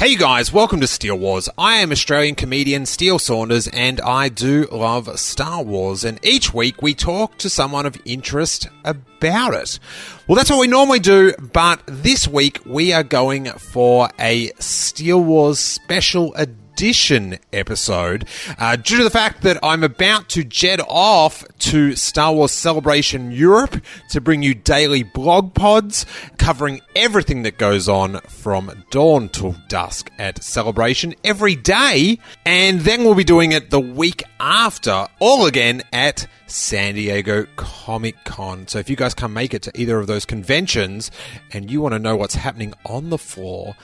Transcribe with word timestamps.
Hey 0.00 0.16
guys, 0.16 0.50
welcome 0.50 0.80
to 0.80 0.86
Steele 0.86 1.18
Wars. 1.18 1.50
I 1.58 1.74
am 1.76 1.92
Australian 1.92 2.34
comedian 2.34 2.86
Steele 2.86 3.18
Saunders 3.18 3.68
and 3.68 4.00
I 4.00 4.30
do 4.30 4.66
love 4.72 5.20
Star 5.20 5.62
Wars 5.62 6.04
and 6.04 6.18
each 6.24 6.54
week 6.54 6.80
we 6.80 6.94
talk 6.94 7.36
to 7.36 7.50
someone 7.50 7.84
of 7.84 8.00
interest 8.06 8.66
about 8.82 9.52
it. 9.52 9.78
Well, 10.26 10.36
that's 10.36 10.48
what 10.48 10.58
we 10.58 10.68
normally 10.68 11.00
do, 11.00 11.34
but 11.52 11.82
this 11.84 12.26
week 12.26 12.60
we 12.64 12.94
are 12.94 13.02
going 13.02 13.44
for 13.50 14.08
a 14.18 14.52
Steele 14.58 15.22
Wars 15.22 15.58
special 15.58 16.32
edition 16.32 16.56
episode 17.52 18.26
uh, 18.58 18.74
due 18.74 18.96
to 18.96 19.04
the 19.04 19.10
fact 19.10 19.42
that 19.42 19.58
I'm 19.62 19.84
about 19.84 20.30
to 20.30 20.42
jet 20.42 20.80
off 20.88 21.44
to 21.58 21.94
Star 21.94 22.32
Wars 22.32 22.52
Celebration 22.52 23.30
Europe 23.30 23.84
to 24.08 24.20
bring 24.22 24.42
you 24.42 24.54
daily 24.54 25.02
blog 25.02 25.52
pods 25.52 26.06
covering 26.38 26.80
everything 26.96 27.42
that 27.42 27.58
goes 27.58 27.86
on 27.86 28.20
from 28.20 28.84
dawn 28.90 29.28
till 29.28 29.56
dusk 29.68 30.10
at 30.18 30.42
Celebration 30.42 31.14
every 31.22 31.54
day. 31.54 32.18
And 32.46 32.80
then 32.80 33.04
we'll 33.04 33.14
be 33.14 33.24
doing 33.24 33.52
it 33.52 33.68
the 33.68 33.78
week 33.78 34.22
after, 34.40 35.06
all 35.18 35.44
again 35.44 35.82
at 35.92 36.26
San 36.46 36.94
Diego 36.94 37.46
Comic 37.56 38.16
Con. 38.24 38.66
So 38.68 38.78
if 38.78 38.88
you 38.88 38.96
guys 38.96 39.12
can't 39.12 39.34
make 39.34 39.52
it 39.52 39.62
to 39.62 39.80
either 39.80 39.98
of 39.98 40.06
those 40.06 40.24
conventions 40.24 41.10
and 41.52 41.70
you 41.70 41.82
want 41.82 41.92
to 41.92 41.98
know 41.98 42.16
what's 42.16 42.36
happening 42.36 42.72
on 42.86 43.10
the 43.10 43.18
floor, 43.18 43.76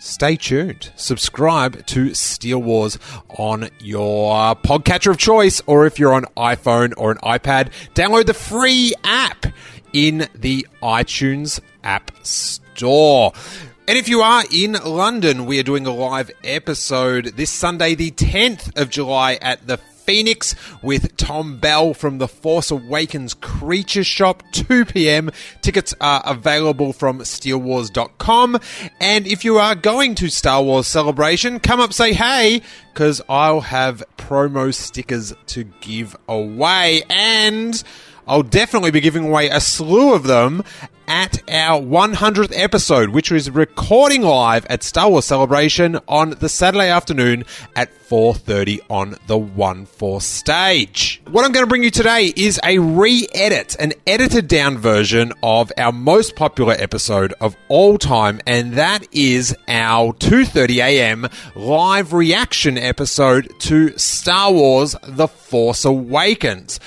Stay 0.00 0.36
tuned. 0.36 0.92
Subscribe 0.94 1.84
to 1.86 2.14
Steele 2.14 2.62
Wars 2.62 2.98
on 3.30 3.68
your 3.80 4.54
podcatcher 4.54 5.10
of 5.10 5.18
choice, 5.18 5.60
or 5.66 5.86
if 5.86 5.98
you're 5.98 6.14
on 6.14 6.24
iPhone 6.36 6.94
or 6.96 7.10
an 7.10 7.18
iPad, 7.18 7.72
download 7.94 8.26
the 8.26 8.34
free 8.34 8.94
app 9.02 9.46
in 9.92 10.28
the 10.36 10.66
iTunes 10.80 11.58
App 11.82 12.12
Store. 12.22 13.32
And 13.88 13.98
if 13.98 14.08
you 14.08 14.20
are 14.20 14.44
in 14.52 14.74
London, 14.84 15.46
we 15.46 15.58
are 15.58 15.64
doing 15.64 15.86
a 15.86 15.92
live 15.92 16.30
episode 16.44 17.32
this 17.36 17.50
Sunday, 17.50 17.96
the 17.96 18.12
10th 18.12 18.80
of 18.80 18.90
July, 18.90 19.34
at 19.42 19.66
the 19.66 19.78
Phoenix 20.08 20.54
with 20.82 21.18
Tom 21.18 21.58
Bell 21.58 21.92
from 21.92 22.16
the 22.16 22.26
Force 22.26 22.70
Awakens 22.70 23.34
Creature 23.34 24.04
Shop, 24.04 24.42
2 24.52 24.86
p.m. 24.86 25.30
Tickets 25.60 25.94
are 26.00 26.22
available 26.24 26.94
from 26.94 27.18
steelewars.com. 27.18 28.58
And 29.02 29.26
if 29.26 29.44
you 29.44 29.58
are 29.58 29.74
going 29.74 30.14
to 30.14 30.30
Star 30.30 30.62
Wars 30.62 30.86
Celebration, 30.86 31.60
come 31.60 31.78
up 31.78 31.92
say 31.92 32.14
hey, 32.14 32.62
because 32.94 33.20
I'll 33.28 33.60
have 33.60 34.02
promo 34.16 34.72
stickers 34.72 35.34
to 35.48 35.64
give 35.82 36.16
away. 36.26 37.02
And 37.10 37.84
I'll 38.26 38.42
definitely 38.42 38.92
be 38.92 39.00
giving 39.00 39.26
away 39.26 39.50
a 39.50 39.60
slew 39.60 40.14
of 40.14 40.22
them 40.22 40.64
at 41.08 41.42
our 41.50 41.80
100th 41.80 42.52
episode, 42.54 43.08
which 43.08 43.32
is 43.32 43.50
recording 43.50 44.22
live 44.22 44.66
at 44.66 44.82
Star 44.82 45.10
Wars 45.10 45.24
Celebration 45.24 45.98
on 46.06 46.30
the 46.38 46.48
Saturday 46.48 46.88
afternoon 46.88 47.44
at 47.74 47.90
4:30 48.08 48.80
on 48.88 49.16
the 49.26 49.38
1-4 49.38 50.20
stage. 50.20 51.20
What 51.30 51.44
I'm 51.44 51.52
going 51.52 51.64
to 51.64 51.68
bring 51.68 51.82
you 51.82 51.90
today 51.90 52.32
is 52.36 52.60
a 52.62 52.78
re-edit, 52.78 53.76
an 53.80 53.94
edited 54.06 54.48
down 54.48 54.78
version 54.78 55.32
of 55.42 55.72
our 55.76 55.92
most 55.92 56.36
popular 56.36 56.74
episode 56.78 57.34
of 57.40 57.56
all 57.68 57.98
time, 57.98 58.40
and 58.46 58.74
that 58.74 59.06
is 59.10 59.56
our 59.66 60.12
2:30 60.12 60.76
a.m. 60.82 61.28
live 61.54 62.12
reaction 62.12 62.76
episode 62.76 63.52
to 63.60 63.96
Star 63.96 64.52
Wars: 64.52 64.94
The 65.02 65.28
Force 65.28 65.84
Awakens. 65.84 66.78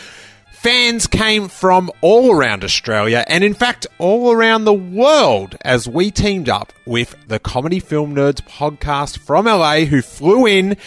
Fans 0.61 1.07
came 1.07 1.47
from 1.47 1.89
all 2.01 2.31
around 2.31 2.63
Australia 2.63 3.25
and, 3.27 3.43
in 3.43 3.55
fact, 3.55 3.87
all 3.97 4.31
around 4.31 4.63
the 4.63 4.71
world 4.71 5.57
as 5.61 5.87
we 5.87 6.11
teamed 6.11 6.47
up 6.47 6.71
with 6.85 7.15
the 7.27 7.39
Comedy 7.39 7.79
Film 7.79 8.13
Nerds 8.13 8.41
podcast 8.47 9.17
from 9.17 9.45
LA, 9.45 9.85
who 9.85 10.03
flew 10.03 10.45
in 10.45 10.77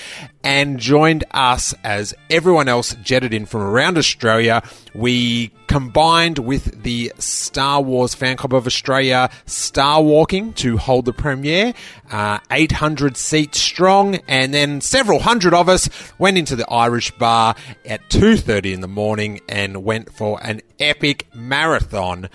and 0.45 0.79
joined 0.79 1.25
us 1.31 1.75
as 1.83 2.15
everyone 2.29 2.69
else 2.69 2.95
jetted 3.03 3.33
in 3.33 3.47
from 3.47 3.63
around 3.63 3.97
Australia. 3.97 4.63
We 4.95 5.51
combined 5.67 6.39
with 6.39 6.83
the 6.83 7.13
Star 7.19 7.81
Wars 7.81 8.15
Fan 8.15 8.37
Club 8.37 8.55
of 8.55 8.67
Australia 8.67 9.31
Star 9.47 10.03
Walking 10.03 10.53
to 10.55 10.77
hold 10.77 11.07
the 11.07 11.15
premiere, 11.15 11.73
uh, 12.11 12.39
800 12.51 13.17
seats 13.17 13.59
strong, 13.59 14.17
and 14.29 14.53
then 14.53 14.83
several 14.83 15.21
hundred 15.21 15.55
of 15.55 15.69
us 15.69 15.89
went 16.19 16.37
into 16.37 16.55
the 16.55 16.71
Irish 16.71 17.11
bar 17.13 17.57
at 17.87 18.09
2.30 18.11 18.75
in 18.75 18.81
the 18.83 18.89
morning 18.89 19.41
and 19.49 19.83
went 19.83 20.13
for 20.13 20.39
an 20.43 20.61
epic 20.79 21.27
marathon 21.35 22.29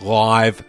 live 0.00 0.62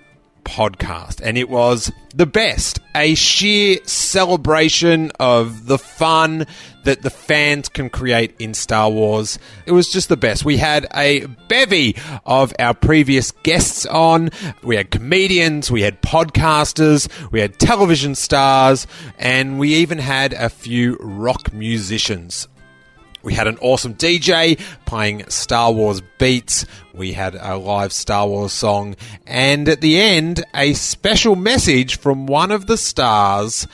podcast. 0.44 1.22
And 1.24 1.38
it 1.38 1.50
was 1.50 1.92
the 2.14 2.26
best. 2.26 2.80
A 2.96 3.16
sheer 3.16 3.80
celebration 3.86 5.12
of 5.20 5.68
the 5.68 5.78
fun 5.78 6.48
that 6.84 7.02
the 7.02 7.10
fans 7.10 7.70
can 7.70 7.90
create 7.90 8.36
in 8.40 8.54
Star 8.54 8.90
Wars. 8.90 9.38
It 9.66 9.72
was 9.72 9.92
just 9.92 10.10
the 10.10 10.18
best. 10.18 10.46
We 10.46 10.58
had 10.58 10.88
a 10.96 11.26
bevy 11.48 11.96
of 12.26 12.54
our 12.60 12.74
previous 12.74 13.32
guests 13.32 13.86
on. 13.86 14.30
We 14.64 14.76
had 14.76 14.92
comedians, 14.92 15.70
we 15.70 15.82
had 15.82 16.02
podcasters, 16.02 17.10
we 17.32 17.40
had 17.40 17.60
television 17.60 18.16
stars, 18.16 18.88
and 19.18 19.60
we 19.60 19.76
even 19.76 19.98
had 19.98 20.34
a 20.34 20.50
few 20.50 20.98
rock 21.00 21.54
musicians. 21.54 22.48
We 23.22 23.34
had 23.34 23.48
an 23.48 23.58
awesome 23.60 23.96
DJ 23.96 24.60
playing 24.86 25.30
Star 25.30 25.74
Wars 25.74 26.02
beats. 26.18 26.66
We 26.94 27.12
had 27.14 27.36
a 27.36 27.58
live 27.58 27.92
Star 27.92 28.26
Wars 28.28 28.54
song. 28.54 28.96
And 29.28 29.68
at 29.68 29.82
the 29.82 30.00
end, 30.00 30.46
a 30.56 30.74
special 30.74 31.36
message 31.36 31.98
from 31.98 32.28
one 32.28 32.52
of 32.52 32.68
the 32.68 32.78
stars 32.78 33.68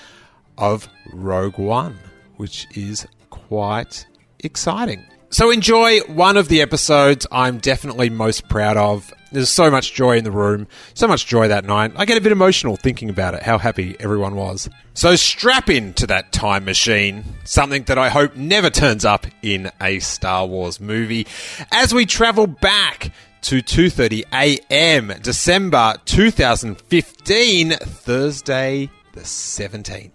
of 0.58 0.90
Rogue 1.14 1.60
One, 1.60 2.00
which 2.38 2.68
is 2.76 3.08
quite 3.30 4.06
exciting. 4.40 5.06
So 5.30 5.52
enjoy 5.52 6.00
one 6.02 6.38
of 6.38 6.48
the 6.48 6.62
episodes 6.62 7.28
I'm 7.32 7.58
definitely 7.58 8.10
most 8.10 8.48
proud 8.48 8.78
of. 8.78 9.14
There's 9.32 9.50
so 9.50 9.70
much 9.70 9.94
joy 9.94 10.18
in 10.18 10.24
the 10.24 10.32
room, 10.32 10.66
so 10.94 11.08
much 11.10 11.26
joy 11.26 11.50
that 11.50 11.66
night. 11.66 11.92
I 11.98 12.06
get 12.06 12.18
a 12.18 12.22
bit 12.22 12.32
emotional 12.32 12.78
thinking 12.78 13.10
about 13.10 13.34
it, 13.34 13.44
how 13.44 13.58
happy 13.58 13.98
everyone 14.00 14.36
was. 14.36 14.70
So 14.94 15.18
strap 15.18 15.70
into 15.70 16.08
that 16.08 16.32
time 16.32 16.64
machine, 16.64 17.26
something 17.44 17.84
that 17.84 17.98
I 17.98 18.08
hope 18.08 18.38
never 18.38 18.70
turns 18.70 19.04
up 19.04 19.28
in 19.42 19.72
a 19.82 20.00
Star 20.00 20.46
Wars 20.46 20.80
movie, 20.80 21.28
as 21.72 21.94
we 21.94 22.06
travel 22.06 22.48
back 22.48 23.12
to 23.42 23.62
2:30 23.62 24.24
a.m. 24.32 25.12
December 25.22 25.96
2015, 26.06 27.72
Thursday 27.72 28.90
the 29.12 29.22
17th. 29.22 30.12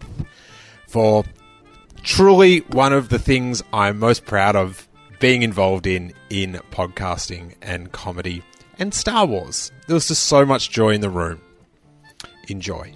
For 0.89 1.25
truly 2.03 2.61
one 2.61 2.93
of 2.93 3.09
the 3.09 3.19
things 3.19 3.63
I'm 3.73 3.99
most 3.99 4.25
proud 4.25 4.57
of 4.57 4.89
being 5.19 5.43
involved 5.43 5.87
in 5.87 6.13
in 6.31 6.61
podcasting 6.71 7.55
and 7.63 7.93
comedy 7.93 8.43
and 8.79 8.95
Star 8.95 9.27
Wars. 9.27 9.71
There 9.87 9.95
was 9.95 10.09
just 10.09 10.25
so 10.25 10.45
much 10.47 10.71
joy 10.71 10.91
in 10.91 11.01
the 11.03 11.11
room. 11.11 11.41
Enjoy. 12.49 12.93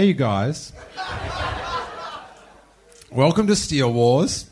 Hey, 0.00 0.06
you 0.06 0.14
guys. 0.14 0.72
Welcome 3.10 3.46
to 3.48 3.54
Steele 3.54 3.92
Wars. 3.92 4.48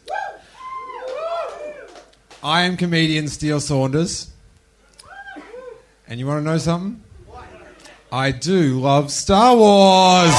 I 2.42 2.64
am 2.64 2.76
comedian 2.76 3.28
Steele 3.28 3.58
Saunders. 3.58 4.30
And 6.06 6.20
you 6.20 6.26
want 6.26 6.40
to 6.40 6.44
know 6.44 6.58
something? 6.58 7.02
I 8.12 8.30
do 8.30 8.78
love 8.78 9.10
Star 9.10 9.56
Wars. 9.56 10.34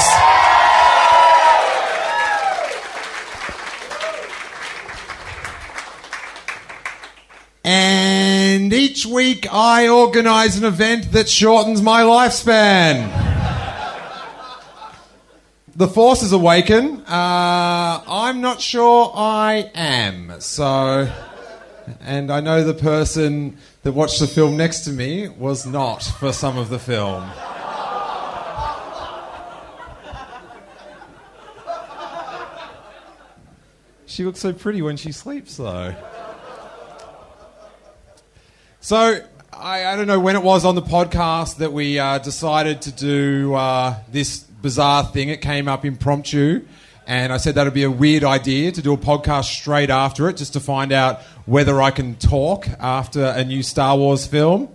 And 7.64 8.72
each 8.72 9.04
week 9.06 9.52
I 9.52 9.88
organize 9.88 10.56
an 10.56 10.64
event 10.64 11.10
that 11.10 11.28
shortens 11.28 11.82
my 11.82 12.02
lifespan 12.02 13.29
the 15.80 15.88
Force 15.88 16.22
is 16.22 16.32
awaken. 16.32 17.00
Uh, 17.08 18.02
I'm 18.06 18.42
not 18.42 18.60
sure 18.60 19.10
I 19.14 19.70
am. 19.74 20.38
So, 20.38 21.10
and 22.02 22.30
I 22.30 22.40
know 22.40 22.62
the 22.62 22.74
person 22.74 23.56
that 23.82 23.92
watched 23.92 24.20
the 24.20 24.26
film 24.26 24.58
next 24.58 24.80
to 24.80 24.90
me 24.90 25.28
was 25.28 25.64
not 25.64 26.02
for 26.02 26.34
some 26.34 26.58
of 26.58 26.68
the 26.68 26.78
film. 26.78 27.24
She 34.04 34.22
looks 34.26 34.40
so 34.40 34.52
pretty 34.52 34.82
when 34.82 34.98
she 34.98 35.12
sleeps, 35.12 35.56
though. 35.56 35.94
So, 38.80 39.24
I, 39.50 39.86
I 39.86 39.96
don't 39.96 40.06
know 40.06 40.20
when 40.20 40.36
it 40.36 40.42
was 40.42 40.66
on 40.66 40.74
the 40.74 40.82
podcast 40.82 41.56
that 41.56 41.72
we 41.72 41.98
uh, 41.98 42.18
decided 42.18 42.82
to 42.82 42.92
do 42.92 43.54
uh, 43.54 43.96
this 44.10 44.44
bizarre 44.62 45.04
thing. 45.04 45.28
It 45.28 45.40
came 45.40 45.68
up 45.68 45.84
impromptu, 45.84 46.66
and 47.06 47.32
I 47.32 47.36
said 47.36 47.54
that 47.56 47.64
would 47.64 47.74
be 47.74 47.84
a 47.84 47.90
weird 47.90 48.24
idea 48.24 48.72
to 48.72 48.82
do 48.82 48.92
a 48.92 48.96
podcast 48.96 49.44
straight 49.44 49.90
after 49.90 50.28
it, 50.28 50.36
just 50.36 50.52
to 50.54 50.60
find 50.60 50.92
out 50.92 51.20
whether 51.46 51.80
I 51.80 51.90
can 51.90 52.14
talk 52.16 52.68
after 52.78 53.24
a 53.24 53.44
new 53.44 53.62
Star 53.62 53.96
Wars 53.96 54.26
film. 54.26 54.68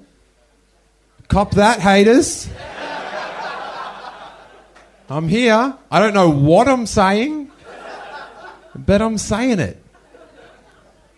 Cop 1.27 1.51
that, 1.51 1.79
haters. 1.79 2.49
I'm 5.09 5.27
here. 5.27 5.75
I 5.91 5.99
don't 5.99 6.13
know 6.13 6.29
what 6.31 6.67
I'm 6.67 6.85
saying, 6.87 7.51
but 8.75 9.01
I'm 9.01 9.17
saying 9.17 9.59
it. 9.59 9.81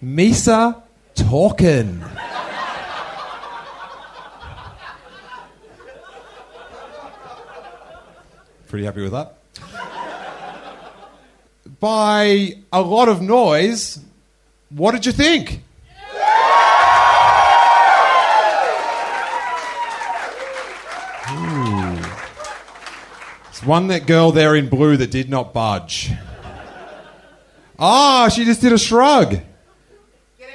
Misa 0.04 0.82
talking. 1.16 2.04
Pretty 8.68 8.86
happy 8.86 9.02
with 9.02 9.14
that. 9.14 9.38
By 11.80 12.58
a 12.72 12.82
lot 12.82 13.08
of 13.08 13.22
noise, 13.22 14.00
what 14.70 14.92
did 14.92 15.06
you 15.06 15.12
think? 15.12 15.62
It's 23.50 23.64
one 23.66 23.88
that 23.88 24.06
girl 24.06 24.32
there 24.32 24.56
in 24.56 24.70
blue 24.70 24.98
that 24.98 25.10
did 25.10 25.30
not 25.30 25.54
budge. 25.54 26.12
Ah, 27.80 28.30
she 28.30 28.46
just 28.46 28.62
did 28.62 28.74
a 28.74 28.78
shrug. 28.78 29.40
Get 30.38 30.50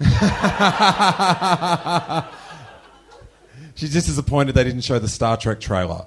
out. 0.00 2.32
She's 3.76 3.92
just 3.92 4.06
disappointed 4.06 4.54
they 4.54 4.64
didn't 4.64 4.80
show 4.80 4.98
the 4.98 5.08
Star 5.08 5.36
Trek 5.36 5.60
trailer. 5.60 6.06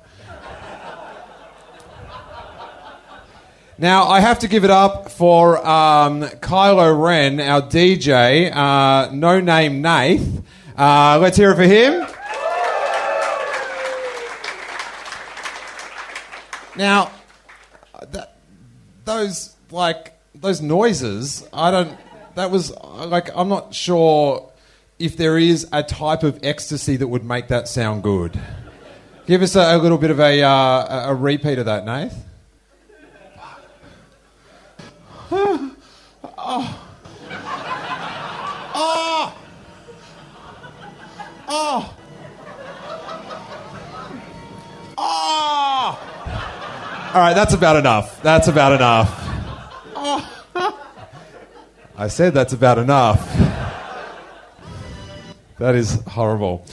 Now, 3.79 4.06
I 4.06 4.21
have 4.21 4.39
to 4.39 4.47
give 4.47 4.63
it 4.63 4.71
up 4.71 5.12
for 5.12 5.57
um, 5.59 6.24
Kylo 6.24 7.00
Ren, 7.00 7.39
our 7.39 7.62
DJ, 7.62 8.51
uh, 8.51 9.12
no 9.13 9.39
name 9.39 9.83
Nath. 9.83 10.41
Uh, 10.75 11.19
let's 11.21 11.38
hear 11.38 11.51
it 11.51 11.57
for 11.57 11.63
him. 11.63 12.07
Now, 16.75 17.12
th- 18.12 18.25
those 19.06 19.56
like 19.69 20.13
those 20.33 20.59
noises, 20.59 21.47
I 21.53 21.69
don't. 21.69 21.97
That 22.33 22.50
was 22.50 22.71
like 22.71 23.30
I'm 23.35 23.50
not 23.50 23.75
sure 23.75 24.51
if 24.97 25.18
there 25.18 25.38
is 25.38 25.68
a 25.71 25.83
type 25.83 26.23
of 26.23 26.39
ecstasy 26.41 26.95
that 26.95 27.07
would 27.07 27.23
make 27.23 27.50
that 27.50 27.68
sound 27.68 28.01
good. 28.01 28.39
Give 29.27 29.44
us 29.44 29.56
a, 29.56 29.75
a 29.75 29.77
little 29.77 30.00
bit 30.00 30.09
of 30.09 30.19
a 30.19 30.41
uh, 30.41 31.09
a 31.09 31.15
repeat 31.15 31.59
of 31.59 31.65
that, 31.65 31.85
Nath. 31.85 32.26
Oh! 35.29 35.75
Oh! 36.38 36.83
Oh! 38.75 39.35
Oh. 44.97 46.00
All 47.13 47.21
right, 47.21 47.33
that's 47.33 47.53
about 47.53 47.77
enough. 47.77 48.21
That's 48.21 48.47
about 48.47 48.74
enough. 48.74 49.13
Oh. 49.95 50.83
I 51.97 52.07
said 52.07 52.33
that's 52.33 52.53
about 52.53 52.77
enough. 52.77 53.25
That 55.57 55.75
is 55.75 56.01
horrible. 56.07 56.65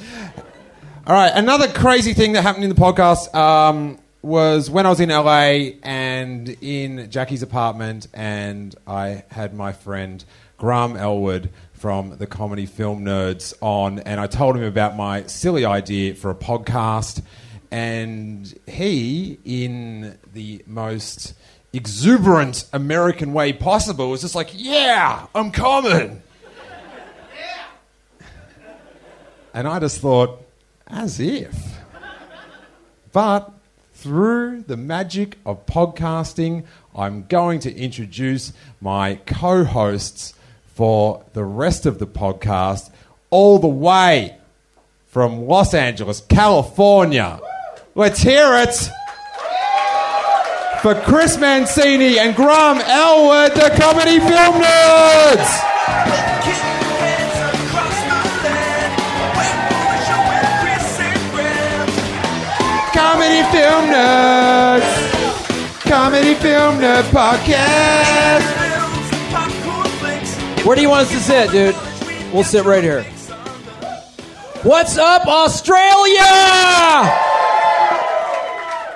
All 1.06 1.14
right, 1.14 1.32
another 1.34 1.68
crazy 1.68 2.12
thing 2.12 2.32
that 2.32 2.42
happened 2.42 2.64
in 2.64 2.70
the 2.70 2.76
podcast 2.76 3.34
um, 3.34 3.98
was 4.24 4.70
when 4.70 4.86
I 4.86 4.88
was 4.88 5.00
in 5.00 5.10
LA 5.10 5.76
and 5.82 6.48
in 6.60 7.10
Jackie's 7.10 7.42
apartment, 7.42 8.08
and 8.14 8.74
I 8.86 9.24
had 9.30 9.54
my 9.54 9.72
friend 9.72 10.24
Graham 10.56 10.96
Elwood 10.96 11.50
from 11.74 12.16
the 12.16 12.26
Comedy 12.26 12.64
Film 12.64 13.04
Nerds 13.04 13.52
on, 13.60 13.98
and 14.00 14.18
I 14.18 14.26
told 14.26 14.56
him 14.56 14.62
about 14.62 14.96
my 14.96 15.24
silly 15.26 15.66
idea 15.66 16.14
for 16.14 16.30
a 16.30 16.34
podcast, 16.34 17.20
and 17.70 18.58
he, 18.66 19.38
in 19.44 20.18
the 20.32 20.64
most 20.66 21.34
exuberant 21.74 22.64
American 22.72 23.34
way 23.34 23.52
possible, 23.52 24.08
was 24.08 24.22
just 24.22 24.34
like, 24.34 24.50
"Yeah, 24.54 25.26
I'm 25.34 25.50
coming." 25.50 26.22
And 29.52 29.68
I 29.68 29.78
just 29.78 30.00
thought, 30.00 30.40
as 30.86 31.20
if. 31.20 31.54
But 33.12 33.53
through 34.04 34.60
the 34.66 34.76
magic 34.76 35.38
of 35.46 35.64
podcasting, 35.64 36.64
I'm 36.94 37.24
going 37.24 37.58
to 37.60 37.74
introduce 37.74 38.52
my 38.78 39.14
co 39.24 39.64
hosts 39.64 40.34
for 40.74 41.24
the 41.32 41.42
rest 41.42 41.86
of 41.86 41.98
the 41.98 42.06
podcast, 42.06 42.90
all 43.30 43.58
the 43.58 43.66
way 43.66 44.36
from 45.06 45.46
Los 45.46 45.72
Angeles, 45.72 46.20
California. 46.20 47.40
Let's 47.94 48.20
hear 48.20 48.56
it 48.56 48.76
for 50.82 50.94
Chris 51.10 51.38
Mancini 51.38 52.18
and 52.18 52.36
Graham 52.36 52.82
Elwood, 52.82 53.52
the 53.52 53.74
Comedy 53.80 54.18
Film 54.18 54.60
Nerds. 54.60 56.23
Film 63.64 63.86
Nerds. 63.86 65.80
Comedy 65.88 66.34
Film 66.34 66.74
Nerd 66.80 67.04
Podcast. 67.04 68.44
Where 70.66 70.76
do 70.76 70.82
you 70.82 70.90
want 70.90 71.06
us 71.06 71.12
to 71.12 71.18
sit, 71.18 71.50
dude? 71.50 71.74
We'll 72.34 72.44
sit 72.44 72.66
right 72.66 72.82
here. 72.84 73.04
What's 74.64 74.98
up, 74.98 75.26
Australia? 75.26 76.20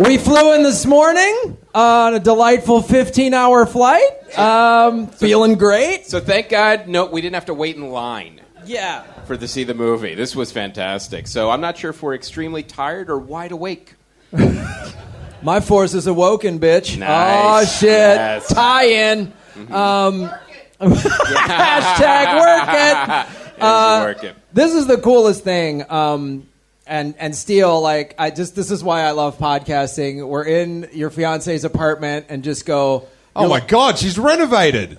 We 0.01 0.19
flew 0.19 0.53
in 0.55 0.63
this 0.65 0.85
morning 0.85 1.57
on 1.75 2.13
a 2.13 2.21
delightful 2.21 2.83
15 2.83 3.33
hour 3.33 3.65
flight. 3.65 4.39
Um, 4.39 5.07
feeling 5.07 5.55
great. 5.55 6.05
So 6.09 6.21
thank 6.21 6.51
God, 6.51 6.89
no, 6.89 7.07
we 7.07 7.23
didn't 7.23 7.37
have 7.37 7.47
to 7.47 7.55
wait 7.55 7.77
in 7.77 7.89
line 7.91 8.43
Yeah. 8.67 9.05
for 9.25 9.35
to 9.35 9.49
see 9.49 9.65
the 9.65 9.73
movie. 9.73 10.15
This 10.15 10.37
was 10.37 10.53
fantastic. 10.53 11.27
So 11.27 11.51
I'm 11.51 11.63
not 11.63 11.79
sure 11.79 11.89
if 11.89 12.03
we're 12.03 12.15
extremely 12.15 12.63
tired 12.63 13.09
or 13.09 13.19
wide 13.19 13.53
awake. 13.53 13.95
My 15.43 15.61
force 15.61 15.95
is 15.95 16.07
awoken, 16.07 16.59
bitch. 16.59 16.99
Nice. 16.99 17.09
Oh, 17.09 17.79
shit. 17.79 17.91
Yes. 17.91 18.49
Tie 18.49 18.85
in. 18.87 19.33
Um, 19.71 20.31
hashtag 20.81 22.39
work 22.41 22.69
it. 22.69 23.61
Uh, 23.61 24.01
working. 24.05 24.35
This 24.53 24.75
is 24.75 24.87
the 24.87 24.99
coolest 24.99 25.45
thing. 25.45 25.89
Um, 25.91 26.47
and 26.87 27.15
and 27.19 27.35
Steele, 27.37 27.81
like 27.81 28.15
I 28.19 28.31
just 28.31 28.57
this 28.57 28.71
is 28.71 28.83
why 28.83 29.03
I 29.03 29.11
love 29.13 29.39
podcasting. 29.39 30.27
We're 30.27 30.45
in 30.45 30.89
your 30.93 31.11
fiance's 31.11 31.65
apartment 31.65 32.27
and 32.29 32.43
just 32.43 32.67
go. 32.67 33.09
Oh 33.37 33.49
my 33.49 33.61
God, 33.61 33.99
she's 33.99 34.19
renovated. 34.19 34.99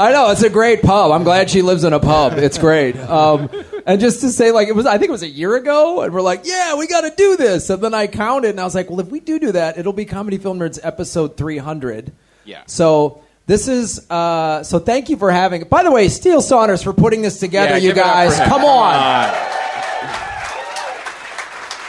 I 0.00 0.12
know 0.12 0.30
it's 0.30 0.42
a 0.42 0.50
great 0.50 0.82
pub. 0.82 1.10
I'm 1.10 1.24
glad 1.24 1.48
she 1.50 1.62
lives 1.62 1.84
in 1.84 1.92
a 1.92 2.00
pub. 2.00 2.34
It's 2.34 2.58
great. 2.58 2.96
Um, 2.96 3.48
and 3.88 4.00
just 4.00 4.20
to 4.20 4.28
say, 4.30 4.52
like 4.52 4.68
it 4.68 4.76
was, 4.76 4.86
I 4.86 4.98
think 4.98 5.08
it 5.08 5.12
was 5.12 5.22
a 5.24 5.28
year 5.28 5.56
ago, 5.56 6.02
and 6.02 6.12
we're 6.14 6.20
like, 6.22 6.42
yeah, 6.44 6.74
we 6.76 6.86
got 6.86 7.00
to 7.00 7.12
do 7.16 7.36
this. 7.36 7.70
And 7.70 7.82
then 7.82 7.94
I 7.94 8.06
counted, 8.06 8.50
and 8.50 8.60
I 8.60 8.64
was 8.64 8.74
like, 8.74 8.88
well, 8.90 9.00
if 9.00 9.08
we 9.08 9.18
do 9.18 9.40
do 9.40 9.52
that, 9.52 9.78
it'll 9.78 9.92
be 9.92 10.04
Comedy 10.04 10.38
Film 10.38 10.58
Nerds 10.60 10.78
episode 10.82 11.36
300. 11.36 12.12
Yeah. 12.44 12.62
So 12.66 13.22
this 13.46 13.66
is 13.66 14.08
uh, 14.10 14.62
so. 14.62 14.78
Thank 14.78 15.08
you 15.08 15.16
for 15.16 15.30
having. 15.30 15.64
By 15.64 15.82
the 15.82 15.90
way, 15.90 16.08
Steele 16.08 16.42
Saunders 16.42 16.82
for 16.82 16.92
putting 16.92 17.22
this 17.22 17.40
together. 17.40 17.70
Yeah, 17.72 17.76
you 17.78 17.88
give 17.94 17.96
it 17.98 18.02
up 18.04 18.30
for 18.30 18.38
guys, 18.38 18.48
come 18.48 18.64
on, 18.64 19.34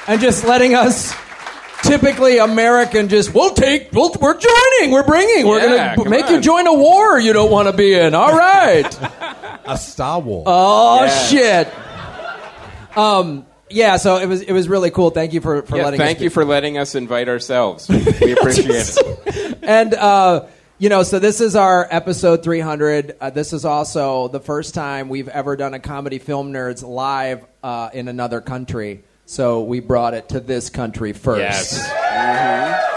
and 0.07 0.21
just 0.21 0.43
letting 0.45 0.75
us 0.75 1.13
typically 1.83 2.37
American. 2.37 3.09
Just 3.09 3.33
we'll 3.33 3.53
take. 3.53 3.91
We'll, 3.91 4.11
we're 4.19 4.39
joining. 4.39 4.91
We're 4.91 5.05
bringing. 5.05 5.47
We're 5.47 5.59
Yeah, 5.59 5.95
gonna 5.95 6.03
come 6.03 6.09
make 6.09 6.29
you 6.29 6.39
join 6.41 6.65
a 6.67 6.73
war 6.73 7.19
you 7.19 7.33
don't 7.33 7.51
want 7.51 7.67
to 7.69 7.73
be 7.75 7.93
in. 7.93 8.15
All 8.15 8.35
right. 8.35 8.85
A 9.65 9.77
Star 9.77 10.19
War. 10.19 10.43
Oh 10.47 11.03
Yeah. 11.03 11.27
shit. 11.27 11.67
Um. 12.99 13.45
Yeah. 13.69 13.97
So 13.97 14.17
it 14.17 14.25
was. 14.27 14.41
It 14.41 14.51
was 14.53 14.67
really 14.67 14.91
cool. 14.91 15.09
Thank 15.11 15.33
you 15.33 15.41
for 15.41 15.61
for 15.63 15.77
Yeah, 15.77 15.85
letting. 15.85 15.99
thank 15.99 16.17
us 16.17 16.23
you 16.23 16.29
for 16.29 16.43
letting 16.45 16.77
us 16.77 16.95
invite 16.95 17.29
ourselves. 17.29 17.87
We 18.21 18.33
appreciate 18.33 18.69
it. 18.97 19.57
and 19.63 19.93
uh, 19.93 20.47
you 20.77 20.89
know, 20.89 21.03
so 21.03 21.19
this 21.19 21.41
is 21.41 21.55
our 21.55 21.87
episode 21.89 22.43
300. 22.43 23.17
Uh, 23.19 23.29
this 23.29 23.53
is 23.53 23.65
also 23.65 24.27
the 24.29 24.39
first 24.39 24.73
time 24.73 25.09
we've 25.09 25.27
ever 25.27 25.55
done 25.55 25.73
a 25.73 25.79
comedy 25.79 26.19
film 26.19 26.51
nerds 26.53 26.87
live 26.87 27.45
uh, 27.63 27.89
in 27.93 28.07
another 28.07 28.41
country. 28.41 29.03
So 29.25 29.61
we 29.61 29.79
brought 29.79 30.13
it 30.15 30.29
to 30.29 30.39
this 30.39 30.69
country 30.71 31.13
first. 31.13 31.39
Yes. 31.73 32.89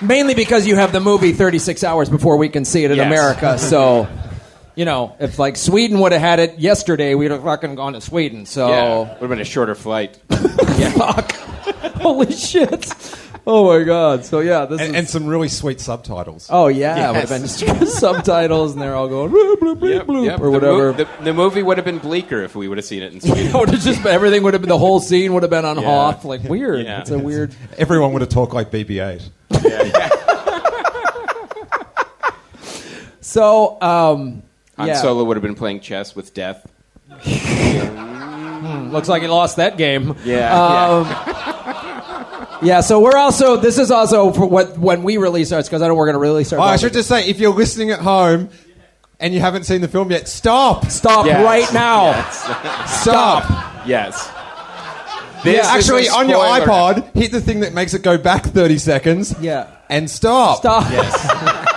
Mainly 0.00 0.34
because 0.34 0.64
you 0.66 0.76
have 0.76 0.92
the 0.92 1.00
movie 1.00 1.32
36 1.32 1.82
hours 1.82 2.08
before 2.08 2.36
we 2.36 2.48
can 2.48 2.64
see 2.64 2.84
it 2.84 2.92
in 2.92 2.98
Yes. 2.98 3.06
America. 3.06 3.58
So, 3.58 4.06
you 4.78 4.84
know, 4.84 5.16
if 5.18 5.38
like 5.40 5.56
Sweden 5.56 5.98
would 6.00 6.12
have 6.12 6.20
had 6.20 6.38
it 6.38 6.58
yesterday, 6.60 7.14
we'd 7.16 7.32
have 7.32 7.42
fucking 7.42 7.74
gone 7.74 7.94
to 7.94 8.00
Sweden. 8.00 8.46
So, 8.46 8.68
Yeah. 8.68 8.98
Would 8.98 9.20
have 9.20 9.28
been 9.28 9.40
a 9.40 9.44
shorter 9.44 9.74
flight. 9.74 10.16
fuck. 10.94 11.32
Holy 12.00 12.32
shit. 12.32 12.86
Oh 13.44 13.66
my 13.76 13.82
god. 13.84 14.24
So 14.24 14.40
yeah, 14.40 14.66
this 14.66 14.80
and, 14.80 14.90
is. 14.90 14.94
and 14.94 15.08
some 15.08 15.26
really 15.26 15.48
sweet 15.48 15.80
subtitles. 15.80 16.48
Oh 16.50 16.68
yeah, 16.68 16.94
it 17.10 17.12
would 17.12 17.28
Yes. 17.28 17.60
have 17.60 17.78
been 17.80 17.86
subtitles, 17.88 18.72
and 18.74 18.80
they're 18.82 18.94
all 18.94 19.08
going 19.08 19.30
bloop, 19.32 19.56
bloop, 19.56 19.78
bloop, 19.80 19.94
Yep, 19.94 20.06
bloop, 20.06 20.24
yep. 20.26 20.40
or 20.40 20.44
The 20.44 20.50
whatever. 20.50 20.92
mo- 20.92 20.92
The, 20.92 21.08
the 21.24 21.34
movie 21.34 21.62
would 21.62 21.76
have 21.78 21.84
been 21.86 21.98
bleaker 21.98 22.42
if 22.42 22.54
we 22.54 22.68
would 22.68 22.78
have 22.78 22.84
seen 22.84 23.02
it 23.02 23.12
in 23.12 23.20
Sweden. 23.20 23.50
It 23.74 23.80
just 23.80 24.04
everything 24.06 24.42
would 24.44 24.54
have 24.54 24.60
been 24.62 24.68
the 24.68 24.78
whole 24.78 25.00
scene 25.00 25.32
would 25.34 25.42
have 25.42 25.50
been 25.50 25.64
on 25.64 25.76
Yeah. 25.80 25.84
Hoth. 25.86 26.24
Like 26.24 26.44
weird. 26.44 26.84
Yeah. 26.84 27.00
It's 27.00 27.10
a 27.10 27.18
weird. 27.18 27.52
Everyone 27.78 28.12
would 28.12 28.22
have 28.22 28.28
talked 28.30 28.52
like 28.54 28.70
BB-8. 28.70 29.28
Yeah. 29.64 30.08
So 33.20 33.80
um, 33.82 34.42
Han 34.78 34.86
yeah, 34.88 34.94
Solo 34.94 35.24
would 35.24 35.36
have 35.36 35.42
been 35.42 35.54
playing 35.54 35.80
chess 35.80 36.14
with 36.16 36.32
death. 36.34 36.66
Hmm, 37.10 38.90
looks 38.90 39.08
like 39.08 39.22
he 39.22 39.28
lost 39.28 39.56
that 39.56 39.76
game. 39.76 40.16
Yeah. 40.24 40.52
Um, 40.54 41.06
yeah. 42.62 42.80
So 42.80 43.00
we're 43.00 43.16
also. 43.16 43.56
This 43.56 43.78
is 43.78 43.90
also 43.90 44.32
for 44.32 44.46
what 44.46 44.78
when 44.78 45.02
we 45.02 45.16
release 45.16 45.52
ours 45.52 45.68
because 45.68 45.82
I 45.82 45.88
know 45.88 45.94
we're 45.94 46.06
going 46.06 46.14
to 46.14 46.20
release 46.20 46.52
ours. 46.52 46.60
Oh, 46.60 46.64
I 46.64 46.76
should 46.76 46.92
just 46.92 47.08
say, 47.08 47.28
if 47.28 47.38
you're 47.40 47.54
listening 47.54 47.90
at 47.90 48.00
home 48.00 48.50
and 49.20 49.32
you 49.34 49.40
haven't 49.40 49.64
seen 49.64 49.80
the 49.80 49.88
film 49.88 50.10
yet, 50.10 50.28
stop. 50.28 50.86
stop 50.90 51.26
Yes. 51.26 51.44
right 51.44 51.72
now. 51.72 52.28
Stop. 52.86 53.86
yes. 53.86 54.30
Yeah, 55.44 55.60
is 55.60 55.66
Actually, 55.68 56.08
on 56.08 56.28
your 56.28 56.44
spoiler. 56.44 56.66
iPod, 56.66 57.14
hit 57.14 57.30
the 57.30 57.40
thing 57.40 57.60
that 57.60 57.72
makes 57.72 57.94
it 57.94 58.02
go 58.02 58.18
back 58.18 58.44
30 58.44 58.78
seconds. 58.78 59.34
Yeah. 59.40 59.68
And 59.88 60.10
stop. 60.10 60.58
Stop. 60.58 60.84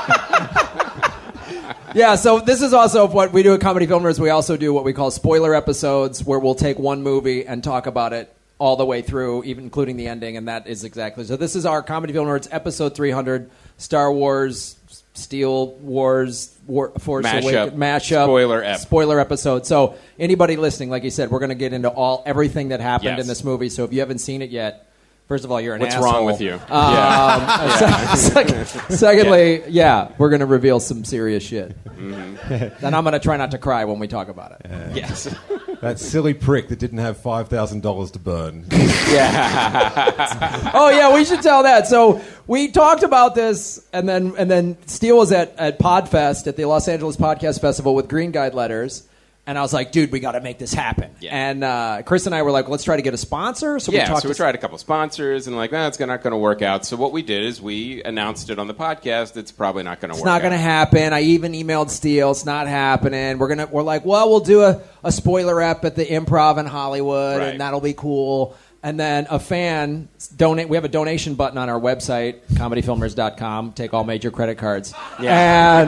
yeah, 1.95 2.15
so 2.15 2.39
this 2.39 2.61
is 2.61 2.73
also 2.73 3.07
what 3.07 3.31
we 3.33 3.43
do 3.43 3.53
at 3.53 3.61
Comedy 3.61 3.85
Film 3.85 4.03
Nerds. 4.03 4.19
We 4.19 4.29
also 4.29 4.57
do 4.57 4.73
what 4.73 4.83
we 4.83 4.93
call 4.93 5.11
spoiler 5.11 5.53
episodes, 5.55 6.23
where 6.23 6.39
we'll 6.39 6.55
take 6.55 6.79
one 6.79 7.03
movie 7.03 7.45
and 7.45 7.63
talk 7.63 7.87
about 7.87 8.13
it 8.13 8.33
all 8.59 8.75
the 8.75 8.85
way 8.85 9.01
through, 9.01 9.43
even 9.43 9.63
including 9.63 9.97
the 9.97 10.07
ending, 10.07 10.37
and 10.37 10.47
that 10.47 10.67
is 10.67 10.83
exactly. 10.83 11.23
So 11.23 11.35
this 11.35 11.55
is 11.55 11.65
our 11.65 11.81
Comedy 11.81 12.13
Film 12.13 12.27
Nerds 12.27 12.47
episode 12.51 12.95
300, 12.95 13.49
Star 13.77 14.11
Wars, 14.13 14.75
Steele 15.13 15.73
Wars, 15.77 16.55
War, 16.67 16.91
Force 16.99 17.25
Mashup. 17.25 17.41
Awakens, 17.43 17.79
mashup, 17.79 18.23
Spoiler 18.25 18.63
ep. 18.63 18.77
spoiler 18.79 19.19
episode. 19.19 19.65
So 19.65 19.95
anybody 20.19 20.57
listening, 20.57 20.89
like 20.91 21.03
you 21.03 21.09
said, 21.09 21.31
we're 21.31 21.39
going 21.39 21.49
to 21.49 21.55
get 21.55 21.73
into 21.73 21.89
all 21.89 22.21
everything 22.25 22.69
that 22.69 22.79
happened 22.81 23.17
Yes. 23.17 23.21
in 23.21 23.27
this 23.27 23.43
movie. 23.43 23.69
So 23.69 23.83
if 23.83 23.93
you 23.93 23.99
haven't 23.99 24.19
seen 24.19 24.41
it 24.41 24.51
yet. 24.51 24.87
First 25.31 25.45
of 25.45 25.51
all, 25.53 25.61
you're 25.61 25.75
an 25.75 25.79
What's 25.79 25.95
asshole. 25.95 26.11
wrong 26.11 26.25
with 26.25 26.41
you? 26.41 26.59
Um, 26.67 26.67
sec- 28.17 28.65
secondly, 28.89 29.63
yeah. 29.69 30.11
we're 30.17 30.29
going 30.29 30.41
to 30.41 30.45
reveal 30.45 30.81
some 30.81 31.05
serious 31.05 31.41
shit. 31.41 31.81
Mm-hmm. 31.85 32.85
and 32.85 32.93
I'm 32.93 33.05
going 33.05 33.13
to 33.13 33.19
try 33.19 33.37
not 33.37 33.51
to 33.51 33.57
cry 33.57 33.85
when 33.85 33.97
we 33.97 34.09
talk 34.09 34.27
about 34.27 34.59
it. 34.59 34.65
Yes. 34.93 35.33
That 35.79 35.99
silly 35.99 36.35
prick 36.35 36.67
that 36.67 36.77
didn't 36.77 36.99
have 36.99 37.17
$5,000 37.17 38.11
to 38.11 38.19
burn. 38.19 38.65
yeah. 38.69 40.71
Oh 40.75 40.89
yeah, 40.89 41.11
we 41.11 41.25
should 41.25 41.41
tell 41.41 41.63
that. 41.63 41.87
So 41.87 42.21
we 42.45 42.67
talked 42.67 43.01
about 43.01 43.33
this, 43.33 43.83
and 43.91 44.07
then 44.07 44.35
and 44.37 44.51
then 44.51 44.77
Steele 44.85 45.17
was 45.17 45.31
at 45.31 45.55
at 45.57 45.79
Podfest 45.79 46.45
at 46.45 46.55
the 46.55 46.65
Los 46.65 46.87
Angeles 46.87 47.17
Podcast 47.17 47.61
Festival 47.61 47.95
with 47.95 48.09
Green 48.09 48.29
Guide 48.29 48.53
letters. 48.53 49.07
And 49.51 49.57
I 49.57 49.63
was 49.63 49.73
like, 49.73 49.91
dude, 49.91 50.13
we 50.13 50.21
got 50.21 50.31
to 50.31 50.39
make 50.39 50.59
this 50.59 50.73
happen. 50.73 51.11
Yeah. 51.19 51.35
And 51.35 51.61
uh, 51.61 52.03
Chris 52.05 52.25
and 52.25 52.33
I 52.33 52.41
were 52.41 52.51
like, 52.51 52.69
let's 52.69 52.85
try 52.85 52.95
to 52.95 53.01
get 53.01 53.13
a 53.13 53.17
sponsor. 53.17 53.79
So 53.79 53.91
we 53.91 53.97
yeah, 53.97 54.05
talked 54.05 54.21
so 54.21 54.29
we 54.29 54.33
tried 54.33 54.55
a 54.55 54.57
couple 54.57 54.77
sponsors 54.77 55.45
and 55.45 55.57
like, 55.57 55.71
that's 55.71 55.99
not 55.99 56.23
going 56.23 56.31
to 56.31 56.37
work 56.37 56.61
out. 56.61 56.85
So 56.85 56.95
what 56.95 57.11
we 57.11 57.21
did 57.21 57.43
is 57.43 57.61
we 57.61 58.01
announced 58.03 58.49
it 58.49 58.59
on 58.59 58.67
the 58.67 58.73
podcast. 58.73 59.35
It's 59.35 59.51
probably 59.51 59.83
not 59.83 59.99
going 59.99 60.07
to 60.07 60.13
work. 60.13 60.19
It's 60.19 60.25
not 60.25 60.39
going 60.41 60.53
to 60.53 60.57
happen. 60.57 61.11
I 61.11 61.23
even 61.23 61.51
emailed 61.51 61.89
Steele. 61.89 62.31
It's 62.31 62.45
not 62.45 62.67
happening. 62.67 63.39
We're 63.39 63.49
gonna. 63.49 63.67
We're 63.67 63.83
like, 63.83 64.05
well, 64.05 64.29
we'll 64.29 64.39
do 64.39 64.61
a, 64.61 64.81
a 65.03 65.11
spoiler 65.11 65.55
rep 65.55 65.83
at 65.83 65.97
the 65.97 66.05
Improv 66.05 66.57
in 66.57 66.65
Hollywood, 66.65 67.39
Right. 67.39 67.49
and 67.49 67.59
that'll 67.59 67.81
be 67.81 67.93
cool. 67.93 68.55
And 68.83 68.99
then 68.99 69.27
a 69.29 69.39
fan 69.39 70.09
donate. 70.35 70.67
We 70.67 70.75
have 70.75 70.85
a 70.85 70.89
donation 70.89 71.35
button 71.35 71.59
on 71.59 71.69
our 71.69 71.79
website, 71.79 72.39
comedyfilmnerds.com. 72.53 73.73
Take 73.73 73.93
all 73.93 74.03
major 74.03 74.31
credit 74.31 74.57
cards. 74.57 74.91
Yeah. 75.21 75.81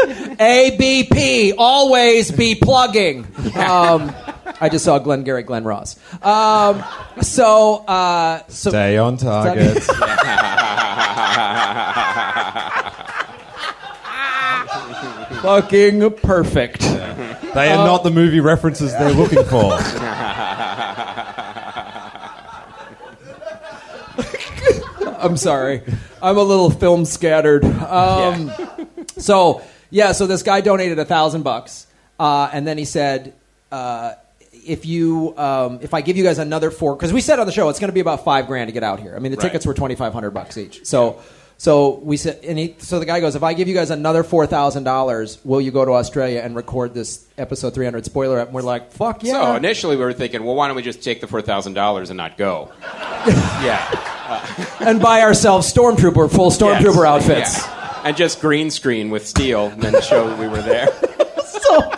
And 0.00 0.36
ABP 0.40 1.54
always 1.56 2.32
be 2.32 2.56
plugging. 2.56 3.26
Um, 3.56 4.12
I 4.60 4.68
just 4.70 4.84
saw 4.84 4.98
Glengarry 4.98 5.44
Glen 5.44 5.62
Ross. 5.62 5.96
Um, 6.22 6.82
so, 7.20 7.84
uh, 7.86 8.42
so 8.48 8.70
Stay 8.70 8.98
on 8.98 9.16
target. 9.16 9.82
fucking 15.42 16.12
perfect. 16.14 16.80
They 16.80 17.72
are 17.72 17.86
not 17.86 18.02
the 18.02 18.10
movie 18.10 18.40
references 18.40 18.92
they're 18.92 19.12
looking 19.12 19.44
for. 19.44 19.78
I'm 25.18 25.36
sorry. 25.36 25.82
I'm 26.22 26.36
a 26.38 26.42
little 26.42 26.70
film 26.70 27.04
scattered. 27.04 27.64
Um, 27.64 28.50
So 29.16 29.62
yeah, 29.90 30.12
so 30.12 30.26
this 30.26 30.42
guy 30.42 30.60
donated 30.60 30.98
a 30.98 31.04
thousand 31.04 31.42
bucks, 31.42 31.86
uh, 32.20 32.50
and 32.52 32.66
then 32.66 32.78
he 32.78 32.84
said, 32.84 33.32
uh, 33.72 34.12
"If 34.52 34.86
you, 34.86 35.34
um, 35.36 35.80
if 35.82 35.92
I 35.94 36.00
give 36.02 36.16
you 36.16 36.22
guys 36.24 36.38
another 36.38 36.70
four, 36.70 36.94
because 36.94 37.12
we 37.12 37.20
said 37.20 37.38
on 37.40 37.46
the 37.46 37.52
show 37.52 37.68
it's 37.68 37.80
going 37.80 37.88
to 37.88 37.94
be 37.94 38.00
about 38.00 38.24
five 38.24 38.46
grand 38.46 38.68
to 38.68 38.72
get 38.72 38.82
out 38.84 39.00
here. 39.00 39.14
I 39.16 39.18
mean, 39.18 39.32
the 39.32 39.38
Right. 39.38 39.44
tickets 39.44 39.66
were 39.66 39.74
twenty 39.74 39.94
five 39.96 40.12
hundred 40.12 40.30
bucks 40.32 40.56
each. 40.58 40.84
So." 40.86 41.20
So 41.60 41.98
we 42.04 42.16
said, 42.16 42.38
and 42.44 42.56
he, 42.56 42.76
so 42.78 43.00
the 43.00 43.04
guy 43.04 43.18
goes, 43.18 43.34
if 43.34 43.42
I 43.42 43.52
give 43.52 43.66
you 43.66 43.74
guys 43.74 43.90
another 43.90 44.22
four 44.22 44.46
thousand 44.46 44.84
dollars, 44.84 45.44
will 45.44 45.60
you 45.60 45.72
go 45.72 45.84
to 45.84 45.90
Australia 45.90 46.40
and 46.40 46.54
record 46.54 46.94
this 46.94 47.26
episode 47.36 47.74
three 47.74 47.84
hundred 47.84 48.04
spoiler? 48.04 48.38
And 48.38 48.52
we're 48.52 48.62
like, 48.62 48.92
fuck 48.92 49.24
yeah. 49.24 49.42
So 49.42 49.56
initially 49.56 49.96
we 49.96 50.04
were 50.04 50.12
thinking, 50.12 50.44
well, 50.44 50.54
why 50.54 50.68
don't 50.68 50.76
we 50.76 50.82
just 50.82 51.02
take 51.02 51.20
the 51.20 51.26
four 51.26 51.42
thousand 51.42 51.72
dollars 51.74 52.10
and 52.10 52.16
not 52.16 52.38
go? 52.38 52.70
yeah. 53.26 54.76
and 54.78 55.00
buy 55.02 55.22
ourselves 55.22 55.72
stormtrooper 55.72 56.30
full 56.30 56.50
stormtrooper 56.52 57.04
Yes. 57.04 57.24
outfits. 57.28 57.58
Yeah. 57.66 58.02
And 58.04 58.16
just 58.16 58.40
green 58.40 58.70
screen 58.70 59.10
with 59.10 59.26
Steele 59.26 59.66
and 59.66 59.82
then 59.82 60.00
show 60.00 60.32
we 60.36 60.46
were 60.46 60.62
there. 60.62 60.86
so 61.44 61.92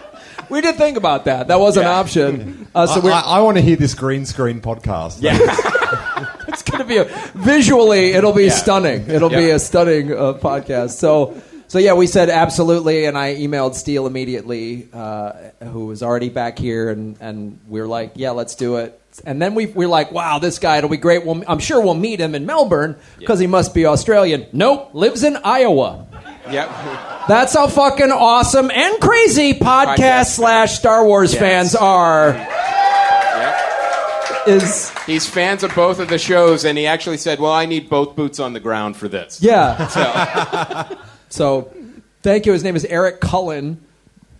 we 0.48 0.62
did 0.62 0.76
think 0.76 0.96
about 0.96 1.26
that. 1.26 1.48
That 1.48 1.60
was 1.60 1.76
an 1.76 1.84
option. 1.84 2.66
Uh, 2.74 2.86
so 2.86 3.06
I, 3.06 3.12
I, 3.12 3.20
I 3.20 3.40
want 3.40 3.58
to 3.58 3.62
hear 3.62 3.76
this 3.76 3.92
green 3.92 4.24
screen 4.24 4.62
podcast. 4.62 5.18
Yeah. 5.20 5.36
it's 6.60 6.70
going 6.70 6.78
to 6.80 6.84
be 6.86 6.98
a, 6.98 7.04
visually, 7.34 8.10
it'll 8.12 8.32
be 8.32 8.44
Yeah. 8.44 8.50
stunning. 8.52 9.08
It'll 9.10 9.28
be 9.30 9.50
a 9.50 9.58
stunning 9.58 10.12
uh, 10.12 10.34
podcast. 10.34 10.90
So, 10.92 11.40
so 11.68 11.78
yeah, 11.78 11.94
we 11.94 12.06
said 12.06 12.30
absolutely, 12.30 13.04
and 13.06 13.16
I 13.16 13.36
emailed 13.36 13.74
Steele 13.74 14.06
immediately, 14.06 14.88
uh, 14.92 15.32
who 15.62 15.86
was 15.86 16.02
already 16.02 16.28
back 16.28 16.58
here, 16.58 16.90
and 16.90 17.16
and 17.20 17.58
we 17.68 17.80
were 17.80 17.86
like, 17.86 18.12
yeah, 18.16 18.30
let's 18.30 18.54
do 18.56 18.76
it. 18.76 18.96
And 19.24 19.40
then 19.42 19.54
we 19.54 19.66
we 19.66 19.84
are 19.84 19.88
like, 19.88 20.10
wow, 20.12 20.38
this 20.38 20.58
guy, 20.58 20.78
it'll 20.78 20.90
be 20.90 20.96
great. 20.96 21.24
Well, 21.24 21.42
I'm 21.46 21.58
sure 21.60 21.80
we'll 21.80 21.94
meet 21.94 22.20
him 22.20 22.34
in 22.34 22.44
Melbourne 22.46 22.96
because 23.18 23.38
he 23.40 23.46
must 23.46 23.72
be 23.74 23.86
Australian. 23.86 24.46
Nope, 24.52 24.90
lives 24.94 25.22
in 25.24 25.36
Iowa. 25.36 26.06
yep. 26.50 26.68
That's 27.28 27.52
how 27.54 27.66
fucking 27.68 28.10
awesome 28.10 28.70
and 28.70 29.00
crazy 29.00 29.54
podcast 29.54 29.96
Podcast 29.96 30.26
slash 30.36 30.78
Star 30.78 31.04
Wars 31.04 31.32
Yes. 31.32 31.40
fans 31.40 31.74
are. 31.76 32.32
Is 34.50 34.90
He's 35.06 35.26
fans 35.28 35.62
of 35.62 35.74
both 35.74 35.98
of 36.00 36.08
the 36.08 36.18
shows, 36.18 36.64
and 36.64 36.76
he 36.76 36.86
actually 36.86 37.16
said, 37.18 37.38
"Well, 37.40 37.52
I 37.52 37.66
need 37.66 37.88
both 37.88 38.16
boots 38.16 38.38
on 38.40 38.52
the 38.52 38.60
ground 38.60 38.96
for 38.96 39.08
this." 39.08 39.40
yeah. 39.42 39.86
So 39.88 40.96
So, 41.28 41.72
thank 42.22 42.46
you. 42.46 42.52
His 42.52 42.64
name 42.64 42.74
is 42.76 42.84
Eric 42.84 43.20
Cullen, 43.20 43.80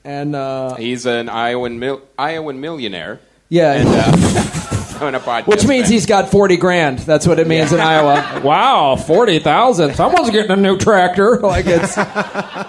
and 0.04 0.34
uh, 0.34 0.74
he's 0.76 1.06
an 1.06 1.28
Iowan 1.28 1.78
mil- 1.78 2.02
Iowan 2.18 2.60
millionaire, 2.60 3.20
yeah, 3.48 3.72
and 3.74 3.88
uh, 3.88 5.00
on 5.06 5.14
a 5.14 5.20
podcast, 5.20 5.46
which 5.46 5.66
means 5.66 5.84
fan. 5.84 5.92
he's 5.92 6.06
got 6.06 6.30
forty 6.30 6.56
grand. 6.56 6.98
That's 7.00 7.26
what 7.26 7.38
it 7.38 7.46
means 7.46 7.72
in 7.72 7.80
Iowa. 7.80 8.40
Wow, 8.44 8.96
forty 8.96 9.38
thousand! 9.38 9.94
Someone's 9.94 10.30
getting 10.30 10.50
a 10.50 10.56
new 10.56 10.76
tractor. 10.78 11.38
Like 11.40 11.66
it's, 11.68 11.94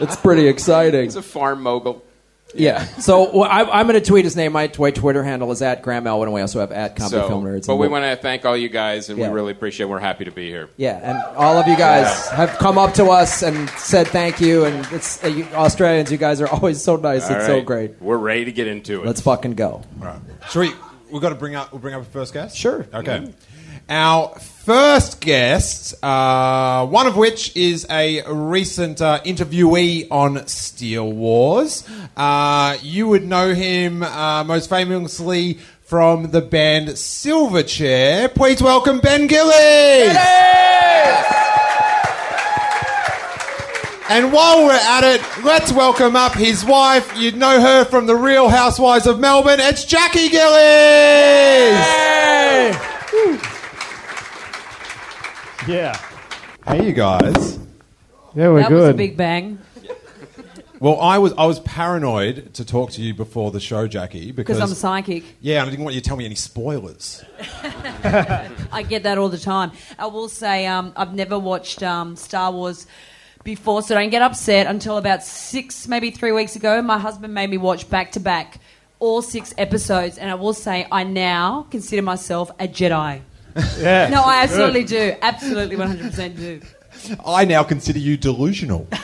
it's 0.01 0.15
pretty 0.17 0.48
exciting. 0.48 1.03
he's 1.05 1.15
a 1.15 1.21
farm 1.24 1.63
mogul. 1.63 2.03
Yeah. 2.53 2.84
So 3.00 3.31
well, 3.38 3.50
I, 3.50 3.62
I'm 3.63 3.88
going 3.88 4.00
to 4.00 4.05
tweet 4.05 4.25
his 4.25 4.36
name. 4.36 4.51
My, 4.51 4.72
my 4.77 4.91
Twitter 4.91 5.24
handle 5.24 5.51
is 5.51 5.62
at 5.62 5.81
Graham 5.81 6.05
Elwood, 6.08 6.27
and 6.27 6.34
we 6.34 6.41
also 6.41 6.60
have 6.60 6.72
at 6.72 6.96
Comedy 6.96 7.15
So, 7.22 7.27
Film 7.27 7.46
Nerds. 7.46 7.67
but 7.67 7.77
we 7.77 7.88
want 7.88 8.03
to 8.05 8.15
thank 8.15 8.46
all 8.46 8.58
you 8.58 8.70
guys, 8.70 9.10
and 9.10 9.17
Yeah. 9.17 9.29
we 9.29 9.34
really 9.36 9.51
appreciate. 9.51 9.86
We're 9.88 10.00
happy 10.00 10.25
to 10.25 10.31
be 10.31 10.50
here. 10.50 10.70
Yeah, 10.77 11.00
and 11.01 11.38
all 11.38 11.58
of 11.58 11.67
you 11.67 11.77
guys 11.77 12.27
have 12.29 12.50
come 12.60 12.77
up 12.77 12.93
to 12.96 13.05
us 13.05 13.41
and 13.43 13.70
said 13.72 14.08
thank 14.08 14.41
you. 14.41 14.65
And 14.65 14.86
it's 14.91 15.24
uh, 15.24 15.27
you, 15.27 15.46
Australians. 15.53 16.12
You 16.12 16.17
guys 16.17 16.41
are 16.41 16.48
always 16.48 16.81
so 16.84 16.96
nice. 16.96 17.29
All 17.29 17.38
it's 17.38 17.46
so 17.46 17.62
great. 17.62 18.01
We're 18.01 18.17
ready 18.17 18.46
to 18.46 18.51
get 18.51 18.67
into 18.67 19.01
it. 19.01 19.05
Let's 19.05 19.22
fucking 19.22 19.53
go. 19.55 19.81
All 20.01 20.08
right. 20.08 20.20
Should 20.50 20.60
we? 20.60 20.72
We've 21.12 21.22
got 21.22 21.29
to 21.29 21.36
bring 21.36 21.55
up. 21.55 21.72
We'll 21.72 21.81
bring 21.81 21.93
up 21.93 22.01
a 22.01 22.05
first 22.05 22.34
guest. 22.34 22.55
Sure. 22.58 22.86
Okay. 22.93 23.34
Our 23.89 24.36
first 24.63 25.20
guest, 25.22 25.96
uh, 26.03 26.86
one 26.86 27.08
of 27.08 27.18
which 27.18 27.56
is 27.56 27.88
a 27.89 28.22
recent 28.32 29.01
uh, 29.01 29.20
interviewee 29.24 30.08
on 30.12 30.46
Steele 30.48 31.12
Wars. 31.12 31.84
Uh, 32.15 32.77
you 32.84 33.08
would 33.08 33.24
know 33.24 33.56
him 33.56 34.03
uh, 34.03 34.44
most 34.44 34.70
famously 34.70 35.56
from 35.82 36.30
the 36.30 36.41
band 36.41 36.89
Silverchair. 36.89 38.34
Please 38.36 38.62
welcome 38.62 39.00
Ben 39.00 39.25
Gillies. 39.27 40.15
And 44.10 44.32
while 44.32 44.65
we're 44.65 44.74
at 44.74 45.03
it, 45.03 45.22
let's 45.44 45.72
welcome 45.72 46.15
up 46.15 46.34
his 46.34 46.63
wife. 46.65 47.18
You'd 47.18 47.38
know 47.38 47.62
her 47.62 47.86
from 47.86 48.06
the 48.06 48.15
Real 48.15 48.50
Housewives 48.50 49.08
of 49.08 49.20
Melbourne. 49.20 49.60
It's 49.60 49.86
Jackie 49.86 50.30
Gillies. 50.30 50.62
Yeah. 55.68 55.96
Hey, 56.65 56.88
you 56.88 56.94
guys. 56.94 57.60
Yeah, 58.34 58.50
we're 58.50 58.62
that 58.62 58.70
good. 58.70 58.80
was 58.80 58.89
a 58.89 58.94
big 58.94 59.18
bang 59.18 59.60
Well, 60.80 61.00
I 61.00 61.20
was 61.20 61.34
I 61.38 61.46
was 61.46 61.60
paranoid 61.60 62.56
to 62.56 62.65
talk 62.65 62.91
to 62.91 63.01
you 63.01 63.13
before 63.13 63.51
the 63.51 63.60
show, 63.60 63.88
Jackie, 63.88 64.32
because 64.32 64.58
because 64.58 64.72
I'm 64.72 64.75
psychic. 64.75 65.24
yeah, 65.39 65.60
and 65.60 65.68
I 65.68 65.70
didn't 65.70 65.84
want 65.84 65.94
you 65.94 66.01
to 66.01 66.08
tell 66.08 66.18
me 66.18 66.25
any 66.25 66.34
spoilers. 66.36 67.24
I 68.03 68.84
get 68.88 69.03
that 69.03 69.20
all 69.20 69.30
the 69.30 69.38
time. 69.38 69.72
I 70.00 70.08
will 70.08 70.30
say 70.30 70.65
um, 70.65 70.94
I've 70.96 71.13
never 71.13 71.38
watched 71.38 71.84
um, 71.84 72.15
Star 72.15 72.51
Wars 72.51 72.88
before, 73.44 73.84
so 73.84 73.94
don't 73.94 74.10
get 74.10 74.24
upset. 74.24 74.65
Until 74.65 74.98
about 74.98 75.22
six, 75.24 75.88
maybe 75.88 76.10
three 76.10 76.32
weeks 76.32 76.56
ago, 76.56 76.82
my 76.82 76.98
husband 76.98 77.34
made 77.36 77.51
me 77.51 77.58
watch 77.58 77.88
back 77.88 78.13
to 78.13 78.20
back 78.20 78.60
all 79.00 79.22
six 79.22 79.53
episodes, 79.60 80.18
and 80.18 80.32
I 80.32 80.36
will 80.36 80.53
say 80.53 80.88
I 80.91 81.03
now 81.03 81.68
consider 81.70 82.01
myself 82.01 82.50
a 82.60 82.68
Jedi. 82.68 83.22
yeah. 83.79 84.10
No, 84.10 84.22
I 84.24 84.43
absolutely 84.43 84.84
do. 84.84 85.15
Absolutely, 85.22 85.75
100% 85.75 86.36
do. 86.38 86.62
I 87.25 87.46
now 87.46 87.63
consider 87.63 88.00
you 88.00 88.17
delusional. 88.17 88.88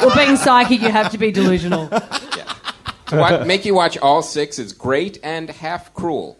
Well, 0.00 0.16
being 0.16 0.36
psychic, 0.36 0.80
you 0.80 0.90
have 0.90 1.12
to 1.12 1.18
be 1.18 1.30
delusional. 1.30 1.88
To 1.88 3.16
wa- 3.16 3.44
make 3.44 3.66
you 3.66 3.74
watch 3.74 3.98
all 3.98 4.22
six 4.22 4.58
is 4.58 4.72
great 4.72 5.18
and 5.22 5.50
half 5.50 5.92
cruel. 5.92 6.38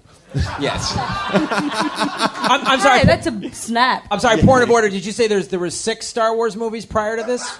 Yes. 0.59 0.95
I'm, 0.97 2.67
I'm 2.67 2.81
sorry. 2.81 3.01
Hey, 3.01 3.05
that's 3.05 3.27
a 3.27 3.51
snap. 3.53 4.07
I'm 4.11 4.19
sorry. 4.19 4.41
Point 4.41 4.63
of 4.63 4.71
order. 4.71 4.89
Did 4.89 5.05
you 5.05 5.13
say 5.13 5.27
there's 5.29 5.49
there 5.49 5.59
were 5.59 5.69
six 5.69 6.07
Star 6.07 6.35
Wars 6.35 6.57
movies 6.57 6.87
prior 6.87 7.17
to 7.19 7.23
this? 7.23 7.59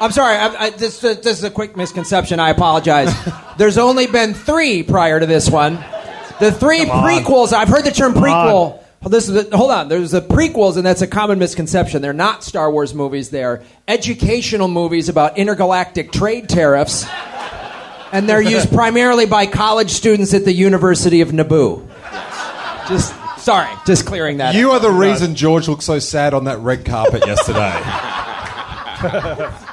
I'm 0.00 0.10
sorry. 0.10 0.36
I, 0.36 0.64
I, 0.64 0.70
this, 0.70 0.98
this 1.00 1.26
is 1.26 1.44
a 1.44 1.50
quick 1.50 1.76
misconception. 1.76 2.40
I 2.40 2.50
apologize. 2.50 3.14
There's 3.56 3.78
only 3.78 4.06
been 4.08 4.34
three 4.34 4.82
prior 4.82 5.20
to 5.20 5.26
this 5.26 5.48
one. 5.48 5.76
The 6.40 6.52
three 6.52 6.84
prequels. 6.84 7.52
I've 7.52 7.68
heard 7.68 7.84
the 7.84 7.90
term 7.90 8.12
prequel. 8.14 8.80
Well, 9.00 9.10
this 9.10 9.28
is 9.28 9.36
a, 9.36 9.56
hold 9.56 9.70
on. 9.70 9.88
There's 9.88 10.10
the 10.10 10.20
prequels, 10.20 10.76
and 10.76 10.84
that's 10.84 11.02
a 11.02 11.06
common 11.06 11.38
misconception. 11.38 12.02
They're 12.02 12.12
not 12.12 12.42
Star 12.42 12.70
Wars 12.70 12.92
movies. 12.94 13.30
They're 13.30 13.62
educational 13.86 14.68
movies 14.68 15.08
about 15.08 15.38
intergalactic 15.38 16.12
trade 16.12 16.48
tariffs, 16.48 17.06
and 18.12 18.28
they're 18.28 18.40
used 18.56 18.70
primarily 18.72 19.26
by 19.26 19.46
college 19.46 19.90
students 19.90 20.34
at 20.34 20.44
the 20.44 20.52
University 20.52 21.20
of 21.20 21.28
Naboo. 21.28 21.86
Just 22.88 23.14
sorry, 23.38 23.68
just 23.86 24.06
clearing 24.06 24.38
that. 24.38 24.54
You 24.54 24.72
are 24.72 24.80
the 24.80 24.90
reason 24.90 25.34
George 25.34 25.68
looked 25.68 25.84
so 25.84 25.98
sad 25.98 26.34
on 26.34 26.44
that 26.44 26.58
red 26.58 26.84
carpet 26.84 27.26
yesterday. 27.26 27.72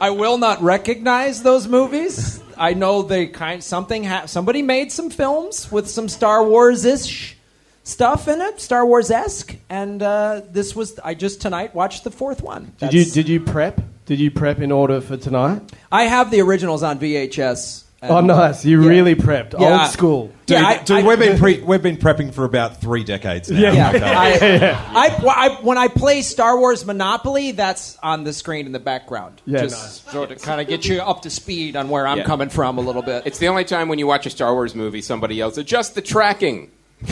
I 0.00 0.10
will 0.10 0.38
not 0.38 0.62
recognize 0.62 1.42
those 1.42 1.66
movies. 1.68 2.42
I 2.58 2.74
know 2.74 3.02
they 3.02 3.26
kind 3.26 3.62
something 3.62 4.04
ha- 4.04 4.26
somebody 4.26 4.62
made 4.62 4.92
some 4.92 5.10
films 5.10 5.70
with 5.70 5.88
some 5.88 6.08
Star 6.08 6.44
Wars 6.44 6.84
ish 6.84 7.36
stuff 7.84 8.28
in 8.28 8.40
it, 8.40 8.60
Star 8.60 8.84
Wars 8.84 9.10
esque, 9.10 9.56
and 9.70 10.02
uh, 10.02 10.42
this 10.50 10.76
was 10.76 10.98
I 10.98 11.14
just 11.14 11.40
tonight 11.40 11.74
watched 11.74 12.04
the 12.04 12.10
fourth 12.10 12.42
one. 12.42 12.72
Did 12.78 12.92
you 12.92 13.04
did 13.04 13.28
you 13.28 13.40
prep? 13.40 13.80
Did 14.06 14.20
you 14.20 14.30
prep 14.30 14.60
in 14.60 14.72
order 14.72 15.00
for 15.00 15.16
tonight? 15.16 15.62
I 15.90 16.04
have 16.04 16.30
the 16.30 16.40
originals 16.40 16.82
on 16.82 16.98
VHS. 16.98 17.84
Oh, 18.00 18.18
and- 18.18 18.30
Oh, 18.30 18.36
nice! 18.36 18.64
You 18.64 18.80
Yeah. 18.82 18.88
really 18.88 19.14
prepped, 19.16 19.58
Yeah, 19.58 19.82
old 19.82 19.90
school. 19.90 20.30
Dude, 20.46 20.56
Yeah, 20.58 20.66
I- 20.66 20.76
dude, 20.84 20.98
I- 20.98 21.02
we've 21.08 21.18
been 21.18 21.36
pre- 21.38 21.60
we've 21.62 21.82
been 21.82 21.96
prepping 21.96 22.32
for 22.32 22.44
about 22.44 22.80
three 22.80 23.02
decades 23.02 23.50
now. 23.50 23.58
Yeah. 23.72 23.88
Okay. 23.90 24.04
I, 24.74 25.08
I, 25.08 25.16
I, 25.26 25.48
when 25.62 25.78
I 25.78 25.88
play 25.88 26.22
Star 26.22 26.56
Wars 26.58 26.86
Monopoly, 26.86 27.50
that's 27.52 27.98
on 28.00 28.22
the 28.22 28.32
screen 28.32 28.66
in 28.66 28.72
the 28.72 28.78
background. 28.78 29.42
Yeah, 29.46 29.62
just 29.62 30.06
nice. 30.06 30.12
so 30.14 30.26
to 30.26 30.36
kind 30.36 30.60
of 30.60 30.68
get 30.68 30.86
you 30.86 31.00
up 31.02 31.22
to 31.22 31.30
speed 31.30 31.74
on 31.74 31.88
where 31.88 32.06
I'm 32.06 32.18
Yeah. 32.18 32.24
coming 32.24 32.50
from 32.50 32.78
a 32.78 32.82
little 32.82 33.02
bit. 33.02 33.24
It's 33.26 33.38
the 33.40 33.48
only 33.48 33.64
time 33.64 33.88
when 33.88 33.98
you 33.98 34.06
watch 34.06 34.26
a 34.26 34.30
Star 34.30 34.54
Wars 34.54 34.76
movie, 34.76 35.02
somebody 35.02 35.34
yells, 35.34 35.58
"Adjust 35.58 35.96
the 35.96 36.02
tracking." 36.02 36.70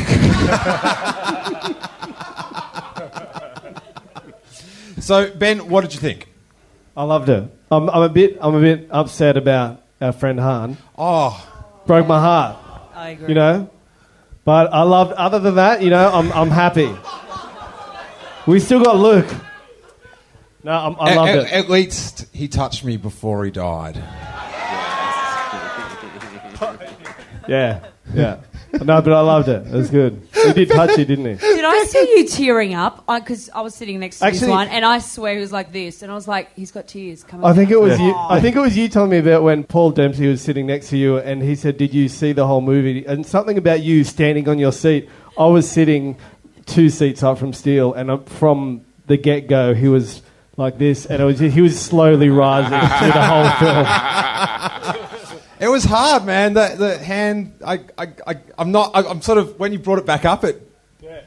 So 4.99 5.31
Ben, 5.35 5.68
what 5.68 5.83
did 5.83 5.94
you 5.94 6.01
think? 6.01 6.29
I 6.96 7.05
loved 7.05 7.29
it. 7.29 7.44
I'm, 7.70 7.88
I'm 7.90 8.03
a 8.03 8.09
bit 8.09 8.38
I'm 8.40 8.55
a 8.55 8.61
bit 8.61 8.88
upset 8.90 9.37
about 9.37 9.83
our 10.01 10.13
friend 10.13 10.39
Han. 10.41 10.77
Oh, 10.99 11.53
Broke 11.87 12.07
my 12.07 12.19
heart, 12.21 12.57
I 12.95 13.11
agree. 13.11 13.29
you 13.29 13.35
know. 13.35 13.71
But 14.45 14.73
I 14.73 14.83
loved. 14.83 15.13
Other 15.13 15.39
than 15.39 15.55
that, 15.57 15.83
you 15.83 15.91
know, 15.91 16.11
I'm 16.13 16.33
I'm 16.33 16.51
happy. 16.51 16.95
We 18.47 18.61
still 18.61 18.83
got 18.83 18.97
Luke. 18.97 19.27
No, 20.63 20.73
I'm, 20.73 20.97
I 21.01 21.11
at, 21.13 21.29
at- 21.29 21.37
it. 21.47 21.53
at 21.53 21.71
least 21.71 22.27
he 22.33 22.49
touched 22.49 22.85
me 22.85 22.97
before 22.97 23.45
he 23.45 23.51
died. 23.51 23.97
Yeah, 27.49 27.85
yeah. 28.13 28.39
No, 28.85 29.03
but 29.03 29.12
I 29.12 29.21
loved 29.21 29.49
it. 29.49 29.67
It 29.67 29.73
was 29.73 29.91
good. 29.91 30.21
He 30.33 30.53
did 30.53 30.71
touch 30.71 30.99
you, 30.99 31.05
didn't 31.05 31.25
he? 31.25 31.35
Did 31.35 31.65
I 31.65 31.85
see 31.85 32.15
you 32.17 32.29
tearing 32.29 32.75
up? 32.75 33.05
Because 33.07 33.51
I, 33.51 33.61
was 33.61 33.75
sitting 33.75 33.99
next 34.01 34.19
to 34.19 34.31
this 34.31 34.45
one, 34.45 34.69
and 34.69 34.85
I 34.85 34.99
swear 34.99 35.35
he 35.35 35.41
was 35.41 35.53
like 35.53 35.73
this, 35.73 36.03
and 36.03 36.11
I 36.11 36.15
was 36.15 36.29
like, 36.29 36.55
he's 36.55 36.71
got 36.71 36.87
tears 36.89 37.25
coming. 37.25 37.47
I 37.47 37.53
think 37.53 37.71
it 37.71 37.75
down. 37.75 37.83
was 37.83 38.01
you. 38.01 38.15
I 38.15 38.41
think 38.41 38.57
it 38.57 38.61
was 38.61 38.77
you 38.77 38.89
telling 38.89 39.11
me 39.11 39.19
about 39.19 39.43
when 39.43 39.65
Paul 39.65 39.91
Dempsey 39.91 40.29
was 40.29 40.41
sitting 40.41 40.67
next 40.67 40.91
to 40.91 40.97
you, 40.97 41.19
and 41.19 41.43
he 41.43 41.55
said, 41.55 41.77
"Did 41.77 41.95
you 41.95 42.09
see 42.09 42.33
the 42.33 42.47
whole 42.47 42.61
movie?" 42.61 43.05
And 43.07 43.27
something 43.27 43.59
about 43.59 43.83
you 43.83 44.05
standing 44.05 44.49
on 44.49 44.59
your 44.59 44.73
seat. 44.73 45.09
I 45.39 45.47
was 45.47 45.71
sitting 45.71 46.17
two 46.67 46.91
seats 46.91 47.23
up 47.23 47.39
from 47.39 47.53
Steele, 47.53 47.93
and 47.93 48.11
uh, 48.11 48.19
from 48.19 48.85
the 49.07 49.17
get 49.17 49.49
go, 49.49 49.75
he 49.75 49.89
was 49.89 50.23
like 50.57 50.79
this, 50.79 51.07
and 51.07 51.23
it 51.23 51.25
was 51.25 51.39
he 51.39 51.61
was 51.61 51.79
slowly 51.79 52.29
rising 52.29 52.71
through 52.71 53.12
the 53.12 53.25
whole 53.25 53.51
film. 54.93 55.03
It 55.59 55.69
was 55.69 55.85
hard, 55.85 56.25
man. 56.25 56.55
The 56.55 56.75
the 56.77 56.99
hand. 56.99 57.55
I 57.64 57.81
I, 57.97 58.09
I 58.27 58.37
I'm 58.59 58.73
not. 58.73 58.92
I, 58.95 59.09
I'm 59.09 59.23
sort 59.23 59.38
of 59.38 59.59
when 59.59 59.73
you 59.73 59.79
brought 59.79 59.99
it 59.99 60.07
back 60.07 60.25
up, 60.25 60.45
it 60.45 60.71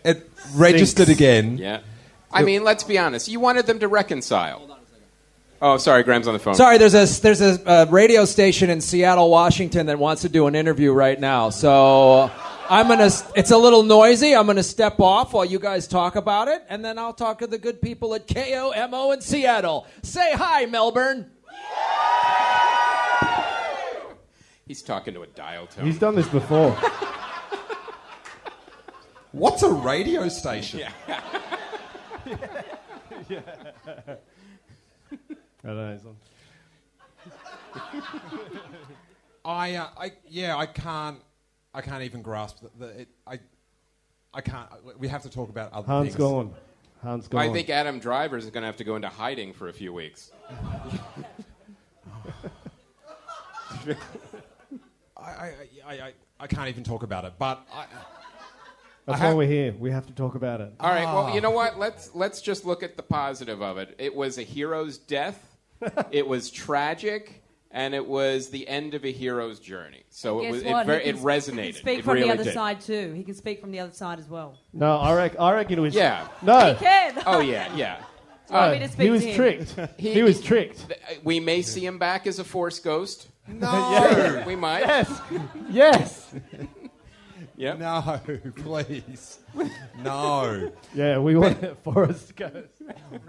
it 0.03 0.29
registered 0.53 1.07
Sinks. 1.07 1.19
again. 1.19 1.57
Yeah. 1.57 1.81
I 2.31 2.43
mean, 2.43 2.63
let's 2.63 2.83
be 2.83 2.97
honest. 2.99 3.27
You 3.27 3.39
wanted 3.39 3.65
them 3.65 3.79
to 3.79 3.87
reconcile. 3.87 4.65
Oh, 5.61 5.75
sorry, 5.77 6.03
Graham's 6.03 6.27
on 6.27 6.33
the 6.33 6.39
phone. 6.39 6.55
Sorry, 6.55 6.77
there's 6.77 6.93
a 6.93 7.21
there's 7.21 7.41
a 7.41 7.69
uh, 7.69 7.85
radio 7.89 8.23
station 8.25 8.69
in 8.69 8.79
Seattle, 8.79 9.29
Washington 9.29 9.87
that 9.87 9.99
wants 9.99 10.21
to 10.21 10.29
do 10.29 10.47
an 10.47 10.55
interview 10.55 10.93
right 10.93 11.19
now. 11.19 11.49
So 11.49 12.31
I'm 12.69 12.87
gonna. 12.87 13.09
It's 13.35 13.51
a 13.51 13.57
little 13.57 13.83
noisy. 13.83 14.35
I'm 14.35 14.45
gonna 14.45 14.63
step 14.63 14.99
off 15.01 15.33
while 15.33 15.43
you 15.43 15.59
guys 15.59 15.87
talk 15.87 16.15
about 16.15 16.47
it, 16.47 16.63
and 16.69 16.85
then 16.85 16.97
I'll 16.97 17.13
talk 17.13 17.39
to 17.39 17.47
the 17.47 17.57
good 17.57 17.81
people 17.81 18.15
at 18.15 18.27
KOMO 18.27 19.13
in 19.13 19.21
Seattle. 19.21 19.85
Say 20.01 20.31
hi, 20.33 20.65
Melbourne. 20.65 21.29
He's 24.69 24.83
talking 24.83 25.15
to 25.15 25.23
a 25.23 25.27
dial 25.27 25.65
tone. 25.65 25.83
He's 25.83 25.97
done 25.97 26.13
this 26.13 26.27
before. 26.27 26.69
What's 29.31 29.63
a 29.63 29.71
radio 29.71 30.29
station? 30.29 30.83
I 31.07 32.35
don't 35.65 35.75
know. 35.75 35.91
he's 35.91 36.05
on- 36.05 36.17
I, 39.43 39.73
uh, 39.73 39.87
I, 39.97 40.11
yeah, 40.27 40.55
I 40.55 40.67
can't, 40.67 41.17
I 41.73 41.81
can't 41.81 42.03
even 42.03 42.21
grasp 42.21 42.59
the, 42.61 42.69
the 42.77 43.01
it, 43.01 43.07
I, 43.25 43.39
I 44.35 44.41
can't. 44.41 44.69
We 44.99 45.07
have 45.07 45.23
to 45.23 45.31
talk 45.31 45.49
about 45.49 45.73
other 45.73 45.87
Han's 45.87 46.09
things. 46.09 46.15
gone. 46.15 46.53
Han's 47.01 47.27
gone. 47.27 47.41
I 47.41 47.51
think 47.51 47.71
Adam 47.71 47.97
Driver 47.97 48.37
is 48.37 48.45
going 48.45 48.61
to 48.61 48.67
have 48.67 48.77
to 48.77 48.83
go 48.83 48.95
into 48.95 49.09
hiding 49.09 49.51
for 49.51 49.67
a 49.67 49.73
few 49.73 49.91
weeks. 49.91 50.31
I, 55.37 55.45
I, 55.45 55.53
I, 55.85 55.93
I, 56.07 56.13
I 56.39 56.47
can't 56.47 56.69
even 56.69 56.83
talk 56.83 57.03
about 57.03 57.25
it. 57.25 57.33
But 57.37 57.65
I, 57.73 57.85
That's 59.05 59.21
I 59.21 59.27
why 59.27 59.33
we're 59.33 59.47
here. 59.47 59.73
We 59.77 59.91
have 59.91 60.05
to 60.07 60.13
talk 60.13 60.35
about 60.35 60.61
it. 60.61 60.73
All 60.79 60.89
right. 60.89 61.05
Well, 61.05 61.29
you 61.31 61.39
ah. 61.39 61.41
know 61.41 61.51
what? 61.51 61.77
Let's 61.77 62.13
let's 62.15 62.41
just 62.41 62.65
look 62.65 62.83
at 62.83 62.97
the 62.97 63.03
positive 63.03 63.61
of 63.61 63.77
it. 63.77 63.95
It 63.97 64.15
was 64.15 64.37
a 64.37 64.43
hero's 64.43 64.97
death. 64.97 65.45
it 66.11 66.27
was 66.27 66.49
tragic, 66.49 67.41
and 67.71 67.93
it 67.93 68.05
was 68.05 68.49
the 68.49 68.67
end 68.67 68.93
of 68.93 69.05
a 69.05 69.11
hero's 69.11 69.59
journey. 69.59 70.03
So 70.09 70.39
it 70.39 70.43
Guess 70.43 70.53
was 70.53 70.61
it, 70.63 70.85
very, 70.85 71.03
He 71.03 71.09
it 71.09 71.15
can- 71.15 71.23
resonated. 71.23 71.63
He 71.65 71.71
can 71.71 71.81
speak 71.81 71.99
it 71.99 72.05
from 72.05 72.13
really 72.15 72.27
the 72.27 72.33
other 72.33 72.43
did. 72.43 72.53
side 72.53 72.81
too. 72.81 73.13
He 73.13 73.23
can 73.23 73.35
speak 73.35 73.61
from 73.61 73.71
the 73.71 73.79
other 73.79 73.93
side 73.93 74.19
as 74.19 74.27
well. 74.27 74.57
No, 74.73 74.97
I, 74.97 75.15
rec- 75.15 75.39
I 75.39 75.53
reckon 75.53 75.79
it 75.79 75.81
was. 75.81 75.95
Yeah. 75.95 76.27
No. 76.41 76.73
He 76.73 76.79
can. 76.83 77.23
Oh 77.25 77.39
yeah, 77.39 77.73
yeah. 77.75 77.97
Uh, 78.51 78.53
Want 78.53 78.73
no, 78.73 78.79
me 78.79 78.87
to 78.87 79.03
he 79.03 79.09
was 79.11 79.35
tricked. 79.35 79.75
He- 79.99 80.13
He, 80.15 80.23
was 80.23 80.39
he- 80.39 80.47
tricked. 80.47 80.83
We 81.23 81.39
may 81.39 81.61
see 81.61 81.85
him 81.85 81.99
back 81.99 82.25
as 82.25 82.39
a 82.39 82.43
force 82.43 82.79
ghost. 82.79 83.27
No, 83.49 84.43
We 84.47 84.55
might. 84.55 84.81
Yes. 84.81 85.21
Yes. 85.69 86.35
Yep. 87.55 87.79
no, 87.79 88.21
please, 88.55 89.39
no. 90.01 90.71
Yeah, 90.95 91.19
we 91.19 91.35
want 91.35 91.83
Force 91.83 92.31
Ghost. 92.31 92.69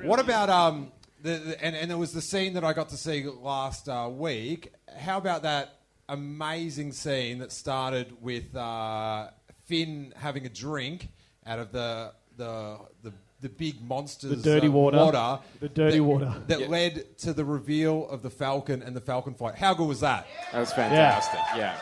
What 0.02 0.20
about 0.20 0.48
um 0.48 0.92
the, 1.20 1.30
the 1.30 1.64
and 1.64 1.74
and 1.74 1.90
there 1.90 1.98
was 1.98 2.12
the 2.12 2.20
scene 2.20 2.54
that 2.54 2.62
I 2.62 2.72
got 2.72 2.90
to 2.90 2.96
see 2.96 3.24
last 3.24 3.88
uh, 3.88 4.08
week. 4.08 4.72
How 4.96 5.18
about 5.18 5.42
that 5.42 5.80
amazing 6.08 6.92
scene 6.92 7.40
that 7.40 7.50
started 7.50 8.22
with 8.22 8.54
uh, 8.54 9.30
Finn 9.66 10.12
having 10.16 10.46
a 10.46 10.48
drink 10.48 11.08
out 11.44 11.58
of 11.58 11.72
the 11.72 12.12
the 12.36 12.78
the, 13.02 13.12
the 13.40 13.48
big 13.48 13.80
monsters 13.82 14.30
The 14.30 14.36
dirty 14.36 14.68
uh, 14.68 14.72
water. 14.72 15.40
The 15.60 15.68
dirty 15.68 15.98
that, 15.98 16.02
water. 16.04 16.34
that 16.48 16.60
Yeah. 16.60 16.66
led 16.68 17.18
to 17.18 17.32
the 17.32 17.44
reveal 17.44 18.08
of 18.08 18.22
the 18.22 18.30
Falcon 18.30 18.82
and 18.82 18.94
the 18.94 19.00
Falcon 19.00 19.34
fight. 19.34 19.54
How 19.56 19.74
good 19.74 19.86
was 19.88 20.00
that? 20.00 20.26
That 20.52 20.60
was 20.60 20.72
fantastic. 20.72 21.40
Yeah. 21.56 21.78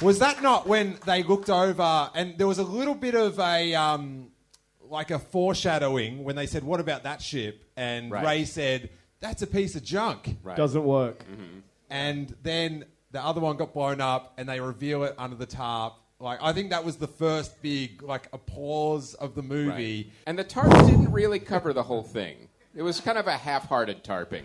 Was 0.00 0.20
that 0.20 0.42
not 0.42 0.66
when 0.66 0.96
they 1.06 1.22
looked 1.22 1.50
over 1.50 2.10
and 2.14 2.38
there 2.38 2.46
was 2.46 2.58
a 2.58 2.62
little 2.64 2.94
bit 2.94 3.14
of 3.14 3.38
a 3.40 3.74
um, 3.74 4.28
like 4.80 5.10
a 5.10 5.18
foreshadowing 5.18 6.22
when 6.24 6.36
they 6.36 6.46
said, 6.46 6.62
"What 6.64 6.78
about 6.80 7.02
that 7.02 7.20
ship?" 7.20 7.64
and 7.76 8.10
Right. 8.10 8.24
Rey 8.24 8.44
said, 8.44 8.90
"That's 9.20 9.42
a 9.42 9.46
piece 9.46 9.74
of 9.74 9.82
junk." 9.82 10.36
Right. 10.42 10.56
Doesn't 10.56 10.84
work. 10.84 11.24
And 11.90 12.34
then 12.42 12.84
the 13.10 13.20
other 13.24 13.40
one 13.40 13.56
got 13.56 13.74
blown 13.74 14.00
up, 14.00 14.34
and 14.38 14.48
they 14.48 14.60
reveal 14.60 15.02
it 15.04 15.14
under 15.18 15.34
the 15.36 15.46
tarp. 15.46 15.94
Like 16.20 16.40
I 16.42 16.52
think 16.52 16.70
that 16.70 16.84
was 16.84 16.96
the 16.96 17.06
first 17.06 17.62
big 17.62 18.02
like 18.02 18.28
applause 18.32 19.14
of 19.14 19.34
the 19.36 19.42
movie. 19.42 20.04
Right. 20.04 20.12
And 20.26 20.38
the 20.38 20.44
tarp 20.44 20.70
didn't 20.86 21.12
really 21.12 21.38
cover 21.38 21.72
the 21.72 21.84
whole 21.84 22.02
thing. 22.02 22.48
It 22.74 22.82
was 22.82 23.00
kind 23.00 23.18
of 23.18 23.26
a 23.26 23.36
half-hearted 23.36 24.04
tarping. 24.04 24.42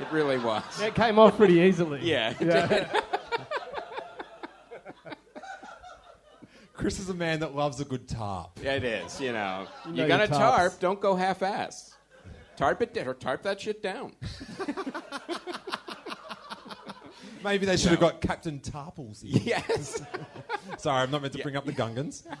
It 0.00 0.08
really 0.10 0.38
was. 0.38 0.62
It 0.80 0.94
came 0.94 1.18
off 1.18 1.36
pretty 1.36 1.60
easily. 1.60 2.00
Yeah. 2.04 2.34
Chris 6.72 6.98
is 6.98 7.08
a 7.08 7.14
man 7.14 7.40
that 7.40 7.54
loves 7.54 7.80
a 7.80 7.84
good 7.84 8.08
tarp. 8.08 8.58
Yeah, 8.60 8.72
it 8.72 8.84
is. 8.84 9.20
You 9.20 9.32
know, 9.32 9.66
you, 9.86 9.92
know 9.92 10.08
got 10.08 10.20
a 10.20 10.28
tarp. 10.28 10.80
Don't 10.80 11.00
go 11.00 11.14
half-ass. 11.14 11.94
Tarp 12.56 12.82
it 12.82 13.06
or 13.06 13.14
tarp 13.14 13.42
that 13.44 13.60
shit 13.60 13.82
down. 13.82 14.12
Maybe 17.44 17.66
they 17.66 17.76
should 17.76 17.90
have 17.90 18.00
got 18.00 18.20
Captain 18.20 18.58
Tarpals. 18.58 19.22
in. 19.22 19.42
yes. 19.44 20.02
Sorry, 20.78 21.02
I'm 21.02 21.10
not 21.10 21.22
meant 21.22 21.34
to 21.34 21.42
bring 21.42 21.56
up 21.56 21.66
the 21.66 21.72
Gungans. 21.72 22.24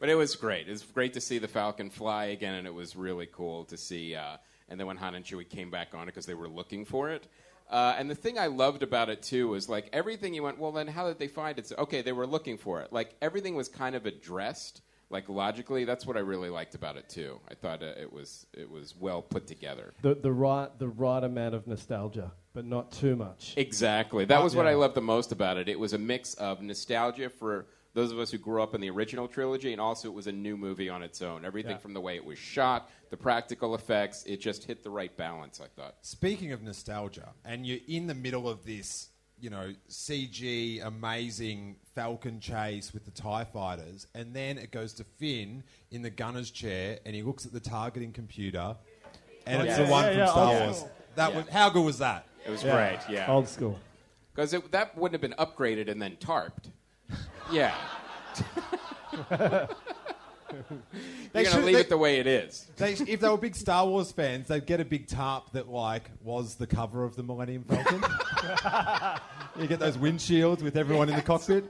But 0.00 0.08
it 0.08 0.14
was 0.14 0.36
great. 0.36 0.68
It 0.68 0.70
was 0.70 0.82
great 0.82 1.14
to 1.14 1.20
see 1.20 1.38
the 1.38 1.48
Falcon 1.48 1.90
fly 1.90 2.26
again, 2.26 2.54
and 2.54 2.68
it 2.68 2.72
was 2.72 2.94
really 2.94 3.26
cool 3.26 3.64
to 3.64 3.76
see. 3.76 4.14
Uh, 4.14 4.36
and 4.68 4.78
then 4.78 4.86
when 4.86 4.96
Han 4.96 5.16
and 5.16 5.24
Chewie 5.24 5.48
came 5.48 5.70
back 5.70 5.92
on 5.92 6.02
it 6.02 6.06
because 6.06 6.24
they 6.24 6.34
were 6.34 6.48
looking 6.48 6.84
for 6.84 7.10
it. 7.10 7.26
Uh, 7.68 7.94
and 7.98 8.08
the 8.08 8.14
thing 8.14 8.38
I 8.38 8.46
loved 8.46 8.82
about 8.82 9.08
it 9.10 9.22
too 9.22 9.48
was 9.48 9.68
like 9.68 9.90
everything 9.92 10.34
you 10.34 10.42
went, 10.42 10.58
well, 10.58 10.72
then 10.72 10.86
how 10.86 11.08
did 11.08 11.18
they 11.18 11.28
find 11.28 11.58
it? 11.58 11.66
So, 11.66 11.76
okay, 11.78 12.00
they 12.02 12.12
were 12.12 12.26
looking 12.26 12.56
for 12.56 12.80
it. 12.80 12.92
Like 12.92 13.14
everything 13.20 13.56
was 13.56 13.68
kind 13.68 13.94
of 13.94 14.06
addressed, 14.06 14.80
like 15.10 15.28
logically. 15.28 15.84
That's 15.84 16.06
what 16.06 16.16
I 16.16 16.20
really 16.20 16.48
liked 16.48 16.74
about 16.74 16.96
it 16.96 17.08
too. 17.08 17.40
I 17.50 17.54
thought 17.54 17.82
uh, 17.82 17.92
it 18.00 18.10
was 18.12 18.46
it 18.54 18.70
was 18.70 18.94
well 18.98 19.20
put 19.20 19.46
together. 19.46 19.92
The, 20.00 20.14
the, 20.14 20.32
right, 20.32 20.70
the 20.78 20.88
right 20.88 21.22
amount 21.22 21.54
of 21.54 21.66
nostalgia, 21.66 22.32
but 22.58 22.64
not 22.66 22.90
too 22.90 23.14
much. 23.14 23.54
Exactly. 23.56 24.24
That 24.24 24.42
was 24.42 24.56
what. 24.56 24.66
I 24.66 24.74
loved 24.74 24.96
the 24.96 25.00
most 25.00 25.30
about 25.30 25.58
it. 25.58 25.68
It 25.68 25.78
was 25.78 25.92
a 25.92 25.98
mix 25.98 26.34
of 26.34 26.60
nostalgia 26.60 27.30
for 27.30 27.66
those 27.94 28.10
of 28.10 28.18
us 28.18 28.32
who 28.32 28.38
grew 28.38 28.60
up 28.60 28.74
in 28.74 28.80
the 28.80 28.90
original 28.90 29.28
trilogy, 29.28 29.70
and 29.70 29.80
also 29.80 30.08
it 30.08 30.14
was 30.14 30.26
a 30.26 30.32
new 30.32 30.56
movie 30.56 30.88
on 30.88 31.00
its 31.04 31.22
own. 31.22 31.44
Everything 31.44 31.72
Yeah. 31.72 31.78
from 31.78 31.94
the 31.94 32.00
way 32.00 32.16
it 32.16 32.24
was 32.24 32.36
shot, 32.36 32.90
the 33.10 33.16
practical 33.16 33.76
effects, 33.76 34.24
it 34.24 34.38
just 34.40 34.64
hit 34.64 34.82
the 34.82 34.90
right 34.90 35.16
balance, 35.16 35.60
I 35.60 35.68
thought. 35.68 35.94
Speaking 36.02 36.50
of 36.50 36.60
nostalgia, 36.60 37.28
and 37.44 37.64
you're 37.64 37.78
in 37.86 38.08
the 38.08 38.14
middle 38.14 38.48
of 38.48 38.64
this, 38.64 39.10
you 39.40 39.50
know, 39.50 39.72
CG 39.88 40.80
amazing 40.84 41.76
Falcon 41.94 42.40
chase 42.40 42.92
with 42.92 43.04
the 43.04 43.12
TIE 43.12 43.44
fighters, 43.44 44.08
and 44.16 44.34
then 44.34 44.58
it 44.58 44.72
goes 44.72 44.92
to 44.94 45.04
Finn 45.04 45.62
in 45.92 46.02
the 46.02 46.10
gunner's 46.10 46.50
chair, 46.50 46.98
and 47.06 47.14
he 47.14 47.22
looks 47.22 47.46
at 47.46 47.52
the 47.52 47.60
targeting 47.60 48.12
computer, 48.12 48.74
and 49.46 49.62
Oh, 49.62 49.64
it's 49.64 49.78
yeah. 49.78 49.84
the 49.84 49.90
one 49.92 50.04
Yeah, 50.06 50.10
from 50.10 50.18
yeah, 50.18 50.26
Star 50.26 50.46
old 50.54 50.60
Wars. 50.62 50.84
That 51.14 51.32
Yeah. 51.32 51.36
was 51.40 51.48
how 51.48 51.70
good 51.70 51.84
was 51.84 51.98
that? 51.98 52.26
It 52.46 52.50
was 52.50 52.62
great, 52.62 52.98
yeah. 53.08 53.30
Old 53.30 53.48
school. 53.48 53.78
Because 54.34 54.52
that 54.70 54.96
wouldn't 54.96 55.20
have 55.20 55.30
been 55.30 55.38
upgraded 55.38 55.88
and 55.90 56.00
then 56.00 56.16
tarped. 56.20 56.70
Yeah. 57.52 57.74
They 61.34 61.42
You're 61.42 61.44
going 61.44 61.46
should- 61.46 61.52
to 61.60 61.66
leave 61.66 61.74
they- 61.74 61.80
it 61.82 61.88
the 61.90 61.98
way 61.98 62.18
it 62.20 62.26
is. 62.26 62.66
They, 62.76 62.92
if 62.92 63.20
they 63.20 63.28
were 63.28 63.36
big 63.36 63.54
Star 63.54 63.86
Wars 63.86 64.10
fans, 64.12 64.48
they'd 64.48 64.64
get 64.64 64.80
a 64.80 64.84
big 64.84 65.06
tarp 65.06 65.52
that 65.52 65.68
like 65.68 66.10
was 66.22 66.54
the 66.54 66.66
cover 66.66 67.04
of 67.04 67.16
the 67.16 67.22
Millennium 67.22 67.64
Falcon. 67.64 68.02
you 69.60 69.66
get 69.66 69.78
those 69.78 69.98
windshields 69.98 70.62
with 70.62 70.76
everyone 70.76 71.10
in 71.10 71.16
the 71.16 71.22
cockpit. 71.22 71.64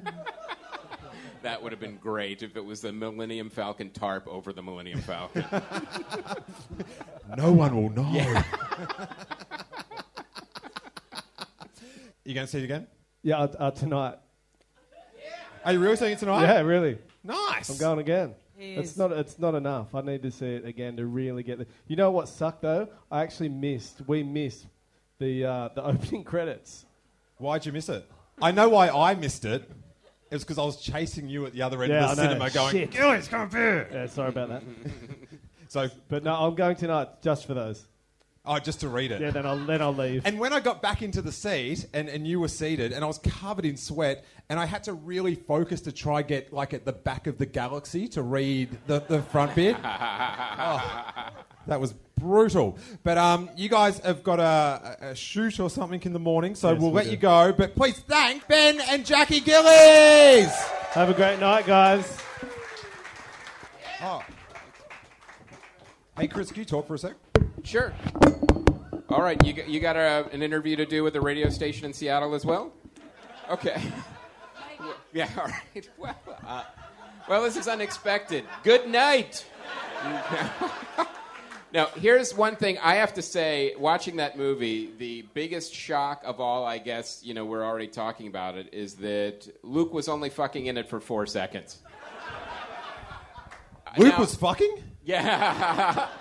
That 1.43 1.61
would 1.61 1.73
have 1.73 1.81
been 1.81 1.97
great 1.97 2.43
if 2.45 2.57
it 2.57 2.65
was 2.65 2.81
the 2.81 2.93
Millennium 2.93 3.51
Falcon 3.51 3.91
tarp 3.91 4.29
over 4.29 4.53
the 4.53 4.63
Millennium 4.63 5.01
Falcon. 5.01 5.45
No 7.37 7.51
one 7.53 7.75
will 7.75 7.91
know. 7.91 8.43
You 12.29 12.35
going 12.35 12.47
to 12.47 12.51
see 12.51 12.59
it 12.59 12.65
again? 12.65 12.87
Yeah, 13.23 13.39
uh, 13.39 13.49
uh, 13.59 13.71
tonight. 13.71 14.17
Are 15.65 15.73
you 15.73 15.81
really 15.81 15.97
seeing 15.97 16.13
it 16.13 16.19
tonight? 16.19 16.43
Yeah, 16.43 16.61
really. 16.61 16.99
Nice. 17.25 17.71
I'm 17.71 17.79
going 17.79 17.99
again. 17.99 18.35
It's 18.59 18.97
not. 18.97 19.13
It's 19.13 19.39
not 19.39 19.55
enough. 19.55 19.95
I 19.95 20.01
need 20.03 20.23
to 20.23 20.31
see 20.31 20.47
it 20.47 20.65
again 20.65 20.97
to 20.97 21.07
really 21.07 21.43
get 21.43 21.59
the. 21.59 21.67
You 21.87 21.97
know 21.97 22.11
what 22.11 22.29
sucked 22.29 22.63
though? 22.63 22.89
I 23.11 23.23
actually 23.23 23.49
missed. 23.49 24.03
We 24.07 24.23
missed 24.23 24.67
the 25.19 25.45
uh, 25.45 25.69
the 25.75 25.85
opening 25.93 26.25
credits. 26.25 26.85
Why'd 27.39 27.65
you 27.67 27.73
miss 27.73 27.89
it? 27.89 28.05
I 28.43 28.51
know 28.51 28.69
why 28.69 28.89
I 28.89 29.15
missed 29.15 29.45
it. 29.45 29.63
It 30.31 30.35
was 30.35 30.45
because 30.45 30.59
I 30.59 30.65
was 30.65 30.81
chasing 30.81 31.29
you 31.29 31.47
at 31.47 31.53
the 31.53 31.63
other 31.63 31.83
end 31.83 31.93
Yeah, 31.93 32.11
of 32.11 32.17
the 32.17 32.23
I 32.23 32.27
know. 32.27 32.31
cinema 32.33 32.51
going, 32.51 32.73
Shit. 32.73 32.91
Gillies, 32.91 33.29
come 33.29 33.49
here. 33.51 33.89
Yeah, 33.93 34.07
sorry 34.07 34.29
about 34.29 34.49
that. 34.51 34.63
So, 35.69 35.89
But 36.09 36.25
no, 36.25 36.35
I'm 36.35 36.55
going 36.55 36.77
tonight 36.77 37.09
just 37.23 37.47
for 37.47 37.53
those. 37.55 37.87
Oh, 38.49 38.59
just 38.59 38.81
to 38.81 38.89
read 38.89 39.13
it. 39.13 39.21
Yeah, 39.21 39.31
then 39.31 39.47
I'll 39.47 39.59
then 39.59 39.81
I'll 39.83 39.95
leave. 39.95 40.23
And 40.27 40.39
when 40.39 40.53
I 40.53 40.61
got 40.61 40.83
back 40.83 41.03
into 41.03 41.23
the 41.23 41.31
seat 41.33 41.87
and, 41.93 42.09
and 42.09 42.27
you 42.27 42.41
were 42.41 42.49
seated 42.49 42.93
and 42.93 43.05
I 43.05 43.07
was 43.07 43.19
covered 43.19 43.65
in 43.65 43.77
sweat 43.77 44.25
and 44.49 44.59
I 44.59 44.65
had 44.67 44.83
to 44.85 44.95
really 44.95 45.35
focus 45.35 45.83
to 45.83 45.93
try 45.93 46.23
get 46.23 46.53
like 46.53 46.73
at 46.75 46.85
the 46.85 46.93
back 46.93 47.27
of 47.27 47.39
the 47.39 47.47
galaxy 47.47 48.09
to 48.09 48.23
read 48.23 48.77
the, 48.87 49.01
the 49.01 49.23
front 49.23 49.55
bit. 49.55 49.77
Oh, 50.61 51.31
that 51.69 51.81
was 51.81 51.93
brutal. 52.19 52.79
But 53.05 53.19
um, 53.19 53.51
you 53.57 53.69
guys 53.69 53.99
have 54.01 54.23
got 54.25 54.41
a, 54.41 55.11
a 55.11 55.15
shoot 55.15 55.61
or 55.61 55.69
something 55.71 56.01
in 56.03 56.13
the 56.15 56.19
morning, 56.19 56.55
so 56.55 56.73
Yes, 56.73 56.81
we'll 56.81 56.91
we 56.91 56.97
let 56.97 57.05
do. 57.05 57.11
you 57.13 57.17
go. 57.19 57.53
But 57.53 57.77
please 57.77 57.99
thank 57.99 58.49
Ben 58.49 58.81
and 58.89 59.05
Jackie 59.07 59.41
Gillies. 59.41 60.51
Have 60.93 61.11
a 61.11 61.15
great 61.15 61.39
night, 61.39 61.67
guys. 61.67 62.19
Oh. 64.03 64.23
Hey, 66.19 66.27
Chris, 66.27 66.49
can 66.51 66.61
you 66.61 66.65
talk 66.65 66.87
for 66.89 66.95
a 66.95 66.99
sec? 66.99 67.13
Sure. 67.69 67.93
All 69.11 69.21
right, 69.21 69.37
you, 69.45 69.53
got- 69.53 69.69
you 69.69 69.79
got 69.79 69.95
a, 69.97 70.27
an 70.33 70.43
interview 70.43 70.75
to 70.77 70.87
do 70.87 71.03
with 71.05 71.13
the 71.13 71.21
radio 71.21 71.51
station 71.51 71.85
in 71.85 71.93
Seattle 71.93 72.35
as 72.35 72.47
well? 72.47 72.73
Okay. 73.51 73.79
Yeah, 75.13 75.29
all 75.37 75.45
right. 75.45 75.89
Well, 75.99 76.17
uh, 76.47 76.65
well, 77.29 77.43
this 77.43 77.59
is 77.59 77.69
unexpected. 77.69 78.45
Good 78.63 78.89
night. 78.89 79.45
now, 81.75 81.89
here's 81.97 82.35
one 82.35 82.57
thing 82.57 82.79
I 82.83 82.95
have 82.95 83.13
to 83.15 83.23
say 83.23 83.75
watching 83.79 84.17
that 84.17 84.39
movie, 84.39 84.91
the 84.97 85.27
biggest 85.35 85.75
shock 85.75 86.23
of 86.25 86.41
all, 86.41 86.65
I 86.65 86.79
guess, 86.79 87.21
you 87.23 87.35
know, 87.35 87.45
we're 87.45 87.65
already 87.65 87.89
talking 87.89 88.29
about 88.29 88.57
it, 88.57 88.73
is 88.73 88.95
that 88.95 89.47
Luke 89.63 89.93
was 89.93 90.09
only 90.09 90.31
fucking 90.31 90.65
in 90.65 90.79
it 90.79 90.89
for 90.89 91.01
four 91.01 91.27
seconds. 91.27 91.81
Luke 93.99 94.15
Now- 94.15 94.21
was 94.21 94.35
fucking? 94.37 94.83
yeah. 95.05 96.09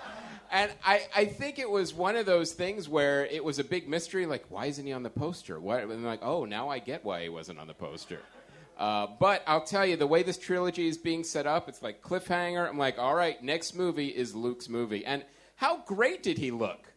and 0.50 0.72
I, 0.84 1.02
I 1.14 1.24
think 1.26 1.58
it 1.58 1.70
was 1.70 1.94
one 1.94 2.16
of 2.16 2.26
those 2.26 2.52
things 2.52 2.88
where 2.88 3.26
it 3.26 3.44
was 3.44 3.58
a 3.58 3.64
big 3.64 3.88
mystery, 3.88 4.26
like, 4.26 4.44
why 4.48 4.66
isn't 4.66 4.84
he 4.84 4.92
on 4.92 5.02
the 5.02 5.10
poster? 5.10 5.60
Why? 5.60 5.80
And 5.80 6.04
like, 6.04 6.20
oh, 6.22 6.44
now 6.44 6.68
I 6.68 6.78
get 6.78 7.04
why 7.04 7.22
he 7.22 7.28
wasn't 7.28 7.58
on 7.58 7.66
the 7.66 7.74
poster. 7.74 8.20
Uh, 8.78 9.08
but 9.18 9.42
I'll 9.46 9.64
tell 9.64 9.84
you, 9.84 9.96
the 9.96 10.06
way 10.06 10.22
this 10.22 10.38
trilogy 10.38 10.86
is 10.86 10.96
being 10.96 11.24
set 11.24 11.46
up, 11.46 11.68
it's 11.68 11.82
like 11.82 12.00
cliffhanger. 12.00 12.68
I'm 12.68 12.78
like, 12.78 12.98
all 12.98 13.14
right, 13.14 13.42
next 13.42 13.74
movie 13.74 14.08
is 14.08 14.34
Luke's 14.34 14.68
movie. 14.68 15.04
And 15.04 15.24
how 15.56 15.78
great 15.78 16.22
did 16.22 16.38
he 16.38 16.50
look? 16.52 16.92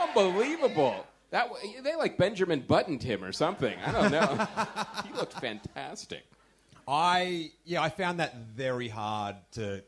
Unbelievable. 0.00 1.06
That 1.30 1.48
they 1.82 1.94
like 1.94 2.18
Benjamin 2.18 2.60
buttoned 2.60 3.02
him 3.02 3.24
or 3.24 3.32
something. 3.32 3.74
I 3.86 3.92
don't 3.92 4.12
know. 4.12 4.46
he 5.06 5.14
looked 5.14 5.32
fantastic. 5.40 6.24
I 6.86 7.52
yeah, 7.64 7.82
I 7.82 7.88
found 7.88 8.20
that 8.20 8.36
very 8.36 8.88
hard 8.88 9.36
to 9.52 9.82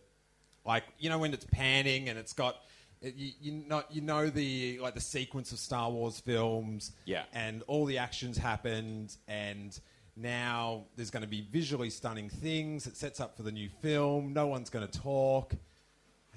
like 0.64 0.84
you 0.98 1.08
know 1.10 1.18
when 1.18 1.32
it's 1.34 1.46
panning 1.52 2.08
and 2.08 2.18
it's 2.18 2.32
got 2.32 2.56
You, 3.02 3.32
you 3.40 3.52
know, 3.68 3.82
you 3.90 4.00
know 4.00 4.30
the 4.30 4.78
like 4.80 4.94
the 4.94 5.00
sequence 5.00 5.52
of 5.52 5.58
Star 5.58 5.90
Wars 5.90 6.20
films, 6.20 6.92
Yeah. 7.04 7.24
and 7.34 7.62
all 7.66 7.84
the 7.84 7.98
actions 7.98 8.38
happened, 8.38 9.14
and 9.28 9.78
now 10.16 10.84
there's 10.96 11.10
going 11.10 11.22
to 11.24 11.28
be 11.28 11.42
visually 11.52 11.90
stunning 11.90 12.30
things. 12.30 12.86
It 12.86 12.96
sets 12.96 13.20
up 13.20 13.36
for 13.36 13.42
the 13.42 13.52
new 13.52 13.68
film. 13.82 14.32
No 14.32 14.46
one's 14.46 14.70
going 14.70 14.86
to 14.88 14.98
talk, 15.00 15.54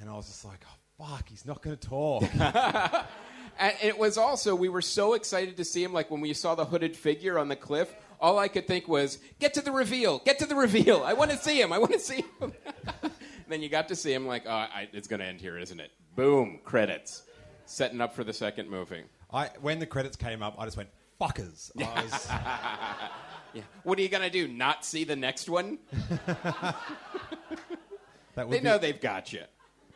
and 0.02 0.10
I 0.10 0.14
was 0.14 0.28
just 0.28 0.44
like, 0.44 0.60
oh 0.66 1.06
fuck, 1.06 1.30
he's 1.30 1.46
not 1.46 1.62
going 1.62 1.78
to 1.78 1.88
talk. 1.88 2.24
And 3.60 3.74
it 3.82 3.98
was 3.98 4.20
also, 4.20 4.54
we 4.54 4.70
were 4.70 4.84
so 4.84 5.16
excited 5.16 5.58
to 5.58 5.66
see 5.66 5.84
him. 5.84 5.92
Like 5.92 6.12
when 6.12 6.22
we 6.22 6.32
saw 6.36 6.54
the 6.54 6.66
hooded 6.66 6.96
figure 6.96 7.40
on 7.40 7.48
the 7.48 7.56
cliff, 7.56 7.92
all 8.22 8.38
I 8.38 8.50
could 8.50 8.68
think 8.68 8.88
was, 8.88 9.18
get 9.40 9.56
to 9.56 9.62
the 9.62 9.72
reveal, 9.72 10.20
get 10.20 10.38
to 10.40 10.46
the 10.46 10.54
reveal. 10.56 11.02
I 11.04 11.14
want 11.14 11.32
to 11.32 11.38
see 11.38 11.60
him, 11.60 11.74
I 11.74 11.80
want 11.80 11.94
to 11.94 12.00
see 12.00 12.24
him. 12.40 12.54
then 13.50 13.62
you 13.62 13.70
got 13.70 13.88
to 13.90 13.96
see 13.96 14.14
him, 14.14 14.26
like, 14.28 14.44
oh, 14.46 14.52
I, 14.52 14.88
it's 14.94 15.08
going 15.08 15.20
to 15.20 15.26
end 15.26 15.40
here, 15.42 15.58
isn't 15.58 15.80
it? 15.80 15.92
Boom, 16.16 16.60
credits. 16.64 17.24
Setting 17.66 18.02
up 18.02 18.14
for 18.16 18.24
the 18.24 18.34
second 18.34 18.70
movie. 18.70 19.04
I 19.32 19.50
when 19.62 19.80
the 19.80 19.86
credits 19.86 20.16
came 20.16 20.42
up, 20.42 20.56
I 20.58 20.64
just 20.66 20.78
went 20.78 20.90
fuckers. 21.20 21.70
I 21.84 22.04
was, 22.04 22.28
Yeah. 23.54 23.62
What 23.84 23.98
are 24.00 24.02
you 24.02 24.10
going 24.10 24.24
to 24.24 24.30
do? 24.30 24.48
Not 24.48 24.86
see 24.86 25.04
the 25.04 25.16
next 25.16 25.50
one? 25.50 25.80
that 26.28 26.76
would 28.38 28.50
They 28.52 28.60
be, 28.60 28.64
know 28.64 28.78
they've 28.78 29.00
got 29.02 29.34
you. 29.34 29.42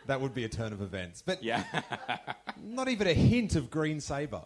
that 0.07 0.19
would 0.19 0.33
be 0.33 0.43
a 0.45 0.49
turn 0.49 0.73
of 0.73 0.81
events, 0.81 1.21
but 1.25 1.43
Yeah. 1.43 1.63
not 2.61 2.87
even 2.89 3.07
a 3.07 3.13
hint 3.13 3.55
of 3.55 3.69
green 3.69 3.99
saber. 4.01 4.41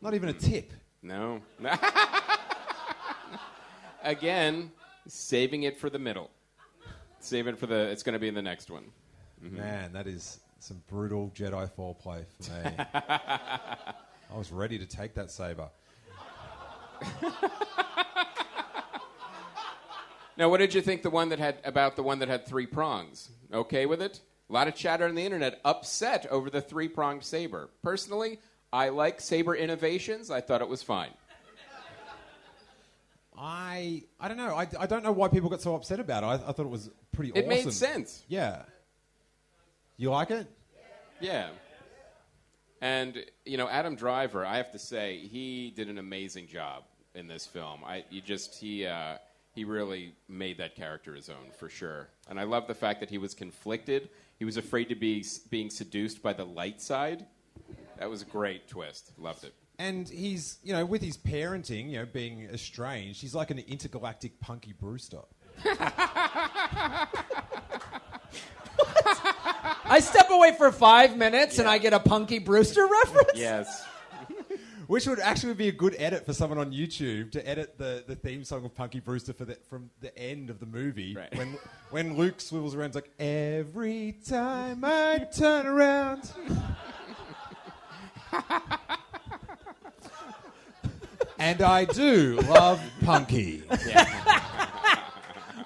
Not 0.00 0.14
even 0.14 0.28
a 0.28 0.32
tip. 0.34 0.72
no. 1.02 1.40
Again, 4.02 4.70
saving 5.08 5.62
it 5.62 5.78
for 5.78 5.88
the 5.88 5.98
middle. 5.98 6.30
Save 7.24 7.46
it 7.46 7.58
for 7.58 7.66
the, 7.66 7.88
it's 7.90 8.02
going 8.02 8.12
to 8.12 8.18
be 8.18 8.28
in 8.28 8.34
the 8.34 8.42
next 8.42 8.70
one. 8.70 8.84
Mm-hmm. 9.42 9.56
Man, 9.56 9.92
that 9.92 10.06
is 10.06 10.40
some 10.58 10.82
brutal 10.88 11.32
Jedi 11.34 11.70
foreplay 11.70 12.24
for 12.40 12.52
me. 12.52 12.70
I 12.94 14.36
was 14.36 14.52
ready 14.52 14.78
to 14.78 14.86
take 14.86 15.14
that 15.14 15.30
saber. 15.30 15.68
Now, 20.36 20.48
what 20.48 20.58
did 20.58 20.74
you 20.74 20.80
think 20.80 21.02
the 21.02 21.10
one 21.10 21.28
that 21.28 21.38
had 21.38 21.58
about 21.64 21.94
the 21.94 22.02
one 22.02 22.18
that 22.18 22.28
had 22.28 22.46
three 22.46 22.66
prongs? 22.66 23.30
Okay 23.52 23.86
with 23.86 24.02
it? 24.02 24.20
A 24.50 24.52
lot 24.52 24.66
of 24.66 24.74
chatter 24.74 25.06
on 25.06 25.14
the 25.14 25.24
internet 25.24 25.60
upset 25.64 26.26
over 26.26 26.50
the 26.50 26.60
three 26.60 26.88
pronged 26.88 27.22
saber. 27.22 27.70
Personally, 27.82 28.40
I 28.72 28.88
like 28.88 29.20
saber 29.20 29.54
innovations. 29.54 30.30
I 30.30 30.40
thought 30.40 30.60
it 30.60 30.68
was 30.68 30.82
fine. 30.82 31.10
I 33.36 34.02
I 34.20 34.28
don't 34.28 34.36
know. 34.36 34.54
I, 34.54 34.68
I 34.78 34.86
don't 34.86 35.02
know 35.02 35.12
why 35.12 35.28
people 35.28 35.48
got 35.50 35.60
so 35.60 35.74
upset 35.74 36.00
about 36.00 36.22
it. 36.22 36.26
I, 36.26 36.34
I 36.34 36.52
thought 36.52 36.60
it 36.60 36.68
was 36.70 36.90
pretty 37.12 37.30
It 37.34 37.46
awesome. 37.46 37.48
made 37.48 37.72
sense. 37.72 38.24
Yeah. 38.28 38.62
You 39.96 40.10
like 40.10 40.30
it? 40.30 40.46
Yeah. 41.20 41.48
And 42.80 43.24
you 43.44 43.56
know, 43.56 43.68
Adam 43.68 43.96
Driver, 43.96 44.44
I 44.44 44.56
have 44.58 44.70
to 44.72 44.78
say, 44.78 45.18
he 45.18 45.72
did 45.74 45.88
an 45.88 45.98
amazing 45.98 46.46
job 46.48 46.84
in 47.14 47.26
this 47.28 47.46
film. 47.46 47.80
I 47.84 48.04
you 48.10 48.20
just 48.20 48.56
he 48.60 48.86
uh, 48.86 49.16
he 49.54 49.64
really 49.64 50.14
made 50.28 50.58
that 50.58 50.74
character 50.76 51.14
his 51.14 51.28
own 51.28 51.50
for 51.58 51.68
sure. 51.68 52.08
And 52.28 52.38
I 52.38 52.44
love 52.44 52.66
the 52.66 52.74
fact 52.74 53.00
that 53.00 53.10
he 53.10 53.18
was 53.18 53.34
conflicted. 53.34 54.10
He 54.38 54.44
was 54.44 54.56
afraid 54.56 54.88
to 54.88 54.94
be 54.96 55.20
s- 55.20 55.38
being 55.38 55.70
seduced 55.70 56.22
by 56.22 56.32
the 56.32 56.44
light 56.44 56.80
side. 56.82 57.24
That 57.98 58.10
was 58.10 58.22
a 58.22 58.26
great 58.26 58.68
twist. 58.68 59.12
Loved 59.16 59.44
it. 59.44 59.54
And 59.78 60.08
he's, 60.08 60.58
you 60.62 60.72
know, 60.72 60.84
with 60.84 61.02
his 61.02 61.16
parenting, 61.16 61.90
you 61.90 61.98
know, 61.98 62.06
being 62.06 62.48
estranged, 62.52 63.20
he's 63.20 63.34
like 63.34 63.50
an 63.50 63.58
intergalactic 63.58 64.38
Punky 64.40 64.72
Brewster. 64.72 65.22
I 69.86 70.00
step 70.00 70.30
away 70.30 70.54
for 70.56 70.72
five 70.72 71.16
minutes 71.16 71.58
and 71.58 71.68
I 71.68 71.78
get 71.78 71.92
a 71.92 72.00
Punky 72.00 72.38
Brewster 72.38 72.86
reference. 72.86 73.36
Yes. 73.36 73.84
Which 74.86 75.06
would 75.06 75.18
actually 75.18 75.54
be 75.54 75.68
a 75.68 75.72
good 75.72 75.94
edit 75.98 76.26
for 76.26 76.32
someone 76.32 76.58
on 76.58 76.72
YouTube 76.72 77.32
to 77.32 77.48
edit 77.48 77.78
the, 77.78 78.04
the 78.06 78.14
theme 78.14 78.44
song 78.44 78.64
of 78.64 78.74
Punky 78.74 79.00
Brewster 79.00 79.32
for 79.32 79.44
the, 79.44 79.56
from 79.68 79.90
the 80.00 80.16
end 80.18 80.50
of 80.50 80.60
the 80.60 80.66
movie. 80.66 81.16
Right. 81.16 81.34
When, 81.36 81.56
when 81.90 82.16
Luke 82.16 82.40
swivels 82.40 82.74
around, 82.74 82.88
it's 82.88 82.96
like, 82.96 83.10
every 83.18 84.18
time 84.26 84.84
I 84.84 85.26
turn 85.36 85.66
around. 85.66 86.30
and 91.44 91.60
I 91.60 91.84
do 91.84 92.36
love 92.48 92.80
Punky. 93.04 93.62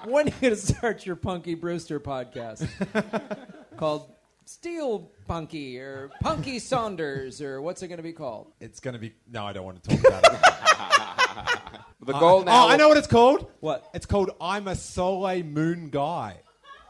When 0.04 0.26
are 0.26 0.30
you 0.30 0.34
going 0.40 0.54
to 0.54 0.56
start 0.56 1.04
your 1.04 1.16
Punky 1.16 1.54
Brewster 1.54 2.00
podcast? 2.00 2.66
called 3.76 4.10
Steele 4.46 5.10
Punky 5.26 5.78
or 5.78 6.10
Punky 6.22 6.60
Saunders 6.60 7.42
or 7.42 7.60
what's 7.60 7.82
it 7.82 7.88
going 7.88 7.98
to 7.98 8.02
be 8.02 8.14
called? 8.14 8.52
It's 8.58 8.80
going 8.80 8.94
to 8.94 8.98
be. 8.98 9.12
No, 9.30 9.44
I 9.44 9.52
don't 9.52 9.66
want 9.66 9.82
to 9.82 9.96
talk 9.96 10.06
about 10.08 10.24
it. 10.24 10.38
The 12.00 12.12
goal 12.14 12.42
now. 12.44 12.64
oh, 12.64 12.68
I 12.70 12.76
know 12.76 12.88
what 12.88 12.96
it's 12.96 13.08
called. 13.08 13.50
What? 13.60 13.90
It's 13.92 14.06
called 14.06 14.30
I'm 14.40 14.66
a 14.66 14.74
Soleil 14.74 15.44
Moon 15.44 15.90
Guy. 15.90 16.38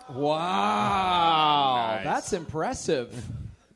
Wow. 0.08 1.94
Nice. 1.96 2.04
That's 2.04 2.32
impressive. 2.34 3.12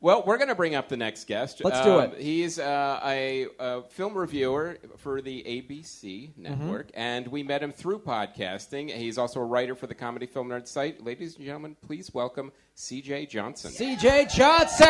Well, 0.03 0.21
we're 0.25 0.35
going 0.35 0.49
to 0.49 0.55
bring 0.55 0.75
up 0.75 0.89
the 0.89 0.97
next 0.97 1.27
guest. 1.27 1.61
Let's 1.63 1.79
do 1.79 1.99
it. 1.99 2.19
He's 2.19 2.59
uh, 2.59 2.99
a, 3.05 3.47
a 3.57 3.83
film 3.83 4.15
reviewer 4.15 4.77
for 4.97 5.21
the 5.21 5.41
ABC 5.43 6.31
network, 6.35 6.89
and 6.93 7.25
we 7.29 7.41
met 7.41 7.63
him 7.63 7.71
through 7.71 7.99
podcasting. 7.99 8.91
He's 8.91 9.17
also 9.17 9.39
a 9.39 9.45
writer 9.45 9.75
for 9.75 9.87
the 9.87 9.95
Comedy 9.95 10.25
Film 10.25 10.49
Nerd 10.49 10.67
site. 10.67 11.01
Ladies 11.01 11.37
and 11.37 11.45
gentlemen, 11.45 11.77
please 11.87 12.13
welcome 12.13 12.51
C.J. 12.75 13.27
Johnson. 13.27 13.71
CJ 13.71 14.29
Johnson. 14.35 14.87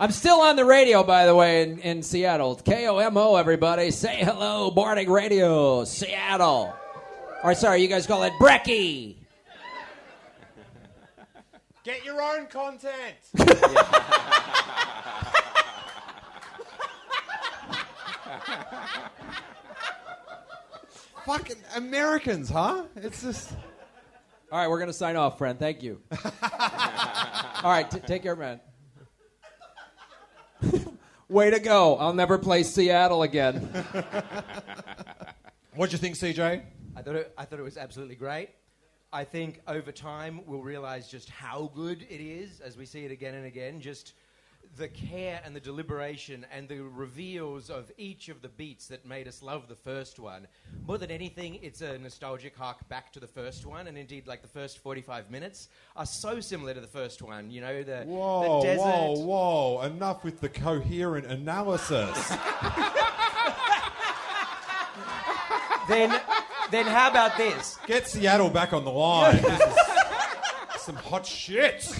I'm 0.00 0.10
still 0.10 0.40
on 0.40 0.56
the 0.56 0.64
radio, 0.64 1.04
by 1.04 1.26
the 1.26 1.34
way, 1.36 1.62
in, 1.62 1.78
in 1.78 2.02
Seattle. 2.02 2.56
KOMO, 2.56 3.38
everybody. 3.38 3.92
Say 3.92 4.16
hello, 4.16 4.72
morning 4.72 5.08
Radio, 5.08 5.84
Seattle. 5.84 6.74
Or, 7.44 7.54
sorry, 7.54 7.82
you 7.82 7.86
guys 7.86 8.08
call 8.08 8.24
it 8.24 8.32
Brecky. 8.40 9.19
Get 11.82 12.04
your 12.04 12.20
own 12.20 12.46
content. 12.46 13.16
Fucking 21.24 21.56
Americans, 21.76 22.50
huh? 22.50 22.84
It's 22.96 23.22
just. 23.22 23.52
All 24.52 24.58
right, 24.58 24.68
we're 24.68 24.78
going 24.78 24.90
to 24.90 24.92
sign 24.92 25.16
off, 25.16 25.38
friend. 25.38 25.58
Thank 25.58 25.82
you. 25.82 26.02
All 26.42 27.70
right, 27.70 27.90
t- 27.90 28.00
take 28.00 28.24
care, 28.24 28.36
man. 28.36 28.60
Way 31.28 31.50
to 31.50 31.60
go. 31.60 31.96
I'll 31.96 32.12
never 32.12 32.36
play 32.36 32.62
Seattle 32.62 33.22
again. 33.22 33.60
What'd 35.74 35.92
you 35.92 35.98
think, 35.98 36.16
CJ? 36.16 36.62
I 36.96 37.02
thought 37.02 37.14
it, 37.14 37.32
I 37.38 37.44
thought 37.44 37.58
it 37.58 37.62
was 37.62 37.76
absolutely 37.78 38.16
great. 38.16 38.50
I 39.12 39.24
think 39.24 39.60
over 39.66 39.90
time 39.90 40.40
we'll 40.46 40.62
realize 40.62 41.08
just 41.08 41.30
how 41.30 41.72
good 41.74 42.06
it 42.08 42.20
is 42.20 42.60
as 42.60 42.76
we 42.76 42.86
see 42.86 43.04
it 43.04 43.10
again 43.10 43.34
and 43.34 43.44
again. 43.44 43.80
Just 43.80 44.12
the 44.76 44.86
care 44.86 45.40
and 45.44 45.54
the 45.54 45.58
deliberation 45.58 46.46
and 46.52 46.68
the 46.68 46.78
reveals 46.78 47.70
of 47.70 47.90
each 47.98 48.28
of 48.28 48.40
the 48.40 48.48
beats 48.48 48.86
that 48.86 49.04
made 49.04 49.26
us 49.26 49.42
love 49.42 49.66
the 49.66 49.74
first 49.74 50.20
one. 50.20 50.46
More 50.86 50.96
than 50.96 51.10
anything, 51.10 51.58
it's 51.60 51.80
a 51.80 51.98
nostalgic 51.98 52.56
hark 52.56 52.88
back 52.88 53.12
to 53.14 53.20
the 53.20 53.26
first 53.26 53.66
one, 53.66 53.88
and 53.88 53.98
indeed, 53.98 54.28
like 54.28 54.42
the 54.42 54.48
first 54.48 54.78
45 54.78 55.28
minutes 55.28 55.70
are 55.96 56.06
so 56.06 56.38
similar 56.38 56.72
to 56.72 56.80
the 56.80 56.86
first 56.86 57.20
one. 57.20 57.50
You 57.50 57.62
know, 57.62 57.82
the, 57.82 58.04
Whoa, 58.04 58.60
the 58.60 58.66
desert. 58.66 58.82
whoa, 58.84 59.14
whoa. 59.24 59.82
Enough 59.86 60.22
with 60.22 60.40
the 60.40 60.48
coherent 60.48 61.26
analysis. 61.26 62.32
Then, 65.90 66.20
then 66.70 66.86
how 66.86 67.10
about 67.10 67.36
this? 67.36 67.76
Get 67.88 68.06
Seattle 68.06 68.48
back 68.48 68.72
on 68.72 68.84
the 68.84 68.92
line. 68.92 69.42
This 69.42 69.60
is 70.76 70.82
some 70.82 70.94
hot 70.94 71.26
shit. 71.26 71.92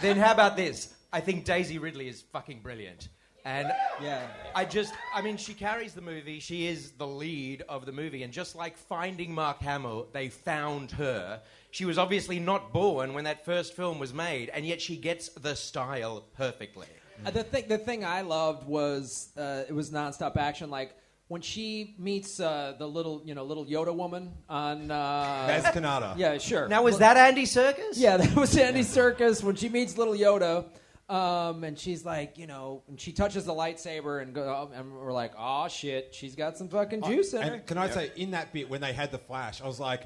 then 0.00 0.16
how 0.16 0.30
about 0.32 0.56
this? 0.56 0.94
I 1.12 1.20
think 1.20 1.44
Daisy 1.44 1.78
Ridley 1.78 2.06
is 2.08 2.22
fucking 2.32 2.60
brilliant. 2.60 3.08
And 3.44 3.72
Yeah. 4.00 4.22
I 4.54 4.64
just, 4.64 4.94
I 5.12 5.20
mean, 5.20 5.36
she 5.36 5.52
carries 5.52 5.94
the 5.94 6.00
movie. 6.00 6.38
She 6.38 6.68
is 6.68 6.92
the 6.92 7.06
lead 7.08 7.62
of 7.68 7.86
the 7.86 7.92
movie. 7.92 8.22
And 8.22 8.32
just 8.32 8.54
like 8.54 8.76
finding 8.76 9.34
Mark 9.34 9.58
Hamill, 9.60 10.06
they 10.12 10.28
found 10.28 10.92
her. 10.92 11.42
She 11.72 11.84
was 11.84 11.98
obviously 11.98 12.38
not 12.38 12.72
born 12.72 13.14
when 13.14 13.24
that 13.24 13.44
first 13.44 13.74
film 13.74 13.98
was 13.98 14.14
made, 14.14 14.48
and 14.50 14.64
yet 14.64 14.80
she 14.80 14.96
gets 14.96 15.28
the 15.30 15.56
style 15.56 16.24
perfectly. 16.36 16.86
Uh, 17.26 17.32
the 17.32 17.42
thing, 17.42 17.64
the 17.68 17.78
thing 17.78 18.04
I 18.04 18.20
loved 18.20 18.66
was 18.66 19.30
uh, 19.36 19.64
it 19.68 19.72
was 19.72 19.90
nonstop 19.90 20.36
action. 20.36 20.70
Like 20.70 20.94
when 21.28 21.40
she 21.40 21.94
meets 21.98 22.38
uh, 22.38 22.74
the 22.78 22.86
little, 22.86 23.22
you 23.24 23.34
know, 23.34 23.44
little 23.44 23.64
Yoda 23.64 23.94
woman 23.94 24.32
on. 24.48 24.90
Uh, 24.90 25.48
Maz 25.48 25.72
Kanata. 25.72 26.14
yeah, 26.16 26.38
sure. 26.38 26.68
Now, 26.68 26.82
was 26.82 26.98
that 26.98 27.16
Andy 27.16 27.44
Serkis? 27.44 27.94
Yeah, 27.94 28.16
that 28.18 28.36
was 28.36 28.56
Andy 28.56 28.80
Serkis 28.80 29.42
when 29.42 29.56
she 29.56 29.68
meets 29.68 29.96
little 29.96 30.14
Yoda. 30.14 30.66
Um, 31.08 31.64
and 31.64 31.78
she's 31.78 32.02
like, 32.04 32.38
you 32.38 32.46
know, 32.46 32.82
and 32.88 32.98
she 32.98 33.12
touches 33.12 33.44
the 33.44 33.52
lightsaber, 33.52 34.22
and 34.22 34.34
go, 34.34 34.70
and 34.74 34.90
we're 34.94 35.12
like, 35.12 35.32
oh 35.38 35.68
shit, 35.68 36.14
she's 36.14 36.34
got 36.34 36.56
some 36.56 36.68
fucking 36.68 37.02
juice 37.02 37.34
in 37.34 37.42
her. 37.42 37.52
And 37.54 37.66
can 37.66 37.76
I 37.76 37.90
say, 37.90 38.10
in 38.16 38.30
that 38.30 38.54
bit 38.54 38.70
when 38.70 38.80
they 38.80 38.94
had 38.94 39.12
the 39.12 39.18
flash, 39.18 39.60
I 39.60 39.66
was 39.66 39.78
like, 39.78 40.04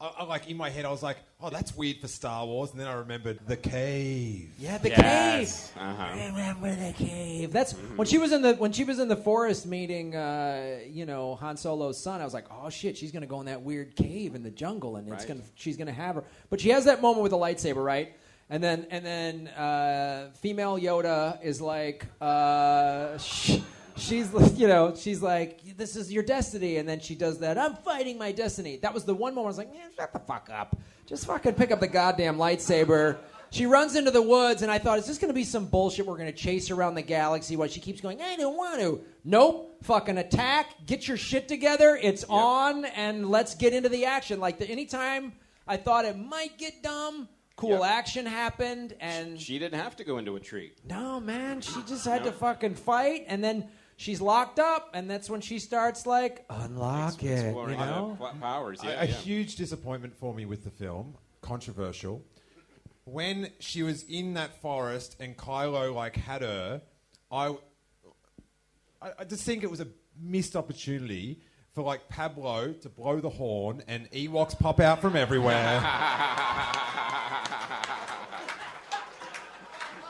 I, 0.00 0.06
I, 0.06 0.24
like 0.24 0.48
in 0.48 0.56
my 0.56 0.70
head, 0.70 0.86
I 0.86 0.90
was 0.90 1.02
like, 1.02 1.18
"Oh, 1.44 1.50
that's 1.50 1.76
weird 1.76 1.98
for 2.00 2.08
Star 2.08 2.46
Wars," 2.46 2.70
and 2.72 2.80
then 2.80 2.88
I 2.88 2.94
remembered 2.94 3.38
the 3.46 3.56
cave. 3.56 4.50
Yeah, 4.58 4.78
the 4.78 4.88
Yes. 4.88 5.72
cave. 5.74 5.82
Uh-huh. 5.82 6.02
I 6.02 6.26
remember 6.28 6.74
the 6.74 6.92
cave. 6.92 7.52
That's 7.52 7.72
when 7.72 8.06
she 8.06 8.18
was 8.18 8.32
in 8.32 8.42
the 8.42 8.54
when 8.54 8.72
she 8.72 8.84
was 8.84 8.98
in 8.98 9.08
the 9.08 9.16
forest 9.16 9.66
meeting, 9.66 10.16
uh, 10.16 10.78
you 10.90 11.04
know, 11.06 11.34
Han 11.36 11.56
Solo's 11.56 11.98
son. 12.02 12.20
I 12.20 12.24
was 12.24 12.32
like, 12.34 12.46
oh 12.50 12.70
shit, 12.70 12.96
she's 12.96 13.12
gonna 13.12 13.26
go 13.26 13.40
in 13.40 13.46
that 13.46 13.62
weird 13.62 13.94
cave 13.96 14.34
in 14.34 14.42
the 14.42 14.50
jungle, 14.50 14.96
and 14.96 15.06
it's 15.08 15.18
Right. 15.24 15.28
gonna 15.28 15.42
she's 15.54 15.76
gonna 15.76 15.92
have 15.92 16.14
her. 16.14 16.24
But 16.50 16.60
she 16.60 16.70
has 16.70 16.86
that 16.86 17.02
moment 17.02 17.22
with 17.22 17.30
the 17.30 17.38
lightsaber, 17.38 17.84
right? 17.84 18.14
And 18.50 18.62
then 18.62 18.86
and 18.90 19.04
then 19.04 19.48
uh, 19.48 20.30
female 20.40 20.78
Yoda 20.78 21.42
is 21.42 21.60
like, 21.60 22.06
uh, 22.20 23.16
sh- 23.18 23.58
she's 23.96 24.30
you 24.58 24.66
know 24.68 24.94
she's 24.96 25.22
like, 25.22 25.76
this 25.76 25.96
is 25.96 26.12
your 26.12 26.22
destiny, 26.22 26.76
and 26.78 26.88
then 26.88 27.00
she 27.00 27.14
does 27.14 27.38
that. 27.40 27.58
I'm 27.58 27.76
fighting 27.76 28.18
my 28.18 28.32
destiny. 28.32 28.76
That 28.78 28.94
was 28.94 29.04
the 29.04 29.14
one 29.14 29.34
moment 29.34 29.46
I 29.46 29.48
was 29.48 29.58
like, 29.58 29.72
man, 29.72 29.90
shut 29.96 30.12
the 30.12 30.18
fuck 30.20 30.48
up. 30.52 30.76
Just 31.06 31.26
fucking 31.26 31.54
pick 31.54 31.70
up 31.70 31.80
the 31.80 31.86
goddamn 31.88 32.36
lightsaber. 32.36 33.18
She 33.50 33.66
runs 33.66 33.94
into 33.94 34.10
the 34.10 34.22
woods, 34.22 34.62
and 34.62 34.70
I 34.70 34.78
thought, 34.78 34.98
is 34.98 35.06
this 35.06 35.18
going 35.18 35.28
to 35.28 35.34
be 35.34 35.44
some 35.44 35.66
bullshit? 35.66 36.06
We're 36.06 36.16
going 36.16 36.32
to 36.32 36.36
chase 36.36 36.72
around 36.72 36.96
the 36.96 37.02
galaxy 37.02 37.56
while 37.56 37.68
she 37.68 37.78
keeps 37.78 38.00
going, 38.00 38.20
I 38.20 38.34
don't 38.34 38.56
want 38.56 38.80
to. 38.80 39.00
Nope. 39.22 39.76
Fucking 39.84 40.18
attack. 40.18 40.70
Get 40.86 41.06
your 41.06 41.16
shit 41.16 41.46
together. 41.46 41.96
It's 42.02 42.24
on, 42.28 42.84
and 42.84 43.30
let's 43.30 43.54
get 43.54 43.72
into 43.72 43.88
the 43.88 44.06
action. 44.06 44.40
Like, 44.40 44.58
the, 44.58 44.68
anytime 44.68 45.34
I 45.68 45.76
thought 45.76 46.04
it 46.04 46.18
might 46.18 46.58
get 46.58 46.82
dumb, 46.82 47.28
cool 47.54 47.70
Yep. 47.70 47.82
action 47.84 48.26
happened, 48.26 48.96
and 48.98 49.38
She 49.40 49.60
didn't 49.60 49.78
have 49.78 49.94
to 49.96 50.04
go 50.04 50.18
into 50.18 50.34
a 50.34 50.40
tree. 50.40 50.72
no, 50.88 51.20
man, 51.20 51.60
she 51.60 51.80
just 51.86 52.04
had 52.06 52.24
to 52.24 52.32
fucking 52.32 52.74
fight, 52.74 53.24
and 53.28 53.44
then 53.44 53.68
she's 53.96 54.20
locked 54.20 54.58
up, 54.58 54.90
and 54.94 55.08
that's 55.10 55.28
when 55.30 55.40
she 55.40 55.58
starts, 55.58 56.06
like, 56.06 56.44
unlock 56.50 57.22
it. 57.22 57.54
You 57.54 57.76
know? 57.76 58.10
the 58.10 58.16
pl- 58.26 58.32
powers. 58.40 58.82
A- 58.82 58.86
Yeah, 58.86 59.02
a 59.02 59.06
yeah. 59.06 59.12
huge 59.14 59.56
disappointment 59.56 60.14
for 60.16 60.34
me 60.34 60.44
with 60.46 60.64
the 60.64 60.70
film, 60.70 61.16
controversial. 61.40 62.22
When 63.04 63.50
she 63.58 63.82
was 63.82 64.02
in 64.04 64.34
that 64.34 64.60
forest 64.62 65.16
and 65.20 65.36
Kylo 65.36 65.94
like 65.94 66.16
had 66.16 66.40
her, 66.42 66.80
I, 67.30 67.54
I, 69.02 69.10
I 69.18 69.24
just 69.24 69.44
think 69.44 69.62
it 69.62 69.70
was 69.70 69.80
a 69.80 69.88
missed 70.18 70.56
opportunity 70.56 71.40
for 71.74 71.82
like 71.82 72.08
Pablo 72.08 72.72
to 72.72 72.88
blow 72.88 73.20
the 73.20 73.28
horn 73.28 73.82
and 73.88 74.10
Ewoks 74.12 74.58
pop 74.58 74.80
out 74.80 75.00
from 75.02 75.16
everywhere. 75.16 75.54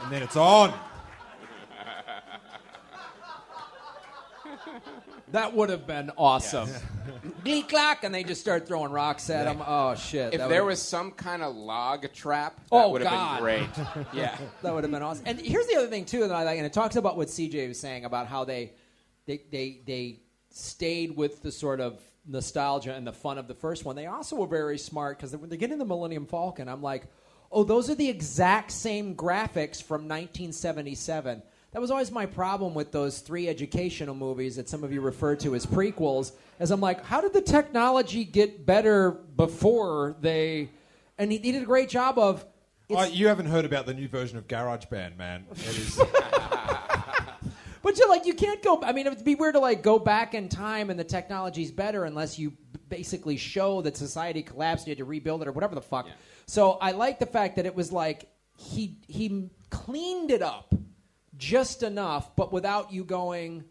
and 0.03 0.13
then 0.13 0.23
it's 0.23 0.37
on. 0.37 0.73
That 5.35 5.53
would 5.53 5.69
have 5.69 5.85
been 5.85 6.13
awesome. 6.17 6.69
Gleek 7.45 7.69
clock, 7.69 8.05
and 8.05 8.15
they 8.15 8.23
just 8.23 8.41
start 8.41 8.69
throwing 8.69 8.93
rocks 8.93 9.29
at 9.31 9.49
him. 9.49 9.61
Oh 9.67 9.97
shit! 9.97 10.33
If 10.33 10.39
that 10.39 10.49
there 10.49 10.65
was 10.65 10.81
some 10.81 11.11
kind 11.11 11.43
of 11.43 11.57
log 11.57 12.13
trap, 12.13 12.55
that 12.57 12.63
Oh, 12.71 12.91
would 12.91 13.03
have 13.03 13.11
God. 13.11 13.35
been 13.39 13.43
great. 13.43 14.07
Yeah. 14.15 14.39
that 14.63 14.73
would 14.73 14.85
have 14.85 14.93
been 14.93 15.03
awesome. 15.03 15.25
And 15.27 15.41
here's 15.41 15.67
the 15.67 15.75
other 15.75 15.89
thing 15.89 16.05
too 16.05 16.21
that 16.21 16.31
I 16.31 16.45
like, 16.45 16.59
and 16.59 16.65
it 16.65 16.73
talks 16.73 16.95
about 16.95 17.17
what 17.17 17.27
CJ 17.27 17.67
was 17.67 17.81
saying 17.81 18.05
about 18.05 18.29
how 18.29 18.45
they, 18.45 18.75
they, 19.27 19.41
they, 19.51 19.81
they 19.85 20.21
stayed 20.51 21.17
with 21.17 21.43
the 21.43 21.51
sort 21.51 21.81
of 21.81 22.01
nostalgia 22.25 22.95
and 22.95 23.05
the 23.05 23.13
fun 23.13 23.37
of 23.37 23.49
the 23.49 23.55
first 23.55 23.85
one. 23.85 23.97
They 23.97 24.07
also 24.07 24.37
were 24.37 24.47
very 24.47 24.79
smart 24.79 25.19
because 25.19 25.37
when 25.37 25.51
they 25.51 25.57
get 25.57 25.73
in 25.73 25.81
the 25.81 25.85
Millennium 25.85 26.27
Falcon, 26.27 26.69
I'm 26.69 26.81
like, 26.81 27.09
oh, 27.51 27.65
those 27.65 27.91
are 27.91 27.97
the 27.97 28.09
exact 28.09 28.71
same 28.71 29.17
graphics 29.17 29.83
from 29.83 30.03
1977. 30.03 31.43
That 31.75 31.81
was 31.81 31.91
always 31.91 32.13
my 32.13 32.25
problem 32.25 32.73
with 32.73 32.93
those 32.93 33.19
three 33.19 33.49
educational 33.49 34.15
movies 34.15 34.55
that 34.57 34.69
some 34.69 34.85
of 34.85 34.93
you 34.93 35.01
refer 35.01 35.35
to 35.35 35.57
as 35.57 35.67
prequels. 35.67 36.31
As 36.61 36.71
I'm 36.71 36.81
like, 36.81 37.05
how 37.05 37.21
did 37.21 37.33
the 37.33 37.41
technology 37.41 38.25
get 38.25 38.65
better 38.65 39.11
before 39.11 40.15
they? 40.21 40.71
And 41.19 41.33
he, 41.33 41.39
he 41.39 41.51
did 41.51 41.63
a 41.63 41.67
great 41.67 41.89
job 41.89 42.17
of. 42.17 42.47
Oh, 42.91 43.03
you 43.03 43.27
haven't 43.27 43.47
heard 43.47 43.65
about 43.65 43.87
the 43.87 43.95
new 43.95 44.07
version 44.07 44.39
of 44.39 44.47
GarageBand, 44.47 45.19
man. 45.19 45.47
It 45.51 45.79
is. 45.79 46.01
But 47.83 47.99
you're 47.99 48.09
like, 48.09 48.25
you 48.25 48.33
can't 48.33 48.63
go. 48.63 48.83
I 48.83 48.93
mean, 48.93 49.07
it'd 49.07 49.23
be 49.27 49.35
weird 49.35 49.57
to 49.57 49.61
like 49.61 49.83
go 49.83 49.99
back 49.99 50.33
in 50.33 50.49
time 50.49 50.89
and 50.89 50.99
the 50.99 51.05
technology's 51.05 51.71
better 51.71 52.07
unless 52.07 52.39
you 52.39 52.55
basically 52.89 53.37
show 53.37 53.83
that 53.83 53.95
society 53.95 54.43
collapsed. 54.43 54.85
and 54.85 54.89
You 54.89 54.91
had 54.93 54.99
to 54.99 55.05
rebuild 55.05 55.43
it 55.43 55.49
or 55.49 55.53
whatever 55.53 55.75
the 55.75 55.83
fuck. 55.83 56.09
So 56.47 56.73
I 56.81 56.93
like 56.93 57.19
the 57.19 57.27
fact 57.27 57.57
that 57.57 57.67
it 57.67 57.75
was 57.75 57.93
like 57.93 58.27
he 58.57 58.97
he 59.07 59.51
cleaned 59.69 60.31
it 60.31 60.41
up 60.41 60.75
just 61.45 61.83
enough, 61.83 62.35
but 62.37 62.53
without 62.53 62.93
you 62.93 63.05
going. 63.05 63.65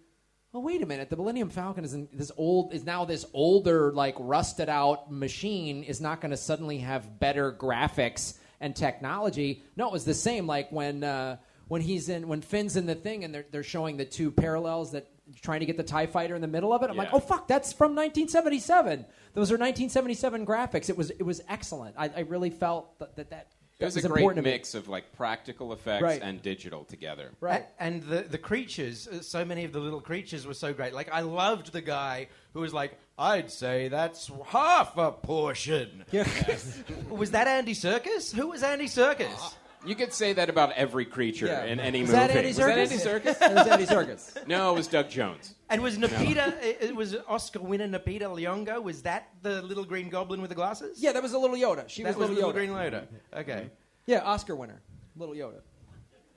Oh 0.56 0.60
wait 0.60 0.84
a 0.84 0.86
minute! 0.86 1.10
The 1.10 1.18
Millennium 1.18 1.50
Falcon 1.50 1.84
is 1.84 1.98
this 2.14 2.32
old 2.38 2.76
is 2.76 2.86
now 2.86 3.06
this 3.06 3.26
older 3.34 3.92
like 3.92 4.16
rusted 4.20 4.70
out 4.70 5.12
machine 5.12 5.84
is 5.84 6.00
not 6.00 6.22
going 6.22 6.30
to 6.30 6.38
suddenly 6.38 6.78
have 6.78 7.20
better 7.20 7.52
graphics 7.52 8.38
and 8.60 8.76
technology. 8.76 9.64
No, 9.76 9.88
it 9.88 9.94
was 9.94 10.06
the 10.06 10.14
same. 10.14 10.46
Like 10.46 10.72
when 10.72 11.04
uh, 11.04 11.38
when 11.68 11.82
he's 11.82 12.08
in 12.08 12.28
when 12.28 12.42
Finn's 12.42 12.76
in 12.76 12.86
the 12.86 12.94
thing 12.94 13.24
and 13.24 13.34
they're 13.34 13.46
they're 13.50 13.64
showing 13.64 13.98
the 13.98 14.06
two 14.06 14.30
parallels 14.30 14.92
that 14.92 15.10
trying 15.42 15.62
to 15.62 15.66
get 15.66 15.78
the 15.78 15.84
Tie 15.84 16.06
Fighter 16.06 16.36
in 16.36 16.42
the 16.42 16.48
middle 16.48 16.72
of 16.72 16.84
it. 16.84 16.90
I'm 16.92 16.98
like, 16.98 17.10
oh 17.14 17.20
fuck, 17.20 17.48
that's 17.48 17.74
from 17.74 17.96
1977. 17.96 19.06
Those 19.34 19.52
are 19.52 19.56
1977 19.56 20.46
graphics. 20.46 20.90
It 20.90 20.98
was 20.98 21.10
it 21.10 21.24
was 21.24 21.42
excellent. 21.50 21.96
I, 21.98 22.12
I 22.16 22.20
really 22.22 22.52
felt 22.52 23.00
that 23.00 23.16
that, 23.16 23.32
that 23.32 23.48
It 23.80 23.86
was 23.86 23.98
a 23.98 24.02
great 24.02 24.20
important 24.22 24.46
to 24.46 24.50
me. 24.50 24.56
mix 24.56 24.76
of 24.76 24.88
like 24.88 25.12
practical 25.14 25.74
effects 25.74 26.04
Right. 26.04 26.22
and 26.22 26.42
digital 26.42 26.84
together. 26.86 27.32
Right. 27.42 27.66
A- 27.80 27.84
And 27.84 28.04
the, 28.04 28.22
the 28.22 28.38
creatures, 28.38 29.08
uh, 29.08 29.22
so 29.22 29.44
many 29.44 29.66
of 29.66 29.74
the 29.74 29.80
little 29.80 30.00
creatures 30.00 30.46
were 30.48 30.54
so 30.54 30.74
great. 30.74 30.94
Like, 30.94 31.10
I 31.12 31.22
loved 31.22 31.74
the 31.74 31.82
guy 31.82 32.28
who 32.54 32.62
was 32.62 32.74
like, 32.74 32.98
I'd 33.18 33.52
say 33.52 33.90
that's 33.90 34.32
half 34.46 34.96
a 34.98 35.12
portion. 35.12 36.06
was 37.10 37.32
that 37.32 37.48
Andy 37.48 37.74
Serkis? 37.74 38.34
Who 38.34 38.48
was 38.50 38.64
Andy 38.64 38.86
Serkis? 38.86 39.54
You 39.86 39.96
could 39.96 40.14
say 40.14 40.34
that 40.34 40.50
about 40.50 40.72
every 40.74 41.06
creature 41.06 41.46
Yeah. 41.48 41.66
in 41.66 41.80
any 41.80 42.02
Was 42.02 42.12
movie. 42.12 42.20
that 42.28 42.32
Andy 42.32 42.48
Was 42.50 42.58
that 42.58 42.78
Serkis? 42.78 42.78
Andy 42.92 42.96
Serkis? 43.30 43.50
It 43.50 43.54
was 43.56 43.68
Andy 43.68 43.86
Serkis. 43.86 44.48
no, 44.48 44.72
it 44.72 44.76
was 44.76 44.88
Doug 44.88 45.10
Jones. 45.10 45.56
And 45.70 45.82
was 45.82 45.98
Napita, 45.98 46.62
it, 46.64 46.78
it 46.82 46.96
was 46.96 47.16
Oscar 47.28 47.60
winner 47.60 47.88
Lupita 47.88 48.22
Nyong'o, 48.22 48.82
was 48.82 49.02
that 49.02 49.30
the 49.42 49.62
little 49.62 49.84
green 49.86 50.10
goblin 50.10 50.42
with 50.42 50.50
the 50.50 50.56
glasses? 50.56 51.02
Yeah, 51.02 51.12
that 51.12 51.22
was 51.24 51.34
a 51.34 51.38
little 51.40 51.56
Yoda. 51.58 51.90
She 51.90 52.04
that 52.04 52.10
was 52.10 52.18
was 52.18 52.30
little 52.30 52.50
little 52.50 52.52
Yoda. 52.52 52.54
green 52.54 52.70
Yoda. 52.70 53.08
Okay. 53.42 53.52
Mm-hmm. 53.54 53.68
Yeah, 54.06 54.20
Oscar 54.22 54.56
winner, 54.56 54.82
little 55.18 55.36
Yoda, 55.36 55.62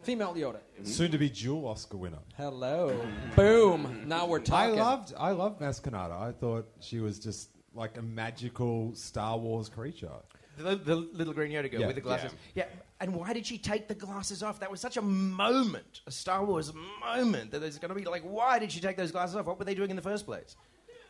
female 0.03 0.35
Yoda. 0.35 0.55
Mm-hmm. 0.81 0.85
Soon 0.85 1.11
to 1.13 1.19
be 1.19 1.29
dual 1.29 1.67
Oscar 1.69 1.97
winner. 1.99 2.19
Hello, 2.37 3.01
boom. 3.37 4.05
Now 4.07 4.27
we're 4.27 4.39
talking 4.41 4.75
I 4.75 4.77
talking. 4.77 4.79
loved 4.79 5.15
I 5.19 5.31
loved 5.33 5.61
Maz 5.61 5.81
Kanata. 5.81 6.21
I 6.21 6.33
thought 6.33 6.67
she 6.81 7.01
was 7.01 7.19
just 7.19 7.51
like 7.75 7.99
a 7.99 8.03
magical 8.03 8.95
Star 8.95 9.37
Wars 9.39 9.69
creature. 9.69 10.11
The, 10.59 10.77
the 10.77 10.97
little 10.97 11.35
green 11.35 11.53
Yoda 11.53 11.71
girl 11.71 11.81
Yeah. 11.83 11.87
with 11.89 11.97
the 11.97 12.03
glasses. 12.03 12.33
Yeah. 12.55 12.65
And 13.01 13.15
why 13.15 13.33
did 13.35 13.45
she 13.47 13.59
take 13.59 13.89
the 13.89 13.95
glasses 13.95 14.43
off? 14.43 14.61
That 14.61 14.71
was 14.71 14.81
such 14.81 14.97
a 14.97 15.03
moment, 15.03 16.01
a 16.07 16.11
Star 16.11 16.45
Wars 16.45 16.73
moment, 17.01 17.51
that 17.51 17.59
there's 17.61 17.79
going 17.79 17.91
to 17.91 17.95
be 17.95 18.05
like, 18.07 18.23
why 18.23 18.59
did 18.59 18.73
she 18.73 18.81
take 18.81 18.97
those 18.97 19.13
glasses 19.13 19.37
off? 19.37 19.45
What 19.47 19.59
were 19.59 19.65
they 19.67 19.75
doing 19.75 19.91
in 19.91 19.97
the 19.97 20.03
first 20.03 20.25
place? 20.25 20.57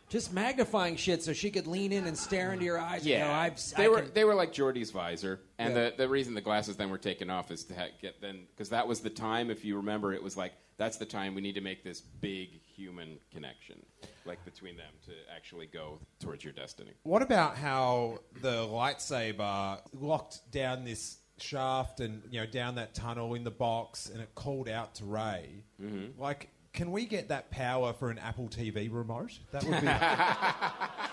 Just 0.09 0.31
magnifying 0.33 0.95
shit 0.95 1.21
so 1.23 1.33
she 1.33 1.51
could 1.51 1.67
lean 1.67 1.91
in 1.91 2.05
and 2.07 2.17
stare 2.17 2.53
into 2.53 2.63
your 2.63 2.79
eyes. 2.79 3.05
Yeah, 3.05 3.17
and 3.17 3.27
go, 3.27 3.33
I've, 3.33 3.75
they 3.77 3.85
I 3.85 3.87
were 3.89 4.01
can- 4.03 4.13
they 4.13 4.23
were 4.23 4.35
like 4.35 4.53
Geordi's 4.53 4.91
visor, 4.91 5.41
and 5.59 5.75
Yeah. 5.75 5.89
the, 5.89 5.95
the 5.97 6.09
reason 6.09 6.33
the 6.33 6.39
glasses 6.41 6.77
then 6.77 6.89
were 6.89 6.97
taken 6.97 7.29
off 7.29 7.51
is 7.51 7.65
to 7.65 7.73
ha- 7.75 7.87
get 8.01 8.21
then 8.21 8.47
because 8.51 8.69
that 8.69 8.87
was 8.87 9.01
the 9.01 9.09
time. 9.09 9.49
If 9.51 9.65
you 9.65 9.75
remember, 9.75 10.13
it 10.13 10.23
was 10.23 10.37
like 10.37 10.53
that's 10.77 10.95
the 10.95 11.05
time 11.05 11.35
we 11.35 11.41
need 11.41 11.55
to 11.55 11.61
make 11.61 11.83
this 11.83 11.99
big 11.99 12.61
human 12.61 13.17
connection, 13.33 13.85
like 14.25 14.43
between 14.45 14.77
them 14.77 14.93
to 15.07 15.11
actually 15.35 15.65
go 15.65 15.99
towards 16.21 16.41
your 16.41 16.53
destiny. 16.53 16.91
What 17.03 17.21
about 17.21 17.57
how 17.57 18.19
the 18.41 18.65
lightsaber 18.65 19.79
locked 19.93 20.39
down 20.51 20.85
this 20.85 21.17
shaft 21.39 21.99
and 21.99 22.21
you 22.31 22.39
know 22.39 22.45
down 22.45 22.75
that 22.75 22.93
tunnel 22.93 23.33
in 23.33 23.43
the 23.43 23.51
box, 23.51 24.09
and 24.09 24.21
it 24.21 24.33
called 24.35 24.67
out 24.69 24.95
to 24.95 25.05
Rey? 25.05 25.63
Mm-hmm. 25.81 26.21
Like, 26.21 26.49
can 26.73 26.91
we 26.91 27.05
get 27.05 27.29
that 27.29 27.49
power 27.51 27.93
for 27.93 28.09
an 28.09 28.17
Apple 28.19 28.47
TV 28.49 28.89
remote? 28.91 29.37
That 29.51 29.63
would 29.63 29.81
be. 29.81 29.87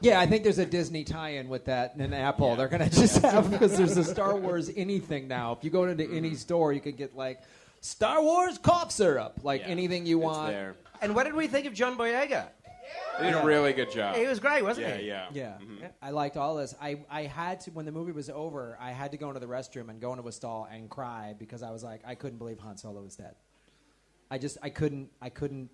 Yeah, 0.00 0.20
I 0.20 0.26
think 0.26 0.42
there's 0.42 0.58
a 0.58 0.66
Disney 0.66 1.02
tie-in 1.02 1.48
with 1.48 1.64
that 1.64 1.94
and 1.96 2.14
Apple. 2.14 2.56
They're 2.56 2.68
gonna 2.68 2.90
just 2.90 3.22
have 3.22 3.50
because 3.50 3.74
there's 3.78 3.96
a 3.96 4.04
Star 4.04 4.36
Wars 4.36 4.70
anything 4.76 5.28
now. 5.28 5.52
If 5.52 5.64
you 5.64 5.70
go 5.70 5.84
into 5.84 6.04
any 6.10 6.34
store, 6.34 6.74
you 6.74 6.80
can 6.80 6.94
get 6.94 7.16
like 7.16 7.40
Star 7.80 8.22
Wars 8.22 8.58
cough 8.58 8.92
syrup, 8.92 9.40
like 9.42 9.62
Yeah, 9.62 9.68
anything 9.68 10.04
you 10.04 10.18
it's 10.18 10.26
want. 10.26 10.48
there. 10.52 10.74
And 11.00 11.14
what 11.14 11.24
did 11.24 11.32
we 11.32 11.46
think 11.46 11.64
of 11.66 11.72
John 11.72 11.96
Boyega? 11.96 12.48
They 13.18 13.26
did 13.26 13.34
a 13.34 13.44
really 13.44 13.72
good 13.72 13.90
job. 13.92 14.16
He 14.16 14.26
was 14.26 14.40
great, 14.40 14.62
wasn't 14.62 14.88
yeah, 14.88 14.96
he? 14.96 15.06
yeah, 15.06 15.26
Yeah, 15.32 15.58
Mhm. 15.60 15.90
I 16.02 16.10
liked 16.10 16.36
all 16.36 16.56
this. 16.56 16.74
I, 16.80 17.04
I 17.08 17.22
had 17.22 17.60
to 17.60 17.70
when 17.70 17.86
the 17.86 17.92
movie 17.92 18.12
was 18.12 18.28
over. 18.28 18.76
I 18.80 18.90
had 18.90 19.12
to 19.12 19.16
go 19.16 19.28
into 19.28 19.40
the 19.40 19.46
restroom 19.46 19.88
and 19.88 20.00
go 20.00 20.12
into 20.12 20.26
a 20.26 20.32
stall 20.32 20.66
and 20.70 20.90
cry 20.90 21.34
because 21.38 21.62
I 21.62 21.70
was 21.70 21.84
like, 21.84 22.00
I 22.04 22.14
couldn't 22.16 22.38
believe 22.38 22.58
Han 22.58 22.76
Solo 22.76 23.02
was 23.02 23.16
dead. 23.16 23.34
I 24.30 24.38
just 24.38 24.58
I 24.62 24.70
couldn't 24.70 25.10
I 25.22 25.28
couldn't. 25.28 25.70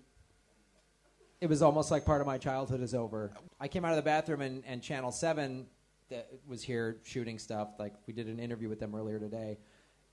It 1.39 1.49
was 1.49 1.63
almost 1.63 1.89
like 1.89 2.05
part 2.05 2.21
of 2.21 2.27
my 2.27 2.37
childhood 2.37 2.81
is 2.81 2.93
over. 2.93 3.31
I 3.59 3.67
came 3.67 3.83
out 3.85 3.91
of 3.91 3.95
the 3.95 4.03
bathroom 4.03 4.41
and, 4.41 4.63
and 4.67 4.83
Channel 4.83 5.11
Seven 5.11 5.65
that 6.09 6.29
was 6.47 6.61
here 6.61 6.97
shooting 7.03 7.39
stuff. 7.39 7.69
Like 7.79 7.93
we 8.05 8.13
did 8.13 8.27
an 8.27 8.39
interview 8.39 8.69
with 8.69 8.79
them 8.79 8.93
earlier 8.93 9.17
today, 9.17 9.57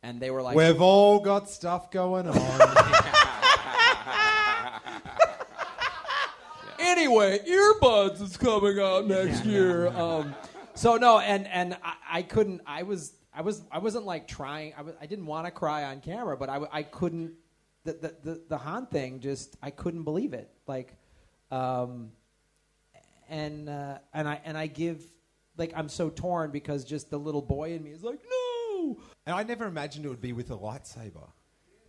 and 0.03 0.19
they 0.19 0.31
were 0.31 0.41
like, 0.41 0.57
We've 0.57 0.81
all 0.81 1.21
got 1.21 1.51
stuff 1.51 1.91
going 1.91 2.27
on. 2.27 2.35
anyway, 6.99 7.39
earbuds 7.41 8.21
is 8.21 8.37
coming 8.37 8.79
out 8.79 9.07
next 9.07 9.45
year. 9.45 9.87
Um, 9.99 10.35
so 10.75 10.97
no, 10.97 11.19
and 11.19 11.49
and 11.49 11.77
I, 11.83 11.95
I 12.11 12.23
couldn't. 12.23 12.61
I 12.65 12.85
was 12.85 13.13
I 13.35 13.43
was 13.43 13.63
I 13.71 13.79
wasn't 13.79 14.07
like 14.07 14.29
trying. 14.29 14.75
I 14.79 14.83
was, 14.83 14.95
I 15.01 15.07
didn't 15.07 15.27
want 15.27 15.47
to 15.47 15.51
cry 15.51 15.85
on 15.85 16.01
camera, 16.01 16.37
but 16.37 16.49
I, 16.49 16.61
I 16.71 16.83
couldn't. 16.85 17.33
The, 17.85 17.93
the 17.95 18.15
the 18.23 18.43
the 18.51 18.59
Han 18.59 18.87
thing 18.87 19.19
just 19.19 19.57
I 19.61 19.71
couldn't 19.71 20.05
believe 20.05 20.35
it. 20.35 20.51
Like, 20.69 20.95
um, 21.51 22.13
and 23.29 23.69
uh, 23.69 23.99
and 24.15 24.29
I 24.29 24.41
and 24.45 24.57
I 24.57 24.69
give 24.69 25.03
like 25.57 25.73
I'm 25.75 25.89
so 25.89 26.11
torn 26.11 26.53
because 26.53 26.85
just 26.85 27.11
the 27.11 27.19
little 27.19 27.43
boy 27.43 27.73
in 27.73 27.83
me 27.83 27.91
is 27.91 28.05
like 28.05 28.21
no. 28.31 28.99
And 29.27 29.35
I 29.35 29.43
never 29.43 29.67
imagined 29.67 30.05
it 30.05 30.11
would 30.11 30.21
be 30.21 30.33
with 30.33 30.51
a 30.53 30.57
lightsaber. 30.57 31.29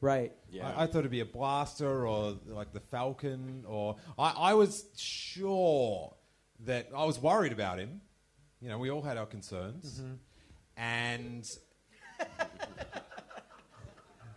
Right. 0.02 0.32
I, 0.64 0.84
I 0.84 0.88
thought 0.88 1.00
it'd 1.00 1.12
be 1.12 1.20
a 1.20 1.26
blaster 1.26 2.08
or 2.08 2.36
like 2.48 2.72
the 2.74 2.80
Falcon, 2.80 3.66
or 3.68 3.98
I, 4.18 4.34
I 4.38 4.54
was 4.54 4.86
sure 4.98 6.14
that 6.66 6.90
I 6.96 7.06
was 7.06 7.20
worried 7.20 7.52
about 7.52 7.80
him. 7.80 8.02
You 8.62 8.70
know, 8.70 8.78
we 8.78 8.90
all 8.92 9.02
had 9.02 9.18
our 9.18 9.26
concerns, 9.26 10.00
mm-hmm. 10.00 10.14
and 10.78 11.50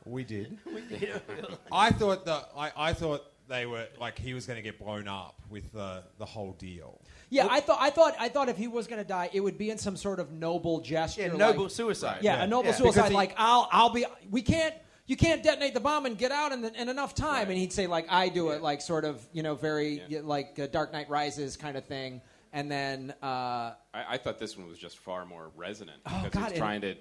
we 0.04 0.24
did. 0.24 0.58
We 0.72 0.80
did. 0.82 1.20
I 1.72 1.90
thought 1.90 2.24
that 2.26 2.50
I, 2.56 2.72
I 2.76 2.92
thought 2.92 3.24
they 3.48 3.66
were 3.66 3.86
like 4.00 4.18
he 4.18 4.34
was 4.34 4.46
going 4.46 4.56
to 4.56 4.62
get 4.62 4.78
blown 4.78 5.08
up 5.08 5.40
with 5.48 5.72
the 5.72 6.02
the 6.18 6.24
whole 6.24 6.52
deal. 6.52 7.00
Yeah, 7.30 7.48
I 7.50 7.60
thought 7.60 7.78
I 7.80 7.90
thought 7.90 8.14
I 8.18 8.28
thought 8.28 8.48
if 8.48 8.56
he 8.56 8.68
was 8.68 8.86
going 8.86 9.02
to 9.02 9.08
die, 9.08 9.30
it 9.32 9.40
would 9.40 9.58
be 9.58 9.70
in 9.70 9.78
some 9.78 9.96
sort 9.96 10.20
of 10.20 10.32
noble 10.32 10.80
gesture. 10.80 11.22
Yeah, 11.22 11.28
like- 11.28 11.38
noble 11.38 11.68
suicide. 11.68 12.18
Yeah, 12.22 12.36
Yeah. 12.36 12.44
a 12.44 12.46
noble 12.46 12.70
Yeah. 12.70 12.74
suicide. 12.76 12.94
Because 12.94 13.10
he- 13.10 13.16
like 13.16 13.34
I'll 13.36 13.68
I'll 13.70 13.90
be. 13.90 14.04
We 14.30 14.42
can't. 14.42 14.74
You 15.06 15.16
can't 15.16 15.42
detonate 15.42 15.74
the 15.74 15.80
bomb 15.80 16.06
and 16.06 16.16
get 16.16 16.30
out 16.32 16.52
in, 16.52 16.62
the, 16.62 16.72
in 16.80 16.88
enough 16.88 17.14
time. 17.14 17.48
And 17.50 17.58
he'd 17.58 17.72
say 17.72 17.86
like 17.86 18.06
I 18.10 18.28
do 18.28 18.50
it, 18.50 18.62
like 18.62 18.80
sort 18.80 19.04
of 19.04 19.20
you 19.32 19.42
know 19.42 19.54
very 19.56 20.02
y- 20.08 20.20
like 20.22 20.58
uh, 20.58 20.68
Dark 20.68 20.92
Knight 20.92 21.10
Rises 21.10 21.56
kind 21.56 21.76
of 21.76 21.84
thing. 21.84 22.20
And 22.52 22.70
then 22.70 23.12
uh, 23.22 23.26
I, 23.26 23.74
I 24.10 24.16
thought 24.18 24.38
this 24.38 24.56
one 24.56 24.68
was 24.68 24.78
just 24.78 24.98
far 24.98 25.24
more 25.24 25.50
resonant 25.56 26.00
Oh, 26.06 26.20
because 26.24 26.30
God, 26.30 26.42
he's 26.44 26.50
and- 26.52 26.58
trying 26.58 26.80
to 26.82 26.94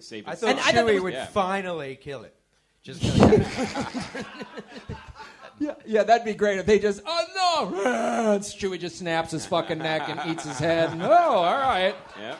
save. 0.00 0.26
I 0.26 0.30
his 0.32 0.40
thought 0.40 0.48
son. 0.50 0.58
I 0.58 0.62
thought 0.62 0.74
Chewie 0.74 0.86
there 0.86 0.94
was- 0.94 1.02
would 1.02 1.12
Yeah. 1.14 1.26
finally 1.26 1.96
kill 1.96 2.22
it. 2.22 2.34
Just 2.82 3.02
yeah, 5.58 5.74
yeah, 5.86 6.02
that'd 6.02 6.24
be 6.24 6.34
great 6.34 6.58
if 6.58 6.66
they 6.66 6.78
just 6.78 7.00
oh 7.06 7.70
no, 7.74 8.38
Chewie 8.40 8.78
just 8.78 8.98
snaps 8.98 9.30
his 9.32 9.46
fucking 9.46 9.78
neck 9.78 10.08
and 10.08 10.20
eats 10.30 10.44
his 10.44 10.58
head. 10.58 10.90
And, 10.92 11.02
oh, 11.02 11.10
all 11.12 11.58
right. 11.58 11.94
Yeah. 12.18 12.36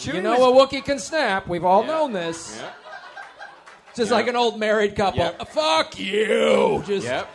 you 0.00 0.20
know 0.22 0.52
a 0.52 0.66
Wookiee 0.66 0.84
can 0.84 0.98
snap. 0.98 1.48
We've 1.48 1.64
all 1.64 1.84
known 1.84 2.12
this. 2.12 2.60
Yeah. 2.60 2.70
Just 3.98 4.10
Yeah. 4.10 4.16
like 4.16 4.28
an 4.28 4.36
old 4.36 4.58
married 4.58 4.96
couple. 4.96 5.18
Yep. 5.20 5.36
Uh, 5.40 5.44
Fuck 5.44 5.98
you. 5.98 6.82
Just 6.86 7.06
Yep. 7.06 7.28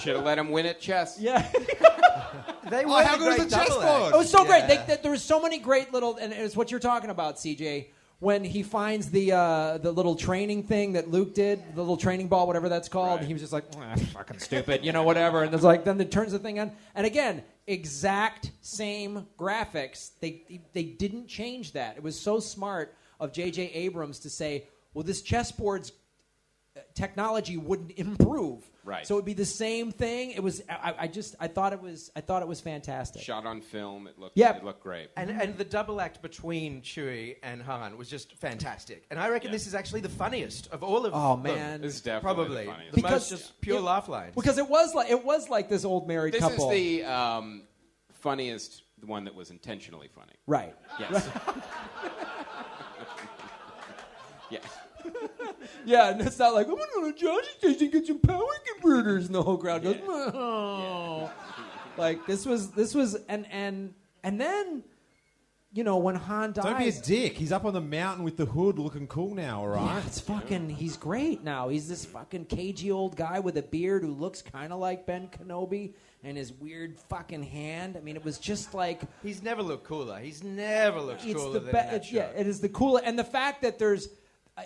Should 0.00 0.16
have 0.16 0.24
let 0.24 0.38
him 0.38 0.50
win 0.50 0.66
at 0.66 0.78
chess. 0.80 1.18
Yeah. 1.18 1.40
they 2.70 2.84
Oh, 2.84 3.02
how 3.02 3.16
good 3.16 3.38
is 3.40 3.46
the 3.46 3.56
chessboard? 3.56 4.14
It 4.14 4.16
was 4.18 4.30
so 4.30 4.44
great. 4.44 4.68
They, 4.68 4.76
they, 4.86 4.96
there 5.02 5.10
was 5.10 5.22
so 5.22 5.40
many 5.40 5.58
great 5.58 5.92
little, 5.92 6.16
and 6.16 6.32
it's 6.32 6.54
what 6.56 6.70
you're 6.70 6.80
talking 6.80 7.10
about, 7.10 7.36
CJ. 7.36 7.86
When 8.18 8.44
he 8.44 8.62
finds 8.62 9.10
the 9.10 9.32
uh, 9.32 9.78
the 9.78 9.92
little 9.92 10.14
training 10.14 10.62
thing 10.64 10.92
that 10.94 11.10
Luke 11.10 11.34
did, 11.34 11.62
the 11.74 11.82
little 11.82 11.98
training 11.98 12.28
ball, 12.28 12.46
whatever 12.46 12.68
that's 12.70 12.88
called, 12.88 13.20
Right. 13.20 13.26
he 13.26 13.34
was 13.34 13.42
just 13.42 13.52
like, 13.52 13.64
"Ah, 13.78 13.94
"Fucking 14.14 14.38
stupid," 14.38 14.84
you 14.86 14.92
know, 14.92 15.02
whatever. 15.02 15.42
And 15.42 15.52
it's 15.52 15.62
like, 15.62 15.84
then 15.84 16.00
it 16.00 16.10
turns 16.10 16.32
the 16.32 16.38
thing 16.38 16.58
on, 16.58 16.72
and 16.94 17.06
again, 17.06 17.42
exact 17.66 18.52
same 18.62 19.26
graphics. 19.38 20.12
They 20.20 20.60
they 20.72 20.82
didn't 20.84 21.28
change 21.28 21.72
that. 21.72 21.98
It 21.98 22.02
was 22.02 22.18
so 22.18 22.40
smart 22.40 22.94
of 23.20 23.32
J.J. 23.32 23.70
Abrams 23.74 24.18
to 24.20 24.30
say, 24.30 24.64
"Well, 24.96 25.04
this 25.04 25.20
chessboard's 25.20 25.92
uh, 26.76 26.80
technology 26.94 27.56
wouldn't 27.58 27.92
improve." 27.98 28.64
Right. 28.82 29.04
So 29.06 29.14
it'd 29.16 29.24
be 29.24 29.32
the 29.34 29.44
same 29.44 29.90
thing. 29.90 30.30
It 30.30 30.42
was. 30.42 30.62
I, 30.70 30.94
I 31.00 31.06
just. 31.08 31.34
I 31.40 31.48
thought 31.48 31.72
it 31.72 31.82
was. 31.82 32.10
I 32.16 32.20
thought 32.20 32.40
it 32.40 32.48
was 32.48 32.60
fantastic. 32.60 33.20
Shot 33.20 33.44
on 33.44 33.60
film, 33.60 34.06
it 34.06 34.16
looked. 34.18 34.38
Yeah. 34.38 34.56
It 34.56 34.64
looked 34.64 34.82
great. 34.82 35.10
And, 35.16 35.28
and 35.28 35.58
the 35.58 35.64
double 35.64 36.00
act 36.00 36.22
between 36.22 36.82
Chewie 36.82 37.36
and 37.42 37.60
Han 37.62 37.98
was 37.98 38.08
just 38.08 38.36
fantastic. 38.36 39.04
And 39.10 39.18
I 39.18 39.28
reckon 39.28 39.48
Yeah. 39.48 39.52
this 39.56 39.66
is 39.66 39.74
actually 39.74 40.02
the 40.02 40.08
funniest 40.08 40.68
of 40.68 40.82
all 40.84 41.04
of 41.04 41.12
Oh, 41.14 41.34
them. 41.34 41.42
man. 41.56 41.80
This 41.80 41.96
is 41.96 42.00
definitely 42.00 42.34
Probably. 42.44 42.64
the 42.64 42.70
funniest. 42.70 42.92
The 42.94 43.02
Because- 43.02 43.30
most 43.32 43.40
just 43.42 43.60
pure 43.60 43.78
yeah. 43.80 43.84
laugh 43.84 44.08
lines. 44.08 44.34
Because 44.36 44.56
it 44.58 44.68
was 44.68 44.94
like 44.94 45.10
it 45.10 45.24
was 45.24 45.48
like 45.50 45.68
this 45.68 45.84
old 45.84 46.06
married 46.08 46.32
This 46.34 46.40
couple. 46.40 46.68
This 46.70 46.78
is 46.78 46.98
the 47.02 47.04
um, 47.12 47.62
funniest 48.14 48.82
one 49.04 49.24
that 49.24 49.34
was 49.34 49.50
intentionally 49.50 50.08
funny. 50.14 50.32
right. 50.46 50.74
Yes. 51.00 51.28
yeah. 54.50 54.58
Yeah, 55.84 56.10
and 56.10 56.20
it's 56.20 56.38
not 56.38 56.54
like 56.54 56.66
I'm 56.68 56.74
gonna 56.76 56.86
go 56.94 57.10
to 57.12 57.16
Johnny 57.18 57.46
Station 57.58 57.90
get 57.90 58.06
some 58.06 58.18
power 58.20 58.44
converters, 58.74 59.26
and 59.26 59.34
the 59.34 59.42
whole 59.42 59.56
crowd 59.58 59.82
goes, 59.82 59.96
"Oh." 60.06 61.30
like 61.96 62.26
this 62.26 62.44
was 62.46 62.70
this 62.72 62.94
was 62.94 63.14
and 63.28 63.46
and 63.50 63.94
and 64.22 64.40
then, 64.40 64.82
you 65.72 65.82
know, 65.84 65.96
when 65.98 66.14
Han 66.14 66.52
dies, 66.52 66.64
Don't 66.64 66.78
be 66.78 66.88
a 66.88 66.92
dick. 66.92 67.36
He's 67.36 67.52
up 67.52 67.64
on 67.64 67.72
the 67.74 67.80
mountain 67.80 68.24
with 68.24 68.36
the 68.36 68.44
hood, 68.46 68.78
looking 68.78 69.06
cool 69.06 69.34
now. 69.34 69.60
All 69.60 69.68
right. 69.68 69.84
Yeah, 69.84 70.02
it's 70.06 70.20
fucking. 70.20 70.68
He's 70.70 70.96
great 70.96 71.42
now. 71.44 71.68
He's 71.68 71.88
this 71.88 72.04
fucking 72.04 72.46
cagey 72.46 72.90
old 72.90 73.16
guy 73.16 73.38
with 73.40 73.56
a 73.56 73.62
beard 73.62 74.02
who 74.02 74.12
looks 74.12 74.42
kind 74.42 74.72
of 74.72 74.78
like 74.78 75.06
Ben 75.06 75.28
Kenobi 75.28 75.94
and 76.24 76.36
his 76.36 76.52
weird 76.52 76.98
fucking 77.08 77.42
hand. 77.44 77.96
I 77.96 78.00
mean, 78.00 78.16
it 78.16 78.24
was 78.24 78.38
just 78.38 78.74
like 78.74 79.00
He's 79.22 79.42
never 79.42 79.62
looked 79.62 79.84
cooler. 79.84 80.18
He's 80.18 80.42
never 80.42 81.00
looked 81.00 81.24
it's 81.24 81.34
cooler 81.34 81.52
the 81.54 81.58
than 81.60 81.66
be- 81.66 81.72
that 81.72 81.94
it's- 81.94 82.12
yeah, 82.12 82.26
it 82.36 82.46
is 82.46 82.60
the 82.60 82.68
cool. 82.68 82.98
And 83.02 83.18
the 83.18 83.24
fact 83.24 83.62
that 83.62 83.78
there's, 83.78 84.08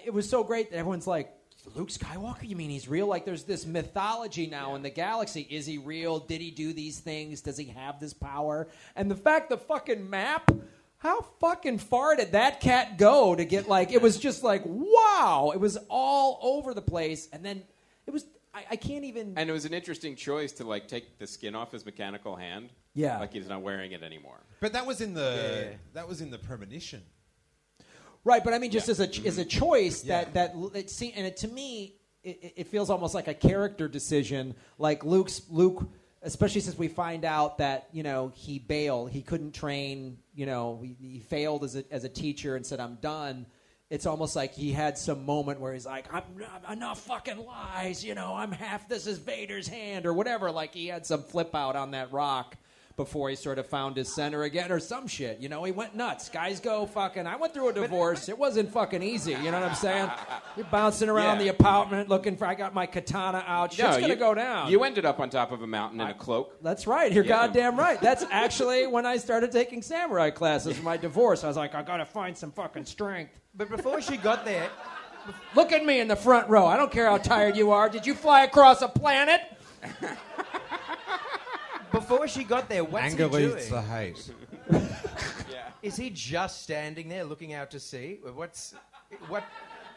it 0.04 0.12
was 0.12 0.28
so 0.28 0.44
great 0.44 0.70
that 0.70 0.76
everyone's 0.76 1.06
like. 1.06 1.32
Luke 1.74 1.90
Skywalker? 1.90 2.48
You 2.48 2.56
mean 2.56 2.70
he's 2.70 2.88
real? 2.88 3.06
Like 3.06 3.26
there's 3.26 3.44
this 3.44 3.66
mythology 3.66 4.46
now 4.46 4.76
in 4.76 4.82
the 4.82 4.88
galaxy. 4.88 5.46
Is 5.50 5.66
he 5.66 5.76
real? 5.76 6.18
Did 6.18 6.40
he 6.40 6.50
do 6.50 6.72
these 6.72 6.98
things? 7.00 7.42
Does 7.42 7.58
he 7.58 7.66
have 7.66 8.00
this 8.00 8.14
power? 8.14 8.66
And 8.96 9.10
the 9.10 9.14
fact 9.14 9.50
the 9.50 9.58
fucking 9.58 10.08
map, 10.08 10.50
how 10.96 11.20
fucking 11.38 11.76
far 11.78 12.16
did 12.16 12.32
that 12.32 12.60
cat 12.60 12.96
go 12.96 13.34
to 13.34 13.44
get 13.44 13.68
like 13.68 13.92
it 13.92 14.00
was 14.00 14.16
just 14.26 14.42
like 14.42 14.62
wow. 14.64 15.50
It 15.54 15.60
was 15.60 15.76
all 15.90 16.38
over 16.40 16.72
the 16.72 16.80
place. 16.80 17.28
And 17.30 17.44
then 17.44 17.62
it 18.06 18.10
was 18.10 18.24
I, 18.54 18.64
I 18.70 18.76
can't 18.76 19.04
even 19.04 19.34
And 19.36 19.50
it 19.50 19.52
was 19.52 19.66
an 19.66 19.74
interesting 19.74 20.16
choice 20.16 20.52
to 20.52 20.64
like 20.64 20.88
take 20.88 21.18
the 21.18 21.26
skin 21.26 21.54
off 21.54 21.72
his 21.72 21.84
mechanical 21.84 22.36
hand. 22.36 22.70
Yeah. 22.94 23.18
Like 23.18 23.34
he's 23.34 23.50
not 23.50 23.60
wearing 23.60 23.92
it 23.92 24.02
anymore. 24.02 24.40
But 24.60 24.72
that 24.72 24.86
was 24.86 25.02
in 25.02 25.12
the 25.12 25.68
Yeah. 25.72 25.76
that 25.92 26.08
was 26.08 26.22
in 26.22 26.30
the 26.30 26.38
premonition. 26.38 27.02
Right, 28.24 28.44
but 28.44 28.52
I 28.52 28.58
mean, 28.58 28.70
just 28.70 28.88
Yeah. 28.88 28.92
as 28.92 29.00
a 29.00 29.26
as 29.26 29.38
a 29.38 29.44
choice 29.44 30.02
that 30.02 30.34
that 30.34 30.54
it 30.74 30.90
see, 30.90 31.12
and 31.16 31.26
it, 31.26 31.38
to 31.38 31.48
me, 31.48 31.96
it, 32.22 32.52
it- 32.56 32.66
feels 32.68 32.90
almost 32.90 33.14
like 33.14 33.28
a 33.28 33.34
character 33.34 33.88
decision. 33.88 34.54
Like 34.78 35.04
Luke's 35.04 35.40
Luke, 35.48 35.88
especially 36.22 36.60
since 36.60 36.76
we 36.76 36.88
find 36.88 37.24
out 37.24 37.58
that 37.58 37.88
you 37.92 38.02
know 38.02 38.30
he 38.34 38.58
bailed, 38.58 39.10
he 39.10 39.22
couldn't 39.22 39.52
train. 39.52 40.18
You 40.34 40.44
know, 40.46 40.80
he, 40.82 40.96
he 41.00 41.18
failed 41.20 41.64
as 41.64 41.76
a 41.76 41.84
as 41.90 42.04
a 42.04 42.08
teacher 42.10 42.56
and 42.56 42.64
said, 42.66 42.78
"I'm 42.80 42.96
done." 42.96 43.46
It's 43.88 44.06
almost 44.06 44.36
like 44.36 44.52
he 44.54 44.70
had 44.70 44.96
some 44.98 45.24
moment 45.26 45.58
where 45.58 45.72
he's 45.72 45.86
like, 45.86 46.12
"I'm 46.14 46.22
not, 46.36 46.70
enough 46.70 47.00
fucking 47.00 47.38
lies." 47.44 48.04
You 48.04 48.14
know, 48.14 48.34
I'm 48.34 48.52
half. 48.52 48.86
This 48.88 49.06
is 49.06 49.18
Vader's 49.18 49.66
hand 49.66 50.04
or 50.06 50.12
whatever. 50.12 50.50
Like 50.52 50.74
he 50.74 50.86
had 50.88 51.06
some 51.06 51.22
flip 51.22 51.54
out 51.54 51.74
on 51.74 51.92
that 51.92 52.12
rock 52.12 52.56
before 53.04 53.30
he 53.30 53.34
sort 53.36 53.58
of 53.58 53.66
found 53.66 53.96
his 53.96 54.14
center 54.14 54.42
again 54.42 54.70
or 54.70 54.78
some 54.78 55.06
shit. 55.06 55.40
You 55.40 55.48
know, 55.48 55.64
he 55.64 55.72
went 55.72 55.94
nuts. 55.94 56.28
Guys 56.28 56.60
go 56.60 56.84
fucking. 56.84 57.26
I 57.26 57.36
went 57.36 57.54
through 57.54 57.70
a 57.70 57.72
divorce. 57.72 58.28
It 58.28 58.38
wasn't 58.38 58.70
fucking 58.70 59.02
easy. 59.02 59.30
You 59.32 59.50
know 59.50 59.58
what 59.60 59.70
I'm 59.70 59.74
saying? 59.74 60.10
You're 60.54 60.66
bouncing 60.66 61.08
around 61.08 61.38
Yeah. 61.38 61.44
the 61.44 61.48
apartment 61.48 62.10
looking 62.10 62.36
for. 62.36 62.44
I 62.44 62.54
got 62.54 62.74
my 62.74 62.84
katana 62.84 63.42
out. 63.46 63.72
Shit's 63.72 63.96
gonna 63.96 64.08
you, 64.08 64.16
go 64.16 64.34
down. 64.34 64.70
You 64.70 64.84
ended 64.84 65.06
up 65.06 65.18
on 65.18 65.30
top 65.30 65.50
of 65.50 65.62
a 65.62 65.66
mountain 65.66 65.98
in 66.02 66.08
a 66.08 66.12
cloak. 66.14 66.62
That's 66.62 66.86
right. 66.86 67.10
You're 67.10 67.24
Yeah. 67.24 67.46
goddamn 67.46 67.78
right. 67.78 67.98
That's 68.02 68.24
actually 68.30 68.86
when 68.86 69.06
I 69.06 69.16
started 69.16 69.50
taking 69.50 69.80
samurai 69.80 70.28
classes 70.28 70.76
for 70.76 70.82
my 70.84 70.98
divorce. 70.98 71.42
I 71.42 71.48
was 71.48 71.56
like, 71.56 71.74
I 71.74 71.82
gotta 71.82 72.04
find 72.04 72.36
some 72.36 72.52
fucking 72.52 72.84
strength. 72.84 73.32
But 73.54 73.70
before 73.70 74.02
she 74.02 74.18
got 74.18 74.44
there, 74.44 74.68
Look 75.54 75.70
at 75.70 75.84
me 75.84 76.00
in 76.00 76.08
the 76.08 76.16
front 76.16 76.48
row. 76.48 76.66
I 76.66 76.76
don't 76.78 76.90
care 76.90 77.06
how 77.06 77.18
tired 77.18 77.54
you 77.56 77.70
are. 77.72 77.88
Did 77.90 78.06
you 78.06 78.14
fly 78.14 78.42
across 78.44 78.80
a 78.82 78.88
planet? 78.88 79.40
before 82.10 82.28
she 82.28 82.44
got 82.44 82.68
there, 82.68 82.82
what's 82.84 83.04
Anger 83.04 83.28
he 83.28 83.46
leads 83.46 83.68
doing? 83.68 83.82
to 83.82 83.82
hate. 83.82 84.30
Is 85.82 85.96
he 85.96 86.10
just 86.10 86.62
standing 86.62 87.08
there 87.08 87.24
looking 87.24 87.52
out 87.52 87.70
to 87.70 87.80
sea? 87.80 88.18
What's 88.34 88.74
what? 89.28 89.44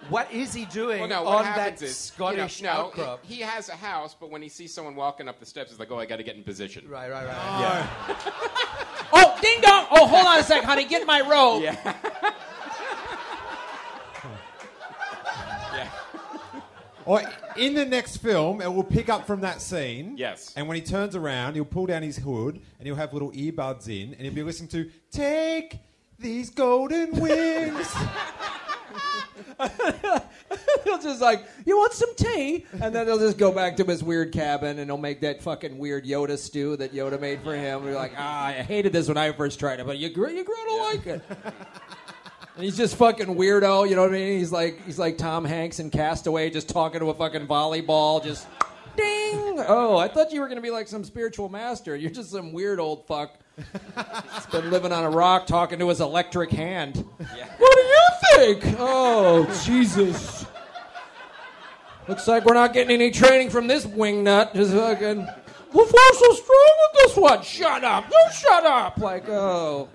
What 0.09 0.29
is 0.33 0.53
he 0.53 0.65
doing 0.65 0.99
Well, 0.99 1.07
no, 1.07 1.23
what 1.23 1.37
on 1.37 1.43
that 1.43 1.57
happens 1.57 1.81
is, 1.81 1.97
Scottish 1.97 2.59
you 2.59 2.67
know, 2.67 2.73
no, 2.73 2.79
outcrop? 2.79 3.25
he, 3.25 3.35
he 3.35 3.41
has 3.41 3.69
a 3.69 3.75
house, 3.75 4.13
but 4.13 4.29
when 4.29 4.41
he 4.41 4.49
sees 4.49 4.73
someone 4.73 4.95
walking 4.97 5.29
up 5.29 5.39
the 5.39 5.45
steps, 5.45 5.69
he's 5.71 5.79
like, 5.79 5.91
"Oh, 5.91 5.97
I 5.97 6.05
got 6.05 6.17
to 6.17 6.23
get 6.23 6.35
in 6.35 6.43
position." 6.43 6.89
Right, 6.89 7.09
right, 7.09 7.25
right. 7.25 7.87
Oh, 9.15 9.37
ding 9.41 9.61
dong! 9.61 9.85
Oh, 9.91 10.07
hold 10.07 10.25
on 10.25 10.39
a 10.39 10.43
sec, 10.43 10.63
honey. 10.63 10.85
Get 10.85 11.05
my 11.07 11.21
robe. 11.21 11.61
Yeah. 11.63 12.33
Or 17.05 17.21
in 17.57 17.73
the 17.73 17.85
next 17.85 18.17
film, 18.17 18.61
it 18.61 18.73
will 18.73 18.83
pick 18.83 19.09
up 19.09 19.27
from 19.27 19.41
that 19.41 19.61
scene. 19.61 20.15
Yes. 20.17 20.53
And 20.55 20.67
when 20.67 20.75
he 20.75 20.81
turns 20.81 21.15
around, 21.15 21.55
he'll 21.55 21.65
pull 21.65 21.85
down 21.85 22.03
his 22.03 22.17
hood 22.17 22.55
and 22.55 22.85
he'll 22.85 22.95
have 22.95 23.13
little 23.13 23.31
earbuds 23.31 23.87
in 23.87 24.13
and 24.13 24.21
he'll 24.21 24.33
be 24.33 24.43
listening 24.43 24.69
to 24.69 24.89
"Take 25.11 25.79
These 26.19 26.49
Golden 26.49 27.19
Wings." 27.19 27.93
he'll 30.83 30.99
just 30.99 31.21
like, 31.21 31.45
you 31.65 31.77
want 31.77 31.93
some 31.93 32.13
tea? 32.15 32.65
And 32.81 32.93
then 32.93 33.07
he'll 33.07 33.19
just 33.19 33.37
go 33.37 33.51
back 33.51 33.77
to 33.77 33.83
his 33.83 34.03
weird 34.03 34.31
cabin 34.31 34.79
and 34.79 34.89
he'll 34.89 34.97
make 34.97 35.21
that 35.21 35.41
fucking 35.41 35.77
weird 35.77 36.05
Yoda 36.05 36.37
stew 36.37 36.75
that 36.77 36.93
Yoda 36.93 37.19
made 37.19 37.41
for 37.41 37.55
him. 37.55 37.83
We're 37.83 37.95
like, 37.95 38.13
ah, 38.17 38.47
I 38.47 38.53
hated 38.53 38.93
this 38.93 39.07
when 39.07 39.17
I 39.17 39.31
first 39.31 39.59
tried 39.59 39.79
it, 39.79 39.85
but 39.85 39.97
you 39.97 40.09
grew, 40.09 40.29
you 40.29 40.43
grew 40.43 40.55
to 40.55 40.75
like 40.75 41.07
it. 41.07 41.21
And 42.55 42.63
he's 42.63 42.77
just 42.77 42.95
fucking 42.97 43.27
weirdo, 43.27 43.89
you 43.89 43.95
know 43.95 44.03
what 44.03 44.11
I 44.11 44.13
mean? 44.13 44.37
He's 44.37 44.51
like 44.51 44.85
he's 44.85 44.99
like 44.99 45.17
Tom 45.17 45.43
Hanks 45.43 45.79
in 45.79 45.89
Cast 45.89 46.27
Away, 46.27 46.49
just 46.49 46.69
talking 46.69 46.99
to 46.99 47.09
a 47.09 47.13
fucking 47.13 47.47
volleyball, 47.47 48.23
just 48.23 48.47
ding. 48.95 49.63
Oh, 49.67 49.97
I 49.97 50.07
thought 50.07 50.31
you 50.31 50.39
were 50.39 50.47
gonna 50.47 50.61
be 50.61 50.69
like 50.69 50.87
some 50.87 51.03
spiritual 51.03 51.49
master. 51.49 51.95
You're 51.95 52.11
just 52.11 52.31
some 52.31 52.53
weird 52.53 52.79
old 52.79 53.07
fuck. 53.07 53.39
He's 53.55 54.45
been 54.47 54.69
living 54.69 54.91
on 54.91 55.03
a 55.03 55.09
rock, 55.09 55.47
talking 55.47 55.79
to 55.79 55.89
his 55.89 56.01
electric 56.01 56.51
hand. 56.51 57.03
What 57.57 57.75
do 57.75 57.81
you 57.81 58.07
think? 58.35 58.75
Oh, 58.79 59.61
Jesus. 59.63 60.45
Looks 62.07 62.27
like 62.27 62.45
we're 62.45 62.53
not 62.53 62.73
getting 62.73 62.93
any 62.93 63.11
training 63.11 63.49
from 63.49 63.67
this 63.67 63.85
wingnut. 63.85 64.53
Just 64.53 64.73
fucking. 64.73 65.27
Fly 65.71 66.11
so 66.13 66.33
strong 66.33 66.71
with 66.81 67.01
this 67.03 67.17
one. 67.17 67.41
Shut 67.41 67.83
up. 67.83 68.05
You 68.11 68.31
shut 68.33 68.65
up. 68.65 68.97
Like, 68.97 69.27
oh. 69.29 69.89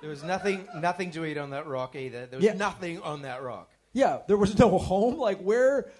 There 0.00 0.10
was 0.10 0.22
nothing, 0.22 0.66
nothing 0.76 1.10
to 1.12 1.24
eat 1.24 1.36
on 1.36 1.50
that 1.50 1.66
rock 1.66 1.94
either. 1.96 2.26
There 2.26 2.38
was 2.38 2.44
Yeah. 2.44 2.54
nothing 2.54 3.00
on 3.02 3.22
that 3.22 3.42
rock. 3.42 3.70
Yeah, 3.92 4.18
there 4.28 4.36
was 4.36 4.58
no 4.58 4.78
home. 4.78 5.18
Like, 5.18 5.40
where 5.40 5.90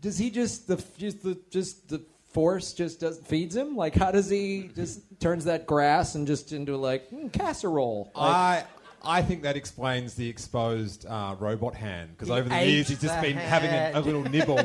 does 0.00 0.16
he 0.18 0.30
just 0.30 0.66
the 0.68 0.82
just 0.96 1.22
the 1.22 1.38
just 1.50 1.88
the 1.88 2.00
force 2.32 2.72
just 2.72 3.00
does 3.00 3.18
feeds 3.18 3.54
him? 3.56 3.76
Like, 3.76 3.94
how 3.94 4.10
does 4.12 4.30
he 4.30 4.70
just 4.74 5.00
turns 5.20 5.44
that 5.44 5.66
grass 5.66 6.14
and 6.14 6.26
just 6.26 6.52
into 6.52 6.76
like 6.76 7.10
mm, 7.10 7.32
casserole? 7.32 8.10
Like, 8.14 8.24
I 8.24 8.64
I 9.02 9.22
think 9.22 9.42
that 9.42 9.56
explains 9.56 10.14
the 10.14 10.28
exposed 10.28 11.04
uh, 11.06 11.36
robot 11.38 11.74
hand 11.74 12.10
because 12.12 12.30
over 12.30 12.48
the 12.48 12.64
years 12.64 12.88
he's 12.88 13.00
just 13.00 13.16
the 13.16 13.20
been 13.20 13.36
having 13.36 13.70
a, 13.70 13.92
a 13.94 14.00
little 14.00 14.22
nibble. 14.30 14.60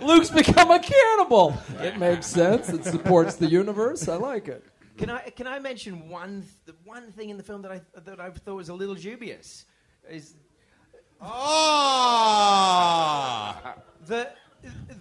Luke's 0.00 0.30
become 0.30 0.70
a 0.70 0.78
cannibal. 0.78 1.58
It 1.80 1.98
makes 1.98 2.26
sense. 2.26 2.68
It 2.68 2.84
supports 2.84 3.34
the 3.34 3.46
universe. 3.48 4.08
I 4.08 4.14
like 4.16 4.46
it. 4.48 4.64
Can 4.98 5.10
I 5.10 5.20
can 5.30 5.46
I 5.46 5.58
mention 5.60 6.08
one 6.08 6.42
th- 6.42 6.52
the 6.66 6.74
one 6.84 7.12
thing 7.12 7.30
in 7.30 7.36
the 7.36 7.42
film 7.42 7.62
that 7.62 7.70
I 7.72 7.80
that 8.00 8.20
I 8.20 8.30
thought 8.30 8.56
was 8.56 8.68
a 8.68 8.74
little 8.74 8.94
dubious 8.96 9.64
is 10.10 10.34
Ah, 12.40 13.74
the, 14.06 14.30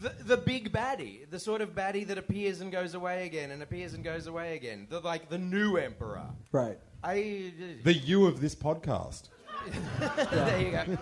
the 0.02 0.14
the 0.24 0.38
big 0.38 0.72
baddie, 0.72 1.30
the 1.30 1.40
sort 1.40 1.62
of 1.62 1.76
baddie 1.76 2.08
that 2.08 2.18
appears 2.18 2.62
and 2.62 2.72
goes 2.72 2.94
away 2.96 3.26
again 3.28 3.52
and 3.52 3.62
appears 3.62 3.94
and 3.94 4.04
goes 4.04 4.26
away 4.28 4.56
again, 4.56 4.88
the 4.90 5.00
like 5.00 5.30
the 5.30 5.38
new 5.38 5.78
emperor. 5.78 6.26
Right. 6.52 6.80
I 7.04 7.52
the 7.84 7.94
you 7.94 8.26
of 8.26 8.42
this 8.42 8.56
podcast. 8.56 9.30
there 10.32 10.62
you 10.62 10.72
go. 10.72 10.98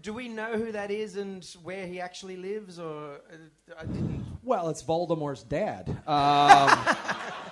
Do 0.00 0.14
we 0.14 0.28
know 0.28 0.56
who 0.56 0.72
that 0.72 0.90
is 0.90 1.16
and 1.16 1.44
where 1.62 1.86
he 1.86 2.00
actually 2.00 2.36
lives, 2.36 2.78
or 2.78 3.16
uh, 3.30 3.36
I 3.78 3.84
didn't? 3.84 4.24
Well, 4.42 4.70
it's 4.70 4.82
Voldemort's 4.82 5.42
dad. 5.42 5.88
Um, 6.06 6.70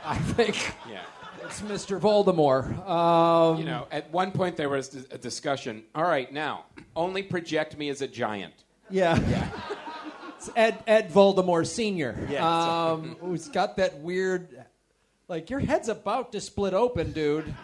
I 0.04 0.16
think 0.18 0.56
Yeah. 0.88 1.02
it's 1.44 1.60
Mr. 1.62 1.98
Voldemort. 2.00 2.88
Um, 2.88 3.58
You 3.58 3.64
know, 3.64 3.86
at 3.90 4.10
one 4.12 4.32
point 4.32 4.56
there 4.56 4.68
was 4.68 4.94
a 5.10 5.18
discussion. 5.18 5.84
All 5.94 6.04
right, 6.04 6.32
now 6.32 6.64
only 6.96 7.22
project 7.22 7.76
me 7.78 7.88
as 7.88 8.02
a 8.02 8.08
giant. 8.08 8.54
Yeah. 8.90 9.18
It's 10.36 10.50
Ed 10.56 10.82
Ed 10.86 11.10
Voldemort 11.12 11.66
Senior. 11.66 12.18
Yeah, 12.28 12.46
Um, 12.46 13.16
who's 13.20 13.48
got 13.48 13.76
that 13.76 13.98
weird, 14.00 14.64
like 15.28 15.50
your 15.50 15.60
head's 15.60 15.88
about 15.88 16.32
to 16.32 16.40
split 16.40 16.74
open, 16.74 17.12
dude. 17.12 17.54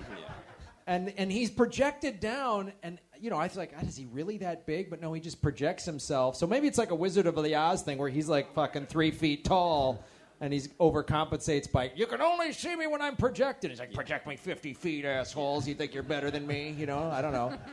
And 0.86 1.12
and 1.18 1.30
he's 1.30 1.50
projected 1.50 2.18
down, 2.18 2.72
and 2.82 2.98
you 3.20 3.28
know 3.28 3.36
I 3.36 3.44
was 3.46 3.56
like, 3.58 3.72
"God, 3.74 3.86
is 3.86 3.94
he 3.96 4.06
really 4.06 4.38
that 4.38 4.64
big? 4.64 4.88
But 4.88 5.02
no, 5.02 5.12
he 5.12 5.20
just 5.20 5.42
projects 5.42 5.84
himself. 5.84 6.36
So 6.36 6.46
maybe 6.46 6.66
it's 6.66 6.78
like 6.78 6.92
a 6.92 6.94
Wizard 6.94 7.26
of 7.26 7.34
the 7.42 7.54
Oz 7.56 7.82
thing 7.82 7.98
where 7.98 8.08
he's 8.08 8.26
like 8.28 8.54
fucking 8.54 8.86
three 8.86 9.10
feet 9.10 9.44
tall. 9.44 10.02
And 10.40 10.52
he's 10.52 10.68
overcompensates 10.68 11.70
by 11.70 11.90
you 11.96 12.06
can 12.06 12.20
only 12.20 12.52
see 12.52 12.76
me 12.76 12.86
when 12.86 13.02
I'm 13.02 13.16
projected. 13.16 13.70
He's 13.70 13.80
like 13.80 13.92
project 13.92 14.26
me 14.26 14.36
fifty 14.36 14.72
feet, 14.72 15.04
assholes. 15.04 15.66
You 15.66 15.74
think 15.74 15.92
you're 15.94 16.02
better 16.04 16.30
than 16.30 16.46
me? 16.46 16.74
You 16.78 16.86
know 16.86 17.10
I 17.10 17.20
don't 17.22 17.32
know. 17.32 17.58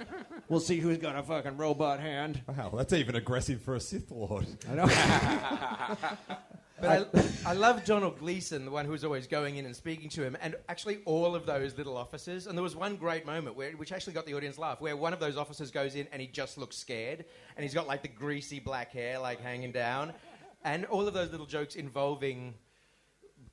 We'll 0.48 0.60
see 0.60 0.80
who's 0.80 1.00
got 1.00 1.16
a 1.16 1.24
fucking 1.24 1.58
robot 1.58 2.00
hand. 2.00 2.40
Wow, 2.48 2.72
that's 2.78 2.94
even 2.94 3.16
aggressive 3.16 3.64
for 3.64 3.74
a 3.74 3.80
Sith 3.80 4.12
Lord. 4.12 4.46
I 4.70 4.76
know. 4.76 6.38
But 6.80 7.10
I, 7.46 7.52
I 7.52 7.54
love 7.54 7.86
Domhnall 7.86 8.12
Gleeson, 8.12 8.66
the 8.66 8.72
one 8.72 8.86
who's 8.86 9.06
always 9.06 9.28
going 9.28 9.56
in 9.56 9.66
and 9.66 9.74
speaking 9.74 10.10
to 10.10 10.24
him, 10.24 10.36
and 10.42 10.56
actually 10.68 11.00
all 11.06 11.34
of 11.34 11.46
those 11.46 11.78
little 11.78 11.96
officers. 11.96 12.48
And 12.48 12.58
there 12.58 12.64
was 12.64 12.76
one 12.76 12.98
great 12.98 13.26
moment 13.26 13.56
where, 13.56 13.72
which 13.72 13.94
actually 13.94 14.14
got 14.14 14.26
the 14.26 14.34
audience 14.34 14.58
laugh, 14.58 14.82
where 14.82 14.98
one 14.98 15.14
of 15.14 15.20
those 15.22 15.38
officers 15.38 15.72
goes 15.72 15.96
in 15.96 16.06
and 16.12 16.22
he 16.22 16.28
just 16.28 16.58
looks 16.58 16.78
scared, 16.78 17.24
and 17.56 17.64
he's 17.64 17.74
got 17.74 17.88
like 17.88 18.02
the 18.02 18.10
greasy 18.10 18.60
black 18.60 18.92
hair 18.92 19.20
like 19.20 19.40
hanging 19.40 19.72
down, 19.72 20.14
and 20.66 20.84
all 20.86 21.08
of 21.08 21.14
those 21.14 21.32
little 21.32 21.46
jokes 21.46 21.76
involving 21.76 22.56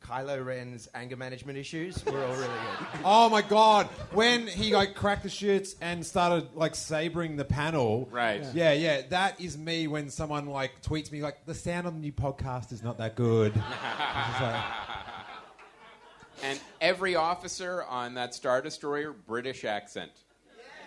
Kylo 0.00 0.44
Ren's 0.44 0.88
anger 0.94 1.16
management 1.16 1.56
issues 1.58 2.04
were 2.04 2.24
all 2.24 2.32
really 2.32 2.46
good. 2.48 2.86
Oh 3.04 3.28
my 3.28 3.42
god! 3.42 3.86
When 4.12 4.48
he 4.48 4.74
like 4.74 4.96
cracked 4.96 5.22
the 5.22 5.28
shits 5.28 5.76
and 5.80 6.04
started 6.04 6.48
like 6.54 6.74
sabering 6.74 7.36
the 7.36 7.44
panel, 7.44 8.08
Right. 8.10 8.44
Yeah, 8.52 8.72
yeah. 8.72 9.02
That 9.10 9.40
is 9.40 9.56
me 9.56 9.86
when 9.86 10.10
someone 10.10 10.46
like 10.46 10.82
tweets 10.82 11.12
me 11.12 11.22
like 11.22 11.46
the 11.46 11.54
sound 11.54 11.86
on 11.86 11.94
the 11.94 12.00
new 12.00 12.12
podcast 12.12 12.72
is 12.72 12.82
not 12.82 12.98
that 12.98 13.14
good. 13.14 13.52
It's 13.62 14.28
just 14.28 14.42
like, 14.42 14.64
And 16.42 16.60
every 16.80 17.14
officer 17.14 17.84
on 17.84 18.14
that 18.14 18.34
Star 18.34 18.60
Destroyer, 18.62 19.12
British 19.12 19.64
accent. 19.64 20.10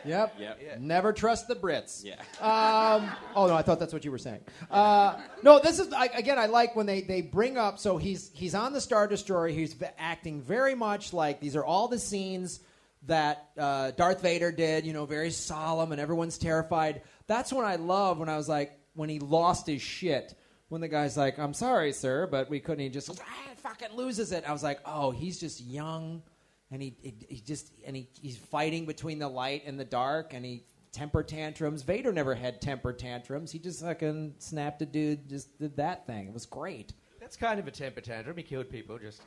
Yep. 0.05 0.35
Yep. 0.39 0.79
Never 0.79 1.13
trust 1.13 1.47
the 1.47 1.55
Brits. 1.55 2.03
Yeah. 2.03 2.15
Um, 2.41 3.11
oh 3.35 3.47
no, 3.47 3.55
I 3.55 3.61
thought 3.61 3.79
that's 3.79 3.93
what 3.93 4.05
you 4.05 4.11
were 4.11 4.17
saying. 4.17 4.41
Uh, 4.69 5.19
no, 5.43 5.59
this 5.59 5.79
is 5.79 5.91
I, 5.93 6.05
again. 6.05 6.37
I 6.39 6.45
like 6.47 6.75
when 6.75 6.85
they, 6.85 7.01
they 7.01 7.21
bring 7.21 7.57
up. 7.57 7.79
So 7.79 7.97
he's 7.97 8.31
he's 8.33 8.55
on 8.55 8.73
the 8.73 8.81
Star 8.81 9.07
Destroyer. 9.07 9.47
He's 9.47 9.73
v- 9.73 9.85
acting 9.97 10.41
very 10.41 10.75
much 10.75 11.13
like 11.13 11.39
these 11.39 11.55
are 11.55 11.65
all 11.65 11.87
the 11.87 11.99
scenes 11.99 12.59
that 13.03 13.49
uh, 13.57 13.91
Darth 13.91 14.21
Vader 14.21 14.51
did. 14.51 14.85
You 14.85 14.93
know, 14.93 15.05
very 15.05 15.31
solemn 15.31 15.91
and 15.91 16.01
everyone's 16.01 16.37
terrified. 16.37 17.01
That's 17.27 17.51
when 17.51 17.65
I 17.65 17.75
love 17.75 18.19
when 18.19 18.29
I 18.29 18.37
was 18.37 18.49
like 18.49 18.71
when 18.93 19.09
he 19.09 19.19
lost 19.19 19.67
his 19.67 19.81
shit. 19.81 20.35
When 20.67 20.81
the 20.81 20.87
guy's 20.87 21.15
like, 21.15 21.37
"I'm 21.37 21.53
sorry, 21.53 21.93
sir, 21.93 22.25
but 22.25 22.49
we 22.49 22.59
couldn't." 22.59 22.83
He 22.83 22.89
just 22.89 23.09
ah, 23.11 23.23
fucking 23.57 23.95
loses 23.95 24.31
it. 24.31 24.43
I 24.47 24.51
was 24.51 24.63
like, 24.63 24.79
"Oh, 24.83 25.11
he's 25.11 25.39
just 25.39 25.61
young." 25.61 26.23
And 26.72 26.82
he, 26.82 26.95
he, 27.01 27.13
he 27.30 27.41
just 27.41 27.72
and 27.86 27.95
he, 27.95 28.09
he's 28.22 28.38
fighting 28.38 28.86
between 28.86 29.20
the 29.20 29.28
light 29.28 29.63
and 29.66 29.80
the 29.80 29.86
dark 29.86 30.34
and 30.34 30.45
he 30.45 30.63
temper 30.91 31.24
tantrums. 31.24 31.84
Vader 31.84 32.11
never 32.11 32.36
had 32.36 32.61
temper 32.61 32.93
tantrums. 32.93 33.51
He 33.51 33.59
just 33.59 33.82
fucking 33.82 34.36
snapped 34.39 34.82
a 34.82 34.86
dude 34.86 35.28
just 35.30 35.57
did 35.59 35.78
that 35.78 36.07
thing. 36.07 36.28
It 36.28 36.34
was 36.34 36.45
great. 36.45 36.93
That's 37.20 37.36
kind 37.36 37.59
of 37.59 37.68
a 37.68 37.72
temper 37.72 38.01
tantrum. 38.01 38.38
He 38.38 38.43
killed 38.43 38.70
people 38.70 38.97
just. 38.97 39.22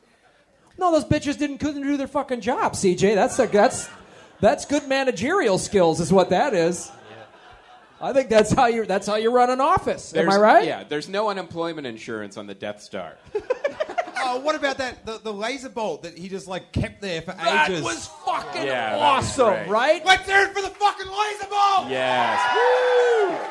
no 0.79 0.93
those 0.93 1.05
bitches 1.05 1.39
didn't 1.39 1.59
couldn't 1.59 1.83
do 1.83 1.97
their 1.97 2.07
fucking 2.07 2.41
job 2.41 2.73
cj 2.75 3.15
that's 3.15 3.39
a, 3.41 3.47
that's 3.47 3.89
that's 4.41 4.65
good 4.65 4.87
managerial 4.87 5.59
skills 5.59 6.01
is 6.01 6.13
what 6.13 6.31
that 6.31 6.55
is. 6.55 6.91
I 8.01 8.13
think 8.13 8.29
that's 8.29 8.53
how 8.53 8.67
you 8.67 8.87
that's 8.87 9.07
how 9.07 9.17
you 9.17 9.31
run 9.31 9.51
an 9.51 9.61
office. 9.61 10.15
Am 10.15 10.31
i 10.31 10.37
right? 10.37 10.65
Yeah, 10.65 10.85
there's 10.85 11.09
no 11.09 11.29
unemployment 11.29 11.87
insurance 11.87 12.37
on 12.37 12.47
the 12.47 12.55
Death 12.55 12.81
Star. 12.81 13.17
oh, 14.37 14.41
what 14.41 14.55
about 14.55 14.79
that 14.79 15.05
the, 15.07 15.19
the 15.19 15.33
laser 15.33 15.69
bolt 15.69 16.03
that 16.03 16.17
he 16.17 16.29
just 16.29 16.47
like 16.49 16.73
kept 16.73 17.01
there 17.01 17.23
for 17.23 17.33
ages? 17.33 17.45
that 17.45 17.71
ages? 17.71 17.83
was 17.83 18.07
fucking 18.27 18.63
Yeah, 18.67 18.91
that 18.91 18.97
was 18.97 19.25
awesome 19.39 19.55
great. 19.55 19.69
right 19.69 20.07
Let's 20.07 20.27
hear 20.29 20.43
it 20.43 20.53
for 20.55 20.63
the 20.63 20.69
fucking 20.71 21.07
laser 21.07 21.49
bolt! 21.49 21.89
Yes. 21.91 23.45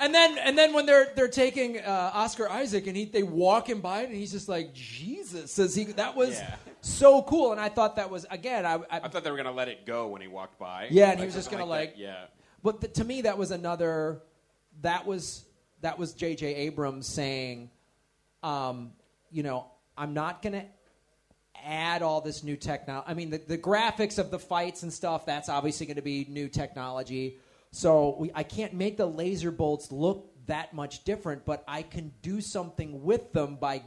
And 0.00 0.12
then, 0.14 0.36
and 0.38 0.58
then 0.58 0.74
when 0.74 0.84
they're 0.86 1.12
they're 1.14 1.28
taking 1.28 1.78
uh, 1.78 2.10
Oscar 2.12 2.48
Isaac 2.50 2.86
and 2.88 2.96
he 2.96 3.04
they 3.06 3.22
walk 3.22 3.68
him 3.68 3.80
by 3.80 4.02
and 4.02 4.14
he's 4.14 4.32
just 4.32 4.48
like 4.48 4.74
Jesus 4.74 5.50
says 5.52 5.74
he 5.74 5.84
that 5.84 6.14
was 6.14 6.32
Yeah. 6.40 6.56
so 6.82 7.22
cool 7.22 7.52
and 7.52 7.60
I 7.60 7.68
thought 7.70 7.96
that 7.96 8.10
was 8.10 8.26
again 8.30 8.66
I, 8.66 8.74
I 8.74 8.80
I 8.90 9.08
thought 9.08 9.24
they 9.24 9.30
were 9.30 9.36
going 9.36 9.46
to 9.46 9.52
let 9.52 9.68
it 9.68 9.86
go 9.86 10.08
when 10.08 10.20
he 10.20 10.28
walked 10.28 10.58
by. 10.58 10.88
Yeah, 10.90 11.10
and 11.12 11.20
he 11.20 11.24
was 11.26 11.34
just 11.34 11.46
something 11.48 11.60
gonna, 11.66 11.70
that. 11.80 11.86
like- 11.90 11.94
Yeah. 11.96 12.24
but 12.62 12.80
th- 12.82 12.92
to 12.94 13.04
me 13.04 13.22
that 13.22 13.38
was 13.38 13.50
another 13.50 14.20
that 14.82 15.06
was 15.06 15.44
that 15.80 15.98
was 15.98 16.12
J.J. 16.12 16.54
Abrams 16.54 17.06
saying, 17.06 17.70
um, 18.42 18.92
you 19.34 19.42
know, 19.42 19.66
I'm 19.98 20.14
not 20.14 20.40
gonna 20.40 20.64
add 21.62 22.02
all 22.02 22.20
this 22.20 22.42
new 22.42 22.56
technology. 22.56 23.06
I 23.08 23.14
mean, 23.14 23.30
the, 23.30 23.38
the 23.38 23.58
graphics 23.58 24.18
of 24.18 24.30
the 24.30 24.38
fights 24.38 24.82
and 24.82 24.92
stuff 24.92 25.26
that's 25.26 25.48
obviously 25.48 25.86
going 25.86 25.96
to 25.96 26.02
be 26.02 26.26
new 26.28 26.48
technology. 26.48 27.38
So 27.70 28.16
we, 28.18 28.30
I 28.34 28.42
can't 28.42 28.74
make 28.74 28.96
the 28.96 29.06
laser 29.06 29.50
bolts 29.50 29.90
look 29.90 30.30
that 30.46 30.74
much 30.74 31.04
different, 31.04 31.44
but 31.44 31.64
I 31.66 31.82
can 31.82 32.12
do 32.22 32.40
something 32.40 33.02
with 33.02 33.32
them 33.32 33.56
by 33.56 33.82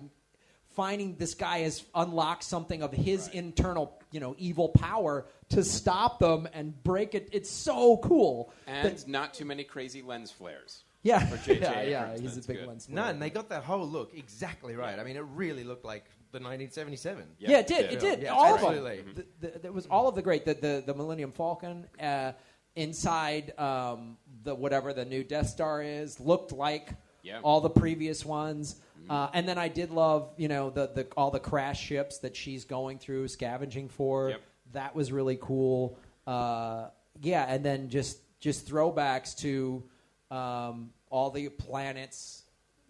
finding 0.76 1.16
this 1.16 1.34
guy 1.34 1.60
has 1.60 1.84
unlocked 1.96 2.44
something 2.44 2.82
of 2.82 2.94
his 2.94 3.28
internal, 3.30 4.00
you 4.12 4.20
know, 4.20 4.36
evil 4.38 4.70
power 4.70 5.26
to 5.50 5.64
stop 5.64 6.20
them 6.20 6.48
and 6.54 6.84
break 6.84 7.16
it. 7.16 7.30
It's 7.32 7.50
so 7.50 7.98
cool. 7.98 8.54
And 8.66 9.08
not 9.08 9.34
too 9.34 9.46
many 9.46 9.64
crazy 9.64 10.02
lens 10.02 10.32
flares. 10.32 10.84
Yeah, 11.04 11.20
For 11.20 11.38
J.J. 11.38 11.60
yeah, 11.62 11.82
yeah. 11.84 12.04
Abrams, 12.14 12.22
He's 12.22 12.44
a 12.46 12.48
big 12.48 12.58
good. 12.58 12.68
one. 12.68 12.80
No, 12.90 13.04
and 13.06 13.22
they 13.22 13.30
got 13.30 13.50
that 13.50 13.64
whole 13.64 13.88
look 13.88 14.14
exactly 14.16 14.76
right. 14.76 15.00
I 15.00 15.04
mean, 15.04 15.16
it 15.16 15.24
really 15.36 15.64
looked 15.64 15.86
like 15.86 16.06
the 16.32 16.40
1977. 16.40 17.24
Yeah, 17.40 17.60
it 17.60 17.68
did. 17.68 17.92
It 17.92 18.00
did. 18.00 18.22
Yeah, 18.24 18.34
all 18.34 18.56
absolutely. 18.56 19.00
of 19.00 19.16
them. 19.16 19.26
The, 19.40 19.48
the, 19.52 19.60
there 19.60 19.72
was 19.72 19.86
all 19.88 20.08
of 20.08 20.16
the 20.16 20.22
great. 20.22 20.44
The 20.46 20.56
the, 20.56 20.84
the 20.86 20.94
Millennium 20.94 21.32
Falcon 21.32 21.86
uh, 22.02 22.34
inside 22.76 23.58
um, 23.60 24.18
the 24.44 24.54
whatever 24.54 24.94
the 24.94 25.06
new 25.06 25.24
Death 25.24 25.48
Star 25.48 25.82
is 25.82 26.20
looked 26.20 26.52
like 26.52 26.90
Yeah. 27.24 27.40
all 27.44 27.62
the 27.62 27.70
previous 27.70 28.26
ones. 28.26 28.76
Uh, 29.10 29.30
and 29.34 29.48
then 29.48 29.58
I 29.58 29.70
did 29.70 29.92
love 29.92 30.34
you 30.38 30.50
know 30.50 30.70
the, 30.70 30.88
the 30.94 31.08
all 31.16 31.32
the 31.32 31.40
crash 31.40 31.82
ships 31.82 32.18
that 32.20 32.36
she's 32.36 32.66
going 32.66 33.00
through 33.00 33.30
scavenging 33.30 33.88
for. 33.88 34.32
Yep. 34.32 34.42
That 34.74 34.96
was 34.96 35.12
really 35.14 35.38
cool. 35.40 35.98
Uh, 36.26 36.90
yeah, 37.22 37.46
and 37.48 37.64
then 37.64 37.88
just 37.90 38.20
just 38.42 38.68
throwbacks 38.68 39.36
to 39.38 39.84
um, 40.32 40.92
all 41.10 41.30
the 41.30 41.50
planets, 41.50 42.44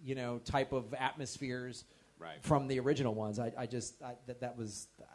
you 0.04 0.16
know, 0.16 0.40
type 0.40 0.72
of 0.74 0.94
atmospheres 0.94 1.84
Right. 2.20 2.38
from 2.42 2.68
the 2.68 2.80
original 2.80 3.14
ones. 3.14 3.38
I, 3.40 3.52
I 3.58 3.66
just 3.68 4.02
I, 4.02 4.14
that 4.26 4.42
that 4.42 4.58
was 4.58 4.88
I, 5.00 5.04
I- 5.04 5.08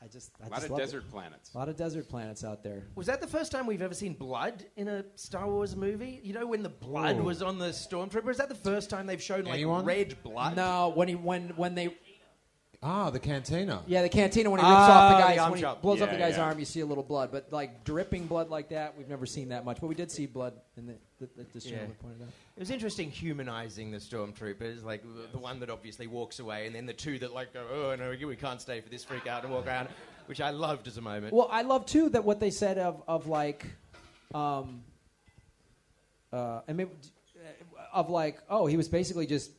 I 0.00 0.06
just 0.06 0.30
I 0.40 0.46
A 0.46 0.48
lot 0.48 0.54
just 0.54 0.64
of 0.66 0.70
loved 0.70 0.80
it. 0.82 0.86
desert 0.86 1.10
planets. 1.10 1.52
A 1.54 1.58
lot 1.58 1.68
of 1.68 1.76
desert 1.76 2.08
planets 2.08 2.44
out 2.44 2.62
there. 2.62 2.84
Was 2.94 3.08
that 3.08 3.20
the 3.20 3.26
first 3.26 3.50
time 3.50 3.66
we've 3.66 3.82
ever 3.82 3.94
seen 3.94 4.14
blood 4.14 4.64
in 4.76 4.86
a 4.86 5.04
Star 5.16 5.48
Wars 5.50 5.74
movie? 5.74 6.20
You 6.22 6.34
know, 6.34 6.46
when 6.46 6.62
the 6.62 6.68
blood 6.68 7.16
Ooh. 7.18 7.24
was 7.24 7.42
on 7.42 7.58
the 7.58 7.70
stormtrooper. 7.70 8.30
Is 8.30 8.36
that 8.38 8.48
the 8.48 8.54
first 8.54 8.90
time 8.90 9.06
they've 9.08 9.20
shown 9.20 9.42
like 9.44 9.54
Anyone? 9.54 9.84
red 9.84 10.16
blood? 10.22 10.54
No, 10.56 10.92
when 10.94 11.08
he 11.08 11.16
when 11.16 11.48
when 11.56 11.74
they 11.74 11.96
Ah, 12.80 13.10
the 13.10 13.18
cantina. 13.18 13.82
yeah 13.88 14.02
the 14.02 14.08
cantina 14.08 14.48
when 14.50 14.60
he 14.60 14.64
rips 14.66 14.76
Ah, 14.78 15.06
off 15.08 15.10
the 15.10 15.16
the 15.16 15.22
guy's 15.28 15.38
arm 15.40 15.50
when 15.50 15.58
he 15.58 15.62
chop. 15.62 15.82
blows 15.82 16.00
up 16.00 16.10
Yeah, 16.10 16.16
the 16.16 16.22
guy's 16.22 16.36
yeah. 16.36 16.44
arm, 16.44 16.58
you 16.60 16.64
see 16.64 16.78
a 16.78 16.86
little 16.86 17.02
blood, 17.02 17.30
but 17.32 17.52
like 17.52 17.82
dripping 17.82 18.26
blood 18.28 18.50
like 18.50 18.68
that, 18.68 18.96
we've 18.96 19.08
never 19.08 19.26
seen 19.26 19.48
that 19.48 19.64
much. 19.64 19.80
But 19.80 19.88
we 19.88 19.96
did 19.96 20.12
see 20.12 20.26
blood 20.26 20.52
in 20.76 20.86
the 20.86 20.94
that 21.18 21.36
that 21.36 21.52
this 21.52 21.64
Yeah. 21.66 21.72
gentleman 21.72 21.96
pointed 22.00 22.22
out. 22.22 22.28
It 22.56 22.60
was 22.60 22.70
interesting 22.70 23.10
humanizing 23.10 23.90
the 23.90 23.98
stormtroopers, 23.98 24.84
like 24.84 25.02
the, 25.02 25.26
the 25.32 25.38
one 25.38 25.58
that 25.58 25.70
obviously 25.70 26.06
walks 26.06 26.38
away, 26.38 26.66
and 26.66 26.74
then 26.74 26.86
the 26.86 26.92
two 26.92 27.18
that 27.18 27.34
like 27.34 27.52
go, 27.52 27.66
oh 27.72 27.96
no, 27.96 28.14
we 28.28 28.36
can't 28.36 28.60
stay 28.60 28.80
for 28.80 28.88
this 28.88 29.02
freak 29.02 29.26
out 29.26 29.42
and 29.42 29.52
walk 29.52 29.66
around, 29.66 29.88
which 30.26 30.40
I 30.40 30.50
loved 30.50 30.86
as 30.86 30.98
a 30.98 31.02
moment. 31.02 31.32
Well, 31.34 31.48
I 31.50 31.62
love 31.62 31.84
too 31.84 32.08
that 32.10 32.22
what 32.22 32.38
they 32.38 32.50
said 32.50 32.78
of 32.78 33.02
of 33.08 33.26
like, 33.26 33.66
um, 34.32 34.84
uh, 36.32 36.60
I 36.68 36.72
mean, 36.74 36.90
of 37.92 38.08
like, 38.08 38.38
oh, 38.48 38.66
he 38.66 38.76
was 38.76 38.86
basically 38.86 39.26
just 39.26 39.50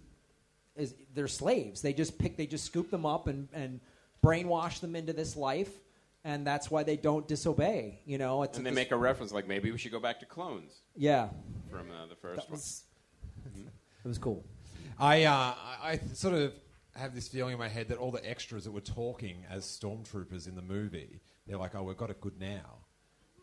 is 0.80 0.96
they're 1.14 1.28
slaves. 1.28 1.82
They 1.82 1.94
just 1.94 2.18
pick, 2.18 2.38
they 2.38 2.46
just 2.48 2.66
scoop 2.66 2.90
them 2.92 3.06
up 3.06 3.28
and 3.28 3.48
and 3.54 3.80
brainwash 4.24 4.80
them 4.80 4.96
into 4.96 5.14
this 5.14 5.36
life, 5.36 5.72
and 6.24 6.46
that's 6.46 6.70
why 6.70 6.84
they 6.84 6.98
don't 6.98 7.28
disobey. 7.28 8.00
You 8.06 8.18
know, 8.18 8.44
it's 8.44 8.58
And 8.58 8.66
they 8.66 8.72
this- 8.72 8.76
make 8.76 8.92
a 8.92 8.98
reference 8.98 9.32
like 9.32 9.48
maybe 9.48 9.72
we 9.72 9.78
should 9.78 9.92
go 9.92 10.00
back 10.00 10.20
to 10.20 10.26
clones 10.26 10.82
yeah, 10.96 11.30
from 11.70 11.90
uh, 11.92 12.06
the 12.08 12.16
first 12.16 12.42
that 12.42 12.50
one. 12.50 12.58
was 12.58 12.84
it 14.04 14.08
was 14.08 14.18
cool. 14.18 14.44
I, 15.00 15.24
uh, 15.24 15.32
I 15.34 15.92
I 15.92 16.00
sort 16.14 16.34
of 16.34 16.54
have 16.96 17.16
this 17.16 17.28
feeling 17.30 17.54
in 17.54 17.60
my 17.60 17.70
head 17.70 17.88
that 17.90 17.98
all 17.98 18.12
the 18.12 18.30
extras 18.30 18.66
that 18.66 18.72
were 18.72 18.82
talking 18.82 19.46
as 19.50 19.64
stormtroopers 19.64 20.48
in 20.48 20.56
the 20.56 20.62
movie, 20.62 21.22
they're 21.48 21.58
like, 21.58 21.74
oh, 21.76 21.84
we've 21.84 21.96
got 21.96 22.10
it 22.10 22.20
good 22.20 22.38
now. 22.40 22.80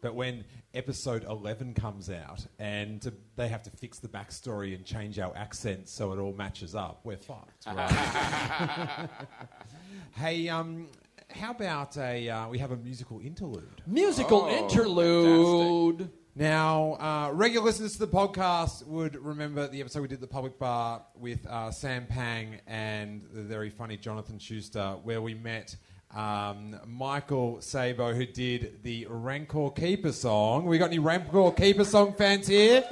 But 0.06 0.14
when 0.14 0.44
episode 0.72 1.24
11 1.24 1.74
comes 1.74 2.08
out 2.10 2.46
and 2.60 3.02
to, 3.02 3.12
they 3.34 3.48
have 3.48 3.64
to 3.64 3.70
fix 3.70 3.98
the 3.98 4.06
backstory 4.06 4.72
and 4.72 4.84
change 4.84 5.18
our 5.18 5.36
accents 5.36 5.90
so 5.90 6.12
it 6.12 6.20
all 6.20 6.32
matches 6.32 6.76
up, 6.76 7.00
we're 7.02 7.16
fucked. 7.16 7.66
Right? 7.66 9.08
hey, 10.14 10.48
um, 10.48 10.86
how 11.32 11.50
about 11.50 11.96
a, 11.96 12.28
uh, 12.28 12.48
we 12.48 12.58
have 12.58 12.70
a 12.70 12.76
musical 12.76 13.18
interlude? 13.18 13.82
Musical 13.84 14.42
Oh, 14.42 14.64
interlude. 14.64 16.08
Now, 16.36 16.92
uh, 17.00 17.32
regular 17.32 17.66
listeners 17.66 17.94
to 17.94 17.98
the 17.98 18.06
podcast 18.06 18.86
would 18.86 19.16
remember 19.16 19.66
the 19.66 19.80
episode 19.80 20.02
we 20.02 20.06
did 20.08 20.14
at 20.16 20.20
the 20.20 20.28
public 20.28 20.56
bar 20.56 21.02
with 21.18 21.44
uh, 21.48 21.72
Sam 21.72 22.06
Pang 22.06 22.60
and 22.68 23.22
the 23.32 23.42
very 23.42 23.70
funny 23.70 23.96
Jonathan 23.96 24.38
Schuster, 24.38 24.98
where 25.02 25.20
we 25.20 25.34
met 25.34 25.74
um, 26.14 26.78
Michael 26.86 27.60
Sabo, 27.60 28.14
who 28.14 28.26
did 28.26 28.82
the 28.82 29.06
Rancor 29.08 29.70
Keeper 29.70 30.12
song. 30.12 30.66
We 30.66 30.78
got 30.78 30.86
any 30.86 30.98
Rancor 30.98 31.50
Keeper 31.52 31.84
song 31.84 32.14
fans 32.14 32.46
here? 32.46 32.84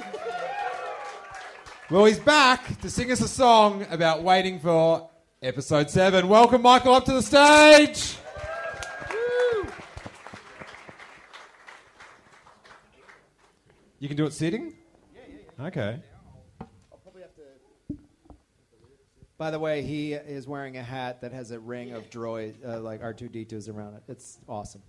Well, 1.91 2.07
he's 2.07 2.19
back 2.19 2.81
to 2.81 2.91
sing 2.91 3.13
us 3.13 3.21
a 3.21 3.29
song 3.29 3.87
about 3.91 4.23
waiting 4.23 4.59
for 4.59 5.11
episode 5.43 5.91
seven. 5.91 6.29
Welcome, 6.29 6.63
Michael, 6.63 6.95
up 6.95 7.05
to 7.05 7.13
the 7.13 7.23
stage. 7.23 8.17
You 14.01 14.09
can 14.09 14.17
do 14.17 14.27
it 14.27 14.33
sitting? 14.33 14.75
Yeah, 15.15 15.21
yeah, 15.29 15.37
yeah. 15.59 15.67
Okay. 15.67 16.03
By 19.37 19.51
the 19.51 19.59
way, 19.59 19.83
he 19.83 20.13
is 20.13 20.47
wearing 20.47 20.77
a 20.77 20.83
hat 20.83 21.21
that 21.23 21.33
has 21.33 21.51
a 21.51 21.59
ring 21.59 21.93
of 21.93 22.09
droid, 22.09 22.55
uh, 22.67 22.81
like 22.81 23.03
R2D2s 23.03 23.69
around 23.69 23.95
it. 23.95 24.03
It's 24.09 24.39
awesome. 24.49 24.83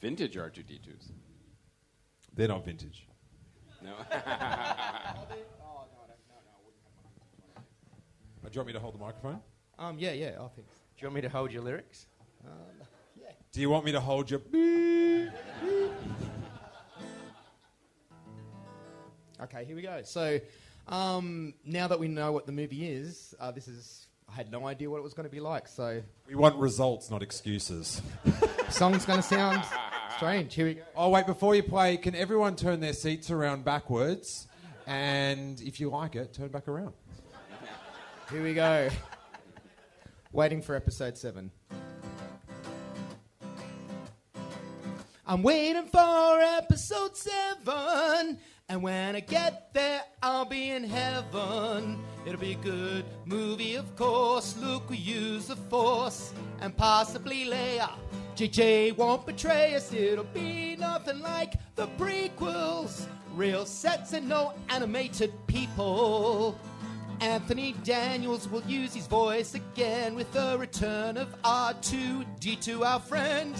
Vintage 0.00 0.36
R2D2s. 0.36 1.10
They're 2.34 2.48
not 2.48 2.64
vintage. 2.64 3.06
No. 3.82 3.92
Uh, 8.44 8.48
Do 8.48 8.54
you 8.54 8.60
want 8.60 8.66
me 8.68 8.72
to 8.74 8.78
hold 8.78 8.94
the 8.94 8.98
microphone? 8.98 9.40
Um, 9.76 9.98
yeah, 9.98 10.12
yeah, 10.12 10.28
I 10.40 10.46
think. 10.54 10.68
Do 10.68 11.00
you 11.00 11.08
want 11.08 11.14
me 11.16 11.20
to 11.22 11.28
hold 11.28 11.50
your 11.50 11.62
lyrics? 11.62 12.06
Yeah. 13.20 13.30
Do 13.50 13.60
you 13.60 13.68
want 13.68 13.84
me 13.84 13.90
to 13.90 13.98
hold 14.00 14.30
your. 14.30 14.40
Okay, 19.42 19.64
here 19.64 19.74
we 19.74 19.82
go. 19.82 20.00
So, 20.04 20.38
um, 20.88 21.54
now 21.64 21.88
that 21.88 21.98
we 21.98 22.08
know 22.08 22.32
what 22.32 22.46
the 22.46 22.52
movie 22.52 22.88
is, 22.88 23.34
uh, 23.40 23.50
this 23.50 23.68
is. 23.68 24.06
I 24.28 24.34
had 24.34 24.50
no 24.50 24.66
idea 24.66 24.90
what 24.90 24.98
it 24.98 25.04
was 25.04 25.14
going 25.14 25.28
to 25.28 25.32
be 25.32 25.38
like. 25.38 25.68
So, 25.68 26.02
We 26.28 26.34
want 26.34 26.56
results, 26.56 27.10
not 27.12 27.22
excuses. 27.22 28.02
song's 28.70 29.04
going 29.04 29.20
to 29.20 29.26
sound 29.26 29.62
strange. 30.16 30.52
Here 30.52 30.66
we 30.66 30.74
go. 30.74 30.82
Oh, 30.96 31.10
wait, 31.10 31.26
before 31.26 31.54
you 31.54 31.62
play, 31.62 31.96
can 31.96 32.16
everyone 32.16 32.56
turn 32.56 32.80
their 32.80 32.92
seats 32.92 33.30
around 33.30 33.64
backwards? 33.64 34.48
And 34.84 35.60
if 35.60 35.78
you 35.78 35.90
like 35.90 36.16
it, 36.16 36.34
turn 36.34 36.48
back 36.48 36.66
around. 36.66 36.94
Here 38.30 38.42
we 38.42 38.54
go. 38.54 38.88
Waiting 40.32 40.60
for 40.60 40.74
episode 40.74 41.16
seven. 41.16 41.52
I'm 45.24 45.42
waiting 45.42 45.86
for 45.86 46.40
episode 46.40 47.16
seven. 47.16 48.38
And 48.68 48.82
when 48.82 49.14
I 49.14 49.20
get 49.20 49.72
there, 49.74 50.02
I'll 50.20 50.44
be 50.44 50.70
in 50.70 50.82
heaven. 50.82 52.00
It'll 52.26 52.40
be 52.40 52.52
a 52.52 52.56
good 52.56 53.04
movie, 53.24 53.76
of 53.76 53.94
course. 53.94 54.56
Luke 54.56 54.88
will 54.88 54.96
use 54.96 55.46
the 55.46 55.54
force 55.54 56.34
and 56.60 56.76
possibly 56.76 57.44
Leia. 57.44 57.90
JJ 58.34 58.96
won't 58.96 59.24
betray 59.24 59.76
us. 59.76 59.92
It'll 59.92 60.24
be 60.24 60.74
nothing 60.74 61.20
like 61.20 61.54
the 61.76 61.86
prequels. 61.96 63.06
Real 63.36 63.64
sets 63.64 64.14
and 64.14 64.28
no 64.28 64.52
animated 64.68 65.32
people. 65.46 66.58
Anthony 67.20 67.76
Daniels 67.84 68.48
will 68.48 68.62
use 68.62 68.92
his 68.92 69.06
voice 69.06 69.54
again 69.54 70.16
with 70.16 70.32
the 70.32 70.56
return 70.58 71.16
of 71.16 71.40
R2D2, 71.42 72.84
our 72.84 72.98
friend. 72.98 73.54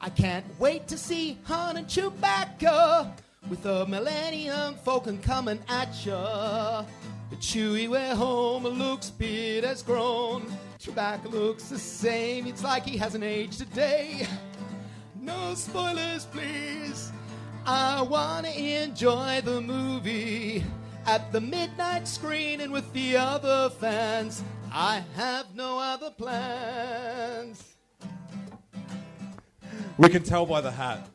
I 0.00 0.08
can't 0.10 0.44
wait 0.58 0.88
to 0.88 0.98
see 0.98 1.38
Han 1.44 1.76
and 1.76 1.86
Chewbacca 1.86 3.12
with 3.48 3.62
the 3.62 3.86
Millennium 3.86 4.74
Falcon 4.84 5.18
coming 5.18 5.58
at 5.68 6.04
ya. 6.04 6.84
The 7.30 7.36
Chewie 7.36 7.88
where 7.88 8.14
home 8.14 8.64
Luke's 8.64 9.10
beard 9.10 9.64
has 9.64 9.82
grown. 9.82 10.44
Chewbacca 10.78 11.30
looks 11.30 11.64
the 11.64 11.78
same, 11.78 12.46
it's 12.46 12.62
like 12.62 12.84
he 12.84 12.96
hasn't 12.96 13.24
aged 13.24 13.60
a 13.62 13.64
day. 13.66 14.26
No 15.20 15.54
spoilers, 15.54 16.24
please. 16.26 17.12
I 17.64 18.02
want 18.02 18.46
to 18.46 18.82
enjoy 18.82 19.40
the 19.44 19.60
movie 19.60 20.64
at 21.06 21.30
the 21.30 21.40
midnight 21.40 22.08
screening 22.08 22.72
with 22.72 22.92
the 22.92 23.16
other 23.16 23.70
fans. 23.70 24.42
I 24.72 25.02
have 25.14 25.54
no 25.54 25.78
other 25.78 26.10
plans. 26.10 27.71
We 30.02 30.08
can 30.08 30.24
tell 30.24 30.44
by 30.46 30.60
the 30.60 30.72
hat. 30.72 31.08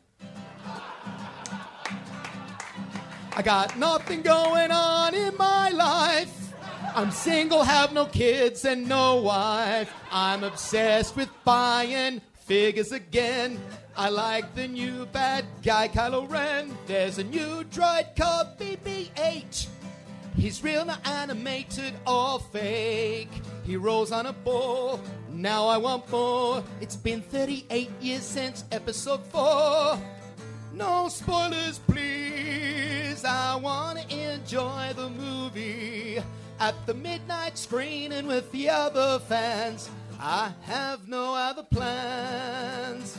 I 3.36 3.42
got 3.42 3.76
nothing 3.76 4.22
going 4.22 4.70
on 4.70 5.14
in 5.14 5.36
my 5.36 5.68
life. 5.68 6.54
I'm 6.94 7.10
single, 7.10 7.62
have 7.62 7.92
no 7.92 8.06
kids, 8.06 8.64
and 8.64 8.88
no 8.88 9.16
wife. 9.16 9.92
I'm 10.10 10.42
obsessed 10.42 11.16
with 11.16 11.28
buying 11.44 12.22
figures 12.46 12.92
again. 12.92 13.60
I 13.94 14.08
like 14.08 14.54
the 14.54 14.66
new 14.66 15.04
bad 15.12 15.44
guy 15.62 15.88
Kylo 15.88 16.26
Ren. 16.26 16.74
There's 16.86 17.18
a 17.18 17.24
new 17.24 17.64
droid 17.64 18.16
called 18.16 18.58
BB 18.58 19.10
8. 19.18 19.68
He's 20.34 20.64
real, 20.64 20.86
not 20.86 21.06
animated 21.06 21.92
or 22.06 22.40
fake. 22.40 23.42
He 23.68 23.76
rolls 23.76 24.12
on 24.12 24.24
a 24.24 24.32
ball. 24.32 24.98
Now 25.30 25.66
I 25.66 25.76
want 25.76 26.10
more. 26.10 26.64
It's 26.80 26.96
been 26.96 27.20
38 27.20 27.90
years 28.00 28.22
since 28.22 28.64
episode 28.72 29.22
4. 29.26 30.00
No 30.72 31.10
spoilers, 31.10 31.78
please. 31.80 33.26
I 33.26 33.56
want 33.56 33.98
to 33.98 34.32
enjoy 34.32 34.94
the 34.96 35.10
movie 35.10 36.18
at 36.58 36.86
the 36.86 36.94
midnight 36.94 37.58
screening 37.58 38.26
with 38.26 38.50
the 38.52 38.70
other 38.70 39.18
fans. 39.18 39.90
I 40.18 40.50
have 40.62 41.06
no 41.06 41.34
other 41.34 41.64
plans. 41.64 43.18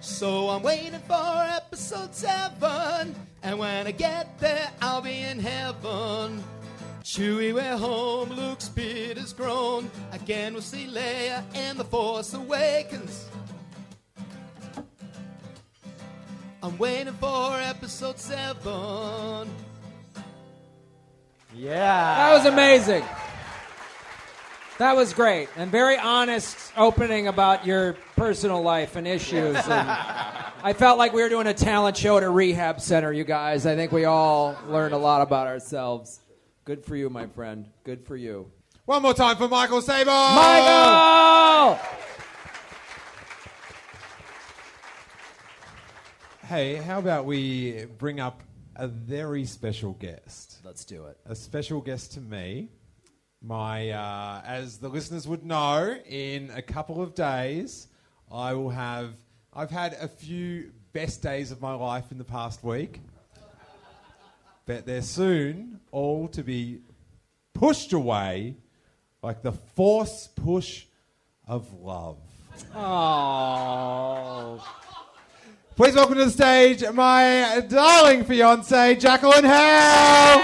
So 0.00 0.48
I'm 0.48 0.62
waiting 0.62 1.00
for 1.08 1.44
episode 1.56 2.14
7. 2.14 3.16
And 3.42 3.58
when 3.58 3.88
I 3.88 3.90
get 3.90 4.38
there, 4.38 4.70
I'll 4.80 5.02
be 5.02 5.22
in 5.22 5.40
heaven. 5.40 6.40
Chewie, 7.02 7.52
we're 7.52 7.76
home. 7.76 8.30
Luke's 8.30 8.68
beard 8.68 9.18
has 9.18 9.32
grown. 9.32 9.90
Again, 10.12 10.52
we'll 10.52 10.62
see 10.62 10.86
Leia 10.86 11.42
in 11.56 11.76
The 11.76 11.84
Force 11.84 12.32
Awakens. 12.32 13.28
I'm 16.62 16.78
waiting 16.78 17.12
for 17.14 17.58
episode 17.58 18.20
7. 18.20 19.48
Yeah. 21.54 21.80
That 21.80 22.32
was 22.34 22.46
amazing. 22.46 23.04
That 24.78 24.96
was 24.96 25.12
great 25.12 25.48
and 25.56 25.70
very 25.70 25.98
honest 25.98 26.56
opening 26.76 27.26
about 27.26 27.66
your 27.66 27.94
personal 28.16 28.62
life 28.62 28.96
and 28.96 29.06
issues. 29.08 29.56
And 30.62 30.68
I 30.68 30.74
felt 30.74 30.96
like 30.96 31.12
we 31.12 31.22
were 31.22 31.28
doing 31.28 31.48
a 31.48 31.54
talent 31.54 31.96
show 31.96 32.18
at 32.18 32.22
a 32.22 32.30
rehab 32.30 32.80
center, 32.80 33.12
you 33.12 33.24
guys. 33.24 33.66
I 33.66 33.74
think 33.74 33.90
we 33.90 34.04
all 34.04 34.56
learned 34.68 34.94
a 34.94 34.98
lot 34.98 35.20
about 35.20 35.48
ourselves. 35.48 36.20
Good 36.64 36.84
for 36.84 36.94
you, 36.94 37.10
my 37.10 37.26
friend. 37.26 37.68
Good 37.82 38.06
for 38.06 38.14
you. 38.14 38.50
One 38.84 39.02
more 39.02 39.14
time 39.14 39.36
for 39.36 39.48
Michael 39.48 39.82
Saber. 39.82 40.10
Michael! 40.10 41.78
Hey, 46.44 46.76
how 46.76 47.00
about 47.00 47.24
we 47.24 47.86
bring 47.98 48.20
up 48.20 48.44
a 48.76 48.86
very 48.86 49.44
special 49.44 49.94
guest? 49.94 50.58
Let's 50.64 50.84
do 50.84 51.06
it. 51.06 51.16
A 51.26 51.34
special 51.34 51.80
guest 51.80 52.12
to 52.12 52.20
me. 52.20 52.68
My, 53.42 53.90
uh, 53.90 54.42
as 54.46 54.78
the 54.78 54.88
listeners 54.88 55.26
would 55.26 55.44
know, 55.44 55.96
in 56.08 56.50
a 56.54 56.62
couple 56.62 57.02
of 57.02 57.16
days, 57.16 57.88
I 58.30 58.54
will 58.54 58.70
have. 58.70 59.14
I've 59.52 59.70
had 59.70 59.94
a 59.94 60.06
few 60.06 60.70
best 60.92 61.22
days 61.22 61.50
of 61.50 61.60
my 61.60 61.74
life 61.74 62.12
in 62.12 62.18
the 62.18 62.24
past 62.24 62.62
week, 62.62 63.00
but 64.66 64.86
they're 64.86 65.02
soon 65.02 65.80
all 65.90 66.28
to 66.28 66.42
be 66.42 66.80
pushed 67.54 67.92
away 67.92 68.56
like 69.22 69.42
the 69.42 69.52
force 69.52 70.28
push 70.34 70.86
of 71.46 71.72
love. 71.80 72.18
Oh. 72.74 74.64
Please 75.74 75.94
welcome 75.94 76.16
to 76.16 76.24
the 76.26 76.30
stage 76.30 76.84
my 76.92 77.64
darling 77.68 78.24
fiance, 78.24 78.96
Jacqueline 78.96 79.44
Hale. 79.44 80.42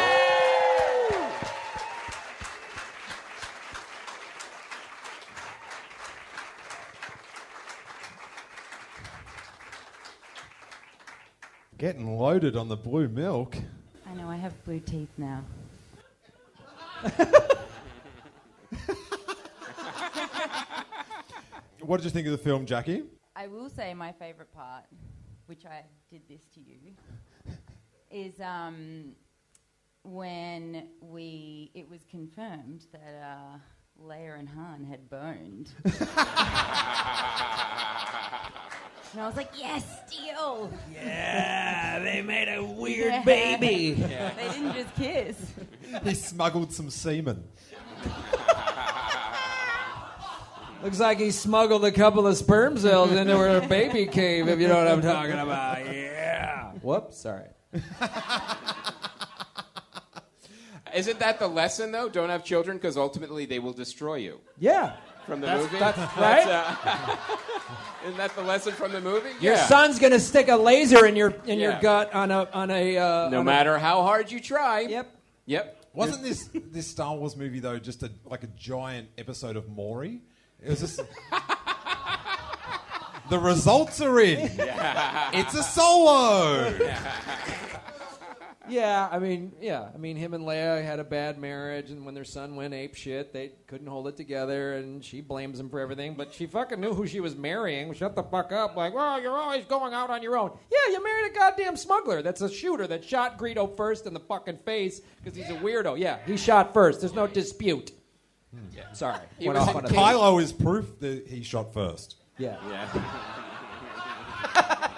Getting 11.76 12.18
loaded 12.18 12.56
on 12.56 12.68
the 12.68 12.76
blue 12.76 13.08
milk. 13.08 13.56
I 14.08 14.14
know, 14.14 14.28
I 14.28 14.36
have 14.36 14.64
blue 14.64 14.80
teeth 14.80 15.10
now. 15.18 15.44
What 21.80 21.98
did 21.98 22.04
you 22.04 22.10
think 22.10 22.26
of 22.26 22.32
the 22.32 22.38
film, 22.38 22.66
Jackie? 22.66 23.04
I 23.36 23.46
will 23.46 23.68
say 23.68 23.94
my 23.94 24.12
favourite 24.12 24.52
part, 24.52 24.84
which 25.46 25.64
I 25.64 25.84
did 26.10 26.22
this 26.28 26.42
to 26.54 26.60
you, 26.60 26.94
is 28.10 28.40
um, 28.40 29.12
when 30.02 30.88
we 31.00 31.70
it 31.74 31.88
was 31.88 32.00
confirmed 32.10 32.86
that 32.92 33.22
uh, 33.22 33.58
Leia 34.06 34.38
and 34.38 34.48
Han 34.48 34.84
had 34.88 35.10
boned. 35.10 35.70
and 35.84 35.94
I 39.20 39.26
was 39.26 39.36
like, 39.36 39.50
yes, 39.58 39.84
Steele! 40.06 40.70
Yeah, 40.92 41.98
they 41.98 42.22
made 42.22 42.48
a 42.48 42.62
weird 42.64 43.12
Yeah. 43.12 43.22
baby. 43.24 43.94
They 44.36 44.48
didn't 44.50 44.74
just 44.74 44.94
kiss. 44.94 45.36
He 46.04 46.14
smuggled 46.14 46.72
some 46.72 46.90
semen. 46.90 47.42
Looks 50.82 51.00
like 51.00 51.18
he 51.18 51.32
smuggled 51.32 51.84
a 51.84 51.90
couple 51.90 52.24
of 52.26 52.36
sperm 52.36 52.78
cells 52.78 53.10
into 53.10 53.36
her 53.36 53.66
baby 53.66 54.06
cave, 54.06 54.46
if 54.46 54.60
you 54.60 54.68
know 54.68 54.76
what 54.76 54.86
I'm 54.86 55.02
talking 55.02 55.32
about. 55.32 55.84
Yeah. 55.86 56.70
Whoops, 56.82 57.18
sorry. 57.18 57.48
Isn't 60.98 61.18
that 61.20 61.38
the 61.38 61.48
lesson, 61.48 61.92
though? 61.92 62.08
Don't 62.08 62.28
have 62.28 62.44
children 62.44 62.76
because 62.76 62.96
ultimately 62.96 63.46
they 63.46 63.58
will 63.58 63.72
destroy 63.72 64.16
you. 64.16 64.40
Yeah. 64.58 64.96
From 65.26 65.40
the 65.40 65.46
That's- 65.46 65.64
movie? 65.66 65.78
that's 65.78 66.16
right. 66.16 66.46
uh, 66.48 67.16
isn't 68.04 68.16
that 68.16 68.34
the 68.34 68.42
lesson 68.42 68.72
from 68.72 68.92
the 68.92 69.00
movie? 69.00 69.30
Your 69.40 69.54
yeah. 69.54 69.66
son's 69.66 69.98
gonna 69.98 70.20
stick 70.20 70.48
a 70.48 70.56
laser 70.56 71.04
in 71.04 71.16
your 71.16 71.34
in 71.46 71.58
your 71.58 71.78
gut 71.80 72.14
on 72.14 72.30
a 72.30 72.48
on 72.52 72.70
a. 72.70 72.96
Uh, 72.96 73.28
No 73.28 73.40
on 73.40 73.44
matter 73.44 73.78
how 73.78 74.02
hard 74.02 74.30
you 74.32 74.40
try. 74.40 74.80
Yep. 74.80 75.14
Yep. 75.46 75.84
Wasn't 75.92 76.22
this 76.22 76.48
this 76.52 76.86
Star 76.86 77.14
Wars 77.14 77.36
movie 77.36 77.60
though 77.60 77.78
just 77.78 78.02
a 78.02 78.10
like 78.24 78.42
a 78.42 78.46
giant 78.56 79.08
episode 79.18 79.56
of 79.56 79.68
Maury? 79.68 80.22
It 80.62 80.70
was 80.70 80.80
just 80.80 80.96
the 83.30 83.38
results 83.38 84.00
are 84.00 84.20
in. 84.20 84.50
It's 85.34 85.54
a 85.54 85.62
solo. 85.62 86.74
Yeah, 88.68 89.08
I 89.10 89.18
mean, 89.18 89.52
yeah, 89.60 89.88
I 89.94 89.98
mean, 89.98 90.16
him 90.16 90.34
and 90.34 90.44
Leia 90.44 90.84
had 90.84 90.98
a 90.98 91.04
bad 91.04 91.38
marriage, 91.38 91.90
and 91.90 92.04
when 92.04 92.14
their 92.14 92.24
son 92.24 92.56
went 92.56 92.74
ape 92.74 92.94
shit, 92.94 93.32
they 93.32 93.52
couldn't 93.66 93.86
hold 93.86 94.08
it 94.08 94.16
together, 94.16 94.74
and 94.74 95.04
she 95.04 95.20
blames 95.20 95.58
him 95.58 95.68
for 95.68 95.80
everything. 95.80 96.14
But 96.14 96.32
she 96.32 96.46
fucking 96.46 96.80
knew 96.80 96.94
who 96.94 97.06
she 97.06 97.20
was 97.20 97.36
marrying. 97.36 97.92
Shut 97.94 98.14
the 98.14 98.22
fuck 98.22 98.52
up! 98.52 98.76
Like, 98.76 98.94
well, 98.94 99.20
you're 99.20 99.36
always 99.36 99.64
going 99.64 99.94
out 99.94 100.10
on 100.10 100.22
your 100.22 100.36
own. 100.36 100.52
Yeah, 100.70 100.92
you 100.92 101.02
married 101.02 101.32
a 101.32 101.34
goddamn 101.34 101.76
smuggler. 101.76 102.22
That's 102.22 102.40
a 102.40 102.50
shooter 102.50 102.86
that 102.86 103.04
shot 103.04 103.38
Greedo 103.38 103.76
first 103.76 104.06
in 104.06 104.14
the 104.14 104.20
fucking 104.20 104.58
face 104.64 105.00
because 105.22 105.36
he's 105.36 105.50
a 105.50 105.58
weirdo. 105.60 105.98
Yeah, 105.98 106.18
he 106.26 106.36
shot 106.36 106.72
first. 106.74 107.00
There's 107.00 107.14
no 107.14 107.26
dispute. 107.26 107.92
Hmm. 108.54 108.94
Sorry, 108.94 109.20
He 109.38 109.46
went 109.46 109.58
was 109.58 109.68
off 109.68 109.74
in 109.76 109.84
on 109.84 109.90
a 109.92 109.94
Kylo 109.94 110.42
is 110.42 110.52
proof 110.52 110.98
that 111.00 111.26
he 111.26 111.42
shot 111.42 111.74
first. 111.74 112.16
Yeah. 112.38 112.56
Yeah. 112.70 113.34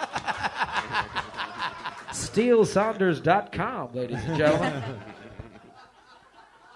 SteeleSaunders.com, 2.33 3.93
ladies 3.93 4.23
and 4.23 4.37
gentlemen. 4.37 4.83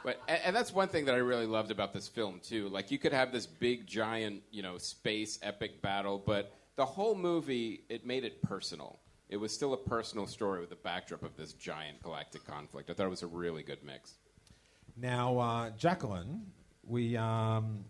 But 0.03 0.21
and, 0.27 0.39
and 0.45 0.55
that's 0.55 0.71
one 0.71 0.87
thing 0.87 1.05
that 1.05 1.15
I 1.15 1.17
really 1.17 1.47
loved 1.47 1.71
about 1.71 1.91
this 1.91 2.07
film 2.07 2.39
too. 2.39 2.69
Like 2.69 2.91
you 2.91 2.99
could 2.99 3.11
have 3.11 3.31
this 3.31 3.47
big 3.47 3.87
giant, 3.87 4.43
you 4.51 4.61
know, 4.61 4.77
space 4.77 5.39
epic 5.41 5.81
battle, 5.81 6.21
but 6.23 6.53
the 6.75 6.85
whole 6.85 7.15
movie 7.15 7.81
it 7.89 8.05
made 8.05 8.23
it 8.23 8.39
personal. 8.43 8.99
It 9.29 9.37
was 9.37 9.51
still 9.51 9.73
a 9.73 9.77
personal 9.77 10.27
story 10.27 10.59
with 10.59 10.69
the 10.69 10.75
backdrop 10.75 11.23
of 11.23 11.35
this 11.35 11.53
giant 11.53 12.03
galactic 12.03 12.45
conflict. 12.45 12.91
I 12.91 12.93
thought 12.93 13.07
it 13.07 13.09
was 13.09 13.23
a 13.23 13.27
really 13.27 13.63
good 13.63 13.83
mix. 13.83 14.13
Now, 14.95 15.39
uh, 15.39 15.69
Jacqueline, 15.71 16.51
we 16.85 17.17
um, 17.17 17.83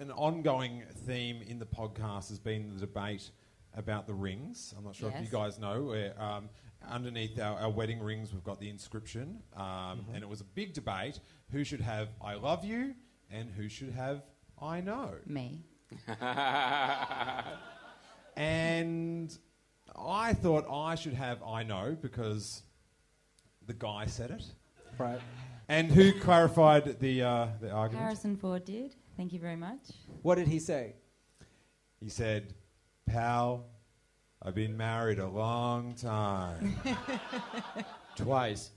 an 0.00 0.10
ongoing 0.12 0.84
theme 1.04 1.42
in 1.46 1.58
the 1.58 1.66
podcast 1.66 2.30
has 2.30 2.38
been 2.38 2.72
the 2.72 2.80
debate 2.80 3.30
about 3.76 4.06
the 4.06 4.14
rings. 4.14 4.74
I'm 4.76 4.84
not 4.84 4.96
sure 4.96 5.12
if 5.14 5.20
you 5.20 5.28
guys 5.30 5.58
know. 5.58 5.82
Where, 5.82 6.14
um, 6.18 6.48
underneath 6.90 7.40
our, 7.40 7.58
our 7.58 7.70
wedding 7.70 8.00
rings, 8.00 8.32
we've 8.32 8.44
got 8.44 8.60
the 8.60 8.68
inscription, 8.68 9.42
um, 9.56 10.06
and 10.12 10.22
it 10.22 10.28
was 10.28 10.40
a 10.40 10.44
big 10.44 10.74
debate: 10.74 11.20
who 11.50 11.64
should 11.64 11.80
have 11.80 12.08
"I 12.20 12.34
love 12.34 12.64
you" 12.64 12.94
and 13.30 13.50
who 13.50 13.68
should 13.68 13.90
have 13.90 14.22
"I 14.60 14.80
know." 14.80 15.14
Me. 15.26 15.64
and 18.36 19.36
I 19.96 20.32
thought 20.32 20.66
I 20.70 20.94
should 20.94 21.14
have 21.14 21.42
"I 21.42 21.62
know" 21.62 21.96
because 22.00 22.62
the 23.66 23.74
guy 23.74 24.06
said 24.06 24.30
it. 24.30 24.44
Right. 24.98 25.20
And 25.68 25.90
who 25.90 26.12
clarified 26.20 26.98
the 27.00 27.22
uh, 27.22 27.46
the 27.60 27.70
argument? 27.70 28.04
Harrison 28.04 28.36
Ford 28.36 28.64
did. 28.64 28.94
Thank 29.16 29.32
you 29.32 29.38
very 29.38 29.56
much. 29.56 29.80
What 30.22 30.36
did 30.36 30.48
he 30.48 30.58
say? 30.58 30.94
He 32.00 32.08
said, 32.08 32.54
Pal, 33.06 33.66
I've 34.44 34.56
been 34.56 34.76
married 34.76 35.20
a 35.20 35.28
long 35.28 35.94
time. 35.94 36.74
Twice. 38.16 38.70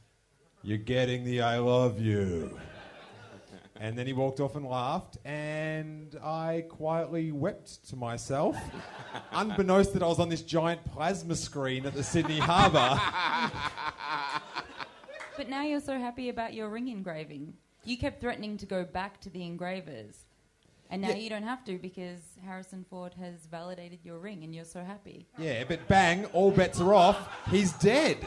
You're 0.61 0.77
getting 0.77 1.23
the 1.23 1.41
I 1.41 1.57
love 1.57 1.99
you. 1.99 2.59
And 3.79 3.97
then 3.97 4.05
he 4.07 4.13
walked 4.13 4.39
off 4.39 4.55
and 4.55 4.65
laughed, 4.65 5.17
and 5.25 6.15
I 6.23 6.65
quietly 6.69 7.31
wept 7.31 7.89
to 7.89 7.95
myself, 7.95 8.55
unbeknownst 9.33 9.93
that 9.93 10.03
I 10.03 10.07
was 10.07 10.19
on 10.19 10.29
this 10.29 10.43
giant 10.43 10.85
plasma 10.85 11.35
screen 11.35 11.85
at 11.85 11.93
the 11.93 12.03
Sydney 12.03 12.39
Harbour. 12.39 12.99
But 15.37 15.49
now 15.49 15.63
you're 15.63 15.81
so 15.81 15.99
happy 15.99 16.29
about 16.29 16.53
your 16.53 16.69
ring 16.69 16.87
engraving. 16.87 17.55
you 17.83 17.97
kept 17.97 18.21
threatening 18.21 18.55
to 18.57 18.65
go 18.65 18.85
back 18.85 19.19
to 19.19 19.29
the 19.29 19.43
engravers. 19.43 20.25
And 20.89 21.01
now 21.01 21.09
Yeah. 21.09 21.15
you 21.15 21.29
don't 21.29 21.43
have 21.43 21.63
to 21.65 21.77
because 21.79 22.19
Harrison 22.45 22.85
Ford 22.89 23.13
has 23.19 23.47
validated 23.47 23.99
your 24.03 24.19
ring 24.19 24.43
and 24.43 24.53
you're 24.53 24.65
so 24.65 24.83
happy. 24.83 25.27
Yeah, 25.37 25.63
but 25.67 25.87
bang, 25.87 26.25
all 26.27 26.51
bets 26.51 26.79
are 26.79 26.93
off. 26.93 27.27
He's 27.49 27.73
dead. 27.73 28.17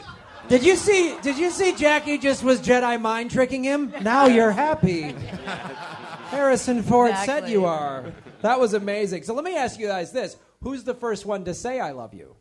Did 0.49 0.63
you 0.63 0.75
see? 0.75 1.15
Did 1.21 1.37
you 1.37 1.51
see? 1.51 1.73
Jackie 1.75 2.17
just 2.17 2.43
was 2.43 2.59
Jedi 2.61 2.99
mind 2.99 3.31
tricking 3.31 3.63
him. 3.63 3.93
Now 4.01 4.25
you're 4.25 4.51
happy. 4.51 5.13
Harrison 6.31 6.83
Ford 6.83 7.15
said 7.25 7.49
you 7.49 7.65
are. 7.65 8.13
That 8.41 8.59
was 8.59 8.73
amazing. 8.73 9.23
So 9.23 9.33
let 9.33 9.43
me 9.43 9.55
ask 9.55 9.79
you 9.79 9.87
guys 9.87 10.11
this: 10.11 10.37
Who's 10.61 10.83
the 10.83 10.93
first 10.93 11.25
one 11.25 11.45
to 11.45 11.53
say 11.53 11.79
"I 11.79 11.91
love 11.91 12.13
you" 12.13 12.35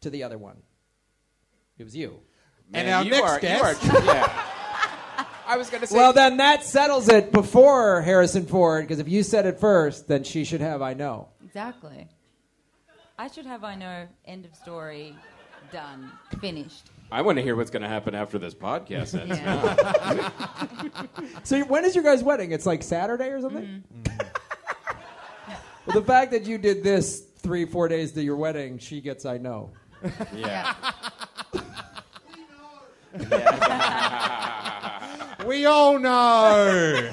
to 0.00 0.10
the 0.10 0.22
other 0.22 0.36
one? 0.38 0.56
It 1.78 1.84
was 1.84 1.96
you. 1.96 2.20
And 2.72 2.88
our 2.90 3.04
you 3.04 3.10
next 3.10 3.22
are- 3.22 3.40
you 3.40 3.48
are- 3.62 4.04
yeah. 4.04 4.46
I 5.50 5.56
was 5.56 5.68
going 5.68 5.80
to 5.80 5.86
say. 5.88 5.96
Well, 5.96 6.12
then 6.12 6.36
that 6.36 6.62
settles 6.62 7.08
it 7.08 7.32
before 7.32 8.02
Harrison 8.02 8.46
Ford, 8.46 8.84
because 8.84 9.00
if 9.00 9.08
you 9.08 9.24
said 9.24 9.46
it 9.46 9.58
first, 9.58 10.06
then 10.06 10.22
she 10.22 10.44
should 10.44 10.60
have 10.60 10.80
"I 10.80 10.94
know." 10.94 11.28
Exactly. 11.44 12.06
I 13.18 13.26
should 13.26 13.46
have 13.46 13.64
I 13.64 13.74
know 13.74 14.06
end 14.26 14.44
of 14.44 14.54
story 14.54 15.16
done 15.72 16.12
finished. 16.40 16.90
I 17.10 17.22
want 17.22 17.36
to 17.38 17.42
hear 17.42 17.56
what's 17.56 17.70
going 17.70 17.82
to 17.82 17.88
happen 17.88 18.14
after 18.14 18.38
this 18.38 18.54
podcast 18.54 19.20
ends. 19.20 19.38
Yeah. 19.40 20.30
So 21.42 21.60
when 21.64 21.84
is 21.84 21.94
your 21.96 22.04
guys' 22.04 22.22
wedding? 22.22 22.52
It's 22.52 22.66
like 22.66 22.82
Saturday 22.84 23.28
or 23.28 23.40
something. 23.40 23.64
Mm-hmm. 23.64 24.02
Mm-hmm. 24.02 24.26
well, 25.86 26.00
the 26.00 26.06
fact 26.06 26.30
that 26.30 26.44
you 26.44 26.58
did 26.58 26.84
this 26.84 27.20
three, 27.38 27.64
four 27.64 27.88
days 27.88 28.12
to 28.12 28.22
your 28.22 28.36
wedding, 28.36 28.78
she 28.78 29.00
gets 29.00 29.26
"I 29.26 29.38
know." 29.38 29.70
Yeah. 30.32 30.74
we 35.46 35.66
all 35.66 35.98
know. 35.98 37.10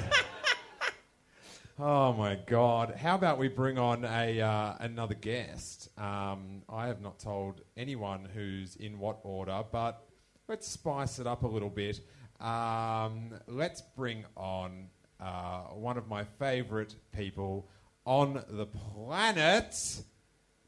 oh 1.78 2.12
my 2.12 2.38
God! 2.46 2.94
How 2.96 3.14
about 3.14 3.38
we 3.38 3.48
bring 3.48 3.78
on 3.78 4.04
a 4.04 4.40
uh, 4.40 4.74
another 4.80 5.14
guest? 5.14 5.88
Um, 5.98 6.62
I 6.68 6.86
have 6.88 7.00
not 7.00 7.18
told 7.18 7.62
anyone 7.76 8.28
who's 8.34 8.76
in 8.76 8.98
what 8.98 9.20
order, 9.22 9.62
but 9.70 10.04
let's 10.48 10.68
spice 10.68 11.18
it 11.18 11.26
up 11.26 11.42
a 11.42 11.46
little 11.46 11.70
bit. 11.70 12.00
Um, 12.40 13.34
let's 13.46 13.82
bring 13.82 14.24
on 14.36 14.88
uh, 15.20 15.62
one 15.74 15.96
of 15.96 16.08
my 16.08 16.24
favourite 16.38 16.94
people 17.12 17.68
on 18.04 18.44
the 18.48 18.66
planet, 18.66 20.02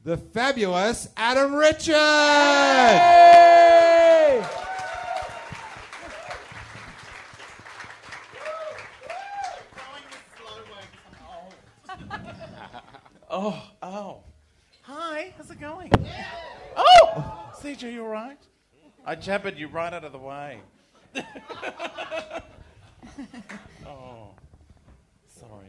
the 0.02 0.16
fabulous 0.16 1.08
Adam 1.16 1.54
Richard. 1.54 1.94
Oh, 13.30 13.62
oh. 13.82 14.18
Hi, 14.82 15.32
how's 15.36 15.50
it 15.50 15.60
going? 15.60 15.92
Oh! 16.76 17.52
CJ, 17.60 17.92
you 17.92 18.02
alright? 18.02 18.38
I 19.04 19.14
jabbered 19.14 19.56
you 19.56 19.68
right 19.68 19.92
out 19.92 20.04
of 20.04 20.10
the 20.12 20.18
way. 20.18 20.58
oh. 23.86 24.30
Sorry. 25.28 25.68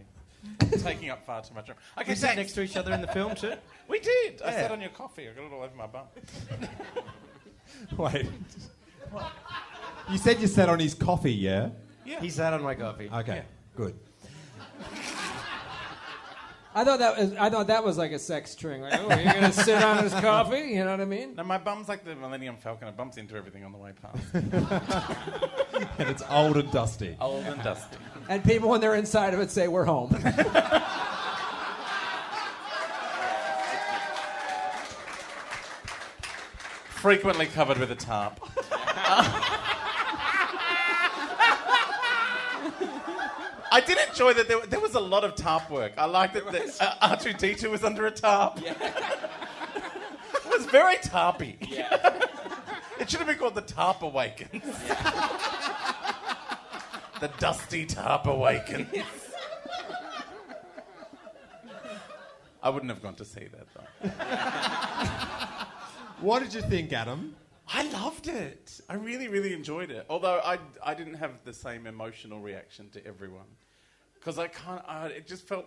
Taking 0.82 1.09
up 1.11 1.26
far 1.26 1.43
too 1.43 1.53
much 1.53 1.69
room. 1.69 1.78
Okay, 1.99 2.11
we 2.11 2.15
sat 2.15 2.36
next 2.36 2.53
to 2.53 2.61
each 2.61 2.76
other 2.76 2.91
in 2.93 3.01
the 3.01 3.07
film 3.07 3.36
too. 3.36 3.53
We 3.88 3.99
did. 3.99 4.41
I 4.41 4.51
sat 4.53 4.72
on 4.72 4.80
your 4.80 4.91
coffee. 4.91 5.28
I 5.28 5.34
got 5.34 5.43
it 5.43 5.51
all 5.51 5.63
over 5.63 5.76
my 5.76 5.86
bum. 5.86 6.05
Wait. 7.97 8.26
You 10.09 10.17
said 10.17 10.39
you 10.39 10.47
sat 10.47 10.69
on 10.69 10.80
his 10.80 10.93
coffee, 10.93 11.34
yeah? 11.34 11.72
Yeah. 12.05 12.22
He 12.22 12.30
sat 12.30 12.53
on 12.53 12.63
my 12.63 12.74
coffee. 12.74 13.09
Okay, 13.13 13.43
good. 13.76 13.99
I 16.74 16.86
thought 16.86 16.99
that 16.99 17.17
was 17.17 17.34
I 17.34 17.49
thought 17.49 17.67
that 17.67 17.84
was 17.84 17.97
like 17.97 18.13
a 18.13 18.19
sex 18.19 18.51
string. 18.51 18.82
Like, 18.82 18.93
oh, 18.97 19.13
you're 19.13 19.34
gonna 19.34 19.51
sit 19.51 19.84
on 19.84 20.03
his 20.03 20.13
coffee? 20.13 20.69
You 20.69 20.86
know 20.86 20.91
what 20.91 21.01
I 21.01 21.05
mean? 21.05 21.36
No, 21.36 21.43
my 21.43 21.57
bum's 21.57 21.89
like 21.89 22.05
the 22.05 22.15
Millennium 22.15 22.55
Falcon. 22.55 22.88
It 22.88 22.95
bumps 22.95 23.17
into 23.17 23.36
everything 23.36 23.65
on 23.65 23.74
the 23.74 23.78
way 23.78 23.91
past. 24.01 24.24
and 25.99 26.09
it's 26.09 26.24
old 26.30 26.55
and 26.57 26.72
dusty. 26.72 27.17
Old 27.19 27.43
and 27.45 27.61
dusty. 27.61 27.97
And 28.30 28.41
people, 28.43 28.69
when 28.69 28.80
they're 28.80 28.95
inside 28.95 29.34
of 29.34 29.41
it, 29.41 29.51
say 29.51 29.67
we're 29.67 29.84
home. 29.84 30.09
Frequently 37.01 37.47
covered 37.47 37.80
with 37.80 37.91
a 37.91 37.95
tarp. 37.95 38.39
I 43.72 43.80
did 43.80 43.97
enjoy 44.09 44.34
that 44.34 44.49
there, 44.49 44.59
there 44.67 44.82
was 44.82 44.95
a 44.95 44.99
lot 44.99 45.24
of 45.24 45.36
tarp 45.36 45.69
work. 45.69 45.93
I 45.97 46.03
liked 46.05 46.34
that 46.34 46.45
the, 46.51 46.61
uh, 46.84 47.15
R2D2 47.15 47.72
was 47.72 47.86
under 47.86 48.05
a 48.05 48.11
tarp. 48.11 48.59
it 48.65 48.76
was 50.45 50.65
very 50.65 50.97
tarpy. 50.97 51.55
it 52.99 53.09
should 53.09 53.19
have 53.19 53.28
been 53.28 53.38
called 53.38 53.55
the 53.55 53.61
Tarp 53.61 54.01
Awakens. 54.01 54.63
the 57.22 57.30
Dusty 57.39 57.86
Tarp 57.86 58.26
Awakens. 58.28 58.93
I 62.61 62.69
wouldn't 62.69 62.91
have 62.91 63.01
gone 63.01 63.15
to 63.15 63.26
see 63.26 63.47
that 63.47 63.67
though. 63.74 64.09
What 66.22 66.43
did 66.43 66.53
you 66.53 66.61
think, 66.61 66.93
Adam? 66.93 67.36
I 67.74 67.84
loved 67.84 68.28
it. 68.28 68.82
I 68.89 68.95
really, 68.95 69.30
really 69.30 69.53
enjoyed 69.53 69.91
it. 69.91 70.05
Although 70.09 70.41
I, 70.43 70.59
I 70.84 70.93
didn't 70.93 71.13
have 71.15 71.32
the 71.45 71.53
same 71.53 71.88
emotional 71.88 72.41
reaction 72.41 72.89
to 72.89 73.05
everyone. 73.05 73.47
Because 74.15 74.38
I 74.38 74.47
can't, 74.47 74.84
uh, 74.88 75.09
it 75.15 75.26
just 75.26 75.47
felt, 75.47 75.65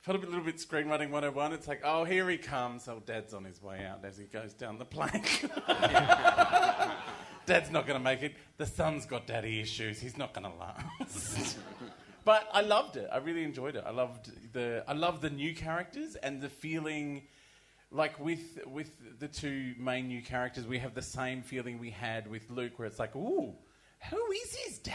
felt 0.00 0.24
a 0.24 0.26
little 0.26 0.44
bit 0.44 0.56
screenwriting 0.56 1.10
101. 1.10 1.52
It's 1.52 1.68
like, 1.68 1.82
oh, 1.84 2.04
here 2.04 2.28
he 2.30 2.38
comes. 2.38 2.88
Oh, 2.88 3.02
Dad's 3.04 3.34
on 3.34 3.44
his 3.44 3.62
way 3.62 3.84
out 3.84 4.04
as 4.04 4.16
he 4.16 4.24
goes 4.24 4.54
down 4.54 4.78
the 4.78 4.86
plank. 4.86 5.48
Dad's 7.46 7.70
not 7.70 7.86
going 7.86 7.98
to 7.98 8.04
make 8.04 8.22
it. 8.22 8.34
The 8.56 8.66
son's 8.66 9.04
got 9.06 9.26
daddy 9.26 9.60
issues. 9.60 10.00
He's 10.00 10.16
not 10.16 10.32
going 10.32 10.50
to 10.50 10.58
last. 10.58 11.58
but 12.24 12.48
I 12.52 12.62
loved 12.62 12.96
it. 12.96 13.08
I 13.12 13.18
really 13.18 13.44
enjoyed 13.44 13.76
it. 13.76 13.84
I 13.86 13.90
loved 13.90 14.32
the, 14.52 14.82
I 14.88 14.94
loved 14.94 15.22
the 15.22 15.30
new 15.30 15.54
characters 15.54 16.16
and 16.16 16.40
the 16.40 16.48
feeling 16.48 17.22
like 17.90 18.18
with 18.18 18.60
with 18.66 19.18
the 19.18 19.28
two 19.28 19.74
main 19.78 20.08
new 20.08 20.22
characters, 20.22 20.66
we 20.66 20.78
have 20.78 20.94
the 20.94 21.02
same 21.02 21.42
feeling 21.42 21.78
we 21.78 21.90
had 21.90 22.28
with 22.28 22.50
Luke, 22.50 22.78
where 22.78 22.86
it's 22.86 22.98
like, 22.98 23.14
ooh, 23.14 23.54
who 24.10 24.32
is 24.32 24.54
his 24.56 24.78
dad? 24.78 24.94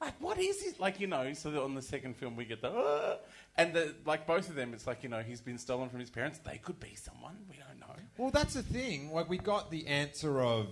Like, 0.00 0.18
what 0.20 0.38
is 0.38 0.62
his 0.62 0.80
like? 0.80 0.98
You 0.98 1.08
know, 1.08 1.32
so 1.34 1.50
that 1.50 1.62
on 1.62 1.74
the 1.74 1.82
second 1.82 2.16
film 2.16 2.34
we 2.34 2.46
get 2.46 2.62
the, 2.62 2.72
"Ah," 2.74 3.16
and 3.58 3.74
the 3.74 3.94
like 4.06 4.26
both 4.26 4.48
of 4.48 4.54
them. 4.54 4.72
It's 4.72 4.86
like 4.86 5.02
you 5.02 5.10
know 5.10 5.20
he's 5.20 5.42
been 5.42 5.58
stolen 5.58 5.90
from 5.90 6.00
his 6.00 6.08
parents. 6.08 6.38
They 6.38 6.58
could 6.58 6.80
be 6.80 6.94
someone 6.94 7.36
we 7.50 7.56
don't 7.56 7.80
know. 7.80 7.94
Well, 8.16 8.30
that's 8.30 8.54
the 8.54 8.62
thing. 8.62 9.12
Like, 9.12 9.28
we 9.28 9.36
got 9.36 9.70
the 9.70 9.86
answer 9.86 10.40
of 10.40 10.68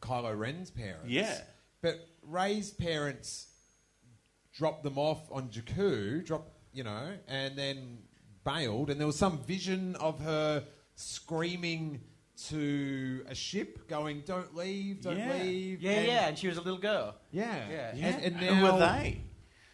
Kylo 0.00 0.36
Ren's 0.36 0.70
parents. 0.70 1.08
Yeah. 1.08 1.38
But 1.80 2.06
Rey's 2.22 2.70
parents 2.70 3.46
dropped 4.52 4.82
them 4.82 4.98
off 4.98 5.20
on 5.30 5.48
Jakku, 5.48 6.24
dropped, 6.24 6.50
you 6.72 6.84
know, 6.84 7.12
and 7.28 7.56
then 7.56 7.98
bailed. 8.44 8.90
And 8.90 8.98
there 9.00 9.06
was 9.06 9.16
some 9.16 9.38
vision 9.38 9.96
of 9.96 10.18
her 10.20 10.64
screaming 10.94 12.00
to 12.48 13.22
a 13.28 13.34
ship, 13.34 13.86
going, 13.88 14.22
"Don't 14.26 14.54
leave, 14.56 15.02
don't 15.02 15.18
Yeah. 15.18 15.32
leave." 15.34 15.82
Yeah, 15.82 16.00
yeah, 16.00 16.28
and 16.28 16.38
she 16.38 16.48
was 16.48 16.56
a 16.56 16.62
little 16.62 16.78
girl. 16.80 17.14
Yeah, 17.32 17.68
Yeah. 17.94 18.06
And, 18.16 18.24
and 18.24 18.36
Who 18.36 18.54
now, 18.54 18.72
were 18.72 18.78
they? 18.78 19.20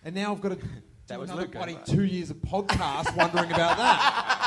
And 0.04 0.14
now 0.14 0.32
I've 0.32 0.40
got 0.40 0.50
to 0.50 0.58
That 1.08 1.20
was 1.20 1.30
another 1.30 1.46
bloody 1.46 1.74
right? 1.74 1.86
two 1.86 2.02
years 2.04 2.30
of 2.30 2.38
podcast 2.38 3.14
wondering 3.16 3.52
about 3.52 3.76
that. 3.76 4.22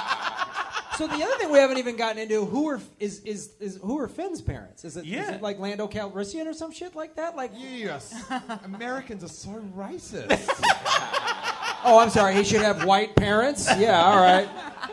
So 0.98 1.08
the 1.08 1.24
other 1.24 1.34
thing 1.38 1.50
we 1.50 1.60
haven't 1.60 1.78
even 1.78 1.96
gotten 1.96 2.18
into 2.22 2.44
who 2.44 2.68
are 2.68 2.82
is 3.00 3.22
is, 3.22 3.52
is 3.62 3.80
who 3.82 3.98
are 4.00 4.10
Finn's 4.10 4.42
parents? 4.42 4.84
Is 4.84 4.98
it, 4.98 5.06
is 5.06 5.12
Yeah. 5.12 5.36
it 5.36 5.42
like 5.42 5.58
Lando 5.58 5.88
Calrissian 5.88 6.46
or 6.46 6.52
some 6.52 6.74
shit 6.74 6.94
like 6.94 7.16
that? 7.16 7.38
Like 7.38 7.52
yes, 7.56 8.14
Americans 8.66 9.24
are 9.24 9.30
so 9.30 9.64
racist. 9.78 10.28
Oh, 11.84 12.00
I'm 12.00 12.10
sorry. 12.10 12.36
He 12.36 12.44
should 12.44 12.62
have 12.62 12.84
white 12.86 13.16
parents. 13.16 13.68
Yeah, 13.78 14.02
all 14.02 14.22
right. 14.22 14.48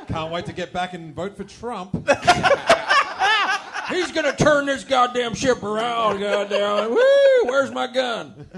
Can't 0.09 0.31
wait 0.31 0.47
to 0.47 0.53
get 0.53 0.73
back 0.73 0.95
and 0.95 1.15
vote 1.15 1.37
for 1.37 1.45
Trump. 1.45 1.93
He's 3.89 4.11
gonna 4.13 4.35
turn 4.35 4.67
this 4.67 4.85
goddamn 4.85 5.35
ship 5.35 5.63
around. 5.63 6.21
Goddamn. 6.21 6.91
Woo! 6.91 7.45
Where's 7.45 7.71
my 7.71 7.87
gun? 7.87 8.49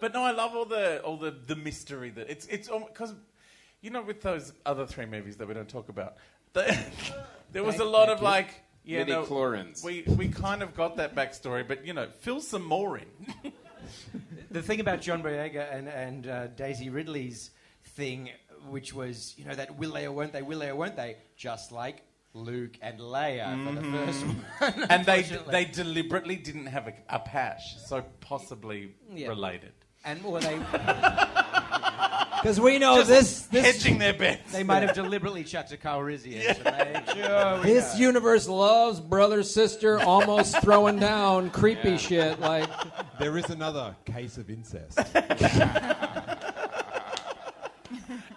But 0.00 0.14
no, 0.14 0.22
I 0.22 0.32
love 0.32 0.56
all 0.56 0.64
the 0.64 1.00
all 1.02 1.16
the, 1.16 1.30
the 1.46 1.54
mystery 1.54 2.10
that 2.10 2.28
it's 2.28 2.46
it's 2.46 2.68
because 2.68 3.14
you 3.82 3.90
know 3.90 4.02
with 4.02 4.20
those 4.20 4.52
other 4.66 4.86
three 4.86 5.06
movies 5.06 5.36
that 5.36 5.46
we 5.46 5.54
don't 5.54 5.68
talk 5.68 5.88
about, 5.88 6.16
the, 6.54 6.76
there 7.52 7.62
was 7.62 7.78
a 7.78 7.84
lot 7.84 8.08
of 8.08 8.18
you. 8.18 8.24
like 8.24 8.48
yeah, 8.84 9.04
no, 9.04 9.20
Midi-chlorians. 9.20 9.84
we 9.84 10.02
we 10.16 10.28
kind 10.28 10.62
of 10.62 10.74
got 10.74 10.96
that 10.96 11.14
backstory, 11.14 11.66
but 11.66 11.86
you 11.86 11.92
know, 11.92 12.08
fill 12.18 12.40
some 12.40 12.64
more 12.64 12.98
in. 12.98 13.06
the 14.52 14.62
thing 14.62 14.80
about 14.80 15.00
John 15.00 15.22
Boyega 15.22 15.74
and, 15.74 15.88
and 15.88 16.26
uh, 16.26 16.46
Daisy 16.48 16.90
Ridley's 16.90 17.50
thing, 17.84 18.30
which 18.68 18.92
was, 18.94 19.34
you 19.36 19.44
know, 19.44 19.54
that 19.54 19.76
will 19.78 19.92
they 19.92 20.06
or 20.06 20.12
won't 20.12 20.32
they, 20.32 20.42
will 20.42 20.58
they 20.60 20.68
or 20.68 20.76
won't 20.76 20.96
they, 20.96 21.16
just 21.36 21.72
like 21.72 22.02
Luke 22.34 22.76
and 22.80 22.98
Leia 22.98 23.62
for 23.66 23.72
the 23.74 23.80
Mhm. 23.80 24.06
first 24.06 24.26
one. 24.26 24.86
and 24.90 25.04
they 25.04 25.18
unfortunately. 25.18 25.52
they 25.52 25.64
deliberately 25.66 26.36
didn't 26.36 26.66
have 26.66 26.86
a, 26.88 26.94
a 27.08 27.18
pash, 27.18 27.76
so 27.86 28.02
possibly 28.20 28.94
Yeah. 29.12 29.28
related. 29.28 29.72
and 30.04 30.24
or 30.24 30.40
they 30.40 30.56
Because 32.42 32.58
we 32.60 32.78
know 32.78 32.96
Just 32.96 33.08
this. 33.08 33.42
this 33.46 33.64
hedging 33.82 33.98
their 33.98 34.12
bets. 34.14 34.50
they 34.52 34.64
might 34.64 34.82
have 34.82 34.94
deliberately 34.96 35.44
chucked 35.44 35.70
a 35.70 35.76
Carl 35.76 36.02
Rizzi 36.02 36.36
in 36.44 36.54
to 36.56 36.64
make 36.64 37.06
sure 37.16 37.56
we 37.58 37.62
This 37.62 37.94
know. 37.94 38.00
universe 38.00 38.48
loves 38.48 38.98
brother 39.00 39.44
sister 39.44 40.00
almost 40.00 40.60
throwing 40.60 40.98
down 40.98 41.50
creepy 41.50 41.96
shit 41.98 42.40
like 42.40 42.68
There 43.20 43.38
is 43.38 43.48
another 43.50 43.94
case 44.04 44.38
of 44.38 44.50
incest. 44.50 44.98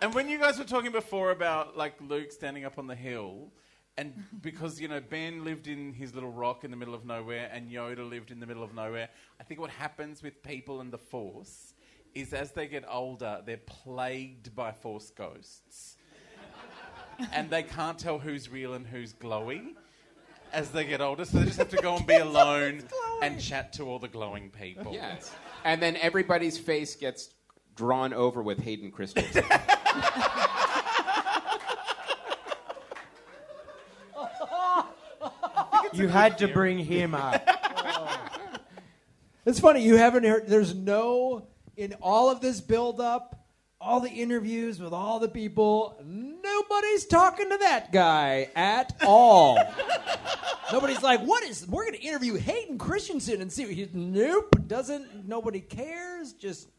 And 0.01 0.13
when 0.13 0.29
you 0.29 0.37
guys 0.37 0.59
were 0.59 0.65
talking 0.65 0.91
before 0.91 1.31
about 1.31 1.77
like 1.77 1.95
Luke 2.01 2.31
standing 2.31 2.65
up 2.65 2.77
on 2.77 2.85
the 2.87 2.95
hill, 2.95 3.47
and 3.97 4.13
because 4.41 4.79
you 4.79 4.87
know 4.87 4.99
Ben 4.99 5.43
lived 5.45 5.67
in 5.67 5.93
his 5.93 6.13
little 6.13 6.29
rock 6.31 6.63
in 6.63 6.69
the 6.71 6.77
middle 6.77 6.93
of 6.93 7.05
nowhere, 7.05 7.49
and 7.51 7.71
Yoda 7.71 8.07
lived 8.07 8.29
in 8.29 8.39
the 8.39 8.45
middle 8.45 8.61
of 8.61 8.73
nowhere, 8.75 9.09
I 9.39 9.43
think 9.43 9.59
what 9.59 9.69
happens 9.71 10.21
with 10.21 10.43
people 10.43 10.81
and 10.81 10.91
the 10.91 10.97
Force 10.97 11.73
is 12.15 12.33
as 12.33 12.51
they 12.51 12.67
get 12.67 12.85
older, 12.89 13.41
they're 13.45 13.57
plagued 13.57 14.55
by 14.55 14.71
Force 14.71 15.11
ghosts, 15.11 15.97
and 17.33 17.49
they 17.49 17.63
can't 17.63 17.99
tell 17.99 18.17
who's 18.17 18.49
real 18.49 18.73
and 18.73 18.87
who's 18.87 19.13
glowy. 19.13 19.73
As 20.53 20.69
they 20.69 20.85
get 20.85 21.01
older, 21.01 21.25
so 21.25 21.39
they 21.39 21.45
just 21.45 21.57
have 21.57 21.69
to 21.69 21.77
go 21.77 21.97
and 21.97 22.07
be 22.07 22.15
alone 22.15 22.83
and 23.21 23.41
chat 23.41 23.73
to 23.73 23.83
all 23.83 23.99
the 23.99 24.07
glowing 24.07 24.49
people. 24.51 24.93
Yes. 24.93 25.33
And 25.65 25.81
then 25.81 25.97
everybody's 25.97 26.57
face 26.57 26.95
gets 26.95 27.31
drawn 27.75 28.13
over 28.13 28.41
with 28.41 28.59
Hayden 28.59 28.91
Christensen. 28.91 29.43
You 35.93 36.09
had 36.09 36.37
to 36.39 36.49
bring 36.49 36.79
him 36.79 37.15
up. 37.15 37.41
It's 39.47 39.59
funny 39.59 39.83
you 39.83 39.95
haven't 39.95 40.23
heard. 40.23 40.47
There's 40.47 40.73
no 40.73 41.45
in 41.77 41.93
all 42.01 42.29
of 42.29 42.41
this 42.41 42.61
build 42.61 42.99
up, 42.99 43.45
all 43.79 43.99
the 43.99 44.09
interviews 44.09 44.79
with 44.79 44.93
all 44.93 45.19
the 45.19 45.27
people. 45.27 45.97
Nobody's 46.03 47.05
talking 47.05 47.49
to 47.49 47.57
that 47.57 47.91
guy 47.91 48.49
at 48.55 48.95
all. 49.05 49.59
Nobody's 50.71 51.03
like, 51.03 51.21
"What 51.21 51.43
is? 51.43 51.67
We're 51.67 51.85
going 51.85 51.99
to 51.99 52.01
interview 52.01 52.35
Hayden 52.35 52.77
Christensen 52.77 53.41
and 53.41 53.51
see." 53.51 53.65
What 53.65 53.73
he, 53.73 53.89
nope, 53.93 54.55
doesn't. 54.67 55.27
Nobody 55.27 55.59
cares. 55.59 56.33
Just 56.33 56.69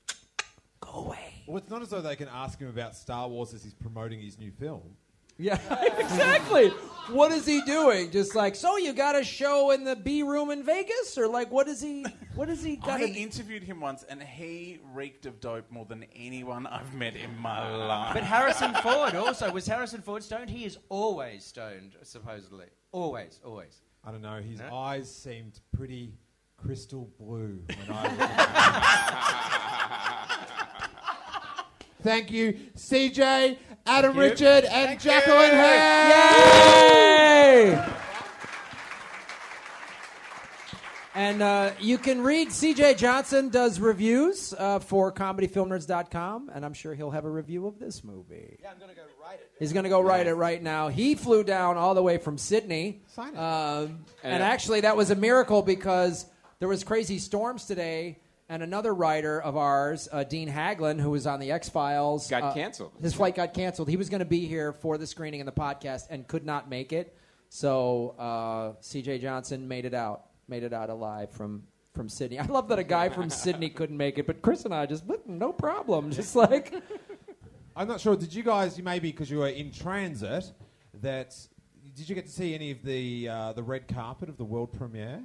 go 0.81 0.91
away. 0.91 1.45
Well, 1.47 1.59
it's 1.59 1.71
not 1.71 1.83
as 1.83 1.91
though 1.91 2.03
they 2.03 2.17
can 2.17 2.29
ask 2.29 2.59
him 2.59 2.69
about 2.69 2.97
Star 2.97 3.29
Wars 3.29 3.55
as 3.55 3.63
he's 3.63 3.75
promoting 3.75 4.21
his 4.21 4.39
new 4.39 4.51
film. 4.51 4.97
Yeah, 5.39 5.59
exactly. 5.99 6.73
What 7.09 7.31
is 7.31 7.47
he 7.47 7.61
doing? 7.63 8.11
Just 8.11 8.35
like, 8.35 8.57
so 8.57 8.79
you 8.79 8.93
got 8.93 9.15
a 9.15 9.23
show 9.23 9.71
in 9.71 9.85
the 9.85 9.95
B 9.95 10.25
room 10.25 10.51
in 10.51 10.65
Vegas, 10.65 11.17
or 11.17 11.29
like, 11.29 11.53
what 11.53 11.69
is 11.69 11.81
he? 11.81 12.05
What 12.35 12.49
is 12.49 12.65
he 12.65 12.77
got? 12.77 13.01
I 13.01 13.05
interviewed 13.05 13.63
him 13.63 13.81
once, 13.81 14.03
and 14.03 14.21
he 14.21 14.81
reeked 14.93 15.25
of 15.25 15.41
dope 15.41 15.71
more 15.71 15.85
than 15.85 16.05
anyone 16.17 16.67
I've 16.67 16.93
met 16.95 17.15
in 17.15 17.39
my 17.39 17.75
life. 17.77 18.15
But 18.15 18.25
Harrison 18.25 18.75
Ford 18.83 19.15
also 19.15 19.53
was 19.53 19.67
Harrison 19.67 20.03
Ford 20.03 20.25
stoned. 20.25 20.51
He 20.51 20.65
is 20.65 20.79
always 20.89 21.45
stoned, 21.45 21.95
supposedly. 22.03 22.67
Always, 22.91 23.41
always. 23.45 23.83
I 24.05 24.11
don't 24.11 24.23
know. 24.23 24.41
His 24.41 24.61
eyes 24.61 25.13
seemed 25.15 25.61
pretty 25.77 26.15
crystal 26.57 27.09
blue 27.19 27.63
when 27.69 27.97
I. 27.97 29.17
Thank 32.03 32.31
you, 32.31 32.59
CJ, 32.77 33.59
Adam 33.87 34.15
you. 34.15 34.21
Richard, 34.23 34.65
and 34.65 34.99
Jacqueline 35.01 35.51
Hare. 35.51 36.09
Yay! 37.75 37.93
And 41.15 41.41
uh, 41.41 41.71
you 41.81 41.97
can 41.97 42.21
read 42.23 42.49
CJ 42.49 42.99
Johnson 42.99 43.49
does 43.49 43.81
reviews 43.81 44.53
uh, 44.59 44.81
for 44.81 45.11
comedyfilmnerds.com, 45.11 46.51
and 46.55 46.63
I'm 46.63 46.75
sure 46.75 46.95
he'll 46.95 47.11
have 47.11 47.25
a 47.25 47.31
review 47.31 47.67
of 47.67 47.79
this 47.79 48.05
movie. 48.05 48.59
Yeah, 48.61 48.71
I'm 48.71 48.79
going 48.79 48.91
to 48.91 48.97
go 48.97 49.03
write 49.23 49.41
it. 49.41 49.51
He's 49.59 49.73
going 49.73 49.85
to 49.85 49.89
go 49.89 50.03
write 50.03 50.27
it 50.27 50.35
right 50.35 50.63
now. 50.63 50.89
He 50.89 51.15
flew 51.15 51.43
down 51.43 51.79
all 51.79 51.95
the 51.95 52.03
way 52.03 52.19
from 52.19 52.37
Sydney. 52.37 53.01
Um, 53.19 53.33
and 53.35 53.97
And- 54.25 54.43
actually, 54.43 54.83
that 54.83 54.95
was 54.95 55.11
a 55.11 55.15
miracle 55.17 55.63
because 55.63 56.27
there 56.59 56.69
was 56.69 56.85
crazy 56.85 57.19
storms 57.19 57.65
today, 57.65 58.19
and 58.49 58.63
another 58.63 58.95
writer 58.95 59.41
of 59.41 59.57
ours, 59.57 60.09
uh, 60.13 60.25
Dean 60.25 60.49
Haglund, 60.49 61.01
who 61.01 61.11
was 61.11 61.27
on 61.27 61.41
the 61.41 61.51
X 61.51 61.69
Files, 61.69 62.29
Got 62.31 62.55
canceled. 62.55 62.93
His 63.03 63.15
flight 63.15 63.35
got 63.35 63.55
canceled. 63.55 63.89
He 63.89 63.97
was 63.97 64.09
going 64.09 64.21
to 64.21 64.25
be 64.25 64.47
here 64.47 64.73
for 64.73 64.99
the 64.99 65.07
screening 65.07 65.41
and 65.41 65.49
the 65.49 65.53
podcast 65.53 66.05
and 66.11 66.27
could 66.27 66.45
not 66.45 66.71
make 66.71 66.93
it. 66.93 67.17
So 67.49 68.15
uh, 68.19 68.81
C.J. 68.81 69.19
Johnson 69.19 69.67
made 69.67 69.85
it 69.85 69.95
out, 69.95 70.27
made 70.49 70.63
it 70.63 70.73
out 70.73 70.91
alive 70.91 71.31
from 71.31 71.65
from 71.95 72.09
Sydney. 72.11 72.39
I 72.39 72.45
love 72.45 72.69
that 72.69 72.79
a 72.79 72.85
guy 72.85 73.09
from 73.09 73.31
Sydney 73.45 73.71
couldn't 73.71 73.97
make 73.97 74.19
it, 74.19 74.27
but 74.27 74.43
Chris 74.43 74.65
and 74.67 74.75
I 74.75 74.85
just 74.87 75.05
no 75.27 75.53
problem, 75.53 76.11
just 76.13 76.37
like. 76.37 76.75
I'm 77.77 77.89
not 77.89 78.01
sure. 78.01 78.17
Did 78.17 78.33
you 78.33 78.43
guys, 78.43 78.79
you 78.79 78.85
maybe 78.85 79.11
because 79.11 79.31
you 79.31 79.39
were 79.39 79.49
in 79.49 79.71
transit, 79.71 80.51
that 81.03 81.37
did 81.95 82.09
you 82.09 82.15
get 82.15 82.27
to 82.27 82.33
see 82.33 82.55
any 82.55 82.71
of 82.71 82.83
the 82.83 83.29
uh, 83.29 83.53
the 83.53 83.63
red 83.63 83.89
carpet 83.89 84.29
of 84.29 84.37
the 84.37 84.45
world 84.45 84.73
premiere? 84.73 85.23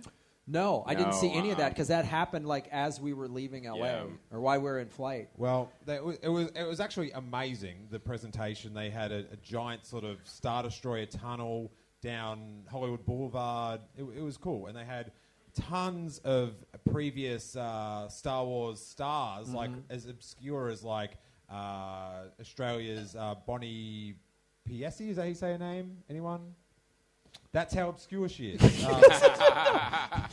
No, 0.51 0.83
I 0.85 0.95
didn't 0.95 1.11
No, 1.11 1.17
see 1.21 1.31
any 1.33 1.51
of 1.51 1.57
that 1.57 1.69
because 1.69 1.87
that 1.87 2.03
happened 2.05 2.45
like 2.45 2.67
as 2.71 2.99
we 2.99 3.13
were 3.13 3.27
leaving 3.29 3.63
LA 3.63 3.75
Yeah. 3.85 4.03
or 4.31 4.41
while 4.41 4.59
we 4.59 4.65
were 4.65 4.79
in 4.79 4.89
flight. 4.89 5.29
Well, 5.37 5.71
that 5.85 6.03
was, 6.03 6.17
it 6.21 6.27
was 6.27 6.47
it 6.55 6.63
was 6.67 6.79
actually 6.81 7.11
amazing. 7.11 7.87
The 7.89 7.99
presentation 7.99 8.73
they 8.73 8.89
had 8.89 9.11
a, 9.11 9.25
a 9.31 9.37
giant 9.41 9.85
sort 9.85 10.03
of 10.03 10.17
star 10.25 10.63
destroyer 10.63 11.05
tunnel 11.05 11.71
down 12.01 12.63
Hollywood 12.69 13.05
Boulevard. 13.05 13.79
It, 13.95 14.03
it 14.03 14.21
was 14.21 14.35
cool, 14.37 14.67
and 14.67 14.75
they 14.75 14.83
had 14.85 15.11
tons 15.53 16.19
of 16.19 16.53
previous 16.91 17.55
uh, 17.55 18.09
Star 18.09 18.45
Wars 18.45 18.79
stars, 18.81 19.49
like 19.53 19.69
Mhm. 19.69 19.83
as 19.89 20.05
obscure 20.07 20.67
as 20.69 20.83
like 20.83 21.11
uh, 21.49 22.23
Australia's 22.39 23.15
uh, 23.15 23.35
Bonnie 23.45 24.15
Piesse. 24.65 25.01
Is 25.01 25.15
that 25.15 25.21
how 25.23 25.27
you 25.27 25.33
say 25.35 25.51
her 25.53 25.57
name? 25.57 25.97
Anyone? 26.09 26.55
That's 27.53 27.73
how 27.73 27.89
obscure 27.89 28.29
she 28.29 28.51
is. 28.51 28.85
Uh, 29.53 30.27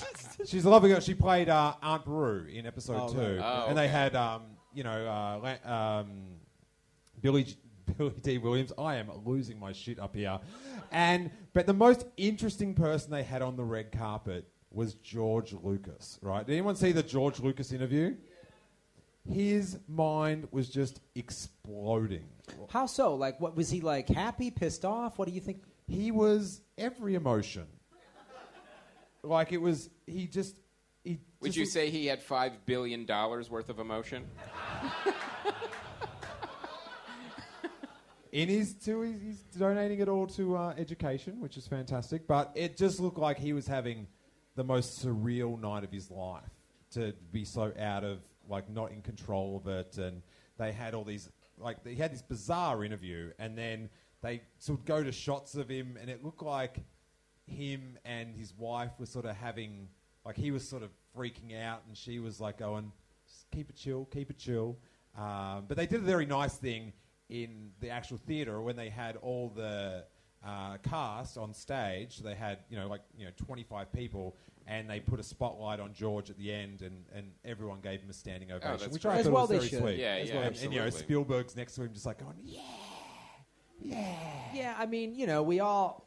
she's 0.47 0.65
a 0.65 0.71
lovely 0.71 0.89
girl. 0.91 1.01
She 1.01 1.15
played 1.15 1.49
uh, 1.49 1.75
Aunt 1.83 2.05
Beru 2.05 2.47
in 2.47 2.67
episode 2.67 2.97
Oh, 3.11 3.13
two, 3.13 3.19
right. 3.39 3.65
Oh, 3.65 3.67
and 3.69 3.77
they 3.77 3.85
okay. 3.85 3.93
had 3.93 4.15
um, 4.17 4.43
you 4.73 4.85
know 4.85 4.91
uh, 5.07 5.57
la- 5.67 5.73
um, 6.01 6.11
Billy 7.21 7.45
G- 7.45 7.57
Billy 7.99 8.15
Dee 8.23 8.39
Williams. 8.39 8.73
I 8.79 8.97
am 8.97 9.11
losing 9.25 9.59
my 9.59 9.73
shit 9.73 9.99
up 9.99 10.15
here, 10.15 10.39
and 10.93 11.31
but 11.53 11.67
the 11.67 11.75
most 11.75 12.07
interesting 12.17 12.75
person 12.75 13.11
they 13.11 13.23
had 13.25 13.43
on 13.43 13.57
the 13.57 13.65
red 13.65 13.91
carpet 13.93 14.47
was 14.71 14.95
George 14.95 15.53
Lucas. 15.53 16.19
Right? 16.23 16.47
Did 16.47 16.53
anyone 16.53 16.77
see 16.77 16.93
the 16.93 17.03
George 17.03 17.41
Lucas 17.41 17.73
interview? 17.73 18.15
His 19.29 19.79
mind 19.89 20.49
was 20.53 20.71
just 20.71 21.01
exploding. 21.15 22.29
How 22.71 22.87
so? 22.87 23.15
Like, 23.15 23.41
what 23.41 23.57
was 23.57 23.69
he 23.69 23.81
like? 23.83 24.09
Happy, 24.09 24.51
pissed 24.51 24.85
off? 24.87 25.19
What 25.19 25.29
do 25.29 25.35
you 25.35 25.41
think? 25.41 25.63
He 25.87 26.11
was 26.11 26.63
every 26.79 27.15
emotion. 27.15 27.67
Like 29.23 29.53
it 29.53 29.59
was, 29.59 29.91
he 30.07 30.27
just. 30.27 30.57
He 31.05 31.19
Would 31.41 31.49
just 31.49 31.59
you 31.59 31.67
say 31.67 31.91
he 31.91 32.07
had 32.07 32.25
$5 32.25 32.53
billion 32.67 33.07
worth 33.07 33.69
of 33.69 33.79
emotion? 33.79 34.27
In 38.33 38.49
his 38.49 38.75
too, 38.75 39.03
he's, 39.03 39.21
he's 39.21 39.41
donating 39.59 40.01
it 40.01 40.09
all 40.09 40.27
to 40.29 40.57
uh, 40.57 40.75
education, 40.77 41.41
which 41.41 41.57
is 41.57 41.67
fantastic. 41.67 42.27
But 42.27 42.53
it 42.55 42.77
just 42.77 43.01
looked 43.01 43.19
like 43.19 43.39
he 43.39 43.53
was 43.53 43.67
having 43.67 44.07
the 44.55 44.65
most 44.65 45.05
surreal 45.05 45.59
night 45.59 45.85
of 45.85 45.91
his 45.91 46.11
life 46.11 46.43
to 46.93 47.15
be 47.33 47.45
so 47.45 47.73
out 47.79 48.05
of 48.05 48.19
like 48.49 48.69
not 48.69 48.93
in 48.93 49.03
control 49.03 49.57
of 49.57 49.67
it. 49.67 49.97
And 49.99 50.23
they 50.59 50.73
had 50.73 50.95
all 50.95 51.05
these 51.05 51.31
like 51.59 51.87
he 51.87 51.97
had 51.97 52.13
this 52.13 52.23
bizarre 52.23 52.85
interview, 52.85 53.33
and 53.39 53.57
then 53.57 53.89
they 54.23 54.43
sort 54.59 54.79
of 54.81 54.85
go 54.85 55.03
to 55.03 55.13
shots 55.13 55.55
of 55.55 55.69
him, 55.69 55.97
and 56.01 56.11
it 56.11 56.25
looked 56.25 56.43
like 56.43 56.79
him 57.47 57.99
and 58.05 58.37
his 58.37 58.53
wife 58.57 58.91
were 58.99 59.07
sort 59.07 59.25
of 59.25 59.37
having 59.37 59.89
like 60.25 60.37
he 60.37 60.51
was 60.51 60.69
sort 60.69 60.83
of 60.83 60.91
freaking 61.17 61.59
out, 61.61 61.83
and 61.89 61.97
she 61.97 62.19
was 62.19 62.41
like 62.41 62.59
going, 62.59 62.93
"Just 63.27 63.51
keep 63.51 63.71
it 63.71 63.77
chill, 63.77 64.05
keep 64.07 64.31
it 64.31 64.39
chill. 64.39 64.79
Um, 65.17 65.65
but 65.67 65.77
they 65.77 65.87
did 65.87 66.01
a 66.01 66.05
very 66.05 66.27
nice 66.27 66.55
thing 66.57 66.93
in 67.29 67.71
the 67.81 67.91
actual 67.91 68.19
theatre 68.19 68.61
when 68.61 68.77
they 68.77 68.89
had 68.89 69.17
all 69.17 69.49
the 69.55 70.05
uh, 70.47 70.77
cast 70.83 71.39
on 71.39 71.55
stage. 71.55 72.19
They 72.19 72.35
had 72.35 72.59
you 72.69 72.77
know 72.77 72.89
like 72.89 73.01
you 73.17 73.25
know 73.25 73.33
25 73.37 73.93
people, 73.93 74.37
and 74.67 74.89
they 74.89 75.01
put 75.01 75.19
a 75.19 75.23
spotlight 75.23 75.81
on 75.81 75.95
George 75.95 76.29
at 76.31 76.37
the 76.37 76.53
end, 76.53 76.83
and, 76.83 77.05
and 77.15 77.31
everyone 77.45 77.81
gave 77.81 78.01
him 78.01 78.11
a 78.11 78.13
standing 78.13 78.53
ovation, 78.53 78.79
that's 78.79 78.93
which 78.93 79.03
great. 79.03 79.15
I 79.15 79.19
As 79.19 79.25
thought 79.25 79.33
well 79.33 79.43
was 79.43 79.51
they 79.51 79.57
very 79.59 79.69
should. 79.69 79.79
sweet. 79.81 79.99
Yeah, 79.99 80.15
As 80.15 80.29
yeah, 80.29 80.35
well. 80.35 80.45
And, 80.45 80.57
and, 80.57 80.73
you 80.75 80.81
know. 80.81 80.91
Spielberg's 80.91 81.57
next 81.57 81.75
to 81.77 81.83
him, 81.83 81.93
just 81.93 82.07
like 82.07 82.19
going, 82.19 82.37
yeah, 82.45 82.61
yeah. 83.81 84.15
Yeah, 84.55 84.75
I 84.79 84.87
mean, 84.87 85.15
you 85.15 85.27
know, 85.27 85.43
we 85.43 85.61
all. 85.61 86.07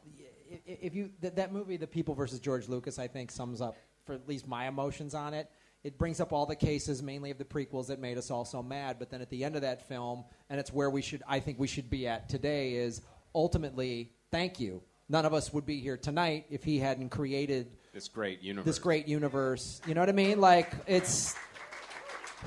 i- 0.50 0.54
i- 0.54 0.78
If 0.82 0.94
you 0.94 1.10
that, 1.20 1.36
that 1.36 1.52
movie, 1.52 1.76
The 1.76 1.86
People 1.86 2.14
versus 2.14 2.40
George 2.40 2.68
Lucas, 2.68 2.98
I 2.98 3.06
think 3.08 3.30
sums 3.30 3.60
up 3.60 3.76
for 4.04 4.14
at 4.14 4.28
least 4.28 4.46
my 4.48 4.66
emotions 4.68 5.14
on 5.14 5.32
it. 5.34 5.48
It 5.84 5.98
brings 5.98 6.20
up 6.20 6.32
all 6.32 6.46
the 6.46 6.54
cases, 6.56 7.02
mainly 7.02 7.30
of 7.30 7.38
the 7.38 7.44
prequels, 7.44 7.88
that 7.88 7.98
made 7.98 8.16
us 8.18 8.30
all 8.30 8.44
so 8.44 8.62
mad. 8.62 8.98
But 8.98 9.10
then 9.10 9.20
at 9.20 9.30
the 9.30 9.42
end 9.44 9.56
of 9.56 9.62
that 9.62 9.88
film, 9.88 10.24
and 10.50 10.60
it's 10.60 10.72
where 10.72 10.90
we 10.90 11.02
should, 11.02 11.22
I 11.26 11.40
think, 11.40 11.58
we 11.58 11.66
should 11.66 11.90
be 11.90 12.06
at 12.06 12.28
today. 12.28 12.74
Is 12.74 13.02
ultimately, 13.34 14.12
thank 14.30 14.60
you. 14.60 14.82
None 15.08 15.24
of 15.26 15.34
us 15.34 15.52
would 15.52 15.66
be 15.66 15.80
here 15.80 15.96
tonight 15.96 16.46
if 16.50 16.62
he 16.64 16.78
hadn't 16.78 17.08
created 17.10 17.66
This 17.92 18.08
great 18.08 18.40
universe. 18.42 18.64
this 18.66 18.78
great 18.78 19.08
universe. 19.08 19.80
You 19.86 19.94
know 19.94 20.00
what 20.00 20.08
I 20.08 20.12
mean? 20.12 20.40
Like 20.40 20.72
it's 20.86 21.34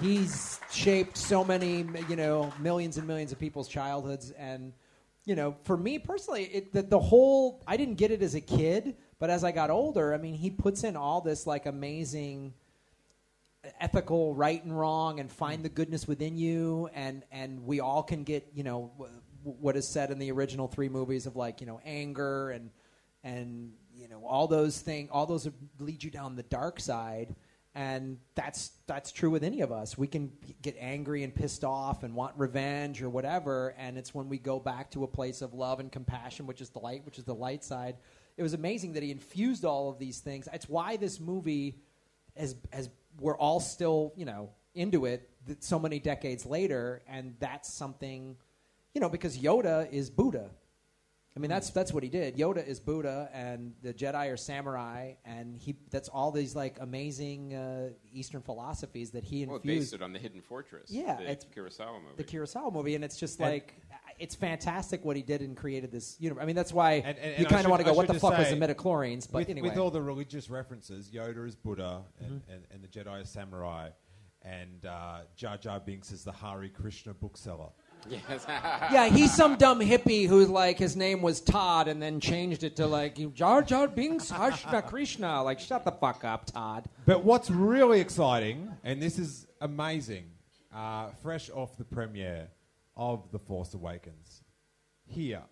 he's 0.01 0.59
shaped 0.71 1.17
so 1.17 1.43
many, 1.43 1.85
you 2.09 2.15
know, 2.15 2.51
millions 2.59 2.97
and 2.97 3.07
millions 3.07 3.31
of 3.31 3.39
people's 3.39 3.67
childhoods. 3.67 4.31
And, 4.31 4.73
you 5.25 5.35
know, 5.35 5.55
for 5.63 5.75
me 5.75 5.99
personally, 5.99 6.43
it, 6.45 6.71
the, 6.71 6.83
the 6.83 6.99
whole, 6.99 7.63
I 7.67 7.77
didn't 7.77 7.95
get 7.95 8.11
it 8.11 8.21
as 8.21 8.35
a 8.35 8.41
kid, 8.41 8.95
but 9.19 9.29
as 9.29 9.43
I 9.43 9.51
got 9.51 9.71
older, 9.71 10.13
I 10.13 10.17
mean, 10.17 10.35
he 10.35 10.51
puts 10.51 10.83
in 10.83 10.95
all 10.95 11.21
this 11.21 11.47
like 11.47 11.65
amazing 11.65 12.53
ethical 13.79 14.35
right 14.35 14.63
and 14.63 14.77
wrong 14.77 15.19
and 15.19 15.31
find 15.31 15.63
the 15.63 15.69
goodness 15.69 16.07
within 16.07 16.37
you. 16.37 16.89
And 16.93 17.23
and 17.31 17.65
we 17.65 17.79
all 17.79 18.03
can 18.03 18.23
get 18.23 18.47
you 18.53 18.63
know 18.63 18.91
w- 18.97 19.13
what 19.43 19.75
is 19.75 19.87
said 19.87 20.11
in 20.11 20.19
the 20.19 20.31
original 20.31 20.67
three 20.67 20.89
movies 20.89 21.25
of 21.25 21.35
like 21.35 21.61
you 21.61 21.67
know 21.67 21.79
anger 21.85 22.51
and 22.51 22.69
and 23.23 23.73
you 23.95 24.07
know 24.07 24.23
all 24.25 24.47
those 24.47 24.79
things 24.79 25.09
all 25.11 25.25
those 25.25 25.49
lead 25.79 26.03
you 26.03 26.11
down 26.11 26.35
the 26.35 26.43
dark 26.43 26.79
side 26.79 27.35
and 27.75 28.17
that's 28.35 28.71
that's 28.87 29.11
true 29.11 29.29
with 29.29 29.43
any 29.43 29.59
of 29.59 29.71
us. 29.71 29.97
We 29.97 30.07
can 30.07 30.31
get 30.61 30.77
angry 30.79 31.23
and 31.23 31.35
pissed 31.35 31.65
off 31.65 32.03
and 32.03 32.15
want 32.15 32.33
revenge 32.37 33.01
or 33.01 33.09
whatever 33.09 33.75
and 33.77 33.97
it's 33.97 34.15
when 34.15 34.29
we 34.29 34.37
go 34.37 34.59
back 34.59 34.89
to 34.91 35.03
a 35.03 35.07
place 35.07 35.41
of 35.41 35.53
love 35.53 35.81
and 35.81 35.91
compassion 35.91 36.47
which 36.47 36.61
is 36.61 36.69
the 36.69 36.79
light 36.79 37.05
which 37.05 37.17
is 37.17 37.25
the 37.25 37.35
light 37.35 37.63
side. 37.63 37.97
It 38.37 38.43
was 38.43 38.53
amazing 38.53 38.93
that 38.93 39.03
he 39.03 39.11
infused 39.11 39.65
all 39.65 39.89
of 39.89 39.99
these 39.99 40.19
things. 40.19 40.47
It's 40.53 40.69
why 40.69 40.95
this 40.95 41.19
movie 41.19 41.75
as 42.37 42.55
as 42.71 42.89
we're 43.19 43.37
all 43.37 43.59
still 43.59 44.13
you 44.15 44.25
know 44.25 44.49
into 44.73 45.05
it 45.05 45.29
so 45.59 45.77
many 45.77 45.99
decades 45.99 46.45
later 46.45 47.01
and 47.07 47.35
that's 47.39 47.73
something 47.73 48.37
you 48.93 49.01
know 49.01 49.09
because 49.09 49.37
yoda 49.37 49.91
is 49.91 50.09
buddha 50.09 50.49
i 51.35 51.39
mean 51.39 51.49
that's 51.49 51.69
that's 51.71 51.91
what 51.93 52.03
he 52.03 52.09
did 52.09 52.37
yoda 52.37 52.65
is 52.65 52.79
buddha 52.79 53.29
and 53.33 53.73
the 53.81 53.93
jedi 53.93 54.31
are 54.31 54.37
samurai 54.37 55.13
and 55.25 55.57
he 55.57 55.75
that's 55.89 56.07
all 56.09 56.31
these 56.31 56.55
like 56.55 56.77
amazing 56.81 57.53
uh, 57.53 57.89
eastern 58.13 58.41
philosophies 58.41 59.11
that 59.11 59.23
he 59.23 59.45
Well, 59.45 59.57
it 59.57 59.59
infused 59.63 59.91
based 59.91 59.93
it 59.95 60.01
on 60.01 60.13
the 60.13 60.19
Hidden 60.19 60.41
Fortress. 60.41 60.89
Yeah, 60.91 61.15
the 61.17 61.23
it's- 61.31 61.45
Kurosawa 61.55 62.01
movie. 62.01 62.15
the 62.15 62.23
Kurosawa 62.23 62.71
movie, 62.73 62.95
and 62.95 63.03
it's 63.03 63.17
just 63.17 63.39
And- 63.39 63.49
like 63.49 63.73
it's 64.17 64.33
fantastic 64.35 65.03
what 65.03 65.15
he 65.17 65.21
did 65.21 65.41
and 65.41 65.57
created 65.57 65.91
this 65.91 66.15
universe. 66.21 66.41
I 66.41 66.45
mean, 66.45 66.55
that's 66.55 66.71
why 66.71 66.93
And- 66.93 67.17
and- 67.17 67.31
you 67.31 67.45
and 67.45 67.47
I 67.47 67.49
kind 67.49 67.65
of 67.65 67.71
want 67.71 67.81
to 67.83 67.87
I 67.89 67.91
go, 67.91 67.95
"What 67.97 68.03
should 68.03 68.09
the 68.09 68.13
just 68.13 68.21
fuck 68.21 68.37
was 68.37 68.47
say, 68.47 68.57
the 68.57 68.65
midichlorians?" 68.67 69.29
But 69.29 69.39
with, 69.39 69.49
anyway, 69.49 69.69
with 69.69 69.77
all 69.77 69.91
the 69.91 70.01
religious 70.01 70.49
references, 70.49 71.09
Yoda 71.11 71.45
is 71.45 71.55
Buddha, 71.57 72.03
and, 72.21 72.41
Mhm. 72.41 72.53
and, 72.53 72.63
and 72.71 72.83
the 72.83 72.87
Jedi 72.87 73.21
is 73.23 73.29
samurai, 73.29 73.89
and 74.43 74.85
uh, 74.85 75.21
Jar 75.35 75.57
Jar 75.57 75.79
Binks 75.81 76.11
is 76.11 76.23
the 76.23 76.31
Hare 76.31 76.69
Krishna 76.69 77.13
bookseller. 77.13 77.71
Yes. 78.09 78.45
yeah, 78.47 79.07
he's 79.07 79.33
some 79.33 79.55
dumb 79.55 79.79
hippie 79.79 80.27
who's 80.27 80.49
like 80.49 80.77
his 80.77 80.95
name 80.95 81.21
was 81.21 81.41
Todd 81.41 81.87
and 81.87 82.01
then 82.01 82.19
changed 82.19 82.63
it 82.63 82.75
to 82.77 82.87
like 82.87 83.33
Jar 83.33 83.61
Jar 83.61 83.87
Binks 83.87 84.31
Hashna 84.31 84.85
Krishna. 84.85 85.43
Like, 85.43 85.59
shut 85.59 85.83
the 85.83 85.91
fuck 85.91 86.23
up, 86.23 86.45
Todd. 86.45 86.87
But 87.05 87.23
what's 87.23 87.49
really 87.49 87.99
exciting, 87.99 88.71
and 88.83 89.01
this 89.01 89.17
is 89.17 89.47
amazing, 89.61 90.25
uh, 90.73 91.09
fresh 91.21 91.49
off 91.49 91.77
the 91.77 91.85
premiere 91.85 92.47
of 92.95 93.31
The 93.31 93.39
Force 93.39 93.73
Awakens, 93.73 94.43
here 95.05 95.43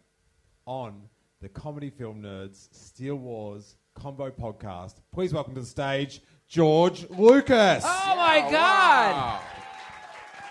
on 0.65 1.03
the 1.41 1.49
Comedy 1.49 1.89
Film 1.89 2.21
Nerds 2.21 2.69
Steele 2.71 3.15
Wars 3.15 3.75
Combo 3.95 4.29
Podcast. 4.31 4.95
Please 5.11 5.33
welcome 5.33 5.53
to 5.55 5.61
the 5.61 5.65
stage 5.65 6.21
George 6.47 7.09
Lucas. 7.09 7.83
Oh 7.85 8.15
my 8.15 8.47
God! 8.51 9.41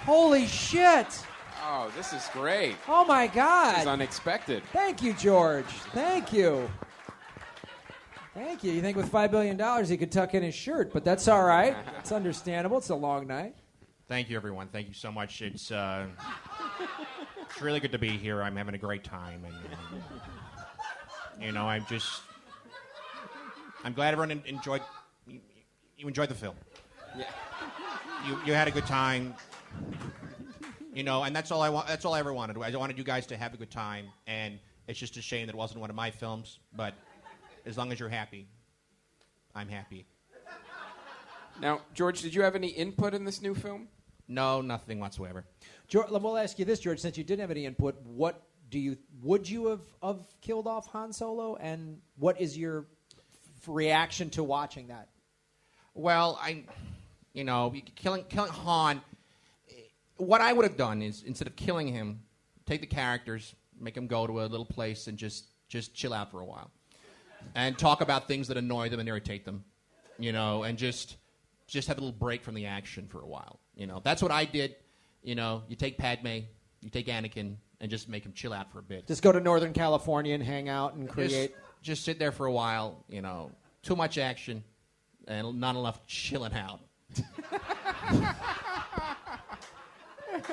Holy 0.05 0.47
shit! 0.47 1.07
Oh, 1.65 1.93
this 1.97 2.13
is 2.13 2.29
great. 2.33 2.75
Oh 2.89 3.05
my 3.05 3.29
God! 3.29 3.75
This 3.75 3.83
is 3.83 3.87
unexpected. 3.87 4.65
Thank 4.73 5.01
you, 5.01 5.13
George. 5.15 5.65
Thank 5.95 6.33
you. 6.33 6.69
Thank 8.35 8.65
you. 8.65 8.73
You 8.73 8.81
think 8.81 8.97
with 8.97 9.09
five 9.09 9.31
billion 9.31 9.57
dollars 9.57 9.89
he 9.89 9.97
could 9.97 10.11
tuck 10.11 10.35
in 10.35 10.43
his 10.43 10.55
shirt, 10.57 10.93
but 10.93 11.05
that's 11.05 11.29
all 11.29 11.45
right. 11.45 11.77
It's 12.01 12.11
understandable. 12.11 12.79
It's 12.79 12.89
a 12.89 12.97
long 12.97 13.29
night. 13.29 13.55
Thank 14.09 14.29
you, 14.29 14.37
everyone. 14.37 14.67
Thank 14.73 14.89
you 14.89 14.95
so 14.95 15.13
much. 15.13 15.41
It's 15.41 15.71
uh, 15.71 16.07
it's 17.43 17.63
really 17.63 17.79
good 17.79 17.93
to 17.93 17.99
be 17.99 18.11
here. 18.11 18.43
I'm 18.43 18.57
having 18.57 18.75
a 18.75 18.79
great 18.79 19.05
time, 19.05 19.45
and 19.45 19.55
um, 19.55 20.03
you 21.41 21.53
know, 21.53 21.67
I'm 21.69 21.87
just 21.87 22.23
I'm 23.85 23.93
glad 23.93 24.15
everyone 24.15 24.43
enjoyed 24.47 24.83
you, 25.29 25.39
you 25.97 26.09
enjoyed 26.09 26.29
the 26.29 26.35
film. 26.35 26.57
Yeah. 27.17 27.27
You 28.27 28.39
you 28.47 28.53
had 28.53 28.67
a 28.67 28.73
good 28.73 28.87
time. 28.87 29.37
You 30.93 31.03
know, 31.03 31.23
and 31.23 31.35
that's 31.35 31.51
all 31.51 31.63
I 31.63 31.71
want. 31.71 31.89
That's 31.89 32.05
all 32.05 32.13
I 32.13 32.19
ever 32.19 32.35
wanted. 32.35 32.59
I 32.59 32.77
wanted 32.77 32.99
you 32.99 33.05
guys 33.05 33.27
to 33.29 33.37
have 33.37 33.55
a 33.55 33.57
good 33.57 33.71
time, 33.71 34.07
and 34.27 34.59
it's 34.87 34.99
just 34.99 35.17
a 35.17 35.23
shame 35.23 35.47
that 35.47 35.55
it 35.55 35.59
wasn't 35.59 35.81
one 35.81 35.89
of 35.89 35.97
my 35.97 36.11
films. 36.11 36.59
But 36.77 36.93
as 37.65 37.79
long 37.79 37.93
as 37.93 37.99
you're 37.99 38.11
happy, 38.11 38.47
I'm 39.55 39.69
happy. 39.69 40.07
Now, 41.61 41.81
George, 41.95 42.21
did 42.21 42.35
you 42.35 42.43
have 42.43 42.55
any 42.55 42.69
input 42.69 43.15
in 43.15 43.25
this 43.25 43.41
new 43.41 43.55
film? 43.55 43.89
No, 44.29 44.61
nothing 44.61 45.01
whatsoever. 45.01 45.45
George, 45.89 46.11
we'll 46.11 46.37
ask 46.37 46.59
you 46.59 46.65
this, 46.65 46.81
George. 46.81 47.01
Since 47.01 47.17
you 47.17 47.25
didn't 47.25 47.41
have 47.41 47.51
any 47.51 47.67
input, 47.67 48.01
what 48.05 48.43
do 48.71 48.79
you 48.79 48.97
would 49.23 49.49
you 49.49 49.69
have, 49.69 49.81
have 50.03 50.21
killed 50.41 50.67
off 50.67 50.87
Han 50.89 51.13
Solo, 51.13 51.57
and 51.57 51.99
what 52.19 52.41
is 52.41 52.57
your 52.57 52.87
f- 53.13 53.69
reaction 53.69 54.31
to 54.31 54.43
watching 54.43 54.89
that? 54.89 55.09
Well, 55.95 56.39
I, 56.41 56.65
you 57.33 57.45
know, 57.45 57.73
killing 57.97 58.25
killing 58.25 58.51
Han. 58.51 59.01
What 60.23 60.41
I 60.41 60.53
would 60.53 60.65
have 60.65 60.77
done 60.77 61.03
is 61.03 61.25
instead 61.25 61.49
of 61.49 61.57
killing 61.57 61.89
him, 61.89 62.21
take 62.65 62.81
the 62.81 62.87
characters, 62.87 63.57
make 63.81 63.95
them 63.95 64.07
go 64.07 64.25
to 64.27 64.41
a 64.43 64.47
little 64.47 64.65
place, 64.65 65.09
and 65.09 65.19
just 65.19 65.47
just 65.69 65.95
chill 65.95 66.15
out 66.15 66.31
for 66.31 66.41
a 66.41 66.45
while, 66.45 66.71
and 67.57 67.77
talk 67.77 68.03
about 68.03 68.29
things 68.29 68.47
that 68.49 68.57
annoy 68.57 68.89
them 68.89 69.01
and 69.01 69.09
irritate 69.09 69.45
them, 69.45 69.65
you 70.21 70.31
know, 70.33 70.63
and 70.63 70.79
just 70.79 71.17
just 71.67 71.89
have 71.89 71.99
a 71.99 72.01
little 72.01 72.17
break 72.17 72.45
from 72.45 72.55
the 72.55 72.67
action 72.67 73.09
for 73.09 73.21
a 73.21 73.27
while. 73.27 73.59
You 73.75 73.89
know, 73.89 74.01
that's 74.05 74.23
what 74.23 74.31
I 74.31 74.45
did. 74.45 74.77
You 75.25 75.35
know, 75.35 75.65
you 75.69 75.75
take 75.75 75.99
Padme, 75.99 76.45
you 76.81 76.91
take 76.91 77.09
Anakin, 77.09 77.57
and 77.81 77.91
just 77.91 78.09
make 78.09 78.23
them 78.23 78.33
chill 78.33 78.53
out 78.53 78.71
for 78.71 78.79
a 78.79 78.83
bit. 78.83 79.09
Just 79.09 79.23
go 79.23 79.33
to 79.33 79.41
Northern 79.41 79.73
California 79.73 80.35
and 80.35 80.43
hang 80.43 80.69
out 80.69 80.95
and 80.95 81.07
Just- 81.07 81.15
create. 81.15 81.55
Just, 81.83 82.05
sit 82.05 82.21
there 82.21 82.31
for 82.31 82.47
a 82.47 82.53
while. 82.53 83.05
You 83.09 83.23
know, 83.23 83.51
too 83.83 83.97
much 83.97 84.19
action 84.19 84.63
and 85.27 85.59
not 85.59 85.75
enough 85.75 86.07
chilling 86.07 86.53
out. 86.55 86.79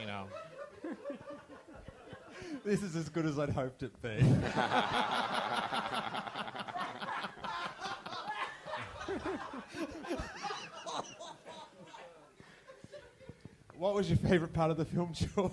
You 0.00 0.06
know. 0.06 0.26
This 2.64 2.82
is 2.82 2.96
as 2.96 3.10
good 3.10 3.26
as 3.26 3.38
I'd 3.38 3.50
hoped 3.50 3.82
it'd 3.82 4.00
be. 4.00 4.08
what 13.76 13.94
was 13.94 14.08
your 14.08 14.18
favourite 14.18 14.52
part 14.54 14.70
of 14.70 14.76
the 14.76 14.84
film, 14.84 15.12
George? 15.12 15.52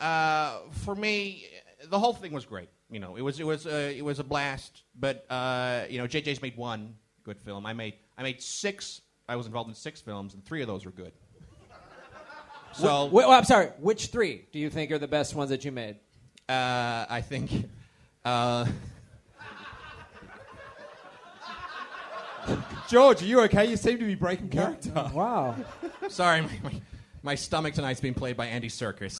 Uh, 0.00 0.60
for 0.84 0.94
me, 0.94 1.46
the 1.88 1.98
whole 1.98 2.14
thing 2.14 2.32
was 2.32 2.44
great. 2.44 2.68
You 2.90 2.98
know, 2.98 3.16
it 3.16 3.22
was 3.22 3.38
it 3.38 3.46
was 3.46 3.66
uh, 3.66 3.92
it 3.94 4.04
was 4.04 4.18
a 4.18 4.24
blast. 4.24 4.82
But 4.98 5.24
uh, 5.30 5.84
you 5.88 5.98
know, 5.98 6.06
JJ's 6.06 6.42
made 6.42 6.56
one 6.56 6.94
good 7.22 7.38
film. 7.38 7.64
I 7.66 7.72
made 7.72 7.94
I 8.18 8.22
made 8.22 8.42
six. 8.42 9.00
I 9.28 9.36
was 9.36 9.46
involved 9.46 9.68
in 9.68 9.74
six 9.76 10.00
films, 10.00 10.34
and 10.34 10.44
three 10.44 10.60
of 10.60 10.66
those 10.66 10.84
were 10.84 10.90
good. 10.90 11.12
So 12.72 13.06
Wh- 13.06 13.10
wh- 13.10 13.14
well, 13.14 13.30
I'm 13.32 13.44
sorry. 13.44 13.68
Which 13.78 14.06
three 14.06 14.46
do 14.52 14.58
you 14.58 14.70
think 14.70 14.90
are 14.90 14.98
the 14.98 15.08
best 15.08 15.34
ones 15.34 15.50
that 15.50 15.64
you 15.64 15.72
made? 15.72 15.96
Uh, 16.48 17.06
I 17.08 17.20
think. 17.20 17.68
Uh, 18.24 18.66
George, 22.88 23.22
are 23.22 23.26
you 23.26 23.40
okay? 23.42 23.66
You 23.66 23.76
seem 23.76 23.98
to 23.98 24.04
be 24.04 24.16
breaking 24.16 24.48
character. 24.48 24.90
Wow. 25.14 25.54
Sorry, 26.08 26.40
my, 26.42 26.50
my, 26.62 26.80
my 27.22 27.34
stomach 27.36 27.74
tonight's 27.74 28.00
being 28.00 28.14
played 28.14 28.36
by 28.36 28.46
Andy 28.46 28.68
Serkis. 28.68 29.19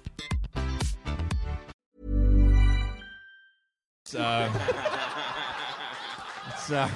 It's, 4.11 4.19
uh, 4.19 4.51
it's, 6.49 6.69
uh, 6.69 6.89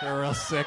they're 0.00 0.18
real 0.18 0.32
sick. 0.32 0.66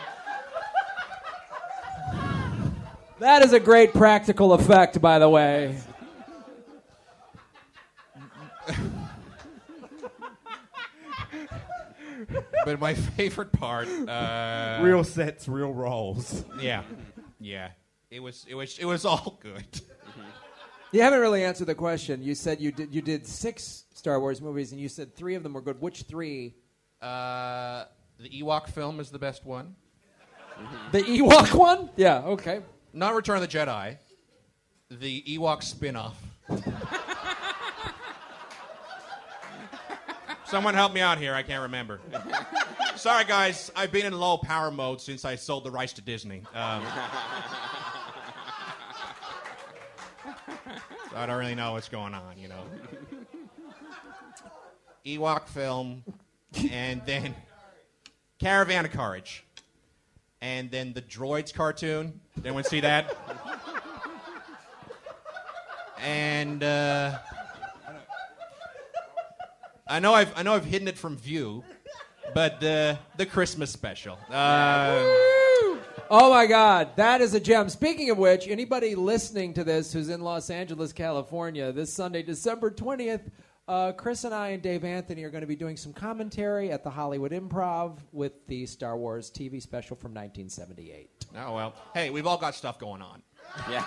That 3.18 3.42
is 3.42 3.52
a 3.54 3.60
great 3.60 3.94
practical 3.94 4.54
effect, 4.54 5.02
by 5.02 5.18
the 5.18 5.28
way. 5.28 5.76
but 12.64 12.80
my 12.80 12.94
favorite 12.94 13.52
part, 13.54 13.88
uh, 13.88 14.82
real 14.84 15.04
sets, 15.04 15.48
real 15.48 15.74
roles. 15.74 16.46
Yeah, 16.60 16.84
yeah. 17.40 17.72
It 18.12 18.20
was, 18.20 18.46
it 18.48 18.54
was, 18.54 18.78
it 18.78 18.86
was 18.86 19.04
all 19.04 19.40
good. 19.42 19.82
You 20.94 21.02
haven't 21.02 21.20
really 21.22 21.44
answered 21.44 21.66
the 21.66 21.74
question. 21.74 22.22
You 22.22 22.36
said 22.36 22.62
you 22.62 22.72
did 22.72 22.94
you 22.94 23.02
did 23.02 23.26
six 23.26 23.86
Star 23.96 24.20
Wars 24.20 24.40
movies, 24.40 24.72
and 24.72 24.80
you 24.80 24.88
said 24.88 25.16
three 25.16 25.34
of 25.34 25.42
them 25.42 25.54
were 25.54 25.62
good. 25.62 25.82
Which 25.82 26.04
three? 26.04 26.54
Uh, 27.02 27.86
the 28.20 28.30
Ewok 28.30 28.70
film 28.70 29.00
is 29.00 29.10
the 29.10 29.20
best 29.20 29.44
one. 29.46 29.76
The 30.92 31.02
Ewok 31.02 31.56
one? 31.56 31.90
Yeah. 31.96 32.20
Okay. 32.20 32.62
Not 32.94 33.16
Return 33.16 33.38
of 33.38 33.42
the 33.42 33.48
Jedi. 33.48 33.98
The 34.92 35.24
Ewok 35.24 35.64
spin-off. 35.64 36.16
Someone 40.46 40.76
help 40.76 40.94
me 40.94 41.02
out 41.02 41.18
here. 41.18 41.34
I 41.34 41.42
can't 41.42 41.64
remember. 41.64 42.00
Sorry, 42.96 43.26
guys. 43.26 43.72
I've 43.76 43.92
been 43.92 44.06
in 44.06 44.14
low 44.14 44.38
power 44.38 44.70
mode 44.70 45.02
since 45.02 45.26
I 45.26 45.36
sold 45.36 45.64
the 45.64 45.72
rights 45.72 45.94
to 45.94 46.02
Disney. 46.02 46.44
Um, 46.54 46.86
so 51.14 51.20
I 51.20 51.26
don't 51.28 51.38
really 51.38 51.56
know 51.56 51.74
what's 51.74 51.90
going 51.90 52.16
on, 52.16 52.40
you 52.40 52.48
know. 52.48 52.64
Ewok 55.06 55.48
film, 55.48 56.04
and 56.72 57.02
then 57.06 57.36
Caravan 58.40 58.86
of 58.86 58.92
Courage, 58.92 59.46
and 60.42 60.72
then 60.72 60.94
the 60.94 61.02
Droids 61.02 61.54
cartoon. 61.54 62.20
Did 62.36 62.48
anyone 62.48 62.64
see 62.64 62.80
that? 62.80 63.16
and 66.02 66.64
uh, 66.64 67.20
I 69.88 70.00
know 70.00 70.14
I've 70.14 70.34
I 70.36 70.42
know 70.44 70.54
I've 70.54 70.66
hidden 70.66 70.88
it 70.88 70.98
from 70.98 71.18
view, 71.18 71.64
but 72.34 72.64
uh, 72.64 72.96
the 73.18 73.26
Christmas 73.26 73.72
special. 73.72 74.18
Uh, 74.32 75.04
Oh 76.16 76.30
my 76.30 76.46
God, 76.46 76.96
that 76.98 77.22
is 77.22 77.34
a 77.34 77.40
gem. 77.40 77.70
Speaking 77.70 78.12
of 78.12 78.20
which, 78.20 78.48
anybody 78.48 78.94
listening 78.94 79.52
to 79.56 79.64
this 79.64 79.92
who's 79.92 80.10
in 80.10 80.22
Los 80.22 80.52
Angeles, 80.52 80.94
California, 80.94 81.72
this 81.72 81.92
Sunday, 81.92 82.22
December 82.22 82.70
20th, 82.70 83.32
uh, 83.68 83.94
Chris 83.94 84.24
and 84.24 84.32
I 84.32 84.50
and 84.50 84.62
Dave 84.62 84.84
Anthony 84.84 85.24
are 85.24 85.32
going 85.32 85.42
to 85.42 85.48
be 85.48 85.56
doing 85.56 85.76
some 85.76 85.92
commentary 85.92 86.70
at 86.70 86.84
the 86.84 86.92
Hollywood 86.92 87.32
Improv 87.32 87.98
with 88.12 88.46
the 88.46 88.68
Star 88.68 88.96
Wars 88.96 89.32
TV 89.32 89.60
special 89.60 89.96
from 89.96 90.14
1978. 90.14 91.10
oh 91.36 91.56
well. 91.56 91.74
Hey, 91.96 92.12
we've 92.12 92.28
all 92.28 92.38
got 92.38 92.54
stuff 92.54 92.78
going 92.78 93.02
on. 93.02 93.24
Yeah. 93.68 93.82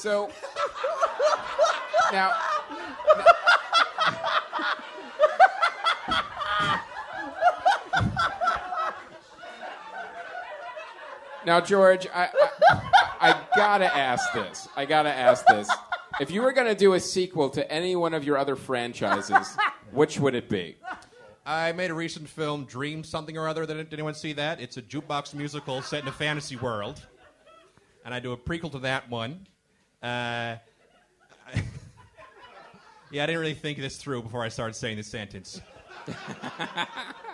So 0.00 0.30
now, 2.10 2.32
now, 11.44 11.60
George, 11.60 12.06
I, 12.14 12.30
I, 12.70 12.80
I 13.20 13.40
gotta 13.54 13.94
ask 13.94 14.32
this. 14.32 14.68
I 14.74 14.86
gotta 14.86 15.12
ask 15.12 15.44
this. 15.44 15.68
If 16.18 16.30
you 16.30 16.40
were 16.40 16.52
gonna 16.52 16.74
do 16.74 16.94
a 16.94 17.00
sequel 17.00 17.50
to 17.50 17.70
any 17.70 17.94
one 17.94 18.14
of 18.14 18.24
your 18.24 18.38
other 18.38 18.56
franchises, 18.56 19.54
which 19.90 20.18
would 20.18 20.34
it 20.34 20.48
be? 20.48 20.76
I 21.44 21.72
made 21.72 21.90
a 21.90 21.94
recent 21.94 22.26
film, 22.26 22.64
Dream 22.64 23.04
Something 23.04 23.36
or 23.36 23.48
Other. 23.48 23.66
Did 23.66 23.92
anyone 23.92 24.14
see 24.14 24.32
that? 24.32 24.62
It's 24.62 24.78
a 24.78 24.82
jukebox 24.82 25.34
musical 25.34 25.82
set 25.82 26.04
in 26.04 26.08
a 26.08 26.12
fantasy 26.12 26.56
world. 26.56 27.02
And 28.06 28.14
I 28.14 28.18
do 28.18 28.32
a 28.32 28.36
prequel 28.38 28.72
to 28.72 28.78
that 28.78 29.10
one. 29.10 29.46
Uh, 30.02 30.56
yeah, 33.10 33.22
I 33.22 33.26
didn't 33.26 33.40
really 33.40 33.54
think 33.54 33.78
this 33.78 33.96
through 33.96 34.22
before 34.22 34.42
I 34.44 34.48
started 34.48 34.74
saying 34.74 34.96
this 34.96 35.08
sentence. 35.08 35.60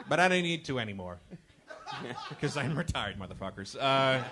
but 0.09 0.21
I 0.21 0.29
don't 0.29 0.43
need 0.43 0.65
to 0.67 0.79
anymore. 0.79 1.19
Because 2.29 2.57
I'm 2.57 2.77
retired, 2.77 3.17
motherfuckers. 3.17 3.77
Uh, 3.81 4.23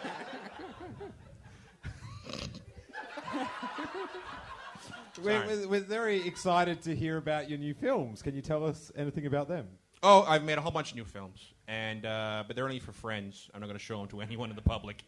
We're, 5.23 5.47
we're, 5.47 5.69
we're 5.69 5.81
very 5.81 6.27
excited 6.27 6.83
to 6.83 6.97
hear 6.97 7.17
about 7.17 7.49
your 7.49 7.59
new 7.59 7.73
films. 7.73 8.21
Can 8.23 8.35
you 8.35 8.43
tell 8.43 8.65
us 8.67 8.91
anything 8.97 9.27
about 9.27 9.49
them? 9.49 9.69
oh, 10.05 10.23
I've 10.29 10.45
made 10.45 10.59
a 10.59 10.61
whole 10.61 10.71
bunch 10.71 10.91
of 10.91 10.97
new 10.97 11.05
films. 11.05 11.53
and 11.67 12.05
uh, 12.05 12.45
But 12.47 12.57
they're 12.57 12.65
only 12.67 12.79
for 12.79 12.93
friends. 12.93 13.51
I'm 13.55 13.61
not 13.61 13.67
going 13.67 13.79
to 13.79 13.85
show 13.85 13.99
them 13.99 14.09
to 14.09 14.21
anyone 14.21 14.51
in 14.51 14.57
the 14.57 14.63
public. 14.63 15.03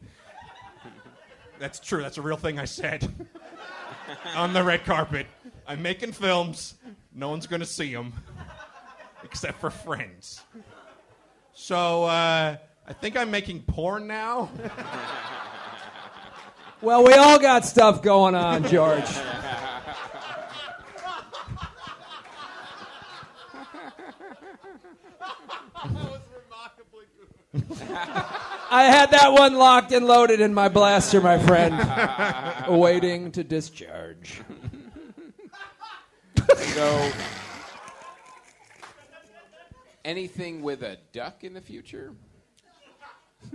That's 1.58 1.80
true. 1.80 2.02
That's 2.02 2.18
a 2.18 2.22
real 2.22 2.36
thing 2.36 2.58
I 2.58 2.64
said 2.64 3.08
on 4.36 4.52
the 4.52 4.62
red 4.62 4.84
carpet. 4.84 5.26
I'm 5.66 5.82
making 5.82 6.12
films. 6.12 6.74
No 7.14 7.30
one's 7.30 7.46
going 7.46 7.60
to 7.60 7.66
see 7.66 7.92
them 7.94 8.12
except 9.24 9.60
for 9.60 9.70
friends. 9.70 10.42
So 11.54 12.04
uh, 12.04 12.56
I 12.86 12.92
think 12.92 13.16
I'm 13.16 13.30
making 13.30 13.62
porn 13.62 14.06
now. 14.06 14.50
Well, 16.82 17.04
we 17.04 17.14
all 17.14 17.38
got 17.38 17.64
stuff 17.64 18.02
going 18.02 18.34
on, 18.34 18.68
George. 18.68 19.02
I 28.70 28.84
had 28.84 29.10
that 29.12 29.32
one 29.32 29.54
locked 29.54 29.92
and 29.92 30.06
loaded 30.06 30.40
in 30.40 30.52
my 30.52 30.68
blaster, 30.68 31.20
my 31.20 31.38
friend, 31.38 32.68
waiting 32.80 33.30
to 33.32 33.44
discharge. 33.44 34.40
So, 36.58 37.10
anything 40.04 40.62
with 40.62 40.82
a 40.82 40.98
duck 41.12 41.44
in 41.44 41.54
the 41.54 41.60
future? 41.60 42.12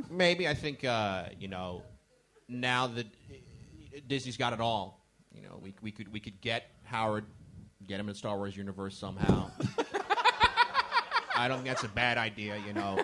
Maybe 0.09 0.47
I 0.47 0.53
think 0.53 0.83
uh, 0.85 1.25
you 1.37 1.47
know 1.47 1.83
now 2.47 2.87
that 2.87 3.07
Disney's 4.07 4.37
got 4.37 4.53
it 4.53 4.61
all. 4.61 5.05
You 5.33 5.41
know, 5.41 5.59
we, 5.61 5.73
we 5.81 5.91
could 5.91 6.11
we 6.11 6.19
could 6.19 6.39
get 6.41 6.71
Howard, 6.83 7.25
get 7.87 7.99
him 7.99 8.07
in 8.07 8.13
the 8.13 8.17
Star 8.17 8.37
Wars 8.37 8.55
universe 8.55 8.97
somehow. 8.97 9.51
I 11.35 11.47
don't 11.47 11.57
think 11.57 11.67
that's 11.67 11.83
a 11.83 11.89
bad 11.89 12.17
idea. 12.17 12.57
You 12.65 12.73
know. 12.73 12.99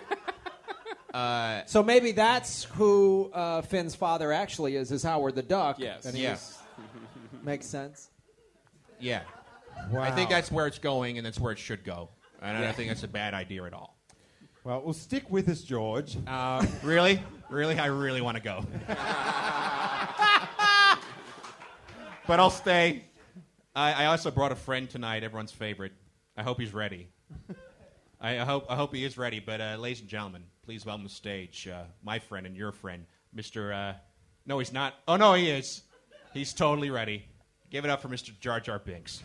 Uh, 1.18 1.62
So 1.66 1.82
maybe 1.82 2.12
that's 2.12 2.64
who 2.64 3.30
uh, 3.32 3.62
Finn's 3.62 3.94
father 3.94 4.32
actually 4.32 4.76
is, 4.76 4.92
is 4.92 5.02
Howard 5.02 5.34
the 5.34 5.42
Duck. 5.42 5.78
Yes. 5.78 6.04
And 6.06 6.16
Yeah. 6.16 6.28
he's- 6.30 6.58
Makes 7.42 7.66
sense. 7.66 8.10
yeah. 9.00 9.22
Wow. 9.90 10.02
I 10.02 10.10
think 10.10 10.28
that's 10.28 10.50
where 10.50 10.66
it's 10.66 10.78
going, 10.78 11.18
and 11.18 11.26
that's 11.26 11.38
where 11.38 11.52
it 11.52 11.58
should 11.58 11.84
go. 11.84 12.08
And 12.42 12.56
I 12.56 12.60
don't 12.62 12.74
think 12.76 12.88
that's 12.88 13.04
a 13.04 13.08
bad 13.08 13.32
idea 13.32 13.64
at 13.64 13.72
all. 13.72 13.96
Well, 14.64 14.82
well, 14.82 14.92
stick 14.92 15.30
with 15.30 15.48
us, 15.48 15.62
George. 15.62 16.16
Uh, 16.26 16.66
really, 16.82 17.22
really, 17.48 17.78
I 17.78 17.86
really 17.86 18.20
want 18.20 18.36
to 18.36 18.42
go. 18.42 18.64
but 22.26 22.38
I'll 22.40 22.50
stay. 22.50 23.04
I, 23.74 23.92
I 24.04 24.06
also 24.06 24.30
brought 24.30 24.52
a 24.52 24.56
friend 24.56 24.90
tonight, 24.90 25.22
everyone's 25.22 25.52
favorite. 25.52 25.92
I 26.36 26.42
hope 26.42 26.60
he's 26.60 26.74
ready. 26.74 27.08
I, 28.20 28.40
I 28.40 28.44
hope 28.44 28.66
I 28.68 28.74
hope 28.76 28.92
he 28.94 29.04
is 29.04 29.16
ready. 29.16 29.38
But 29.40 29.60
uh, 29.60 29.76
ladies 29.78 30.00
and 30.00 30.08
gentlemen, 30.08 30.42
please 30.68 30.84
welcome 30.84 31.02
to 31.02 31.08
the 31.08 31.14
stage 31.14 31.66
uh, 31.66 31.84
my 32.02 32.18
friend 32.18 32.44
and 32.44 32.54
your 32.54 32.72
friend, 32.72 33.06
Mr. 33.34 33.72
Uh, 33.74 33.94
no, 34.44 34.58
he's 34.58 34.70
not. 34.70 34.92
Oh 35.08 35.16
no, 35.16 35.32
he 35.32 35.48
is. 35.48 35.80
He's 36.34 36.52
totally 36.52 36.90
ready. 36.90 37.24
Give 37.70 37.86
it 37.86 37.90
up 37.90 38.02
for 38.02 38.08
Mr. 38.08 38.38
Jar 38.38 38.60
Jar 38.60 38.78
Binks. 38.78 39.22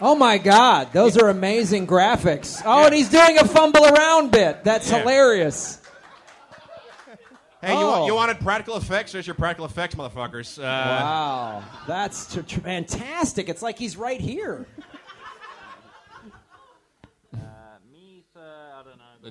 Oh 0.00 0.14
my 0.14 0.38
God, 0.38 0.94
those 0.94 1.18
are 1.18 1.28
amazing 1.28 1.86
graphics. 1.86 2.62
Oh, 2.64 2.86
and 2.86 2.94
he's 2.94 3.10
doing 3.10 3.36
a 3.36 3.44
fumble 3.46 3.84
around 3.84 4.30
bit. 4.30 4.64
That's 4.64 4.90
Yeah. 4.90 5.00
hilarious. 5.00 5.76
Hey, 7.60 7.72
you, 7.74 7.78
Oh. 7.80 7.90
want, 7.90 8.06
you 8.06 8.14
wanted 8.14 8.40
practical 8.40 8.78
effects? 8.78 9.12
There's 9.12 9.26
your 9.26 9.34
practical 9.34 9.66
effects, 9.66 9.94
motherfuckers. 9.94 10.58
Uh, 10.58 10.62
wow, 10.62 11.64
that's 11.86 12.32
tr- 12.32 12.40
tr- 12.40 12.60
fantastic. 12.60 13.50
It's 13.50 13.60
like 13.60 13.78
he's 13.78 13.98
right 13.98 14.18
here. 14.22 14.66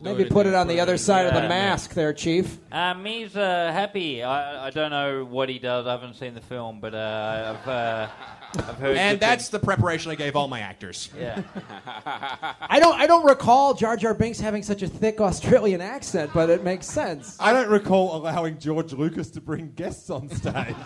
Maybe 0.02 0.26
put 0.26 0.46
it 0.46 0.54
on 0.54 0.68
the 0.68 0.80
other 0.80 0.98
side 0.98 1.26
of 1.26 1.34
the 1.34 1.50
mask 1.50 1.96
there, 1.96 2.14
Chief. 2.14 2.60
Uh, 2.72 2.94
me's 2.94 3.36
uh, 3.36 3.72
happy. 3.74 4.22
I, 4.22 4.68
I 4.68 4.70
don't 4.70 4.92
know 4.92 5.26
what 5.26 5.50
he 5.50 5.58
does. 5.58 5.88
I 5.88 5.92
haven't 5.92 6.14
seen 6.14 6.36
the 6.36 6.42
film, 6.42 6.80
but 6.80 6.94
uh, 6.94 7.58
I've 7.58 7.68
uh, 7.68 8.08
I've 8.54 8.78
heard. 8.78 8.98
And 8.98 9.16
good 9.16 9.20
that's 9.20 9.46
things. 9.46 9.50
the 9.50 9.60
preparation 9.60 10.12
I 10.12 10.16
gave 10.16 10.36
all 10.36 10.48
my 10.48 10.60
actors. 10.60 11.10
Yeah. 11.18 11.42
I 11.96 12.80
don't. 12.80 13.00
I 13.00 13.08
don't 13.08 13.26
recall 13.26 13.74
Jar 13.74 13.98
Jar 13.98 14.14
Binks 14.14 14.40
having 14.40 14.62
such 14.62 14.84
a 14.84 14.88
thick 14.88 15.20
Australian 15.22 15.82
accent, 15.82 16.32
but 16.36 16.52
it 16.52 16.64
makes 16.64 16.86
sense. 16.86 17.36
I 17.40 17.52
don't 17.52 17.70
recall 17.70 18.16
allowing 18.16 18.60
George 18.60 18.94
Lucas 18.94 19.32
to 19.32 19.42
bring 19.42 19.72
guests 19.72 20.12
on 20.12 20.30
stage. 20.30 20.76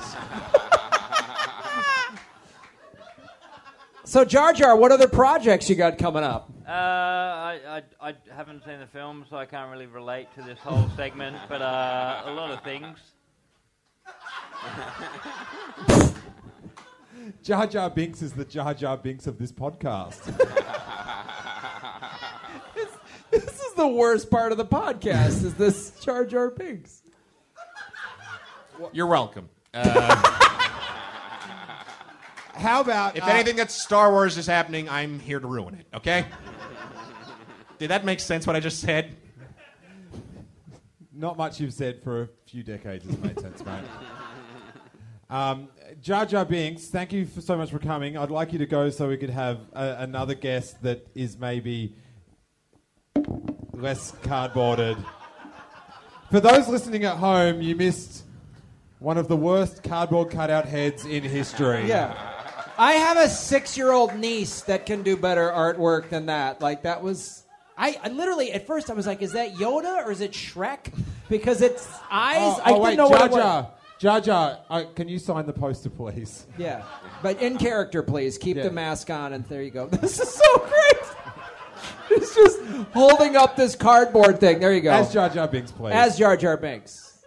So 4.06 4.24
Jar 4.24 4.54
Jar, 4.54 4.76
what 4.76 4.92
other 4.92 5.08
projects 5.08 5.70
you 5.70 5.76
got 5.76 5.98
coming 5.98 6.24
up? 6.24 6.53
Uh, 6.68 6.72
I, 6.72 7.60
I, 7.68 8.10
I 8.10 8.14
haven't 8.34 8.64
seen 8.66 8.80
the 8.80 8.88
film, 8.88 9.26
so 9.30 9.36
I 9.36 9.46
can't 9.46 9.70
really 9.70 9.86
relate 9.86 10.28
to 10.36 10.42
this 10.42 10.60
whole 10.60 10.90
segment, 10.96 11.36
but 11.50 11.62
uh, 11.62 12.24
a 12.26 12.32
lot 12.32 12.52
of 12.52 12.64
things. 12.64 12.98
Jar 17.44 17.68
Jar 17.68 17.90
Binks 17.90 18.22
is 18.22 18.34
the 18.34 18.46
Jar 18.46 18.74
Jar 18.74 18.98
Binks 18.98 19.28
of 19.28 19.38
this 19.38 19.52
podcast. 19.52 20.22
This 23.32 23.62
is 23.62 23.74
the 23.74 23.88
worst 23.88 24.30
part 24.30 24.52
of 24.52 24.60
the 24.60 24.66
podcast. 24.66 25.44
Is 25.44 25.56
this 25.56 25.90
Jar 26.02 26.24
Jar 26.24 26.52
Binks? 26.52 27.02
You're 28.92 29.08
welcome. 29.08 29.50
Uh, 29.74 30.50
How 32.54 32.82
about 32.82 33.18
if 33.18 33.24
uh, 33.24 33.28
anything 33.28 33.56
that's 33.56 33.82
Star 33.82 34.12
Wars 34.12 34.38
is 34.38 34.46
happening, 34.46 34.88
I'm 34.90 35.20
here 35.20 35.40
to 35.40 35.48
ruin 35.48 35.76
it. 35.76 35.88
Okay? 35.96 36.26
Did 37.80 37.90
that 37.90 38.06
make 38.06 38.20
sense? 38.20 38.46
What 38.46 38.56
I 38.56 38.60
just 38.60 38.80
said? 38.80 39.16
Not 41.14 41.38
much 41.38 41.60
you've 41.60 41.74
said 41.74 42.02
for 42.04 42.24
a 42.24 42.30
few 42.48 42.64
decades 42.64 43.06
has 43.06 43.18
made 43.20 43.40
sense, 43.40 43.64
mate. 43.66 43.84
Um, 45.30 45.68
Jar 46.02 46.26
Jar 46.26 46.46
Binks, 46.46 46.88
thank 46.88 47.12
you 47.12 47.26
for 47.26 47.42
so 47.42 47.58
much 47.58 47.72
for 47.72 47.80
coming. 47.80 48.18
I'd 48.18 48.30
like 48.30 48.54
you 48.54 48.60
to 48.60 48.66
go 48.66 48.90
so 48.90 49.08
we 49.08 49.18
could 49.18 49.30
have 49.30 49.60
a, 49.74 49.96
another 50.00 50.36
guest 50.36 50.82
that 50.84 51.08
is 51.16 51.38
maybe 51.38 51.96
less 53.74 54.12
cardboarded. 54.24 55.04
For 56.30 56.40
those 56.40 56.68
listening 56.68 57.04
at 57.04 57.18
home, 57.18 57.62
you 57.62 57.76
missed 57.76 58.24
one 59.00 59.18
of 59.18 59.28
the 59.28 59.38
worst 59.38 59.84
cardboard 59.84 60.32
cutout 60.32 60.66
heads 60.66 61.06
in 61.06 61.24
history. 61.24 61.88
Yeah. 61.88 62.33
I 62.78 62.94
have 62.94 63.18
a 63.18 63.30
six 63.30 63.78
year 63.78 63.92
old 63.92 64.16
niece 64.16 64.62
that 64.62 64.86
can 64.86 65.04
do 65.04 65.16
better 65.18 65.50
artwork 65.50 66.10
than 66.10 66.28
that. 66.28 66.62
Like, 66.62 66.84
that 66.84 67.02
was. 67.02 67.44
I, 67.78 68.00
I 68.04 68.10
literally, 68.10 68.52
at 68.52 68.68
first, 68.68 68.90
I 68.90 68.94
was 68.94 69.08
like, 69.08 69.22
is 69.22 69.34
that 69.34 69.54
Yoda 69.54 70.06
or 70.06 70.12
is 70.12 70.22
it 70.22 70.32
Shrek? 70.32 70.94
Because 71.30 71.62
it's 71.62 71.88
eyes. 72.12 72.38
Oh, 72.40 72.62
I 72.64 72.70
oh, 72.70 72.74
didn't 72.74 72.82
wait, 72.84 72.98
know 72.98 73.10
Jar 73.10 73.20
what 73.20 73.26
it 73.26 73.32
was. 73.32 73.42
Jar. 73.42 73.72
Jar 74.00 74.22
Jar, 74.22 74.60
uh, 74.70 74.84
can 74.96 75.08
you 75.08 75.18
sign 75.18 75.46
the 75.46 75.54
poster, 75.54 75.90
please? 75.90 76.46
Yeah. 76.58 76.84
But 77.22 77.42
in 77.42 77.58
character, 77.58 78.04
please. 78.04 78.38
Keep 78.38 78.58
Yeah. 78.58 78.64
the 78.64 78.72
mask 78.72 79.10
on, 79.10 79.34
and 79.34 79.46
there 79.46 79.64
you 79.64 79.72
go. 79.72 79.88
This 79.92 80.20
is 80.20 80.30
so 80.30 80.58
great. 80.58 81.14
It's 82.12 82.36
just 82.36 82.62
holding 82.94 83.36
up 83.38 83.56
this 83.56 83.76
cardboard 83.76 84.40
thing. 84.40 84.60
There 84.60 84.74
you 84.74 84.82
go. 84.82 84.92
As 84.92 85.14
Jar 85.14 85.30
Jar 85.30 85.48
Binks, 85.48 85.72
please. 85.72 85.94
As 85.94 86.18
Jar 86.18 86.36
Jar 86.36 86.58
Binks. 86.58 87.24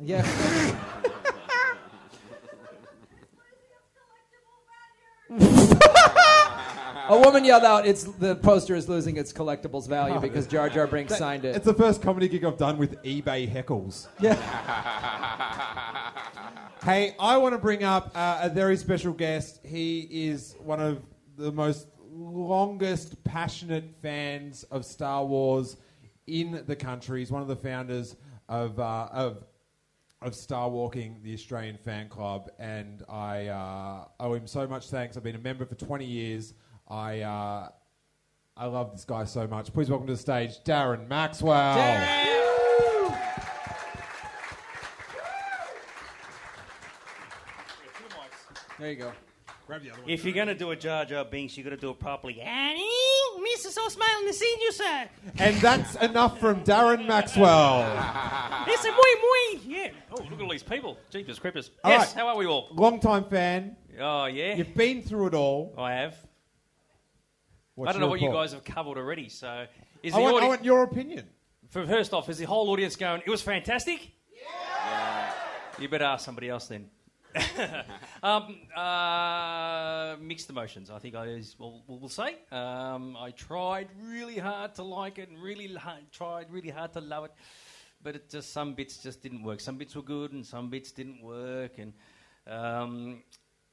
Yeah. 0.00 0.82
A 7.08 7.18
woman 7.18 7.44
yelled 7.44 7.64
out, 7.64 7.86
"It's 7.86 8.04
the 8.04 8.36
poster 8.36 8.74
is 8.74 8.88
losing 8.88 9.16
its 9.16 9.32
collectibles 9.32 9.88
value 9.88 10.20
because 10.20 10.46
Jar 10.46 10.68
Jar 10.68 10.86
Binks 10.86 11.16
signed 11.16 11.44
it." 11.44 11.54
It's 11.54 11.64
the 11.64 11.74
first 11.74 12.02
comedy 12.02 12.28
gig 12.28 12.44
I've 12.44 12.58
done 12.58 12.78
with 12.78 13.00
eBay 13.02 13.48
heckles. 13.48 14.08
Yeah. 14.20 14.34
hey, 16.84 17.14
I 17.20 17.36
want 17.36 17.54
to 17.54 17.58
bring 17.58 17.84
up 17.84 18.10
uh, 18.14 18.40
a 18.42 18.48
very 18.48 18.76
special 18.76 19.12
guest. 19.12 19.60
He 19.64 20.08
is 20.10 20.56
one 20.58 20.80
of 20.80 21.02
the 21.36 21.52
most 21.52 21.88
longest, 22.12 23.22
passionate 23.24 23.84
fans 24.02 24.64
of 24.64 24.84
Star 24.84 25.24
Wars 25.24 25.76
in 26.26 26.64
the 26.66 26.76
country. 26.76 27.20
He's 27.20 27.30
one 27.30 27.42
of 27.42 27.48
the 27.48 27.56
founders 27.56 28.16
of 28.48 28.80
uh, 28.80 29.08
of 29.12 29.44
of 30.22 30.34
Star 30.34 30.68
Walking, 30.68 31.20
the 31.22 31.34
Australian 31.34 31.76
fan 31.76 32.08
club, 32.08 32.50
and 32.58 33.02
I 33.08 33.46
uh, 33.48 34.04
owe 34.18 34.34
him 34.34 34.46
so 34.46 34.66
much 34.66 34.88
thanks. 34.88 35.16
I've 35.16 35.22
been 35.22 35.36
a 35.36 35.40
member 35.40 35.64
for 35.66 35.74
20 35.74 36.04
years. 36.04 36.54
I 36.88 37.20
uh, 37.20 37.68
I 38.56 38.66
love 38.66 38.92
this 38.92 39.04
guy 39.04 39.24
so 39.24 39.46
much. 39.46 39.72
Please 39.72 39.90
welcome 39.90 40.06
to 40.06 40.14
the 40.14 40.18
stage, 40.18 40.60
Darren 40.64 41.08
Maxwell. 41.08 41.74
There 48.78 48.90
you 48.90 48.96
go. 48.96 49.12
Grab 49.66 49.82
the 49.82 49.90
other 49.90 50.02
one. 50.02 50.10
If 50.10 50.24
you're 50.24 50.34
going 50.34 50.48
to 50.48 50.54
do 50.54 50.70
a 50.70 50.76
Jar 50.76 51.04
Jar 51.04 51.24
Binks, 51.24 51.56
you've 51.56 51.64
got 51.64 51.70
to 51.70 51.76
do 51.76 51.90
it 51.90 51.98
properly. 51.98 52.40
Annie, 52.40 52.88
Mr. 53.38 53.70
So 53.70 53.88
smiling 53.88 54.26
to 54.26 54.32
see 54.32 54.56
you, 54.60 54.72
sir. 54.72 55.08
And 55.38 55.56
that's 55.56 55.94
enough 55.96 56.38
from 56.40 56.64
Darren 56.64 57.06
Maxwell. 57.06 57.80
Listen, 58.66 58.92
muy, 58.92 59.14
muy. 59.20 59.60
Yeah. 59.66 59.90
Oh, 60.10 60.22
look 60.22 60.32
at 60.32 60.40
all 60.40 60.50
these 60.50 60.62
people. 60.62 60.98
Jeepers 61.10 61.38
creepers. 61.38 61.70
All 61.84 61.90
yes, 61.90 62.14
right. 62.14 62.22
how 62.22 62.28
are 62.28 62.36
we 62.36 62.46
all? 62.46 62.68
Long 62.72 63.00
time 63.00 63.24
fan. 63.24 63.76
Oh, 64.00 64.26
yeah. 64.26 64.54
You've 64.54 64.74
been 64.74 65.02
through 65.02 65.28
it 65.28 65.34
all. 65.34 65.74
I 65.78 65.92
have. 65.94 66.16
What's 67.74 67.90
I 67.90 67.92
don't 67.92 68.00
know 68.00 68.06
your 68.06 68.10
what 68.10 68.20
you 68.20 68.32
guys 68.32 68.52
have 68.52 68.64
covered 68.64 68.96
already, 68.96 69.28
so... 69.28 69.66
Is 70.02 70.14
I 70.14 70.18
the 70.18 70.22
want, 70.22 70.44
I 70.44 70.48
want 70.48 70.64
your 70.64 70.82
opinion. 70.82 71.26
For 71.68 71.86
first 71.86 72.14
off, 72.14 72.28
is 72.28 72.38
the 72.38 72.44
whole 72.44 72.70
audience 72.70 72.96
going, 72.96 73.22
it 73.26 73.30
was 73.30 73.42
fantastic? 73.42 74.12
Yeah. 74.32 75.32
You 75.78 75.88
better 75.88 76.04
ask 76.04 76.24
somebody 76.24 76.48
else 76.48 76.68
then. 76.68 76.88
Um, 78.22 78.56
uh, 78.76 80.16
mixed 80.20 80.50
emotions, 80.50 80.90
I 80.90 80.98
think 80.98 81.14
I 81.14 81.26
is, 81.26 81.56
will 81.58 81.82
will 81.86 82.08
say. 82.08 82.36
Um, 82.50 83.16
I 83.16 83.30
tried 83.30 83.88
really 84.02 84.38
hard 84.38 84.74
to 84.76 84.82
like 84.82 85.18
it 85.18 85.28
and 85.28 85.42
really 85.42 85.70
tried 86.12 86.50
really 86.50 86.70
hard 86.70 86.92
to 86.94 87.00
love 87.00 87.24
it, 87.26 87.32
but 88.02 88.16
it 88.16 88.30
just 88.30 88.52
some 88.52 88.74
bits 88.74 88.98
just 88.98 89.22
didn't 89.22 89.42
work. 89.42 89.60
Some 89.60 89.76
bits 89.76 89.94
were 89.94 90.02
good 90.02 90.32
and 90.32 90.44
some 90.44 90.70
bits 90.70 90.92
didn't 90.92 91.22
work. 91.22 91.78
And 91.78 91.92
um, 92.46 93.22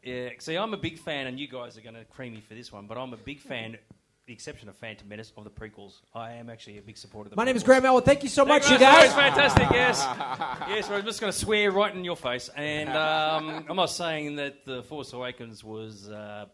yeah, 0.03 0.29
see, 0.39 0.55
I'm 0.55 0.73
a 0.73 0.77
big 0.77 0.97
fan, 0.97 1.27
and 1.27 1.39
you 1.39 1.47
guys 1.47 1.77
are 1.77 1.81
going 1.81 1.95
to 1.95 2.05
cream 2.05 2.33
me 2.33 2.41
for 2.41 2.55
this 2.55 2.71
one, 2.71 2.87
but 2.87 2.97
I'm 2.97 3.13
a 3.13 3.17
big 3.17 3.39
fan. 3.39 3.77
The 4.25 4.31
exception 4.31 4.69
of 4.69 4.77
Phantom 4.77 5.07
Menace 5.09 5.33
of 5.35 5.43
the 5.43 5.49
prequels, 5.49 6.01
I 6.13 6.33
am 6.33 6.49
actually 6.49 6.77
a 6.77 6.81
big 6.81 6.97
supporter 6.97 7.27
of 7.27 7.31
the 7.31 7.35
My 7.35 7.43
name 7.43 7.57
is 7.57 7.63
prequels. 7.63 7.65
Graham 7.65 7.85
Elwood. 7.85 8.05
Thank 8.05 8.23
you 8.23 8.29
so 8.29 8.45
Thank 8.45 8.63
much, 8.63 8.71
you 8.71 8.77
very 8.77 8.91
guys. 8.91 9.05
It's 9.05 9.13
fantastic, 9.13 9.67
yes. 9.71 9.99
yes, 10.69 10.89
I'm 10.89 11.03
just 11.03 11.19
going 11.19 11.33
to 11.33 11.37
swear 11.37 11.71
right 11.71 11.93
in 11.93 12.05
your 12.05 12.15
face. 12.15 12.49
And 12.55 12.89
um, 12.89 13.65
I'm 13.69 13.75
not 13.75 13.89
saying 13.89 14.37
that 14.37 14.65
The 14.65 14.81
Force 14.83 15.11
Awakens 15.11 15.61
was. 15.61 16.09
Uh, 16.09 16.45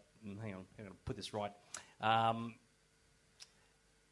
hang 0.42 0.56
on, 0.56 0.66
I'm 0.80 0.86
going 0.86 0.90
to 0.90 0.96
put 1.06 1.16
this 1.16 1.32
right. 1.32 1.52
Um, 2.02 2.56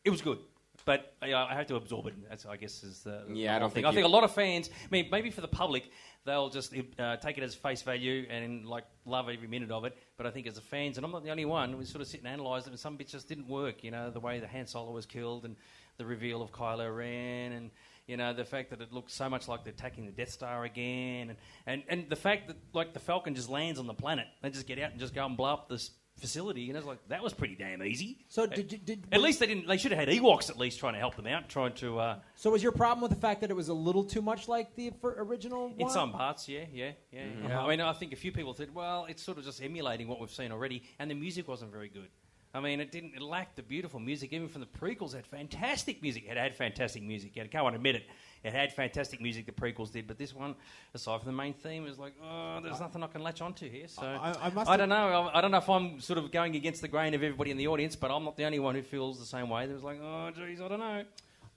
it 0.04 0.12
was 0.12 0.22
good. 0.22 0.38
But 0.88 1.18
I, 1.22 1.34
I 1.34 1.54
had 1.54 1.68
to 1.68 1.76
absorb 1.76 2.08
it. 2.08 2.14
That's, 2.30 2.46
I 2.46 2.56
guess, 2.56 2.82
is 2.82 3.02
the. 3.02 3.26
Yeah, 3.34 3.58
I 3.58 3.60
don't 3.60 3.68
thing. 3.68 3.84
think 3.84 3.88
I 3.88 3.92
think 3.94 4.06
a 4.06 4.08
lot 4.08 4.24
of 4.24 4.34
fans. 4.34 4.70
I 4.70 4.88
mean, 4.90 5.10
maybe 5.12 5.30
for 5.30 5.42
the 5.42 5.48
public, 5.50 5.92
they'll 6.24 6.50
just 6.50 6.74
uh, 6.98 7.18
take 7.18 7.38
it 7.38 7.44
as 7.44 7.54
face 7.54 7.82
value 7.82 8.26
and 8.30 8.66
like 8.66 8.86
love 9.04 9.28
every 9.28 9.50
minute 9.50 9.70
of 9.70 9.84
it. 9.84 9.98
But 10.16 10.28
I 10.28 10.32
think 10.32 10.48
as 10.48 10.54
the 10.54 10.62
fans, 10.62 10.96
and 10.98 11.06
I'm 11.06 11.12
not 11.12 11.26
the 11.26 11.30
only 11.30 11.44
one, 11.44 11.78
we 11.78 11.84
sort 11.84 12.02
of 12.02 12.08
sit 12.08 12.24
and 12.24 12.34
analyse 12.34 12.68
it, 12.68 12.70
and 12.70 12.80
some 12.80 12.96
bits 12.96 13.12
just 13.12 13.28
didn't 13.28 13.50
work. 13.50 13.84
You 13.84 13.92
know, 13.92 14.10
the 14.12 14.22
way 14.22 14.40
the 14.40 14.48
Han 14.48 14.66
Solo 14.66 14.94
was 14.94 15.06
killed, 15.06 15.44
and 15.44 15.58
the 15.98 16.06
reveal 16.06 16.42
of 16.42 16.54
Kylo 16.54 16.96
Ren, 16.96 17.52
and 17.52 17.70
you 18.08 18.16
know 18.16 18.32
the 18.32 18.46
fact 18.46 18.70
that 18.70 18.80
it 18.80 18.94
looked 18.94 19.12
so 19.12 19.30
much 19.30 19.50
like 19.50 19.66
they're 19.66 19.74
attacking 19.74 20.06
the 20.06 20.14
Death 20.14 20.30
Star 20.30 20.64
again, 20.64 21.32
and, 21.32 21.38
and, 21.66 21.84
and 21.90 22.10
the 22.10 22.16
fact 22.16 22.48
that 22.48 22.56
like 22.72 22.94
the 22.94 23.02
Falcon 23.02 23.36
just 23.36 23.50
lands 23.50 23.78
on 23.78 23.88
the 23.88 23.94
planet, 23.94 24.28
they 24.42 24.50
just 24.50 24.68
get 24.68 24.80
out 24.80 24.92
and 24.92 25.02
just 25.02 25.14
go 25.14 25.26
and 25.26 25.36
blow 25.36 25.52
up 25.52 25.68
this 25.68 25.92
facility, 26.18 26.68
and 26.70 26.78
I 26.78 26.80
was 26.80 26.88
like 26.88 27.08
that 27.10 27.24
was 27.24 27.34
pretty 27.34 27.56
damn 27.56 27.82
easy. 27.84 28.20
So 28.28 28.46
did 28.46 28.72
you- 28.72 28.78
did- 28.78 29.08
at 29.12 29.22
least 29.22 29.40
they 29.40 29.48
didn't? 29.48 29.68
They 29.68 29.78
should 29.78 29.92
have 29.92 30.00
had 30.08 30.10
Ewoks 30.10 30.50
at 30.50 30.58
least 30.58 30.80
trying 30.80 30.94
to 30.94 31.00
help 31.00 31.16
them 31.16 31.28
out, 31.28 31.48
trying 31.50 31.74
to. 31.76 32.00
Uh, 32.00 32.20
So 32.36 32.52
was 32.52 32.62
your 32.64 32.72
problem 32.72 33.02
with 33.02 33.12
the 33.12 33.20
fact 33.22 33.42
that 33.42 33.50
it 33.50 33.56
was 33.56 33.70
a 33.70 33.74
little 33.74 34.04
too 34.04 34.22
much 34.22 34.48
like 34.48 34.76
the 34.76 34.92
fir- 35.02 35.16
original 35.24 35.68
in 35.68 35.78
one? 35.86 35.90
some 35.92 36.12
parts, 36.12 36.48
yeah, 36.50 36.66
yeah, 36.74 36.92
yeah. 37.12 37.24
Mhm. 37.26 37.50
yeah. 37.50 37.62
I 37.64 37.68
mean, 37.70 37.82
I 37.82 37.94
think 37.94 38.14
a 38.14 38.16
few 38.16 38.32
people 38.32 38.54
said, 38.54 38.74
well, 38.74 39.06
it's 39.06 39.24
sort 39.24 39.38
of 39.38 39.44
just 39.46 39.62
emulating 39.62 40.08
what 40.08 40.20
we've 40.20 40.32
seen 40.32 40.52
already, 40.52 40.84
and 41.00 41.10
the 41.10 41.16
music 41.16 41.48
wasn't 41.48 41.72
very 41.72 41.90
good. 41.90 42.10
I 42.54 42.60
mean, 42.62 42.80
it 42.80 42.92
didn't. 42.92 43.14
It 43.14 43.22
lacked 43.22 43.58
the 43.58 43.62
beautiful 43.62 44.00
music. 44.00 44.34
Even 44.34 44.48
from 44.48 44.62
the 44.62 44.68
prequels, 44.68 45.14
it 45.14 45.18
had 45.18 45.28
fantastic 45.28 46.02
music. 46.02 46.26
It 46.28 46.38
had 46.38 46.56
fantastic 46.56 47.04
music. 47.04 47.38
I 47.40 47.46
can't 47.46 47.76
admit 47.76 47.96
it. 47.96 48.04
It 48.48 48.54
had 48.54 48.72
fantastic 48.74 49.20
music. 49.22 49.46
The 49.46 49.52
prequels 49.52 49.92
did, 49.92 50.08
but 50.08 50.18
this 50.18 50.34
one, 50.34 50.56
aside 50.94 51.20
from 51.22 51.28
the 51.32 51.38
main 51.38 51.54
theme, 51.54 51.86
is 51.86 52.00
like, 52.00 52.14
oh, 52.24 52.60
there's 52.64 52.80
nothing 52.80 53.04
I 53.04 53.08
can 53.08 53.22
latch 53.22 53.42
onto 53.42 53.70
here. 53.70 53.88
So 53.90 54.04
I- 54.04 54.36
I 54.48 54.50
must 54.52 54.70
don't 54.78 54.90
know. 54.90 55.30
I, 55.34 55.38
I 55.38 55.42
don't 55.42 55.52
know 55.52 55.58
if 55.58 55.70
I'm 55.70 56.00
sort 56.00 56.18
of 56.18 56.32
going 56.32 56.56
against 56.56 56.82
the 56.82 56.88
grain 56.88 57.14
of 57.14 57.22
everybody 57.24 57.52
in 57.52 57.58
the 57.58 57.68
audience, 57.68 57.96
but 57.98 58.10
I'm 58.10 58.24
not 58.24 58.38
the 58.38 58.46
only 58.46 58.60
one 58.60 58.76
who 58.76 58.82
feels 58.84 59.20
the 59.20 59.26
same 59.26 59.50
way. 59.50 59.66
There's 59.68 59.84
like, 59.84 60.00
oh, 60.02 60.32
geez, 60.32 60.62
I 60.62 60.68
don't 60.70 60.80
know. 60.80 61.04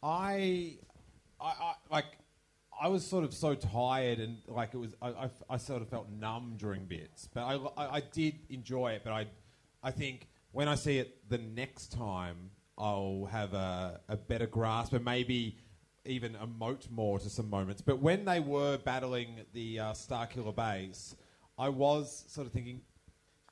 I, 0.03 0.77
I, 1.41 1.47
I 1.47 1.75
like, 1.91 2.07
I 2.83 2.89
was 2.89 3.07
sort 3.07 3.25
of 3.25 3.33
so 3.35 3.55
tired 3.55 4.19
and 4.19 4.39
like 4.49 4.75
it 4.75 4.79
was. 4.79 4.95
I, 5.01 5.09
I, 5.11 5.31
I 5.51 5.57
sort 5.59 5.83
of 5.83 5.89
felt 5.89 6.09
numb 6.11 6.55
during 6.57 6.87
bits, 6.87 7.29
but 7.33 7.43
I, 7.43 7.55
I, 7.77 7.97
I 7.97 8.01
did 8.01 8.35
enjoy 8.49 8.93
it. 8.93 9.03
But 9.05 9.13
I, 9.13 9.27
I 9.83 9.91
think 9.91 10.29
when 10.53 10.67
I 10.67 10.75
see 10.75 10.99
it 10.99 11.29
the 11.29 11.39
next 11.39 11.93
time, 11.93 12.51
I'll 12.79 13.29
have 13.31 13.53
a, 13.53 14.01
a 14.09 14.17
better 14.17 14.47
grasp 14.47 14.95
and 14.95 15.05
maybe 15.05 15.59
even 16.05 16.35
emote 16.35 16.91
more 16.91 17.19
to 17.19 17.29
some 17.29 17.51
moments. 17.51 17.83
But 17.83 18.01
when 18.01 18.25
they 18.25 18.41
were 18.41 18.79
battling 18.79 19.41
the 19.53 19.81
uh, 19.81 19.93
Starkiller 19.93 20.55
base, 20.55 21.15
I 21.59 21.69
was 21.69 22.25
sort 22.29 22.47
of 22.47 22.53
thinking, 22.53 22.81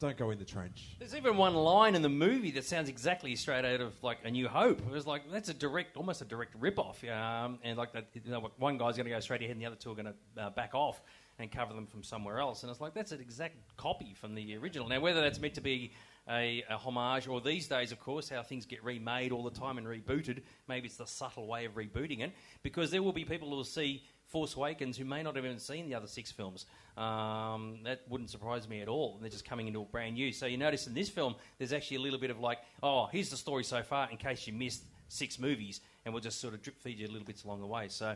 don't 0.00 0.16
go 0.16 0.30
in 0.30 0.38
the 0.38 0.44
trench. 0.44 0.96
There's 1.00 1.14
even 1.14 1.36
one 1.36 1.54
line 1.54 1.94
in 1.94 2.02
the 2.02 2.08
movie 2.08 2.52
that 2.52 2.64
sounds 2.64 2.88
exactly 2.88 3.34
straight 3.34 3.64
out 3.64 3.80
of 3.80 3.92
like 4.02 4.18
A 4.24 4.30
New 4.30 4.46
Hope. 4.48 4.80
It 4.80 4.90
was 4.90 5.06
like 5.06 5.30
that's 5.30 5.48
a 5.48 5.54
direct, 5.54 5.96
almost 5.96 6.22
a 6.22 6.24
direct 6.24 6.54
rip-off. 6.58 7.02
Um, 7.04 7.58
and 7.64 7.76
like 7.76 7.92
that, 7.92 8.06
you 8.14 8.30
know, 8.30 8.50
one 8.58 8.78
guy's 8.78 8.96
going 8.96 9.06
to 9.06 9.10
go 9.10 9.20
straight 9.20 9.42
ahead, 9.42 9.52
and 9.52 9.60
the 9.60 9.66
other 9.66 9.76
two 9.76 9.90
are 9.90 9.96
going 9.96 10.12
to 10.36 10.42
uh, 10.42 10.50
back 10.50 10.74
off 10.74 11.02
and 11.40 11.50
cover 11.50 11.74
them 11.74 11.86
from 11.86 12.02
somewhere 12.02 12.38
else. 12.38 12.62
And 12.62 12.70
it's 12.70 12.80
like 12.80 12.94
that's 12.94 13.12
an 13.12 13.20
exact 13.20 13.56
copy 13.76 14.14
from 14.14 14.34
the 14.34 14.56
original. 14.56 14.88
Now, 14.88 15.00
whether 15.00 15.20
that's 15.20 15.40
meant 15.40 15.54
to 15.54 15.60
be 15.60 15.92
a, 16.28 16.64
a 16.68 16.76
homage, 16.76 17.26
or 17.26 17.40
these 17.40 17.66
days, 17.68 17.92
of 17.92 18.00
course, 18.00 18.28
how 18.28 18.42
things 18.42 18.66
get 18.66 18.84
remade 18.84 19.32
all 19.32 19.42
the 19.42 19.50
time 19.50 19.78
and 19.78 19.86
rebooted. 19.86 20.42
Maybe 20.68 20.86
it's 20.86 20.96
the 20.96 21.06
subtle 21.06 21.46
way 21.46 21.64
of 21.64 21.74
rebooting 21.74 22.20
it, 22.20 22.32
because 22.62 22.90
there 22.90 23.02
will 23.02 23.12
be 23.12 23.24
people 23.24 23.48
who 23.48 23.56
will 23.56 23.64
see 23.64 24.02
Force 24.26 24.56
Awakens 24.56 24.98
who 24.98 25.04
may 25.04 25.22
not 25.22 25.36
have 25.36 25.44
even 25.44 25.58
seen 25.58 25.88
the 25.88 25.94
other 25.94 26.06
six 26.06 26.30
films. 26.30 26.66
Um, 26.96 27.78
that 27.84 28.02
wouldn't 28.08 28.30
surprise 28.30 28.68
me 28.68 28.82
at 28.82 28.88
all. 28.88 29.18
They're 29.20 29.30
just 29.30 29.48
coming 29.48 29.68
into 29.68 29.80
a 29.80 29.84
brand 29.84 30.14
new. 30.14 30.32
So 30.32 30.46
you 30.46 30.58
notice 30.58 30.86
in 30.86 30.94
this 30.94 31.08
film, 31.08 31.34
there's 31.56 31.72
actually 31.72 31.96
a 31.96 32.00
little 32.00 32.20
bit 32.20 32.30
of 32.30 32.38
like, 32.38 32.58
oh, 32.82 33.08
here's 33.10 33.30
the 33.30 33.36
story 33.36 33.64
so 33.64 33.82
far, 33.82 34.10
in 34.10 34.18
case 34.18 34.46
you 34.46 34.52
missed 34.52 34.84
six 35.08 35.38
movies, 35.38 35.80
and 36.04 36.12
we'll 36.12 36.22
just 36.22 36.40
sort 36.40 36.52
of 36.52 36.60
drip 36.60 36.78
feed 36.78 36.98
you 36.98 37.08
little 37.08 37.26
bits 37.26 37.44
along 37.44 37.60
the 37.60 37.66
way. 37.66 37.88
So. 37.88 38.14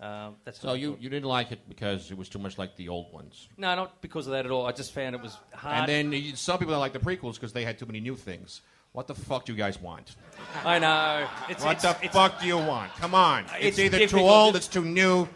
Um, 0.00 0.36
that's 0.44 0.60
So 0.60 0.74
you, 0.74 0.98
you 1.00 1.08
didn't 1.08 1.28
like 1.28 1.52
it 1.52 1.60
because 1.68 2.10
it 2.10 2.18
was 2.18 2.28
too 2.28 2.38
much 2.38 2.58
like 2.58 2.76
the 2.76 2.88
old 2.88 3.12
ones. 3.12 3.48
No, 3.56 3.74
not 3.74 4.02
because 4.02 4.26
of 4.26 4.32
that 4.32 4.44
at 4.44 4.50
all. 4.50 4.66
I 4.66 4.72
just 4.72 4.92
found 4.92 5.14
it 5.14 5.22
was 5.22 5.36
hard. 5.52 5.88
And 5.88 6.12
then 6.12 6.20
you, 6.20 6.36
some 6.36 6.58
people 6.58 6.72
don't 6.72 6.80
like 6.80 6.92
the 6.92 6.98
prequels 6.98 7.34
because 7.34 7.52
they 7.52 7.64
had 7.64 7.78
too 7.78 7.86
many 7.86 8.00
new 8.00 8.16
things. 8.16 8.60
What 8.92 9.06
the 9.06 9.14
fuck 9.14 9.44
do 9.44 9.52
you 9.52 9.58
guys 9.58 9.80
want? 9.80 10.16
I 10.64 10.78
know. 10.78 11.26
It's, 11.48 11.64
what 11.64 11.74
it's, 11.74 11.82
the 11.82 11.90
it's- 11.90 12.12
fuck 12.12 12.40
do 12.40 12.46
you 12.46 12.58
want? 12.58 12.92
Come 12.96 13.14
on. 13.14 13.44
It's, 13.58 13.78
either 13.78 14.06
too 14.06 14.18
old, 14.18 14.56
it's 14.56 14.68
too 14.68 14.84
new. 14.84 15.28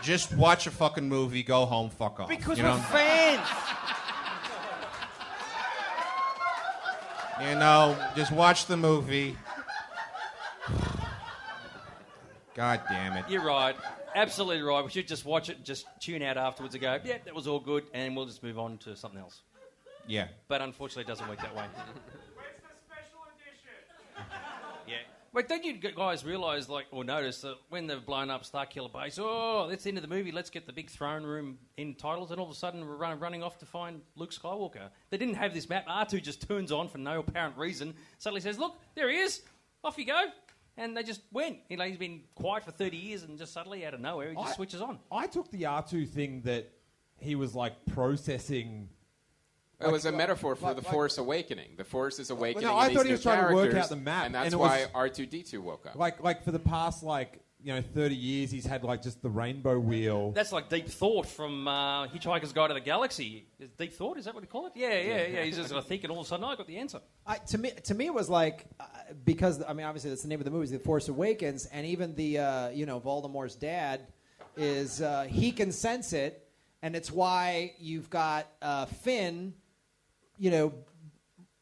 Just 0.00 0.34
watch 0.34 0.66
a 0.66 0.70
fucking 0.70 1.08
movie, 1.08 1.44
go 1.44 1.64
home, 1.64 1.88
fuck 1.90 2.18
off. 2.18 2.28
Because 2.28 2.58
you 2.58 2.64
we're 2.64 2.70
know? 2.70 2.78
fans. 2.78 3.46
You 7.40 7.54
know, 7.56 7.96
just 8.14 8.30
watch 8.32 8.66
the 8.66 8.76
movie. 8.76 9.36
God 12.54 12.82
damn 12.88 13.16
it. 13.16 13.24
You're 13.28 13.44
right. 13.44 13.74
Absolutely 14.14 14.62
right. 14.62 14.84
We 14.84 14.90
should 14.90 15.08
just 15.08 15.24
watch 15.24 15.48
it, 15.48 15.64
just 15.64 15.86
tune 16.00 16.22
out 16.22 16.36
afterwards 16.36 16.74
and 16.74 16.82
go, 16.82 16.98
yeah, 17.04 17.18
that 17.24 17.34
was 17.34 17.46
all 17.46 17.60
good, 17.60 17.84
and 17.94 18.14
we'll 18.14 18.26
just 18.26 18.42
move 18.42 18.58
on 18.58 18.78
to 18.78 18.94
something 18.94 19.20
else. 19.20 19.40
Yeah. 20.06 20.28
But 20.48 20.60
unfortunately, 20.60 21.04
it 21.04 21.08
doesn't 21.08 21.28
work 21.28 21.38
that 21.38 21.54
way. 21.54 21.64
Where's 22.34 22.56
the 22.60 22.74
special 22.86 23.20
edition? 23.36 24.26
yeah. 24.86 24.94
Wait, 25.32 25.48
don't 25.48 25.64
you 25.64 25.74
guys 25.74 26.24
realise, 26.24 26.68
like, 26.68 26.86
or 26.90 27.04
notice 27.04 27.40
that 27.40 27.54
when 27.70 27.86
they've 27.86 28.04
blown 28.04 28.28
up 28.28 28.44
Starkiller 28.44 28.92
Base, 28.92 29.18
oh, 29.18 29.66
that's 29.70 29.84
the 29.84 29.88
end 29.88 29.96
of 29.96 30.02
the 30.02 30.08
movie, 30.08 30.30
let's 30.30 30.50
get 30.50 30.66
the 30.66 30.72
big 30.74 30.90
throne 30.90 31.22
room 31.22 31.56
in 31.78 31.94
titles, 31.94 32.32
and 32.32 32.40
all 32.40 32.46
of 32.46 32.52
a 32.52 32.58
sudden 32.58 32.86
we're 32.86 32.96
run, 32.96 33.18
running 33.18 33.42
off 33.42 33.58
to 33.58 33.66
find 33.66 34.02
Luke 34.16 34.32
Skywalker. 34.32 34.90
They 35.08 35.16
didn't 35.16 35.36
have 35.36 35.54
this 35.54 35.70
map. 35.70 35.86
R2 35.86 36.22
just 36.22 36.46
turns 36.46 36.70
on 36.70 36.88
for 36.88 36.98
no 36.98 37.20
apparent 37.20 37.56
reason, 37.56 37.94
suddenly 38.18 38.42
says, 38.42 38.58
look, 38.58 38.78
there 38.94 39.08
he 39.10 39.16
is, 39.16 39.40
off 39.82 39.96
you 39.96 40.04
go. 40.04 40.26
And 40.76 40.96
they 40.96 41.02
just 41.02 41.20
went. 41.32 41.58
You 41.68 41.76
know, 41.76 41.84
he's 41.84 41.98
been 41.98 42.22
quiet 42.34 42.64
for 42.64 42.70
30 42.70 42.96
years, 42.96 43.22
and 43.24 43.38
just 43.38 43.52
suddenly, 43.52 43.84
out 43.84 43.94
of 43.94 44.00
nowhere, 44.00 44.30
he 44.30 44.34
just 44.36 44.48
I- 44.48 44.52
switches 44.54 44.80
on. 44.80 44.98
I 45.10 45.26
took 45.26 45.50
the 45.50 45.62
R2 45.64 46.08
thing 46.08 46.42
that 46.42 46.70
he 47.18 47.34
was 47.34 47.54
like 47.54 47.74
processing. 47.86 48.88
It 49.80 49.90
was 49.90 50.04
a 50.04 50.08
like- 50.10 50.16
metaphor 50.18 50.54
for 50.56 50.66
like- 50.66 50.76
the 50.76 50.82
like- 50.82 50.92
Force 50.92 51.18
awakening. 51.18 51.74
The 51.76 51.84
Force 51.84 52.18
is 52.18 52.30
awakening. 52.30 52.68
no, 52.68 52.74
I 52.76 52.88
in 52.88 52.94
thought 52.94 53.00
these 53.00 53.06
he 53.08 53.12
was 53.12 53.22
trying 53.22 53.48
to 53.48 53.54
work 53.54 53.66
out 53.66 53.70
characters, 53.72 53.88
the 53.90 53.96
map, 53.96 54.26
and 54.26 54.34
that's 54.34 54.46
and 54.46 54.54
it 54.54 54.56
why 54.56 54.86
R2D2 54.94 55.58
woke 55.60 55.86
up. 55.86 55.96
Like, 55.96 56.22
like 56.22 56.42
for 56.44 56.52
the 56.52 56.58
past 56.60 57.02
like 57.02 57.41
you 57.62 57.74
know 57.74 57.82
thirty 57.82 58.14
years, 58.14 58.50
he's 58.50 58.66
had 58.66 58.82
like 58.84 59.02
just 59.02 59.22
the 59.22 59.30
rainbow 59.30 59.78
wheel. 59.78 60.32
That's 60.32 60.52
like 60.52 60.68
deep 60.68 60.88
thought 60.88 61.26
from 61.26 61.68
uh, 61.68 62.06
Hitchhiker's 62.08 62.52
Guide 62.52 62.68
to 62.68 62.74
the 62.74 62.80
Galaxy. 62.80 63.46
Is 63.58 63.70
deep 63.78 63.92
thought? 63.92 64.18
Is 64.18 64.24
that 64.24 64.34
what 64.34 64.42
you 64.42 64.48
call 64.48 64.66
it? 64.66 64.72
Yeah, 64.74 64.98
yeah, 64.98 65.26
yeah. 65.26 65.42
He's 65.44 65.56
just 65.56 65.70
got 65.70 65.82
to 65.82 65.88
think, 65.88 66.02
and 66.04 66.10
all 66.10 66.20
of 66.20 66.26
a 66.26 66.28
sudden, 66.28 66.44
oh, 66.44 66.48
I 66.48 66.56
got 66.56 66.66
the 66.66 66.78
answer. 66.78 67.00
I, 67.26 67.36
to 67.36 67.58
me, 67.58 67.70
to 67.84 67.94
me, 67.94 68.06
it 68.06 68.14
was 68.14 68.28
like 68.28 68.66
uh, 68.80 68.84
because 69.24 69.62
I 69.62 69.72
mean, 69.72 69.86
obviously, 69.86 70.10
that's 70.10 70.22
the 70.22 70.28
name 70.28 70.40
of 70.40 70.44
the 70.44 70.50
movie, 70.50 70.66
The 70.66 70.78
Force 70.78 71.08
Awakens, 71.08 71.66
and 71.66 71.86
even 71.86 72.14
the 72.14 72.38
uh, 72.38 72.68
you 72.70 72.86
know 72.86 73.00
Voldemort's 73.00 73.54
dad 73.54 74.08
is 74.56 75.00
uh, 75.00 75.24
he 75.24 75.52
can 75.52 75.72
sense 75.72 76.12
it, 76.12 76.48
and 76.82 76.96
it's 76.96 77.10
why 77.10 77.74
you've 77.78 78.10
got 78.10 78.46
uh, 78.60 78.86
Finn, 78.86 79.54
you 80.38 80.50
know, 80.50 80.74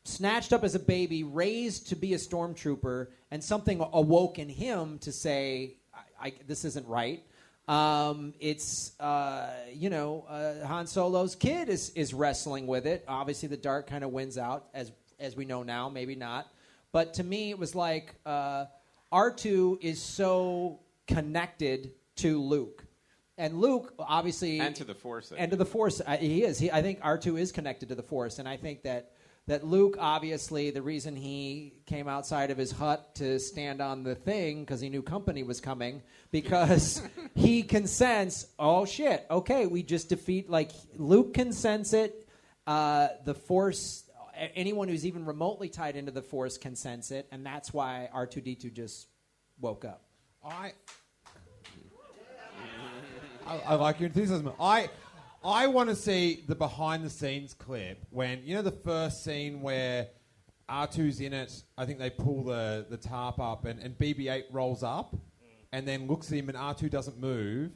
snatched 0.04 0.52
up 0.52 0.64
as 0.64 0.74
a 0.74 0.80
baby, 0.80 1.22
raised 1.24 1.88
to 1.88 1.96
be 1.96 2.14
a 2.14 2.16
stormtrooper, 2.16 3.08
and 3.30 3.42
something 3.42 3.84
awoke 3.92 4.38
in 4.38 4.48
him 4.48 4.98
to 5.00 5.12
say, 5.12 5.76
I, 6.20 6.26
I, 6.26 6.32
"This 6.46 6.64
isn't 6.64 6.86
right." 6.86 7.22
Um, 7.68 8.34
it's 8.40 8.98
uh, 8.98 9.50
you 9.72 9.90
know 9.90 10.24
uh, 10.28 10.66
Han 10.66 10.86
Solo's 10.86 11.36
kid 11.36 11.68
is 11.68 11.90
is 11.90 12.12
wrestling 12.12 12.66
with 12.66 12.86
it. 12.86 13.04
Obviously, 13.06 13.48
the 13.48 13.56
dark 13.56 13.86
kind 13.86 14.02
of 14.02 14.10
wins 14.10 14.38
out 14.38 14.68
as 14.74 14.92
as 15.18 15.36
we 15.36 15.44
know 15.44 15.62
now. 15.62 15.88
Maybe 15.88 16.14
not, 16.14 16.48
but 16.92 17.14
to 17.14 17.24
me, 17.24 17.50
it 17.50 17.58
was 17.58 17.74
like 17.74 18.16
uh, 18.26 18.64
R 19.12 19.30
two 19.30 19.78
is 19.80 20.02
so 20.02 20.80
connected 21.06 21.92
to 22.16 22.40
Luke. 22.40 22.84
And 23.38 23.58
Luke, 23.58 23.94
obviously, 23.98 24.60
And 24.60 24.76
to 24.76 24.84
the 24.84 24.94
Force, 24.94 25.32
and 25.34 25.50
to 25.50 25.56
the 25.56 25.64
Force, 25.64 26.02
uh, 26.06 26.16
he 26.18 26.44
is. 26.44 26.58
He, 26.58 26.70
I 26.70 26.82
think 26.82 26.98
R 27.02 27.16
two 27.16 27.36
is 27.36 27.52
connected 27.52 27.88
to 27.88 27.94
the 27.94 28.02
Force, 28.02 28.38
and 28.38 28.48
I 28.48 28.56
think 28.56 28.82
that 28.82 29.12
that 29.46 29.64
Luke, 29.64 29.96
obviously, 29.98 30.70
the 30.70 30.82
reason 30.82 31.16
he 31.16 31.80
came 31.86 32.06
outside 32.08 32.50
of 32.50 32.58
his 32.58 32.70
hut 32.70 33.14
to 33.16 33.38
stand 33.40 33.80
on 33.80 34.04
the 34.04 34.14
thing 34.14 34.60
because 34.60 34.80
he 34.80 34.88
knew 34.88 35.02
company 35.02 35.42
was 35.42 35.60
coming, 35.60 36.02
because 36.30 37.02
he 37.34 37.62
can 37.62 37.86
sense, 37.86 38.46
oh 38.58 38.84
shit, 38.84 39.26
okay, 39.30 39.66
we 39.66 39.82
just 39.82 40.08
defeat. 40.08 40.48
Like 40.48 40.70
Luke 40.96 41.34
can 41.34 41.52
sense 41.52 41.92
it. 41.92 42.28
Uh, 42.66 43.08
the 43.24 43.34
Force, 43.34 44.04
anyone 44.54 44.88
who's 44.88 45.04
even 45.04 45.24
remotely 45.24 45.68
tied 45.68 45.96
into 45.96 46.12
the 46.12 46.22
Force 46.22 46.56
can 46.56 46.76
sense 46.76 47.10
it, 47.10 47.26
and 47.32 47.44
that's 47.44 47.72
why 47.72 48.08
R 48.12 48.26
two 48.26 48.40
D 48.40 48.54
two 48.54 48.70
just 48.70 49.08
woke 49.60 49.84
up. 49.84 50.04
I, 50.44 50.72
I, 53.46 53.58
I 53.66 53.74
like 53.74 54.00
your 54.00 54.06
enthusiasm. 54.06 54.52
I, 54.60 54.88
I 55.42 55.68
want 55.68 55.88
to 55.88 55.96
see 55.96 56.44
the 56.46 56.54
behind 56.54 57.02
the 57.02 57.10
scenes 57.10 57.54
clip 57.54 58.04
when 58.10 58.42
you 58.44 58.54
know 58.54 58.62
the 58.62 58.70
first 58.70 59.24
scene 59.24 59.62
where 59.62 60.08
R2's 60.68 61.20
in 61.20 61.32
it. 61.32 61.62
I 61.78 61.86
think 61.86 61.98
they 61.98 62.10
pull 62.10 62.44
the, 62.44 62.86
the 62.88 62.96
tarp 62.96 63.40
up 63.40 63.64
and, 63.64 63.80
and 63.80 63.98
BB-8 63.98 64.44
rolls 64.52 64.82
up, 64.82 65.16
and 65.72 65.88
then 65.88 66.06
looks 66.06 66.30
at 66.30 66.38
him 66.38 66.48
and 66.48 66.58
R2 66.58 66.90
doesn't 66.90 67.18
move, 67.18 67.70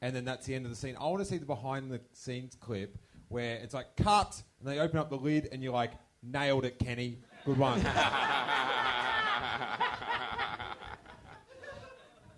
and 0.00 0.14
then 0.14 0.24
that's 0.24 0.46
the 0.46 0.54
end 0.54 0.64
of 0.64 0.70
the 0.70 0.76
scene. 0.76 0.96
I 0.98 1.04
want 1.06 1.18
to 1.18 1.24
see 1.24 1.38
the 1.38 1.46
behind 1.46 1.90
the 1.90 2.00
scenes 2.12 2.54
clip 2.54 2.98
where 3.28 3.56
it's 3.56 3.74
like 3.74 3.96
cut 3.96 4.40
and 4.60 4.68
they 4.68 4.78
open 4.78 4.98
up 4.98 5.10
the 5.10 5.16
lid 5.16 5.48
and 5.52 5.62
you're 5.62 5.72
like 5.72 5.92
nailed 6.22 6.64
it, 6.64 6.78
Kenny. 6.78 7.18
Good 7.44 7.58
one. 7.58 7.84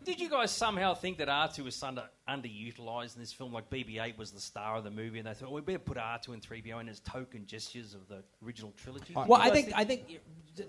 Did 0.04 0.18
you 0.18 0.30
guys 0.30 0.50
somehow 0.50 0.94
think 0.94 1.18
that 1.18 1.28
R2 1.28 1.64
was 1.64 1.82
under, 1.82 2.04
underutilized 2.28 3.16
in 3.16 3.20
this 3.20 3.32
film? 3.32 3.52
Like 3.52 3.68
BB-8 3.68 4.16
was 4.16 4.30
the 4.30 4.40
star 4.40 4.76
of 4.76 4.84
the 4.84 4.90
movie, 4.90 5.18
and 5.18 5.28
they 5.28 5.34
thought, 5.34 5.50
well, 5.50 5.54
we 5.54 5.60
better 5.60 5.78
put 5.78 5.98
R2 5.98 6.28
and 6.28 6.42
3PO 6.42 6.80
in 6.80 6.88
as 6.88 7.00
token 7.00 7.44
gestures 7.46 7.94
of 7.94 8.08
the 8.08 8.22
original 8.44 8.72
trilogy. 8.76 9.12
Well, 9.14 9.34
I 9.34 9.50
guys 9.50 9.52
think 9.52 9.72
I 9.76 9.84
think 9.84 10.20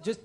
just 0.03 0.19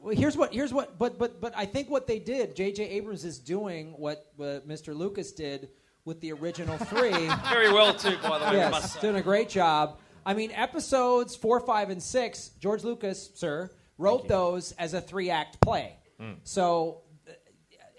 well, 0.00 0.16
here's 0.16 0.36
what 0.36 0.54
here's 0.54 0.72
what 0.72 0.98
but 0.98 1.18
but 1.18 1.40
but 1.40 1.52
I 1.56 1.66
think 1.66 1.90
what 1.90 2.06
they 2.06 2.18
did. 2.18 2.56
J.J. 2.56 2.84
Abrams 2.84 3.24
is 3.24 3.38
doing 3.38 3.92
what 3.96 4.32
uh, 4.38 4.60
Mr. 4.66 4.94
Lucas 4.94 5.32
did 5.32 5.68
with 6.04 6.20
the 6.20 6.32
original 6.32 6.78
three. 6.78 7.10
Very 7.50 7.72
well, 7.72 7.94
too, 7.94 8.16
by 8.22 8.38
the 8.38 8.44
way, 8.46 8.56
Yes, 8.56 8.98
doing 9.00 9.16
a 9.16 9.22
great 9.22 9.48
job. 9.48 9.98
I 10.24 10.34
mean, 10.34 10.50
episodes 10.52 11.36
four, 11.36 11.60
five, 11.60 11.90
and 11.90 12.02
six. 12.02 12.50
George 12.58 12.84
Lucas, 12.84 13.30
sir, 13.34 13.70
wrote 13.98 14.28
those 14.28 14.72
as 14.72 14.94
a 14.94 15.00
three-act 15.00 15.60
play. 15.60 15.96
Hmm. 16.18 16.32
So. 16.44 17.02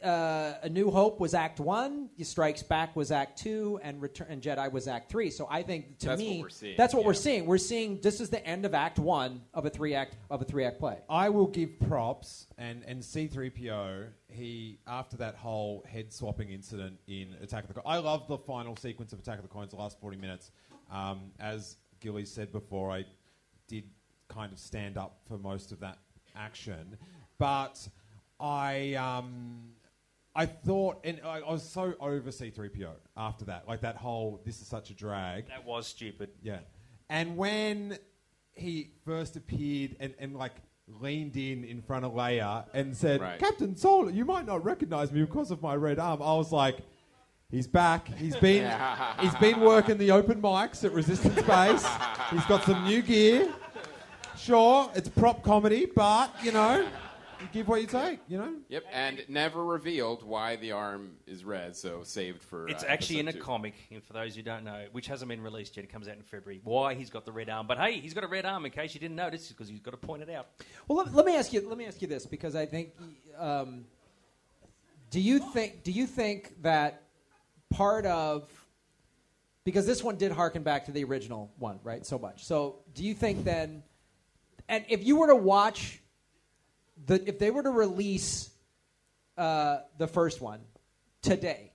Uh, 0.03 0.53
a 0.63 0.69
New 0.69 0.89
Hope 0.89 1.19
was 1.19 1.33
Act 1.35 1.59
One, 1.59 2.09
Strikes 2.23 2.63
Back 2.63 2.95
was 2.95 3.11
Act 3.11 3.37
Two, 3.37 3.79
and 3.83 4.01
Return 4.01 4.27
and 4.29 4.41
Jedi 4.41 4.71
was 4.71 4.87
Act 4.87 5.11
Three. 5.11 5.29
So 5.29 5.47
I 5.49 5.61
think 5.61 5.99
to 5.99 6.07
That's 6.07 6.19
me, 6.19 6.37
what 6.37 6.43
we're 6.43 6.49
seeing, 6.49 6.75
that's 6.77 6.93
what 6.93 7.05
we're 7.05 7.13
seeing. 7.13 7.45
We're 7.45 7.57
seeing 7.59 8.01
this 8.01 8.19
is 8.19 8.29
the 8.29 8.43
end 8.45 8.65
of 8.65 8.73
Act 8.73 8.97
One 8.97 9.41
of 9.53 9.65
a 9.65 9.69
three 9.69 9.93
act 9.93 10.17
of 10.31 10.41
a 10.41 10.45
three 10.45 10.65
act 10.65 10.79
play. 10.79 10.97
I 11.07 11.29
will 11.29 11.45
give 11.45 11.79
props 11.81 12.47
and 12.57 12.83
and 12.87 13.01
C3PO. 13.01 14.07
He 14.29 14.79
after 14.87 15.17
that 15.17 15.35
whole 15.35 15.85
head 15.87 16.11
swapping 16.11 16.49
incident 16.49 16.97
in 17.07 17.35
Attack 17.41 17.63
of 17.63 17.67
the. 17.67 17.73
Clones. 17.75 17.85
I 17.87 17.97
love 17.97 18.27
the 18.27 18.39
final 18.39 18.75
sequence 18.75 19.13
of 19.13 19.19
Attack 19.19 19.37
of 19.37 19.43
the 19.43 19.49
Clones. 19.49 19.71
The 19.71 19.77
last 19.77 19.99
forty 19.99 20.17
minutes, 20.17 20.51
um, 20.91 21.31
as 21.39 21.77
Gilly 21.99 22.25
said 22.25 22.51
before, 22.51 22.91
I 22.91 23.05
did 23.67 23.83
kind 24.29 24.51
of 24.51 24.57
stand 24.57 24.97
up 24.97 25.19
for 25.27 25.37
most 25.37 25.71
of 25.71 25.79
that 25.81 25.99
action, 26.35 26.97
but 27.37 27.87
I. 28.39 28.95
Um, 28.95 29.73
I 30.35 30.45
thought, 30.45 30.99
and 31.03 31.19
I, 31.25 31.39
I 31.39 31.51
was 31.51 31.67
so 31.67 31.93
over 31.99 32.29
C3PO 32.29 32.91
after 33.17 33.45
that. 33.45 33.67
Like 33.67 33.81
that 33.81 33.97
whole, 33.97 34.41
this 34.45 34.61
is 34.61 34.67
such 34.67 34.89
a 34.89 34.93
drag. 34.93 35.47
That 35.47 35.65
was 35.65 35.87
stupid. 35.87 36.29
Yeah. 36.41 36.59
And 37.09 37.35
when 37.35 37.97
he 38.53 38.91
first 39.05 39.35
appeared 39.35 39.97
and, 39.99 40.13
and 40.19 40.35
like 40.35 40.53
leaned 40.87 41.35
in 41.35 41.63
in 41.63 41.81
front 41.81 42.05
of 42.05 42.13
Leia 42.13 42.65
and 42.73 42.95
said, 42.95 43.21
Right. 43.21 43.39
Captain 43.39 43.75
Solar, 43.75 44.11
you 44.11 44.23
might 44.23 44.45
not 44.45 44.63
recognize 44.63 45.11
me 45.11 45.21
because 45.21 45.51
of 45.51 45.61
my 45.61 45.75
red 45.75 45.99
arm, 45.99 46.21
I 46.21 46.33
was 46.35 46.51
like, 46.53 46.77
he's 47.49 47.67
back. 47.67 48.07
He's 48.15 48.35
been, 48.37 48.71
he's 49.19 49.35
been 49.35 49.59
working 49.59 49.97
the 49.97 50.11
open 50.11 50.41
mics 50.41 50.83
at 50.85 50.93
Resistance 50.93 51.41
Base. 51.41 51.85
he's 52.29 52.45
got 52.45 52.63
some 52.63 52.85
new 52.85 53.01
gear. 53.01 53.53
Sure, 54.37 54.89
it's 54.95 55.09
prop 55.09 55.43
comedy, 55.43 55.87
but, 55.93 56.33
you 56.41 56.51
know, 56.51 56.87
You 57.41 57.47
give 57.51 57.67
what 57.67 57.81
you 57.81 57.87
take, 57.87 58.19
you 58.27 58.37
know? 58.37 58.53
Yep, 58.69 58.83
and 58.91 59.25
never 59.27 59.63
revealed 59.63 60.23
why 60.23 60.57
the 60.57 60.73
arm 60.73 61.13
is 61.25 61.43
red, 61.43 61.75
so 61.75 62.03
saved 62.03 62.43
for. 62.43 62.67
It's 62.67 62.83
uh, 62.83 62.87
actually 62.87 63.19
in 63.19 63.27
a 63.27 63.33
two. 63.33 63.39
comic, 63.39 63.73
and 63.89 64.03
for 64.03 64.13
those 64.13 64.35
who 64.35 64.41
don't 64.41 64.63
know, 64.63 64.85
which 64.91 65.07
hasn't 65.07 65.29
been 65.29 65.41
released 65.41 65.75
yet. 65.75 65.83
It 65.83 65.91
comes 65.91 66.07
out 66.07 66.17
in 66.17 66.23
February. 66.23 66.61
Why 66.63 66.93
he's 66.93 67.09
got 67.09 67.25
the 67.25 67.31
red 67.31 67.49
arm? 67.49 67.67
But 67.67 67.79
hey, 67.79 67.99
he's 67.99 68.13
got 68.13 68.23
a 68.23 68.27
red 68.27 68.45
arm. 68.45 68.65
In 68.65 68.71
case 68.71 68.93
you 68.93 68.99
didn't 68.99 69.15
notice, 69.15 69.47
because 69.47 69.67
he's 69.67 69.79
got 69.79 69.91
to 69.91 69.97
point 69.97 70.21
it 70.21 70.29
out. 70.29 70.47
Well, 70.87 70.99
let, 70.99 71.13
let 71.13 71.25
me 71.25 71.35
ask 71.35 71.51
you. 71.51 71.67
Let 71.67 71.77
me 71.77 71.85
ask 71.85 72.01
you 72.01 72.07
this 72.07 72.25
because 72.25 72.55
I 72.55 72.65
think. 72.65 72.89
Um, 73.37 73.85
do 75.09 75.19
you 75.19 75.39
think? 75.39 75.83
Do 75.83 75.91
you 75.91 76.05
think 76.05 76.61
that 76.61 77.03
part 77.71 78.05
of 78.05 78.49
because 79.63 79.85
this 79.85 80.03
one 80.03 80.15
did 80.17 80.31
harken 80.31 80.63
back 80.63 80.85
to 80.85 80.91
the 80.91 81.03
original 81.03 81.51
one, 81.57 81.79
right? 81.83 82.05
So 82.05 82.17
much. 82.17 82.45
So, 82.45 82.79
do 82.93 83.03
you 83.03 83.13
think 83.13 83.43
then? 83.43 83.83
And 84.67 84.85
if 84.89 85.05
you 85.05 85.17
were 85.17 85.27
to 85.27 85.35
watch 85.35 86.00
the, 87.05 87.27
if 87.27 87.39
they 87.39 87.51
were 87.51 87.63
to 87.63 87.69
release 87.69 88.49
uh, 89.37 89.79
the 89.97 90.07
first 90.07 90.41
one 90.41 90.61
today, 91.21 91.71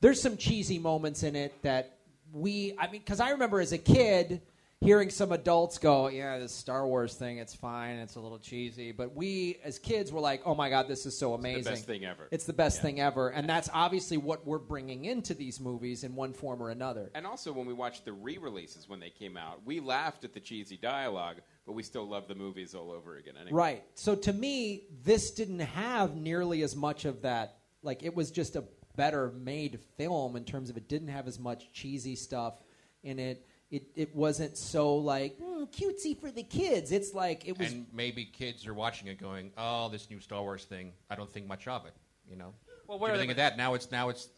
there's 0.00 0.20
some 0.20 0.36
cheesy 0.36 0.78
moments 0.78 1.22
in 1.22 1.36
it 1.36 1.62
that 1.62 1.98
we. 2.32 2.74
I 2.78 2.90
mean, 2.90 3.00
because 3.00 3.20
I 3.20 3.30
remember 3.30 3.60
as 3.60 3.72
a 3.72 3.78
kid 3.78 4.42
hearing 4.80 5.10
some 5.10 5.30
adults 5.32 5.78
go, 5.78 6.08
"Yeah, 6.08 6.38
this 6.38 6.52
Star 6.52 6.86
Wars 6.86 7.14
thing, 7.14 7.38
it's 7.38 7.54
fine, 7.54 7.96
it's 7.96 8.14
a 8.14 8.20
little 8.20 8.38
cheesy," 8.38 8.92
but 8.92 9.14
we 9.14 9.58
as 9.62 9.78
kids 9.78 10.10
were 10.10 10.20
like, 10.20 10.42
"Oh 10.46 10.54
my 10.54 10.70
god, 10.70 10.88
this 10.88 11.04
is 11.06 11.18
so 11.18 11.34
amazing! 11.34 11.58
It's 11.58 11.66
the 11.66 11.72
best 11.72 11.86
thing 11.86 12.04
ever." 12.04 12.28
It's 12.30 12.44
the 12.44 12.52
best 12.52 12.82
thing 12.82 13.00
ever," 13.00 13.28
and 13.28 13.48
that's 13.48 13.68
obviously 13.72 14.16
what 14.16 14.46
we're 14.46 14.58
bringing 14.58 15.04
into 15.04 15.34
these 15.34 15.60
movies 15.60 16.02
in 16.02 16.14
one 16.14 16.32
form 16.32 16.62
or 16.62 16.70
another. 16.70 17.10
And 17.14 17.26
also, 17.26 17.52
when 17.52 17.66
we 17.66 17.74
watched 17.74 18.04
the 18.04 18.12
re-releases 18.12 18.88
when 18.88 19.00
they 19.00 19.10
came 19.10 19.36
out, 19.36 19.64
we 19.66 19.80
laughed 19.80 20.24
at 20.24 20.32
the 20.32 20.40
cheesy 20.40 20.78
dialogue, 20.78 21.36
but 21.70 21.76
we 21.76 21.84
still 21.84 22.08
love 22.08 22.26
the 22.26 22.34
movies 22.34 22.74
all 22.74 22.90
over 22.90 23.16
again. 23.16 23.34
Anyway. 23.40 23.56
Right. 23.56 23.84
So 23.94 24.16
to 24.16 24.32
me, 24.32 24.86
this 25.04 25.30
didn't 25.30 25.60
have 25.60 26.16
nearly 26.16 26.62
as 26.62 26.74
much 26.74 27.04
of 27.04 27.22
that. 27.22 27.58
Like 27.84 28.02
it 28.02 28.12
was 28.12 28.32
just 28.32 28.56
a 28.56 28.64
better 28.96 29.30
made 29.30 29.78
film 29.96 30.34
in 30.34 30.44
terms 30.44 30.68
of 30.68 30.76
it 30.76 30.88
didn't 30.88 31.06
have 31.06 31.28
as 31.28 31.38
much 31.38 31.72
cheesy 31.72 32.16
stuff 32.16 32.54
in 33.04 33.20
it. 33.20 33.46
It 33.70 33.84
it 33.94 34.16
wasn't 34.16 34.56
so 34.56 34.96
like 34.96 35.38
"Mm, 35.38 35.70
cutesy 35.70 36.20
for 36.20 36.32
the 36.32 36.42
kids. 36.42 36.90
It's 36.90 37.14
like 37.14 37.46
it 37.46 37.56
was. 37.56 37.70
and 37.70 37.86
maybe 37.92 38.24
kids 38.24 38.66
are 38.66 38.74
watching 38.74 39.06
it 39.06 39.20
going, 39.20 39.52
"Oh, 39.56 39.90
this 39.90 40.10
new 40.10 40.18
Star 40.18 40.42
Wars 40.42 40.64
thing. 40.64 40.90
I 41.08 41.14
don't 41.14 41.30
think 41.30 41.46
much 41.46 41.68
of 41.68 41.86
it." 41.86 41.94
You 42.28 42.34
know. 42.34 42.52
Well, 42.88 42.98
what 42.98 43.02
what 43.02 43.06
do 43.06 43.12
you 43.12 43.20
think 43.20 43.30
of 43.30 43.36
that? 43.36 43.56
Now 43.56 43.74
it's 43.74 43.92
now 43.92 44.08
it's 44.08 44.28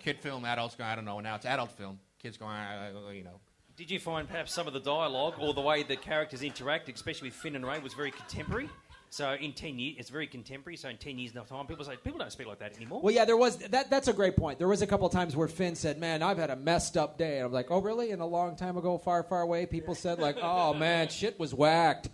kid 0.00 0.18
film, 0.18 0.44
adults 0.44 0.74
going, 0.74 0.90
I 0.90 0.96
don't 0.96 1.04
know. 1.04 1.20
Now 1.20 1.36
it's 1.36 1.46
adult 1.46 1.70
film. 1.70 2.00
Kids 2.20 2.36
going, 2.36 2.50
I, 2.50 2.88
I, 2.88 3.12
you 3.12 3.22
know. 3.22 3.38
Did 3.76 3.90
you 3.90 3.98
find 3.98 4.28
perhaps 4.28 4.52
some 4.52 4.66
of 4.66 4.74
the 4.74 4.80
dialogue 4.80 5.34
or 5.40 5.54
the 5.54 5.62
way 5.62 5.82
the 5.82 5.96
characters 5.96 6.42
interact, 6.42 6.90
especially 6.90 7.28
with 7.28 7.36
Finn 7.36 7.56
and 7.56 7.66
Rey, 7.66 7.78
was 7.78 7.94
very 7.94 8.10
contemporary? 8.10 8.68
So 9.08 9.32
in 9.32 9.52
ten 9.52 9.78
years, 9.78 9.96
it's 9.98 10.10
very 10.10 10.26
contemporary. 10.26 10.76
So 10.76 10.88
in 10.88 10.96
ten 10.98 11.18
years' 11.18 11.32
time, 11.32 11.66
people 11.66 11.84
say 11.84 11.96
people 11.96 12.18
don't 12.18 12.32
speak 12.32 12.46
like 12.46 12.58
that 12.60 12.76
anymore. 12.76 13.00
Well, 13.02 13.14
yeah, 13.14 13.24
there 13.24 13.36
was 13.36 13.56
that. 13.58 13.90
That's 13.90 14.08
a 14.08 14.12
great 14.12 14.36
point. 14.36 14.58
There 14.58 14.68
was 14.68 14.82
a 14.82 14.86
couple 14.86 15.06
of 15.06 15.12
times 15.12 15.36
where 15.36 15.48
Finn 15.48 15.74
said, 15.74 15.98
"Man, 15.98 16.22
I've 16.22 16.38
had 16.38 16.50
a 16.50 16.56
messed 16.56 16.96
up 16.96 17.18
day," 17.18 17.36
and 17.36 17.46
I'm 17.46 17.52
like, 17.52 17.70
"Oh, 17.70 17.80
really?" 17.80 18.10
And 18.10 18.22
a 18.22 18.26
long 18.26 18.56
time 18.56 18.76
ago, 18.76 18.96
far, 18.98 19.22
far 19.22 19.42
away, 19.42 19.66
people 19.66 19.94
said 19.94 20.18
like, 20.18 20.36
"Oh 20.40 20.72
man, 20.74 21.08
shit 21.08 21.38
was 21.38 21.54
whacked." 21.54 22.08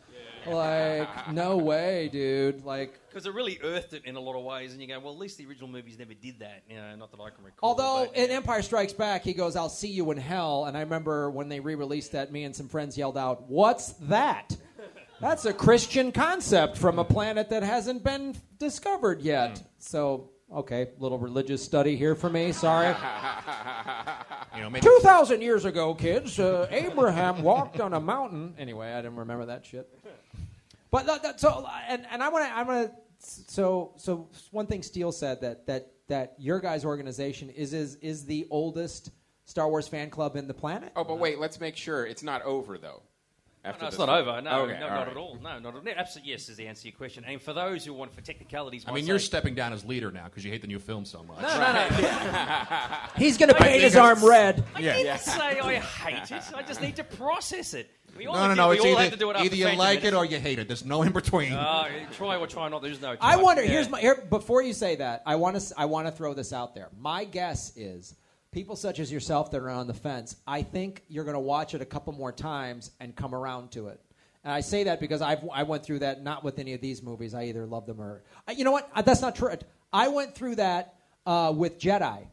Like, 0.54 1.32
no 1.32 1.56
way, 1.56 2.08
dude. 2.12 2.64
Like, 2.64 2.98
Because 3.08 3.26
it 3.26 3.34
really 3.34 3.58
earthed 3.62 3.92
it 3.92 4.04
in 4.04 4.16
a 4.16 4.20
lot 4.20 4.36
of 4.36 4.44
ways, 4.44 4.72
and 4.72 4.80
you 4.80 4.88
go, 4.88 4.98
well, 5.00 5.12
at 5.12 5.18
least 5.18 5.38
the 5.38 5.46
original 5.46 5.68
movies 5.68 5.98
never 5.98 6.14
did 6.14 6.38
that. 6.40 6.62
You 6.68 6.76
know, 6.76 6.96
not 6.96 7.10
that 7.10 7.20
I 7.20 7.30
can 7.30 7.44
recall. 7.44 7.70
Although 7.70 8.06
but- 8.06 8.16
in 8.16 8.30
Empire 8.30 8.62
Strikes 8.62 8.92
Back, 8.92 9.22
he 9.24 9.32
goes, 9.34 9.56
"I'll 9.56 9.68
see 9.68 9.88
you 9.88 10.10
in 10.10 10.18
hell," 10.18 10.64
and 10.66 10.76
I 10.76 10.80
remember 10.80 11.30
when 11.30 11.48
they 11.48 11.60
re-released 11.60 12.12
that, 12.12 12.30
me 12.32 12.44
and 12.44 12.54
some 12.54 12.68
friends 12.68 12.96
yelled 12.98 13.18
out, 13.18 13.48
"What's 13.48 13.92
that?" 14.02 14.56
That's 15.20 15.44
a 15.46 15.52
Christian 15.52 16.12
concept 16.12 16.76
from 16.78 16.98
a 17.00 17.04
planet 17.04 17.50
that 17.50 17.64
hasn't 17.64 18.04
been 18.04 18.36
discovered 18.60 19.20
yet. 19.20 19.60
So, 19.78 20.30
okay, 20.54 20.90
little 21.00 21.18
religious 21.18 21.60
study 21.64 21.96
here 21.96 22.14
for 22.14 22.30
me. 22.30 22.52
Sorry. 22.52 22.94
You 24.56 24.68
know, 24.68 24.80
Two 24.80 24.98
thousand 25.02 25.42
years 25.42 25.64
ago, 25.64 25.94
kids, 25.94 26.38
uh, 26.40 26.66
Abraham 26.70 27.42
walked 27.42 27.80
on 27.80 27.92
a 27.94 28.00
mountain. 28.00 28.54
Anyway, 28.58 28.90
I 28.92 28.96
didn't 29.02 29.16
remember 29.16 29.46
that 29.46 29.64
shit. 29.64 29.88
But 30.90 31.06
that, 31.06 31.22
that, 31.22 31.40
so, 31.40 31.66
and, 31.88 32.06
and 32.10 32.22
I 32.22 32.28
want 32.30 32.46
to, 32.46 32.52
I 32.54 32.62
want 32.62 32.90
to. 32.90 32.96
So, 33.20 33.92
so 33.96 34.28
one 34.52 34.66
thing 34.66 34.82
Steele 34.82 35.10
said 35.12 35.40
that 35.40 35.66
that 35.66 35.90
that 36.06 36.34
your 36.38 36.60
guys' 36.60 36.84
organization 36.84 37.50
is 37.50 37.74
is 37.74 37.96
is 37.96 38.24
the 38.24 38.46
oldest 38.50 39.10
Star 39.44 39.68
Wars 39.68 39.88
fan 39.88 40.08
club 40.08 40.36
in 40.36 40.46
the 40.46 40.54
planet. 40.54 40.92
Oh, 40.94 41.04
but 41.04 41.18
wait, 41.18 41.38
let's 41.38 41.58
make 41.60 41.76
sure 41.76 42.06
it's 42.06 42.22
not 42.22 42.42
over 42.42 42.78
though. 42.78 43.02
Oh, 43.64 43.70
after 43.70 43.82
No, 43.82 43.88
it's 43.88 43.98
not 43.98 44.08
one. 44.08 44.18
over. 44.20 44.40
No, 44.40 44.60
Okay, 44.62 44.74
no 44.78 44.88
not 44.88 44.98
right. 44.98 45.08
at 45.08 45.16
all. 45.16 45.34
No, 45.42 45.58
not 45.58 45.66
at 45.66 45.74
all. 45.74 45.82
Absolutely, 45.96 46.30
yes 46.30 46.48
is 46.48 46.56
the 46.56 46.68
answer 46.68 46.82
to 46.82 46.88
your 46.90 46.96
question. 46.96 47.24
And 47.26 47.42
for 47.42 47.52
those 47.52 47.84
who 47.84 47.92
want 47.92 48.14
for 48.14 48.20
technicalities, 48.20 48.84
I 48.86 48.92
mean, 48.92 49.04
you're 49.04 49.18
say- 49.18 49.24
stepping 49.26 49.56
down 49.56 49.72
as 49.72 49.84
leader 49.84 50.12
now 50.12 50.24
because 50.26 50.44
you 50.44 50.52
hate 50.52 50.60
the 50.62 50.68
new 50.68 50.78
film 50.78 51.04
so 51.04 51.24
much. 51.24 51.42
No, 51.42 51.48
no, 51.48 51.72
no. 51.72 52.96
He's 53.16 53.36
going 53.36 53.48
to 53.52 53.54
paint 53.56 53.82
his 53.82 53.96
arm 53.96 54.24
red. 54.24 54.64
I 54.76 54.80
Yeah. 54.80 54.92
didn't 54.92 55.06
Yeah. 55.06 55.16
say 55.16 55.58
I 55.60 55.74
hate 55.80 56.30
it. 56.30 56.42
I 56.54 56.62
just 56.62 56.80
need 56.80 56.96
to 56.96 57.04
process 57.04 57.74
it. 57.74 57.90
We 58.18 58.26
all 58.26 58.34
No, 58.34 58.48
no, 58.48 58.54
no. 58.54 58.68
We 58.70 58.76
It's 58.76 58.84
all 58.84 58.90
either, 58.90 59.00
had 59.02 59.12
to 59.12 59.18
do 59.18 59.30
it 59.30 59.36
either 59.36 59.54
you 59.54 59.64
Phantom 59.64 59.78
like 59.78 60.02
it 60.02 60.12
or 60.12 60.24
you 60.24 60.40
hate 60.40 60.58
it. 60.58 60.66
There's 60.66 60.84
no 60.84 61.02
in 61.02 61.12
between. 61.12 61.52
Uh, 61.52 61.88
try 62.12 62.36
or 62.36 62.48
try 62.48 62.68
not. 62.68 62.82
There's 62.82 63.00
no. 63.00 63.16
I 63.20 63.36
wonder. 63.36 63.62
Yeah. 63.62 63.70
Here's 63.70 63.88
my. 63.88 64.00
Here, 64.00 64.26
before 64.28 64.60
you 64.60 64.72
say 64.72 64.96
that, 64.96 65.22
I 65.24 65.36
want 65.36 65.58
to. 65.58 65.74
I 65.78 65.84
want 65.84 66.08
to 66.08 66.12
throw 66.12 66.34
this 66.34 66.52
out 66.52 66.74
there. 66.74 66.88
My 66.98 67.24
guess 67.24 67.76
is 67.76 68.16
people 68.50 68.74
such 68.74 68.98
as 68.98 69.12
yourself 69.12 69.52
that 69.52 69.60
are 69.60 69.70
on 69.70 69.86
the 69.86 69.94
fence. 69.94 70.34
I 70.48 70.62
think 70.62 71.04
you're 71.08 71.24
going 71.24 71.34
to 71.34 71.40
watch 71.40 71.74
it 71.74 71.80
a 71.80 71.86
couple 71.86 72.12
more 72.12 72.32
times 72.32 72.90
and 72.98 73.14
come 73.14 73.36
around 73.36 73.70
to 73.72 73.86
it. 73.88 74.00
And 74.42 74.52
I 74.52 74.62
say 74.62 74.84
that 74.84 74.98
because 74.98 75.22
I've 75.22 75.48
I 75.54 75.62
went 75.62 75.84
through 75.84 76.00
that 76.00 76.24
not 76.24 76.42
with 76.42 76.58
any 76.58 76.74
of 76.74 76.80
these 76.80 77.04
movies. 77.04 77.34
I 77.34 77.44
either 77.44 77.66
love 77.66 77.86
them 77.86 78.00
or 78.00 78.24
I- 78.48 78.52
you 78.52 78.64
know 78.64 78.72
what? 78.72 78.90
Uh, 78.94 79.02
That's 79.02 79.22
not 79.22 79.36
true. 79.36 79.54
I 79.92 80.08
went 80.08 80.34
through 80.34 80.56
that 80.56 80.96
uh, 81.24 81.52
with 81.56 81.78
Jedi. 81.78 82.26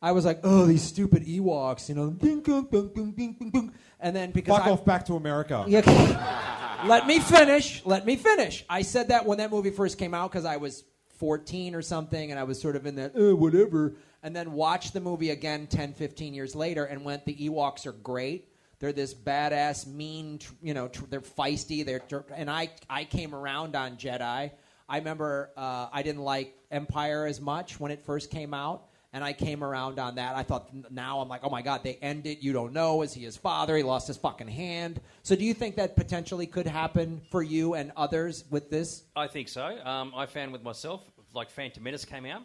I 0.00 0.12
was 0.12 0.24
like, 0.24 0.40
oh, 0.44 0.66
these 0.66 0.82
stupid 0.82 1.24
Ewoks, 1.24 1.88
you 1.88 1.94
know, 1.94 3.70
and 4.00 4.14
then 4.14 4.30
because 4.30 4.56
Fuck 4.56 4.66
I, 4.66 4.70
off 4.70 4.84
back 4.84 5.06
to 5.06 5.14
America. 5.14 5.64
yeah. 5.68 6.82
Let 6.86 7.06
me 7.06 7.20
finish. 7.20 7.84
Let 7.84 8.04
me 8.04 8.16
finish. 8.16 8.64
I 8.68 8.82
said 8.82 9.08
that 9.08 9.24
when 9.24 9.38
that 9.38 9.50
movie 9.50 9.70
first 9.70 9.98
came 9.98 10.14
out 10.14 10.30
because 10.30 10.44
I 10.44 10.58
was 10.58 10.84
14 11.18 11.74
or 11.74 11.82
something, 11.82 12.30
and 12.30 12.38
I 12.38 12.44
was 12.44 12.60
sort 12.60 12.76
of 12.76 12.86
in 12.86 12.96
that, 12.96 13.16
uh, 13.16 13.34
whatever. 13.34 13.94
And 14.22 14.34
then 14.34 14.52
watched 14.52 14.92
the 14.92 15.00
movie 15.00 15.30
again 15.30 15.66
10, 15.66 15.94
15 15.94 16.34
years 16.34 16.54
later 16.54 16.84
and 16.84 17.04
went, 17.04 17.24
the 17.24 17.34
Ewoks 17.34 17.86
are 17.86 17.92
great. 17.92 18.48
They're 18.78 18.92
this 18.92 19.14
badass, 19.14 19.86
mean, 19.86 20.38
tr- 20.38 20.52
you 20.60 20.74
know, 20.74 20.88
tr- 20.88 21.04
they're 21.08 21.20
feisty. 21.20 21.84
They're, 21.84 22.02
and 22.34 22.50
I, 22.50 22.70
I 22.90 23.04
came 23.04 23.34
around 23.34 23.74
on 23.74 23.96
Jedi. 23.96 24.50
I 24.88 24.98
remember 24.98 25.50
uh, 25.56 25.88
I 25.92 26.02
didn't 26.02 26.22
like 26.22 26.54
Empire 26.70 27.26
as 27.26 27.40
much 27.40 27.80
when 27.80 27.90
it 27.90 28.04
first 28.04 28.30
came 28.30 28.52
out. 28.52 28.88
And 29.16 29.24
I 29.24 29.32
came 29.32 29.64
around 29.64 29.98
on 29.98 30.16
that. 30.16 30.36
I 30.36 30.42
thought 30.42 30.68
now 30.90 31.20
I'm 31.20 31.28
like, 31.30 31.40
oh 31.42 31.48
my 31.48 31.62
god, 31.62 31.82
they 31.82 31.94
end 32.02 32.26
it. 32.26 32.40
You 32.42 32.52
don't 32.52 32.74
know. 32.74 33.00
Is 33.00 33.14
he 33.14 33.22
his 33.24 33.34
father? 33.34 33.74
He 33.74 33.82
lost 33.82 34.08
his 34.08 34.18
fucking 34.18 34.46
hand. 34.46 35.00
So 35.22 35.34
do 35.34 35.42
you 35.42 35.54
think 35.54 35.76
that 35.76 35.96
potentially 35.96 36.46
could 36.46 36.66
happen 36.66 37.22
for 37.30 37.42
you 37.42 37.72
and 37.72 37.92
others 37.96 38.44
with 38.50 38.68
this? 38.68 39.04
I 39.16 39.26
think 39.26 39.48
so. 39.48 39.64
Um, 39.86 40.12
I 40.14 40.26
found 40.26 40.52
with 40.52 40.62
myself, 40.62 41.00
like 41.32 41.48
Phantom 41.48 41.82
Menace 41.82 42.04
came 42.04 42.26
out, 42.26 42.42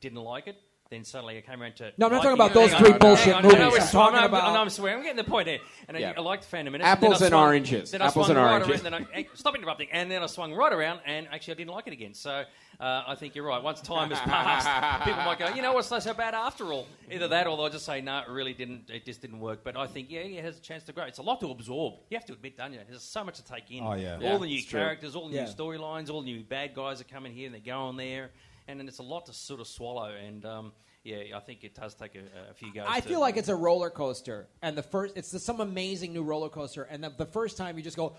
didn't 0.00 0.18
like 0.18 0.48
it. 0.48 0.56
Then 0.90 1.04
suddenly 1.04 1.38
I 1.38 1.42
came 1.42 1.62
around 1.62 1.76
to. 1.76 1.92
No, 1.98 2.06
I'm 2.06 2.12
not 2.12 2.22
talking 2.22 2.32
about 2.32 2.52
those 2.52 2.74
three 2.74 2.94
bullshit 2.94 3.40
movies. 3.44 3.54
I'm 3.60 3.88
talking 3.88 4.18
about- 4.24 4.54
know, 4.54 4.60
I'm 4.60 4.70
swearing. 4.70 4.96
I'm 4.98 5.02
getting 5.04 5.18
the 5.18 5.30
point 5.30 5.46
there. 5.46 5.58
And 5.86 5.96
I- 5.98 6.00
Yeah. 6.00 6.14
I 6.16 6.20
liked 6.20 6.46
Phantom 6.46 6.72
Menace. 6.72 6.84
Apples 6.86 7.20
and 7.22 7.32
oranges. 7.34 7.94
Apples 7.94 8.28
and 8.28 8.38
right 8.38 8.60
oranges. 8.62 8.84
Around, 8.84 9.06
I, 9.14 9.28
stop 9.34 9.54
interrupting. 9.54 9.88
And 9.92 10.10
then 10.10 10.22
I 10.22 10.26
swung 10.26 10.52
right 10.52 10.72
around, 10.72 11.00
and 11.06 11.28
actually 11.30 11.54
I 11.54 11.56
didn't 11.58 11.74
like 11.74 11.86
it 11.86 11.92
again. 11.92 12.14
So 12.14 12.42
uh, 12.80 13.02
I 13.08 13.14
think 13.16 13.34
you're 13.34 13.44
right. 13.44 13.62
Once 13.62 13.80
time 13.80 14.10
has 14.10 14.20
passed, 14.20 15.04
people 15.04 15.22
might 15.24 15.38
go, 15.38 15.48
you 15.54 15.62
know 15.62 15.72
what's 15.72 15.90
not 15.90 16.02
so 16.02 16.14
bad 16.14 16.34
after 16.34 16.72
all. 16.72 16.86
Either 17.10 17.26
that, 17.28 17.46
or 17.48 17.56
they'll 17.56 17.68
just 17.68 17.84
say, 17.84 18.00
no, 18.00 18.18
it 18.20 18.28
really 18.28 18.54
didn't. 18.54 18.88
It 18.88 19.04
just 19.04 19.20
didn't 19.20 19.40
work. 19.40 19.60
But 19.64 19.76
I 19.76 19.86
think, 19.88 20.10
yeah, 20.10 20.20
it 20.20 20.44
has 20.44 20.58
a 20.58 20.60
chance 20.60 20.84
to 20.84 20.92
grow. 20.92 21.04
It's 21.04 21.18
a 21.18 21.22
lot 21.22 21.40
to 21.40 21.50
absorb. 21.50 21.94
You 22.10 22.16
have 22.16 22.26
to 22.26 22.34
admit, 22.34 22.56
don't 22.56 22.72
you? 22.72 22.80
There's 22.88 23.02
so 23.02 23.24
much 23.24 23.36
to 23.38 23.44
take 23.44 23.70
in. 23.70 23.82
Oh, 23.82 23.94
yeah. 23.94 24.14
All 24.14 24.22
Yeah, 24.22 24.38
the 24.38 24.46
new 24.46 24.56
it's 24.56 24.66
true. 24.66 24.78
characters, 24.80 25.16
all 25.16 25.28
the 25.28 25.34
Yeah. 25.34 25.44
new 25.46 25.50
storylines, 25.50 26.08
all 26.10 26.22
the 26.22 26.32
new 26.32 26.44
bad 26.44 26.74
guys 26.74 27.00
are 27.00 27.04
coming 27.04 27.32
here 27.32 27.46
and 27.46 27.54
they're 27.54 27.60
going 27.74 27.96
there. 27.96 28.30
And 28.68 28.78
then 28.78 28.86
it's 28.86 28.98
a 28.98 29.02
lot 29.02 29.26
to 29.26 29.32
sort 29.32 29.60
of 29.60 29.66
swallow. 29.66 30.10
And 30.14 30.44
um, 30.44 30.72
yeah, 31.02 31.36
I 31.36 31.40
think 31.40 31.64
it 31.64 31.74
does 31.74 31.94
take 31.94 32.14
a, 32.14 32.50
a 32.50 32.54
few 32.54 32.72
goes. 32.72 32.84
I 32.88 33.00
to- 33.00 33.08
feel 33.08 33.18
like 33.20 33.36
it's 33.36 33.48
a 33.48 33.56
roller 33.56 33.88
coaster, 33.90 34.46
and 34.62 34.76
the 34.76 34.82
first 34.82 35.16
it's 35.16 35.30
the, 35.30 35.38
some 35.38 35.60
amazing 35.60 36.12
new 36.12 36.22
roller 36.22 36.50
coaster, 36.50 36.82
and 36.82 37.02
the, 37.02 37.08
the 37.08 37.24
first 37.24 37.56
time 37.56 37.78
you 37.78 37.82
just 37.82 37.96
go, 37.96 38.14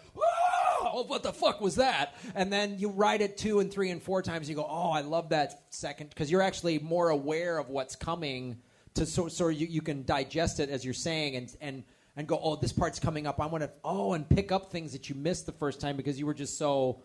oh, 0.82 1.04
what 1.08 1.24
the 1.24 1.34
fuck 1.34 1.62
was 1.62 1.76
that? 1.76 2.16
And 2.36 2.52
then 2.52 2.78
you 2.80 2.90
write 2.90 3.22
it 3.22 3.38
two 3.38 3.60
and 3.60 3.72
three 3.72 3.90
and 3.90 4.02
four 4.02 4.22
times, 4.22 4.50
you 4.50 4.56
go, 4.56 4.68
oh, 4.70 4.92
I 4.92 5.02
love 5.02 5.30
that 5.30 5.64
second 5.70 6.10
because 6.10 6.30
you're 6.32 6.42
actually 6.42 6.80
more 6.80 7.10
aware 7.10 7.58
of 7.58 7.70
what's 7.70 7.96
coming, 7.96 8.58
to 8.96 9.06
so 9.06 9.28
so 9.28 9.50
you, 9.50 9.68
you 9.68 9.82
can 9.82 10.04
digest 10.04 10.60
it 10.60 10.70
as 10.70 10.84
you're 10.84 10.94
saying, 10.94 11.36
and 11.36 11.56
and 11.62 11.84
and 12.16 12.28
go, 12.28 12.40
oh, 12.42 12.56
this 12.56 12.74
part's 12.74 13.00
coming 13.00 13.28
up. 13.28 13.40
I 13.40 13.46
want 13.46 13.64
to 13.64 13.70
oh, 13.84 14.14
and 14.14 14.28
pick 14.28 14.52
up 14.52 14.72
things 14.72 14.94
that 14.94 15.10
you 15.10 15.16
missed 15.16 15.46
the 15.46 15.52
first 15.54 15.80
time 15.80 15.96
because 15.98 16.20
you 16.20 16.26
were 16.26 16.34
just 16.34 16.58
so. 16.58 17.02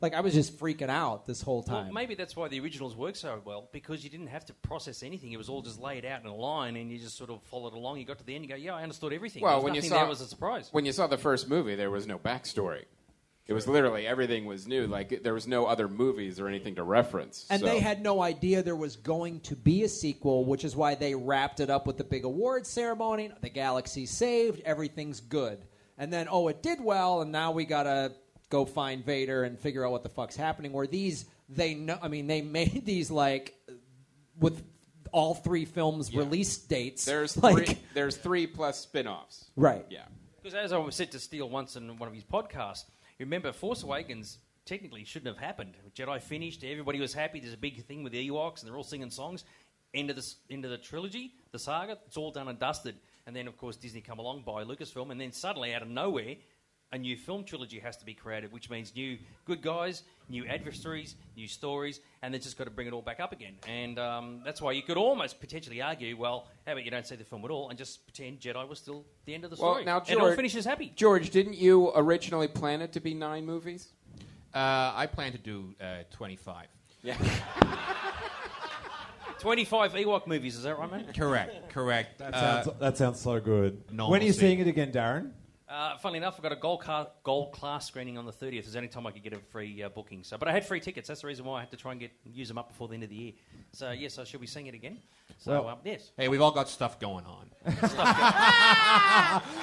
Like 0.00 0.14
I 0.14 0.20
was 0.20 0.34
just 0.34 0.58
freaking 0.58 0.88
out 0.88 1.26
this 1.28 1.40
whole 1.42 1.64
Well, 1.68 1.84
time. 1.84 1.94
maybe 1.94 2.16
that's 2.16 2.34
why 2.34 2.48
the 2.48 2.58
originals 2.58 2.96
work 2.96 3.14
so 3.14 3.40
well 3.44 3.68
because 3.70 4.02
you 4.02 4.10
didn't 4.10 4.26
have 4.26 4.44
to 4.46 4.52
process 4.54 5.04
anything. 5.04 5.30
It 5.30 5.36
was 5.36 5.48
all 5.48 5.62
just 5.62 5.80
laid 5.80 6.04
out 6.04 6.20
in 6.22 6.26
a 6.26 6.34
line, 6.34 6.74
and 6.74 6.90
you 6.90 6.98
just 6.98 7.16
sort 7.16 7.30
of 7.30 7.40
followed 7.44 7.72
along. 7.72 7.98
You 7.98 8.04
got 8.04 8.18
to 8.18 8.24
the 8.26 8.34
end, 8.34 8.42
you 8.44 8.50
go, 8.50 8.56
"Yeah, 8.56 8.74
I 8.74 8.82
understood 8.82 9.12
everything." 9.12 9.44
Well, 9.44 9.52
There 9.52 9.56
was 9.58 9.64
when 9.64 9.74
you 9.76 9.82
saw 9.82 9.98
there 10.00 10.08
was 10.08 10.20
a 10.20 10.26
surprise. 10.26 10.68
when 10.72 10.84
you 10.84 10.90
saw 10.90 11.06
the 11.06 11.18
first 11.18 11.48
movie, 11.48 11.76
there 11.76 11.88
was 11.90 12.08
no 12.08 12.18
backstory. 12.18 12.82
It 13.46 13.54
was 13.54 13.66
literally 13.66 14.06
everything 14.06 14.44
was 14.44 14.68
new. 14.68 14.86
Like 14.86 15.22
there 15.22 15.34
was 15.34 15.48
no 15.48 15.66
other 15.66 15.88
movies 15.88 16.38
or 16.38 16.46
anything 16.48 16.76
to 16.76 16.82
reference. 16.82 17.46
And 17.50 17.60
so- 17.60 17.66
they 17.66 17.80
had 17.80 18.02
no 18.02 18.22
idea 18.22 18.62
there 18.62 18.76
was 18.76 18.96
going 18.96 19.40
to 19.40 19.56
be 19.56 19.82
a 19.82 19.88
sequel, 19.88 20.44
which 20.44 20.64
is 20.64 20.76
why 20.76 20.94
they 20.94 21.14
wrapped 21.14 21.60
it 21.60 21.68
up 21.68 21.86
with 21.86 21.96
the 21.98 22.04
big 22.04 22.24
awards 22.24 22.68
ceremony. 22.68 23.30
The 23.40 23.48
galaxy 23.48 24.06
saved, 24.06 24.60
everything's 24.64 25.20
good. 25.20 25.64
And 25.98 26.12
then, 26.12 26.28
oh, 26.30 26.48
it 26.48 26.62
did 26.62 26.80
well, 26.80 27.20
and 27.20 27.30
now 27.32 27.52
we 27.52 27.64
gotta 27.64 28.12
go 28.48 28.64
find 28.64 29.04
Vader 29.04 29.44
and 29.44 29.58
figure 29.58 29.84
out 29.84 29.92
what 29.92 30.02
the 30.02 30.08
fuck's 30.08 30.36
happening. 30.36 30.72
Where 30.72 30.86
these, 30.86 31.24
they 31.48 31.74
know, 31.74 31.98
I 32.00 32.08
mean, 32.08 32.26
they 32.26 32.42
made 32.60 32.84
these 32.86 33.10
like 33.10 33.54
with 34.38 34.62
all 35.10 35.34
three 35.34 35.64
films 35.64 36.14
release 36.14 36.56
dates. 36.58 37.04
There's 37.04 37.36
like, 37.36 37.66
three, 37.66 37.78
there's 37.94 38.16
three 38.16 38.46
plus 38.46 38.80
spin-offs. 38.80 39.46
Right. 39.56 39.84
Yeah. 39.90 40.04
Because 40.42 40.54
as 40.54 40.72
I 40.72 40.78
was 40.78 40.94
said 40.96 41.12
to 41.12 41.20
Steele 41.20 41.48
once 41.48 41.76
in 41.76 41.98
one 41.98 42.08
of 42.08 42.14
his 42.14 42.24
podcasts, 42.24 42.84
remember 43.24 43.52
Force 43.52 43.82
Awakens 43.82 44.38
technically 44.64 45.04
shouldn't 45.04 45.34
have 45.34 45.44
happened. 45.44 45.74
Jedi 45.94 46.20
finished, 46.20 46.64
everybody 46.64 47.00
was 47.00 47.12
happy. 47.12 47.40
There's 47.40 47.54
a 47.54 47.58
big 47.58 47.84
thing 47.84 48.02
with 48.02 48.12
the 48.12 48.28
Ewoks, 48.28 48.60
and 48.60 48.68
they're 48.68 48.76
all 48.76 48.84
singing 48.84 49.10
songs. 49.10 49.44
End 49.94 50.08
of 50.10 50.16
the 50.16 50.34
end 50.50 50.64
of 50.64 50.70
the 50.70 50.78
trilogy, 50.78 51.34
the 51.50 51.58
saga, 51.58 51.98
it's 52.06 52.16
all 52.16 52.30
done 52.30 52.48
and 52.48 52.58
dusted. 52.58 52.96
And 53.26 53.36
then 53.36 53.46
of 53.46 53.56
course 53.56 53.76
Disney 53.76 54.00
come 54.00 54.18
along 54.18 54.42
buy 54.46 54.64
Lucasfilm, 54.64 55.10
and 55.10 55.20
then 55.20 55.32
suddenly 55.32 55.74
out 55.74 55.82
of 55.82 55.88
nowhere. 55.88 56.36
A 56.94 56.98
new 56.98 57.16
film 57.16 57.42
trilogy 57.42 57.78
has 57.78 57.96
to 57.96 58.04
be 58.04 58.12
created, 58.12 58.52
which 58.52 58.68
means 58.68 58.94
new 58.94 59.16
good 59.46 59.62
guys, 59.62 60.02
new 60.28 60.44
adversaries, 60.46 61.16
new 61.38 61.48
stories, 61.48 62.00
and 62.20 62.34
they've 62.34 62.42
just 62.42 62.58
got 62.58 62.64
to 62.64 62.70
bring 62.70 62.86
it 62.86 62.92
all 62.92 63.00
back 63.00 63.18
up 63.18 63.32
again. 63.32 63.54
And 63.66 63.98
um, 63.98 64.42
that's 64.44 64.60
why 64.60 64.72
you 64.72 64.82
could 64.82 64.98
almost 64.98 65.40
potentially 65.40 65.80
argue, 65.80 66.14
well, 66.18 66.48
how 66.66 66.72
about 66.72 66.84
you 66.84 66.90
don't 66.90 67.06
see 67.06 67.16
the 67.16 67.24
film 67.24 67.46
at 67.46 67.50
all 67.50 67.70
and 67.70 67.78
just 67.78 68.04
pretend 68.06 68.40
Jedi 68.40 68.68
was 68.68 68.78
still 68.78 69.06
the 69.24 69.32
end 69.34 69.44
of 69.44 69.50
the 69.50 69.56
Well, 69.58 69.72
story? 69.72 69.84
now 69.86 70.00
and 70.00 70.10
it 70.10 70.14
all 70.16 70.20
George, 70.26 70.36
finishes 70.36 70.66
happy. 70.66 70.92
George, 70.94 71.30
didn't 71.30 71.56
you 71.56 71.92
originally 71.94 72.48
plan 72.48 72.82
it 72.82 72.92
to 72.92 73.00
be 73.00 73.14
nine 73.14 73.46
movies? 73.46 73.88
Uh, 74.54 74.92
I 74.94 75.06
plan 75.10 75.32
to 75.32 75.38
do 75.38 75.74
uh, 75.80 76.02
25. 76.10 76.66
Yeah. 77.02 77.16
25 79.38 79.92
Ewok 79.94 80.26
movies, 80.26 80.56
is 80.56 80.62
that 80.64 80.78
right, 80.78 80.90
man? 80.90 81.06
Correct, 81.16 81.70
correct. 81.70 82.18
That 82.18 82.34
Uh, 82.34 82.62
sounds, 82.64 82.78
that 82.78 82.96
sounds 82.98 83.20
so 83.20 83.40
good. 83.40 83.82
When 83.90 84.20
are 84.20 84.24
you 84.24 84.32
seeing 84.32 84.58
it 84.60 84.68
again, 84.68 84.92
Darren? 84.92 85.32
Uh, 85.72 85.96
funnily 85.96 86.18
enough, 86.18 86.34
I've 86.36 86.42
got 86.42 86.52
a 86.52 86.56
gold, 86.56 86.82
car, 86.82 87.08
gold 87.22 87.52
class 87.52 87.86
screening 87.86 88.18
on 88.18 88.26
the 88.26 88.32
30th. 88.32 88.58
It's 88.58 88.72
the 88.72 88.78
only 88.78 88.88
time 88.88 89.06
I 89.06 89.10
could 89.10 89.22
get 89.22 89.32
a 89.32 89.38
free 89.38 89.82
uh, 89.82 89.88
booking. 89.88 90.22
So, 90.22 90.36
But 90.36 90.48
I 90.48 90.52
had 90.52 90.66
free 90.66 90.80
tickets. 90.80 91.08
That's 91.08 91.22
the 91.22 91.26
reason 91.28 91.46
why 91.46 91.56
I 91.58 91.60
had 91.60 91.70
to 91.70 91.78
try 91.78 91.92
and 91.92 92.00
get 92.00 92.10
use 92.26 92.48
them 92.48 92.58
up 92.58 92.68
before 92.68 92.88
the 92.88 92.94
end 92.94 93.04
of 93.04 93.08
the 93.08 93.16
year. 93.16 93.32
So, 93.72 93.90
yes, 93.90 94.18
I 94.18 94.24
shall 94.24 94.40
be 94.40 94.46
seeing 94.46 94.66
it 94.66 94.74
again. 94.74 94.98
So, 95.38 95.52
Well- 95.52 95.68
um, 95.68 95.78
yes. 95.82 96.10
Hey, 96.14 96.28
we've 96.28 96.42
all 96.42 96.50
got 96.50 96.68
stuff 96.68 97.00
going 97.00 97.24
on. 97.24 97.46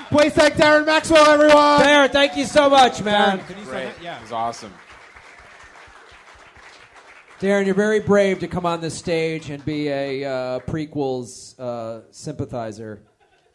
Please 0.09 0.33
thank 0.33 0.55
Darren 0.55 0.87
Maxwell, 0.87 1.27
everyone. 1.27 1.81
Darren, 1.81 2.09
thank 2.11 2.35
you 2.35 2.45
so 2.45 2.71
much, 2.71 3.03
man. 3.03 3.41
Great. 3.65 3.91
Yeah. 4.01 4.17
It 4.17 4.23
was 4.23 4.31
awesome. 4.31 4.73
Darren, 7.39 7.67
you're 7.67 7.75
very 7.75 7.99
brave 7.99 8.39
to 8.39 8.47
come 8.47 8.65
on 8.65 8.81
this 8.81 8.97
stage 8.97 9.51
and 9.51 9.63
be 9.63 9.89
a 9.89 10.25
uh, 10.25 10.59
prequels 10.61 11.53
uh, 11.59 12.01
sympathizer. 12.09 13.03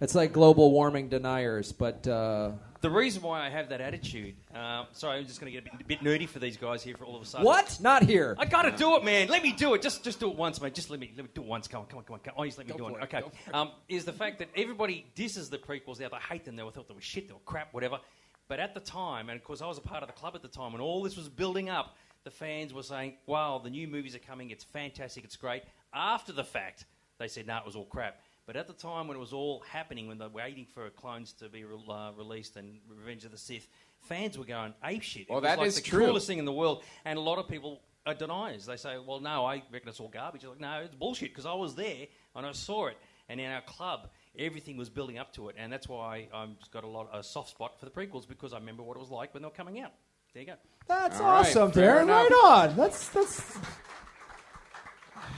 It's 0.05 0.15
like 0.15 0.35
global 0.35 0.71
warming 0.71 1.09
deniers, 1.09 1.73
but 1.73 2.07
uh, 2.07 2.51
The 2.83 2.91
reason 2.91 3.23
why 3.23 3.47
I 3.47 3.49
have 3.49 3.71
that 3.71 3.81
attitude, 3.81 4.35
um, 4.55 4.87
sorry, 4.93 5.19
I'm 5.19 5.27
just 5.27 5.41
going 5.41 5.51
to 5.51 5.59
get 5.59 5.67
a 5.67 5.79
bit, 5.79 5.81
a 5.81 5.85
bit 5.85 6.01
nerdy 6.01 6.29
for 6.29 6.41
these 6.41 6.59
guys 6.59 6.83
here 6.83 6.95
for 6.95 7.07
all 7.07 7.17
of 7.17 7.23
a 7.23 7.25
sudden. 7.25 7.47
what? 7.47 7.79
Not 7.81 8.03
here. 8.03 8.37
I 8.39 8.45
gotta 8.45 8.71
do 8.71 8.97
it, 8.97 9.05
man. 9.05 9.29
Let 9.29 9.43
me 9.43 9.53
do 9.53 9.73
it. 9.73 9.81
Just, 9.81 10.05
just 10.05 10.21
do 10.21 10.29
it 10.31 10.37
once, 10.37 10.61
mate. 10.61 10.75
Just 10.75 10.91
let 10.91 11.01
me, 11.01 11.11
let 11.17 11.25
me 11.25 11.31
do 11.33 11.41
it 11.41 11.47
once. 11.47 11.67
Come 11.69 11.81
on, 11.81 11.87
come 11.87 12.01
on, 12.01 12.05
come 12.05 12.15
on. 12.15 12.21
Come 12.21 12.35
on. 12.37 12.43
Oh, 12.43 12.45
just 12.45 12.59
let 12.59 12.69
me 12.69 12.75
do 12.77 12.87
it. 12.89 13.03
Okay. 13.05 13.23
Um, 13.55 13.71
is 13.89 14.05
the 14.05 14.13
fact 14.13 14.39
that 14.41 14.51
everybody 14.55 15.07
disses 15.15 15.49
the 15.49 15.57
prequels 15.57 16.01
now. 16.01 16.11
They 16.11 16.19
hate 16.19 16.45
them. 16.45 16.57
They 16.57 16.63
thought 16.65 16.87
they 16.87 16.95
were 16.95 17.01
shit. 17.01 17.27
They 17.27 17.33
were 17.33 17.41
crap. 17.47 17.73
Whatever. 17.73 17.99
But 18.47 18.61
at 18.61 18.75
the 18.75 18.81
time, 18.81 19.31
and 19.31 19.39
of 19.39 19.43
course, 19.43 19.63
I 19.63 19.67
was 19.67 19.79
a 19.79 19.81
part 19.81 20.03
of 20.03 20.09
the 20.09 20.13
club 20.13 20.35
at 20.35 20.43
the 20.43 20.49
time, 20.49 20.73
when 20.73 20.83
all 20.83 21.03
this 21.03 21.17
was 21.17 21.31
building 21.31 21.71
up, 21.71 21.97
the 22.25 22.31
fans 22.31 22.75
were 22.75 22.83
saying, 22.83 23.15
"Wow, 23.25 23.59
the 23.65 23.71
new 23.71 23.89
movies 23.89 24.15
are 24.15 24.19
coming. 24.19 24.51
It's 24.51 24.65
fantastic. 24.65 25.25
It's 25.25 25.37
great." 25.37 25.63
After 25.95 26.35
the 26.35 26.45
fact, 26.45 26.85
they 27.19 27.29
said, 27.29 27.47
"No, 27.47 27.57
it 27.57 27.65
was 27.65 27.75
all 27.75 27.87
crap." 27.87 28.21
But 28.47 28.57
at 28.57 28.67
the 28.67 28.75
time 28.75 29.09
when 29.09 29.17
it 29.17 29.21
was 29.21 29.33
all 29.33 29.61
happening, 29.69 30.07
when 30.07 30.19
they 30.19 30.27
were 30.27 30.33
waiting 30.33 30.67
for 30.67 30.89
clones 30.91 31.33
to 31.35 31.49
be 31.49 31.65
re- 31.65 31.77
uh, 31.89 32.13
released 32.17 32.57
and 32.57 32.79
Revenge 32.89 33.25
of 33.25 33.31
the 33.31 33.39
Sith, 33.39 33.67
fans 34.01 34.37
were 34.37 34.45
going 34.45 34.75
ape 34.85 35.03
shit. 35.03 35.29
Well, 35.31 35.39
it 35.39 35.43
was 35.43 35.49
that 35.51 35.59
like 35.59 35.67
is 35.69 35.77
the 35.77 35.83
true. 35.83 36.07
coolest 36.07 36.27
thing 36.27 36.39
in 36.39 36.45
the 36.45 36.53
world, 36.53 36.83
and 37.07 37.19
a 37.19 37.23
lot 37.23 37.39
of 37.39 37.49
people 37.49 37.81
are 38.07 38.13
deniers. 38.15 38.67
They 38.67 38.77
say, 38.77 38.97
"Well, 38.99 39.21
no, 39.21 39.47
I 39.47 39.63
reckon 39.73 39.89
it's 39.89 39.99
all 39.99 40.09
garbage." 40.09 40.43
You're 40.43 40.53
like, 40.53 40.61
no, 40.61 40.81
it's 40.85 40.95
bullshit 40.95 41.31
because 41.31 41.47
I 41.47 41.55
was 41.55 41.75
there 41.75 42.07
and 42.37 42.45
I 42.45 42.53
saw 42.53 42.89
it, 42.89 42.99
and 43.31 43.41
in 43.41 43.51
our 43.51 43.63
club, 43.63 44.11
everything 44.39 44.77
was 44.77 44.91
building 44.91 45.17
up 45.19 45.33
to 45.35 45.49
it, 45.49 45.57
and 45.59 45.73
that's 45.73 45.89
why 45.89 46.29
I've 46.35 46.59
just 46.59 46.71
got 46.71 46.85
a 46.85 46.89
lot 46.89 47.09
a 47.15 47.23
soft 47.23 47.49
spot 47.49 47.79
for 47.81 47.87
the 47.87 47.91
prequels 47.91 48.29
because 48.29 48.53
I 48.53 48.59
remember 48.59 48.83
what 48.83 48.99
it 48.99 49.01
was 49.01 49.11
like 49.11 49.33
when 49.33 49.43
they 49.43 49.47
were 49.49 49.55
coming 49.55 49.81
out. 49.81 49.93
There 50.35 50.43
you 50.43 50.49
go. 50.49 50.55
That's 50.87 51.19
All 51.19 51.27
right, 51.27 51.41
awesome, 51.47 51.73
fair 51.73 52.01
Darren. 52.01 52.03
enough. 52.03 52.31
Right 52.31 52.69
on. 52.71 52.77
That's 52.77 53.09
that's. 53.09 53.57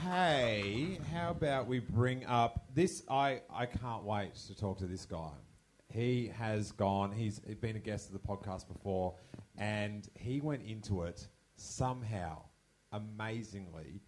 Hey, 0.03 0.99
how 1.11 1.31
about 1.31 1.67
we 1.67 1.79
bring 1.79 2.23
up 2.25 2.67
this? 2.75 3.01
I, 3.09 3.41
I 3.51 3.65
can't 3.65 4.03
wait 4.03 4.35
to 4.47 4.55
talk 4.55 4.77
to 4.77 4.85
this 4.85 5.05
guy. 5.05 5.31
He 5.89 6.31
has 6.37 6.71
gone, 6.71 7.11
he's 7.11 7.39
been 7.39 7.75
a 7.75 7.79
guest 7.79 8.07
of 8.07 8.13
the 8.13 8.19
podcast 8.19 8.67
before, 8.67 9.15
and 9.57 10.07
he 10.13 10.39
went 10.39 10.63
into 10.63 11.03
it 11.03 11.27
somehow, 11.55 12.43
amazingly, 12.91 14.01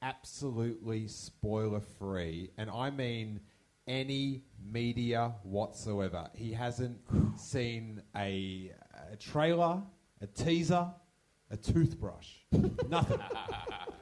absolutely 0.00 1.06
spoiler 1.08 1.80
free. 1.98 2.50
And 2.56 2.70
I 2.70 2.90
mean 2.90 3.40
any 3.86 4.44
media 4.64 5.34
whatsoever. 5.42 6.30
He 6.34 6.52
hasn't 6.52 6.98
seen 7.36 8.02
a, 8.16 8.72
a 9.12 9.16
trailer, 9.16 9.82
a 10.22 10.26
teaser, 10.26 10.88
a 11.50 11.56
toothbrush, 11.56 12.28
nothing. 12.88 13.20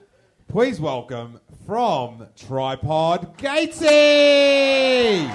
Please 0.56 0.80
welcome 0.80 1.38
from 1.66 2.28
Tripod 2.34 3.36
Gatesy. 3.36 5.30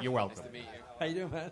You're 0.00 0.12
welcome. 0.12 0.36
Nice 0.36 0.46
to 0.46 0.52
meet 0.52 0.60
you. 0.60 0.66
How 1.00 1.06
you 1.06 1.14
doing, 1.14 1.32
man? 1.32 1.50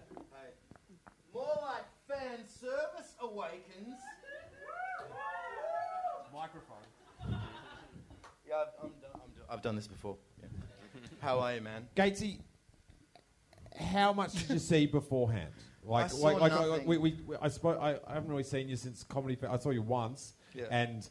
More 1.34 1.58
like 1.60 1.82
fan 2.06 2.38
service 2.46 3.16
awakens. 3.20 3.96
Microphone. 6.32 6.76
Yeah, 8.48 8.54
I've, 8.54 8.68
I'm 8.80 8.90
done, 8.90 9.10
I'm 9.12 9.20
done, 9.20 9.46
I've 9.50 9.62
done 9.62 9.74
this 9.74 9.88
before. 9.88 10.18
Yeah. 10.40 10.46
How 11.20 11.40
are 11.40 11.56
you, 11.56 11.62
man? 11.62 11.88
Gatesy, 11.96 12.42
how 13.78 14.12
much 14.12 14.32
did 14.34 14.50
you 14.50 14.58
see 14.58 14.86
beforehand? 14.86 15.50
Like, 15.84 16.04
I 16.04 16.08
saw 16.08 16.18
like, 16.26 16.40
like, 16.40 16.52
like, 16.68 16.86
we, 16.86 16.98
we, 16.98 17.16
we- 17.26 17.36
I, 17.36 17.46
I, 17.46 17.90
I 18.06 18.12
haven't 18.12 18.28
really 18.28 18.42
seen 18.42 18.68
you 18.68 18.76
since 18.76 19.02
comedy. 19.04 19.36
Fe- 19.36 19.46
I 19.46 19.56
saw 19.58 19.70
you 19.70 19.80
once, 19.80 20.34
Yeah. 20.52 20.64
and 20.70 21.08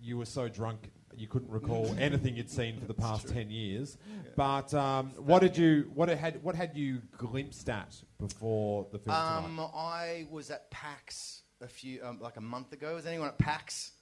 you 0.00 0.18
were 0.18 0.24
so 0.24 0.48
drunk 0.48 0.90
you 1.16 1.26
couldn't 1.26 1.50
recall 1.50 1.92
anything 1.98 2.36
you'd 2.36 2.48
seen 2.48 2.78
for 2.78 2.86
the 2.86 2.94
past 2.94 3.26
ten 3.28 3.50
years. 3.50 3.98
But 4.36 4.72
um, 4.72 5.10
what 5.16 5.40
did 5.40 5.56
you? 5.58 5.90
What 5.94 6.08
had? 6.10 6.40
What 6.44 6.54
had 6.54 6.76
you 6.76 7.02
glimpsed 7.18 7.68
at 7.70 7.96
before 8.20 8.86
the 8.92 9.00
film 9.00 9.16
Um. 9.16 9.60
I 9.74 10.26
was 10.30 10.52
at 10.52 10.70
PAX 10.70 11.42
a 11.60 11.66
few, 11.66 12.00
um, 12.04 12.20
like 12.20 12.36
a 12.36 12.40
month 12.40 12.72
ago. 12.72 12.94
Was 12.94 13.06
anyone 13.06 13.26
at 13.26 13.38
PAX? 13.38 13.92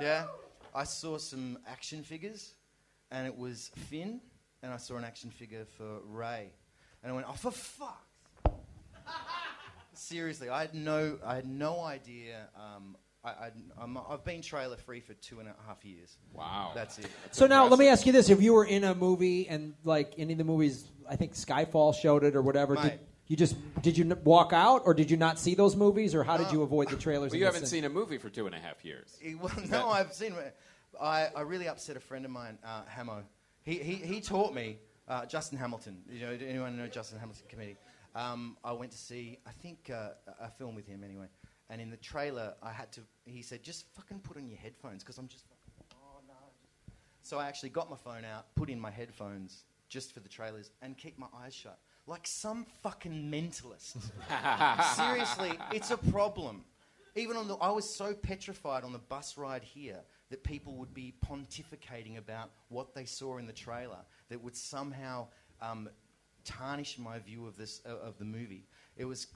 Yeah. 0.00 0.24
I 0.74 0.84
saw 0.84 1.18
some 1.18 1.58
action 1.66 2.02
figures, 2.02 2.54
and 3.10 3.26
it 3.26 3.36
was 3.36 3.72
Finn, 3.76 4.22
and 4.62 4.72
I 4.72 4.78
saw 4.78 4.96
an 4.96 5.04
action 5.04 5.28
figure 5.30 5.66
for 5.76 5.98
Rey, 6.06 6.52
and 7.02 7.12
I 7.12 7.14
went, 7.14 7.26
"Oh, 7.28 7.32
for 7.32 7.50
fuck!" 7.50 8.06
Seriously, 9.94 10.48
I 10.48 10.62
had 10.62 10.74
no, 10.74 11.18
I 11.24 11.34
had 11.36 11.46
no 11.46 11.80
idea. 11.80 12.48
Um, 12.56 12.96
I, 13.22 13.28
I, 13.28 13.50
I'm, 13.78 13.98
I've 14.08 14.24
been 14.24 14.40
trailer 14.40 14.76
free 14.76 15.00
for 15.00 15.12
two 15.14 15.40
and 15.40 15.48
a 15.48 15.54
half 15.66 15.84
years. 15.84 16.16
Wow, 16.32 16.72
that's 16.74 16.98
it. 16.98 17.06
So 17.32 17.46
now 17.46 17.66
let 17.66 17.78
me 17.78 17.88
ask 17.88 18.06
you 18.06 18.12
this: 18.12 18.30
If 18.30 18.40
you 18.40 18.54
were 18.54 18.64
in 18.64 18.84
a 18.84 18.94
movie 18.94 19.46
and 19.48 19.74
like 19.84 20.14
any 20.16 20.32
of 20.32 20.38
the 20.38 20.44
movies, 20.44 20.84
I 21.08 21.16
think 21.16 21.34
Skyfall 21.34 21.94
showed 21.94 22.24
it 22.24 22.34
or 22.34 22.42
whatever, 22.42 22.76
did 22.76 22.98
you 23.26 23.36
just 23.36 23.56
did 23.82 23.98
you 23.98 24.04
n- 24.04 24.18
walk 24.24 24.52
out 24.52 24.82
or 24.86 24.94
did 24.94 25.10
you 25.10 25.16
not 25.16 25.38
see 25.38 25.54
those 25.54 25.76
movies 25.76 26.14
or 26.14 26.24
how 26.24 26.36
did 26.38 26.50
you 26.50 26.62
avoid 26.62 26.88
the 26.88 26.96
trailers? 26.96 27.30
Well, 27.32 27.38
you 27.38 27.44
haven't 27.44 27.60
cin- 27.66 27.68
seen 27.68 27.84
a 27.84 27.90
movie 27.90 28.16
for 28.18 28.30
two 28.30 28.46
and 28.46 28.54
a 28.54 28.58
half 28.58 28.84
years. 28.84 29.18
Eh, 29.22 29.34
Well, 29.40 29.52
no, 29.58 29.66
that- 29.66 29.84
I've 29.86 30.12
seen. 30.14 30.34
I, 31.00 31.28
I 31.36 31.42
really 31.42 31.68
upset 31.68 31.96
a 31.96 32.00
friend 32.00 32.24
of 32.24 32.30
mine, 32.30 32.58
uh, 32.64 32.82
Hamo. 32.88 33.22
He, 33.62 33.74
he, 33.78 33.94
he 33.94 34.20
taught 34.20 34.52
me, 34.54 34.78
uh, 35.10 35.26
Justin 35.26 35.58
Hamilton. 35.58 35.98
You 36.08 36.20
know, 36.20 36.38
anyone 36.48 36.76
know 36.78 36.86
Justin 36.86 37.18
Hamilton 37.18 37.44
committee? 37.48 37.76
Um, 38.14 38.56
I 38.64 38.72
went 38.72 38.92
to 38.92 38.98
see, 38.98 39.38
I 39.46 39.50
think, 39.50 39.90
uh, 39.92 40.10
a 40.40 40.46
a 40.46 40.50
film 40.56 40.74
with 40.74 40.86
him 40.86 41.04
anyway. 41.04 41.26
And 41.68 41.80
in 41.80 41.90
the 41.90 41.96
trailer, 41.96 42.54
I 42.62 42.72
had 42.72 42.90
to. 42.92 43.00
He 43.24 43.42
said, 43.42 43.62
"Just 43.62 43.86
fucking 43.94 44.20
put 44.20 44.36
on 44.36 44.48
your 44.48 44.58
headphones," 44.58 45.02
because 45.02 45.18
I'm 45.18 45.28
just. 45.28 45.44
Fucking, 45.48 46.00
oh 46.02 46.20
no. 46.26 46.92
So 47.22 47.38
I 47.38 47.46
actually 47.46 47.70
got 47.70 47.90
my 47.90 47.96
phone 47.96 48.24
out, 48.24 48.54
put 48.54 48.70
in 48.70 48.80
my 48.80 48.90
headphones 48.90 49.64
just 49.88 50.12
for 50.14 50.20
the 50.20 50.28
trailers, 50.28 50.70
and 50.82 50.96
keep 50.96 51.18
my 51.18 51.26
eyes 51.44 51.54
shut, 51.54 51.78
like 52.06 52.26
some 52.26 52.64
fucking 52.82 53.30
mentalist. 53.30 53.96
Seriously, 54.96 55.52
it's 55.72 55.90
a 55.90 55.96
problem. 55.96 56.64
even 57.16 57.36
on 57.36 57.48
the, 57.48 57.56
I 57.56 57.70
was 57.70 57.88
so 57.88 58.14
petrified 58.14 58.84
on 58.84 58.92
the 58.92 58.98
bus 58.98 59.36
ride 59.36 59.64
here 59.64 60.00
that 60.30 60.42
people 60.44 60.74
would 60.76 60.94
be 60.94 61.14
pontificating 61.26 62.18
about 62.18 62.50
what 62.68 62.94
they 62.94 63.04
saw 63.04 63.38
in 63.38 63.46
the 63.46 63.52
trailer 63.52 63.98
that 64.28 64.42
would 64.42 64.56
somehow 64.56 65.26
um, 65.60 65.88
tarnish 66.44 66.98
my 66.98 67.18
view 67.18 67.46
of 67.46 67.56
this 67.56 67.82
uh, 67.86 67.96
of 68.06 68.18
the 68.18 68.24
movie. 68.24 68.66
It 68.96 69.04
was. 69.04 69.26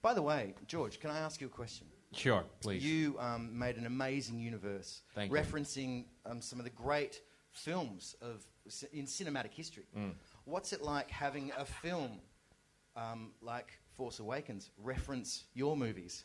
By 0.00 0.14
the 0.14 0.22
way, 0.22 0.54
George, 0.68 1.00
can 1.00 1.10
I 1.10 1.18
ask 1.18 1.40
you 1.40 1.48
a 1.48 1.50
question? 1.50 1.86
Sure, 2.12 2.44
please. 2.60 2.84
You 2.84 3.16
um, 3.18 3.58
made 3.58 3.76
an 3.76 3.86
amazing 3.86 4.38
universe, 4.38 5.02
Thank 5.14 5.32
referencing 5.32 6.04
um, 6.24 6.40
some 6.40 6.58
of 6.58 6.64
the 6.64 6.70
great 6.70 7.20
films 7.50 8.14
of 8.22 8.46
in 8.92 9.06
cinematic 9.06 9.52
history. 9.52 9.84
Mm. 9.96 10.12
What's 10.44 10.72
it 10.72 10.82
like 10.82 11.10
having 11.10 11.52
a 11.58 11.64
film 11.64 12.20
um, 12.96 13.32
like 13.40 13.78
Force 13.96 14.20
Awakens 14.20 14.70
reference 14.78 15.44
your 15.54 15.76
movies? 15.76 16.24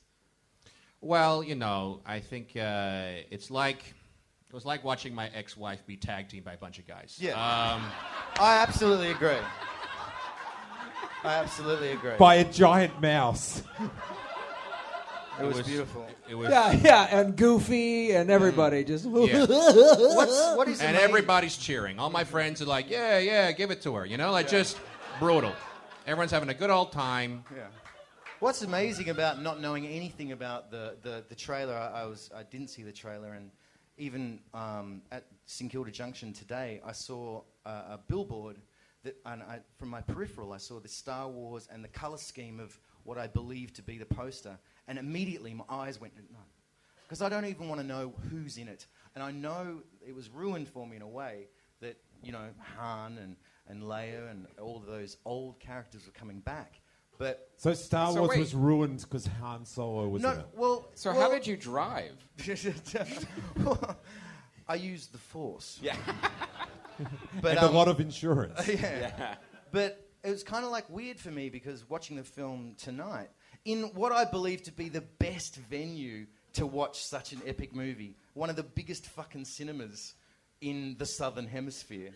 Well, 1.03 1.43
you 1.43 1.55
know, 1.55 1.99
I 2.05 2.21
think 2.21 2.55
uh, 2.55 3.07
it's 3.29 3.51
like 3.51 3.79
it 3.79 4.53
was 4.53 4.63
like 4.63 4.85
watching 4.85 5.13
my 5.13 5.29
ex-wife 5.35 5.85
be 5.85 5.97
tag 5.97 6.29
teamed 6.29 6.45
by 6.45 6.53
a 6.53 6.57
bunch 6.57 6.79
of 6.79 6.87
guys. 6.87 7.17
Yeah. 7.19 7.31
Um, 7.33 7.83
I 8.39 8.59
absolutely 8.59 9.11
agree. 9.11 9.35
I 11.25 11.35
absolutely 11.35 11.91
agree. 11.91 12.13
By 12.17 12.35
a 12.35 12.45
giant 12.45 13.01
mouse. 13.01 13.63
It 15.41 15.45
was 15.45 15.61
beautiful. 15.63 16.07
It 16.29 16.35
was. 16.35 16.49
Yeah, 16.49 16.71
yeah, 16.71 17.19
and 17.19 17.35
Goofy 17.35 18.11
and 18.11 18.29
everybody 18.29 18.85
just. 18.85 19.03
Yeah. 19.05 19.45
What's, 19.49 20.55
what 20.55 20.67
is 20.69 20.79
and 20.79 20.91
amazing- 20.91 21.09
everybody's 21.09 21.57
cheering. 21.57 21.99
All 21.99 22.09
my 22.09 22.23
friends 22.23 22.61
are 22.61 22.65
like, 22.65 22.89
"Yeah, 22.89 23.17
yeah, 23.17 23.51
give 23.51 23.71
it 23.71 23.81
to 23.81 23.95
her." 23.95 24.05
You 24.05 24.17
know, 24.17 24.31
like 24.31 24.47
just 24.47 24.79
brutal. 25.19 25.53
Everyone's 26.05 26.31
having 26.31 26.49
a 26.49 26.53
good 26.53 26.69
old 26.69 26.91
time. 26.91 27.43
Yeah. 27.53 27.63
What's 28.43 28.61
amazing 28.61 29.07
about 29.07 29.41
not 29.41 29.61
knowing 29.61 29.87
anything 29.87 30.33
about 30.33 30.69
the, 30.69 30.97
the, 31.01 31.23
the 31.29 31.33
trailer, 31.33 31.73
I, 31.75 32.01
I 32.01 32.05
was 32.07 32.29
I 32.35 32.43
didn't 32.43 32.71
see 32.71 32.83
the 32.83 32.91
trailer, 32.91 33.35
and 33.35 33.49
even 33.97 34.41
um, 34.53 35.01
at 35.13 35.27
St 35.45 35.71
Kilda 35.71 35.91
Junction 35.91 36.33
today, 36.33 36.81
I 36.85 36.91
saw 36.91 37.43
a, 37.65 37.69
a 37.69 37.99
billboard 38.09 38.57
that, 39.05 39.15
and 39.25 39.43
I, 39.43 39.59
from 39.79 39.87
my 39.87 40.01
peripheral, 40.01 40.51
I 40.51 40.57
saw 40.57 40.81
the 40.81 40.89
Star 40.89 41.29
Wars 41.29 41.69
and 41.71 41.81
the 41.81 41.87
color 41.87 42.17
scheme 42.17 42.59
of 42.59 42.77
what 43.05 43.17
I 43.17 43.27
believed 43.27 43.77
to 43.77 43.81
be 43.81 43.97
the 43.97 44.05
poster, 44.05 44.59
and 44.89 44.99
immediately 44.99 45.53
my 45.53 45.63
eyes 45.69 46.01
went 46.01 46.11
no, 46.17 46.39
because 47.07 47.21
I 47.21 47.29
don't 47.29 47.45
even 47.45 47.69
want 47.69 47.79
to 47.79 47.87
know 47.87 48.13
who's 48.29 48.57
in 48.57 48.67
it, 48.67 48.87
and 49.15 49.23
I 49.23 49.31
know 49.31 49.83
it 50.05 50.13
was 50.13 50.29
ruined 50.29 50.67
for 50.67 50.85
me 50.85 50.97
in 50.97 51.01
a 51.01 51.07
way 51.07 51.47
that 51.79 51.95
you 52.21 52.33
know 52.33 52.49
Han 52.75 53.19
and 53.19 53.37
and 53.69 53.83
Leia 53.83 54.29
and 54.29 54.47
all 54.61 54.75
of 54.75 54.85
those 54.85 55.15
old 55.23 55.61
characters 55.61 56.05
were 56.05 56.11
coming 56.11 56.41
back, 56.41 56.81
but 57.17 57.49
So 57.57 57.73
Star 57.73 58.11
So 58.11 58.19
Wars 58.21 58.29
wait. 58.31 58.39
was 58.39 58.55
ruined 58.55 59.01
because 59.01 59.27
Han 59.41 59.65
Solo 59.65 60.07
was 60.09 60.21
no, 60.21 60.31
in 60.31 60.39
it. 60.39 60.45
well. 60.55 60.89
So 60.95 61.11
well- 61.11 61.21
how 61.21 61.29
did 61.31 61.47
you 61.47 61.57
drive? 61.57 62.15
I 64.67 64.75
used 64.75 65.11
the 65.11 65.17
Force. 65.17 65.79
Yeah. 65.81 65.95
And 67.43 67.57
a 67.57 67.69
lot 67.69 67.87
um, 67.87 67.95
of 67.95 67.99
insurance. 67.99 68.67
yeah. 68.67 68.75
Yeah. 68.77 69.35
But 69.71 70.07
it 70.23 70.29
was 70.29 70.43
kind 70.43 70.63
of 70.63 70.71
like 70.71 70.87
weird 70.91 71.19
for 71.19 71.31
me 71.31 71.49
because 71.49 71.89
watching 71.89 72.15
the 72.17 72.23
film 72.23 72.75
tonight, 72.77 73.29
in 73.65 73.85
what 73.95 74.11
I 74.11 74.25
believe 74.25 74.61
to 74.63 74.71
be 74.71 74.89
the 74.89 75.01
best 75.01 75.55
venue 75.55 76.27
to 76.53 76.67
watch 76.67 77.03
such 77.03 77.33
an 77.33 77.41
epic 77.47 77.73
movie, 77.75 78.15
one 78.35 78.49
of 78.49 78.55
the 78.55 78.63
biggest 78.63 79.07
fucking 79.07 79.45
cinemas 79.45 80.13
in 80.61 80.95
the 80.99 81.05
southern 81.05 81.47
hemisphere. 81.47 82.11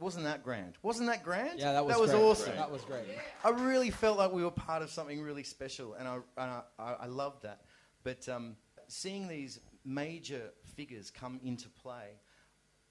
Wasn't 0.00 0.24
that 0.24 0.42
grand? 0.42 0.78
Wasn't 0.82 1.08
that 1.08 1.22
grand? 1.22 1.60
Yeah, 1.60 1.72
that 1.72 1.84
was 1.84 1.94
that 1.94 2.00
was 2.00 2.10
great. 2.10 2.22
awesome. 2.22 2.56
That 2.56 2.70
was 2.70 2.82
great. 2.82 3.04
I 3.44 3.50
really 3.50 3.90
felt 3.90 4.16
like 4.16 4.32
we 4.32 4.42
were 4.42 4.50
part 4.50 4.82
of 4.82 4.90
something 4.90 5.20
really 5.20 5.42
special, 5.42 5.94
and 5.94 6.08
I, 6.08 6.14
and 6.14 6.24
I, 6.50 6.62
I, 6.78 6.92
I 7.00 7.06
loved 7.06 7.42
that. 7.42 7.60
But 8.02 8.26
um, 8.28 8.56
seeing 8.88 9.28
these 9.28 9.60
major 9.84 10.52
figures 10.74 11.10
come 11.10 11.38
into 11.44 11.68
play, 11.68 12.18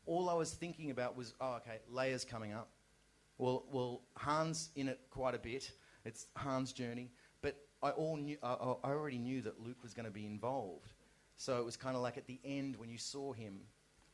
all 0.06 0.30
I 0.30 0.36
was 0.36 0.52
thinking 0.52 0.92
about 0.92 1.18
was, 1.18 1.34
oh, 1.42 1.56
okay, 1.56 1.80
Leia's 1.92 2.24
coming 2.24 2.54
up. 2.54 2.70
Well, 3.40 3.66
well, 3.72 4.02
Han's 4.18 4.70
in 4.76 4.88
it 4.88 5.00
quite 5.10 5.34
a 5.34 5.40
bit. 5.40 5.72
It's 6.06 6.28
Han's 6.36 6.74
journey, 6.74 7.12
but 7.42 7.56
I 7.82 7.90
all 7.90 8.18
knew, 8.18 8.38
I, 8.44 8.54
I 8.54 8.76
I 8.84 8.90
already 8.92 9.18
knew 9.18 9.42
that 9.42 9.60
Luke 9.60 9.82
was 9.82 9.96
going 9.96 10.06
to 10.06 10.12
be 10.12 10.26
involved. 10.28 10.94
So 11.38 11.58
it 11.58 11.66
was 11.66 11.76
kind 11.78 11.96
of 11.96 12.02
like 12.04 12.18
at 12.18 12.28
the 12.28 12.40
end 12.44 12.76
when 12.76 12.90
you 12.90 12.98
saw 12.98 13.34
him 13.34 13.62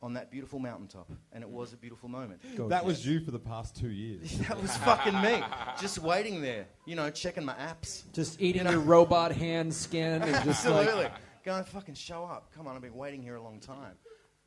on 0.06 0.12
that 0.14 0.30
beautiful 0.30 0.60
mountaintop, 0.60 1.10
and 1.32 1.42
it 1.42 1.50
was 1.50 1.72
a 1.72 1.76
beautiful 1.76 2.08
moment. 2.08 2.40
That 2.68 2.84
was 2.84 3.04
you 3.04 3.18
for 3.18 3.32
the 3.32 3.40
past 3.40 3.76
two 3.76 3.90
years. 3.90 4.38
That 4.48 4.62
was 4.62 4.76
fucking 4.78 5.20
me. 5.20 5.42
Just 5.80 5.98
waiting 5.98 6.40
there, 6.40 6.68
you 6.84 6.94
know, 6.94 7.10
checking 7.10 7.44
my 7.44 7.54
apps. 7.54 8.04
Just 8.12 8.40
eating 8.40 8.60
You 8.60 8.64
know? 8.64 8.70
your 8.70 8.80
robot 8.80 9.32
hand 9.32 9.74
skin 9.74 10.22
and 10.22 10.32
just 10.44 10.64
Absolutely. 10.64 11.04
like. 11.04 11.12
Going, 11.44 11.64
fucking 11.64 11.94
show 11.94 12.24
up. 12.24 12.52
Come 12.54 12.68
on, 12.68 12.76
I've 12.76 12.82
been 12.82 12.94
waiting 12.94 13.20
here 13.20 13.34
a 13.34 13.42
long 13.42 13.58
time. 13.58 13.94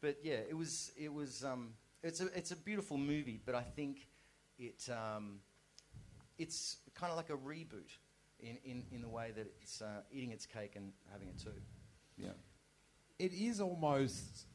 But 0.02 0.20
yeah, 0.24 0.38
it 0.50 0.56
was, 0.56 0.94
it 0.98 1.14
was, 1.14 1.44
um, 1.44 1.74
it's 2.04 2.22
a, 2.22 2.28
it's 2.38 2.52
a 2.52 2.56
beautiful 2.56 2.98
movie, 2.98 3.42
but 3.46 3.54
I 3.54 3.62
think 3.64 4.08
it, 4.58 4.88
um, 4.90 5.40
it's 6.38 6.78
kind 6.96 7.12
of 7.12 7.18
like 7.18 7.30
a 7.30 7.38
reboot 7.38 7.92
in, 8.40 8.58
in, 8.64 8.84
in 8.92 9.02
the 9.02 9.10
way 9.10 9.32
that 9.36 9.48
it's 9.62 9.82
uh, 9.82 10.02
eating 10.10 10.32
its 10.32 10.46
cake 10.46 10.74
and 10.78 10.94
having 11.12 11.28
it 11.28 11.38
too. 11.38 11.52
Yeah. 12.18 12.30
it 13.18 13.34
is 13.34 13.60
almost 13.62 14.46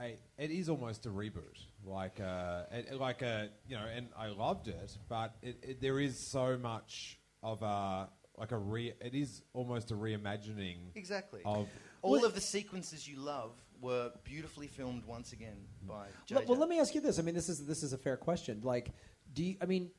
a 0.00 0.18
it 0.36 0.50
is 0.50 0.68
almost 0.68 1.06
a 1.06 1.08
reboot 1.08 1.66
like 1.84 2.20
uh 2.20 2.64
it, 2.72 2.98
like 2.98 3.22
a 3.22 3.48
you 3.66 3.76
know 3.76 3.84
and 3.94 4.08
i 4.16 4.28
loved 4.28 4.68
it 4.68 4.96
but 5.08 5.34
it, 5.42 5.56
it, 5.62 5.80
there 5.80 5.98
is 5.98 6.18
so 6.18 6.58
much 6.58 7.18
of 7.42 7.62
a 7.62 8.08
like 8.38 8.52
a 8.52 8.56
re 8.56 8.92
it 9.00 9.14
is 9.14 9.42
almost 9.52 9.90
a 9.90 9.94
reimagining 9.94 10.76
Exactly. 10.94 11.40
of 11.44 11.68
All 12.02 12.24
of 12.24 12.34
the 12.34 12.40
sequences 12.40 13.08
you 13.08 13.18
love 13.18 13.52
were 13.80 14.12
beautifully 14.24 14.68
filmed 14.68 15.04
once 15.04 15.32
again 15.32 15.56
by 15.86 16.06
Well, 16.30 16.44
well, 16.46 16.58
let 16.58 16.68
me 16.68 16.78
ask 16.80 16.94
you 16.94 17.00
this. 17.00 17.18
I 17.18 17.22
mean, 17.22 17.34
this 17.34 17.48
is 17.48 17.64
this 17.66 17.82
is 17.82 17.92
a 17.92 17.98
fair 17.98 18.16
question. 18.16 18.60
Like, 18.62 18.92
do 19.34 19.44
you, 19.44 19.56
I 19.60 19.66
mean, 19.66 19.90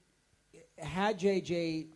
had 0.78 1.20
JJ 1.20 1.88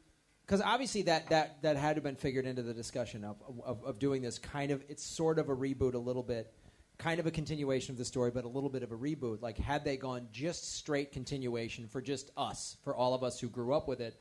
because 0.46 0.62
obviously 0.62 1.04
that 1.04 1.30
that 1.30 1.62
that 1.62 1.78
had 1.78 1.90
to 1.90 1.96
have 1.96 2.04
been 2.04 2.16
figured 2.16 2.46
into 2.46 2.62
the 2.62 2.74
discussion 2.74 3.24
of, 3.24 3.38
of 3.64 3.84
of 3.84 4.00
doing 4.00 4.22
this 4.22 4.38
kind 4.38 4.72
of 4.72 4.84
it's 4.90 5.04
sort 5.04 5.40
of 5.40 5.50
a 5.50 5.56
reboot 5.56 5.94
a 5.94 5.98
little 5.98 6.24
bit 6.24 6.54
kind 6.98 7.20
of 7.20 7.26
a 7.26 7.32
continuation 7.32 7.92
of 7.92 7.98
the 7.98 8.06
story 8.06 8.32
but 8.32 8.46
a 8.46 8.48
little 8.48 8.70
bit 8.70 8.84
of 8.84 8.92
a 8.92 8.96
reboot 8.96 9.42
like 9.42 9.58
had 9.58 9.84
they 9.84 9.98
gone 9.98 10.28
just 10.32 10.76
straight 10.76 11.12
continuation 11.12 11.88
for 11.88 12.02
just 12.02 12.32
us 12.38 12.78
for 12.84 12.96
all 12.96 13.14
of 13.14 13.24
us 13.24 13.40
who 13.40 13.50
grew 13.50 13.74
up 13.74 13.88
with 13.88 14.00
it 14.00 14.16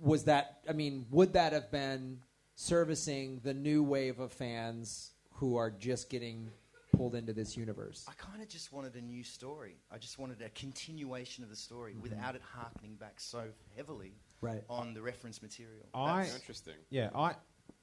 was 0.00 0.24
that 0.24 0.58
i 0.68 0.72
mean 0.72 1.06
would 1.10 1.32
that 1.32 1.52
have 1.52 1.70
been 1.70 2.18
servicing 2.56 3.40
the 3.44 3.54
new 3.54 3.82
wave 3.82 4.18
of 4.20 4.32
fans 4.32 5.12
who 5.34 5.56
are 5.56 5.70
just 5.70 6.08
getting 6.10 6.50
pulled 6.96 7.14
into 7.14 7.32
this 7.32 7.56
universe 7.56 8.06
I 8.08 8.12
kind 8.14 8.40
of 8.42 8.48
just 8.48 8.72
wanted 8.72 8.94
a 8.94 9.00
new 9.00 9.24
story. 9.24 9.74
I 9.90 9.98
just 9.98 10.16
wanted 10.20 10.40
a 10.42 10.48
continuation 10.50 11.42
of 11.42 11.50
the 11.50 11.56
story 11.56 11.92
Mhm. 11.94 12.02
without 12.02 12.36
it 12.36 12.42
harkening 12.42 12.94
back 12.94 13.18
so 13.18 13.50
heavily 13.76 14.12
Right. 14.40 14.62
on 14.70 14.94
the 14.94 15.02
reference 15.02 15.42
material. 15.42 15.86
I 15.92 16.18
That's- 16.22 16.36
interesting. 16.36 16.76
Yeah, 16.90 17.10
I 17.12 17.34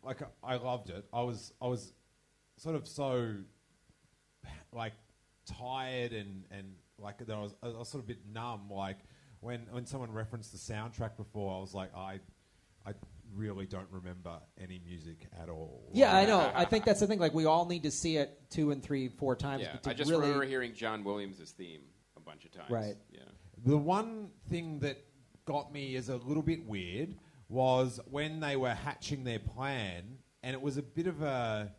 like 0.02 0.22
I 0.42 0.56
loved 0.56 0.90
it. 0.92 1.06
I 1.12 1.24
was 1.24 1.52
I 1.62 1.68
was 1.68 1.92
sort 2.56 2.76
of 2.78 2.88
so 2.88 3.36
like 4.74 4.94
tired 5.46 6.14
and 6.14 6.46
and 6.52 6.74
like 6.98 7.18
that 7.18 7.34
I 7.36 7.40
was 7.40 7.56
I 7.64 7.68
was 7.68 7.90
sort 7.90 8.04
of 8.04 8.10
a 8.10 8.14
bit 8.14 8.20
numb. 8.32 8.70
Like 8.70 9.00
when 9.40 9.68
when 9.72 9.86
someone 9.86 10.12
referenced 10.12 10.52
the 10.52 10.74
soundtrack 10.74 11.18
before, 11.18 11.56
I 11.56 11.60
was 11.60 11.74
like 11.74 11.96
I 11.96 12.20
I 12.86 12.94
really 13.36 13.66
don't 13.66 13.88
remember 13.92 14.40
any 14.60 14.82
music 14.86 15.28
at 15.42 15.50
all. 15.50 15.90
Yeah, 15.94 16.16
I 16.16 16.26
know. 16.26 16.52
I 16.54 16.66
think 16.66 16.86
that's 16.86 17.00
the 17.00 17.08
thing. 17.08 17.20
Like, 17.20 17.34
we 17.34 17.46
all 17.46 17.66
need 17.66 17.84
to 17.84 17.92
see 17.92 18.18
it 18.18 18.40
two 18.50 18.72
and 18.72 18.84
three, 18.84 19.08
four 19.08 19.36
times. 19.36 19.64
Yeah, 19.64 19.78
to 19.78 19.90
I 19.90 19.94
just 19.94 20.10
really, 20.10 20.24
remember 20.24 20.46
hearing 20.46 20.74
John 20.74 21.04
Williams' 21.04 21.52
theme 21.52 21.82
a 22.18 22.20
bunch 22.20 22.46
of 22.46 22.52
times. 22.52 22.70
Right. 22.70 22.96
Yeah. 23.12 23.22
The 23.66 23.78
one 23.78 24.30
thing 24.50 24.80
that 24.80 24.98
got 25.46 25.72
me 25.72 25.96
as 25.96 26.10
a 26.10 26.18
little 26.18 26.44
bit 26.44 26.66
weird 26.66 27.16
was 27.50 28.00
when 28.10 28.40
they 28.40 28.56
were 28.56 28.74
hatching 28.74 29.24
their 29.24 29.40
plan, 29.40 30.18
and 30.44 30.54
it 30.54 30.62
was 30.62 30.78
a 30.78 30.82
bit 30.82 31.08
of 31.08 31.22
a 31.22 31.72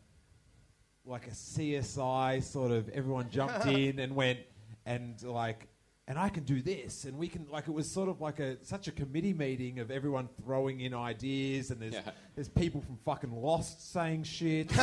like 1.04 1.26
a 1.26 1.30
CSI 1.30 2.42
sort 2.42 2.70
of. 2.70 2.88
Everyone 2.90 3.28
jumped 3.30 3.66
in 3.66 3.98
and 3.98 4.14
went 4.14 4.38
and 4.86 5.20
like, 5.22 5.68
and 6.08 6.18
I 6.18 6.28
can 6.28 6.42
do 6.44 6.60
this, 6.60 7.04
and 7.04 7.16
we 7.16 7.28
can 7.28 7.46
like. 7.50 7.68
It 7.68 7.72
was 7.72 7.88
sort 7.90 8.08
of 8.08 8.20
like 8.20 8.40
a 8.40 8.56
such 8.64 8.88
a 8.88 8.92
committee 8.92 9.32
meeting 9.32 9.78
of 9.78 9.90
everyone 9.90 10.28
throwing 10.44 10.80
in 10.80 10.94
ideas, 10.94 11.70
and 11.70 11.80
there's 11.80 11.94
Yeah. 11.94 12.10
there's 12.34 12.48
people 12.48 12.80
from 12.80 12.98
fucking 13.04 13.30
Lost 13.32 13.92
saying 13.92 14.24
shit. 14.24 14.70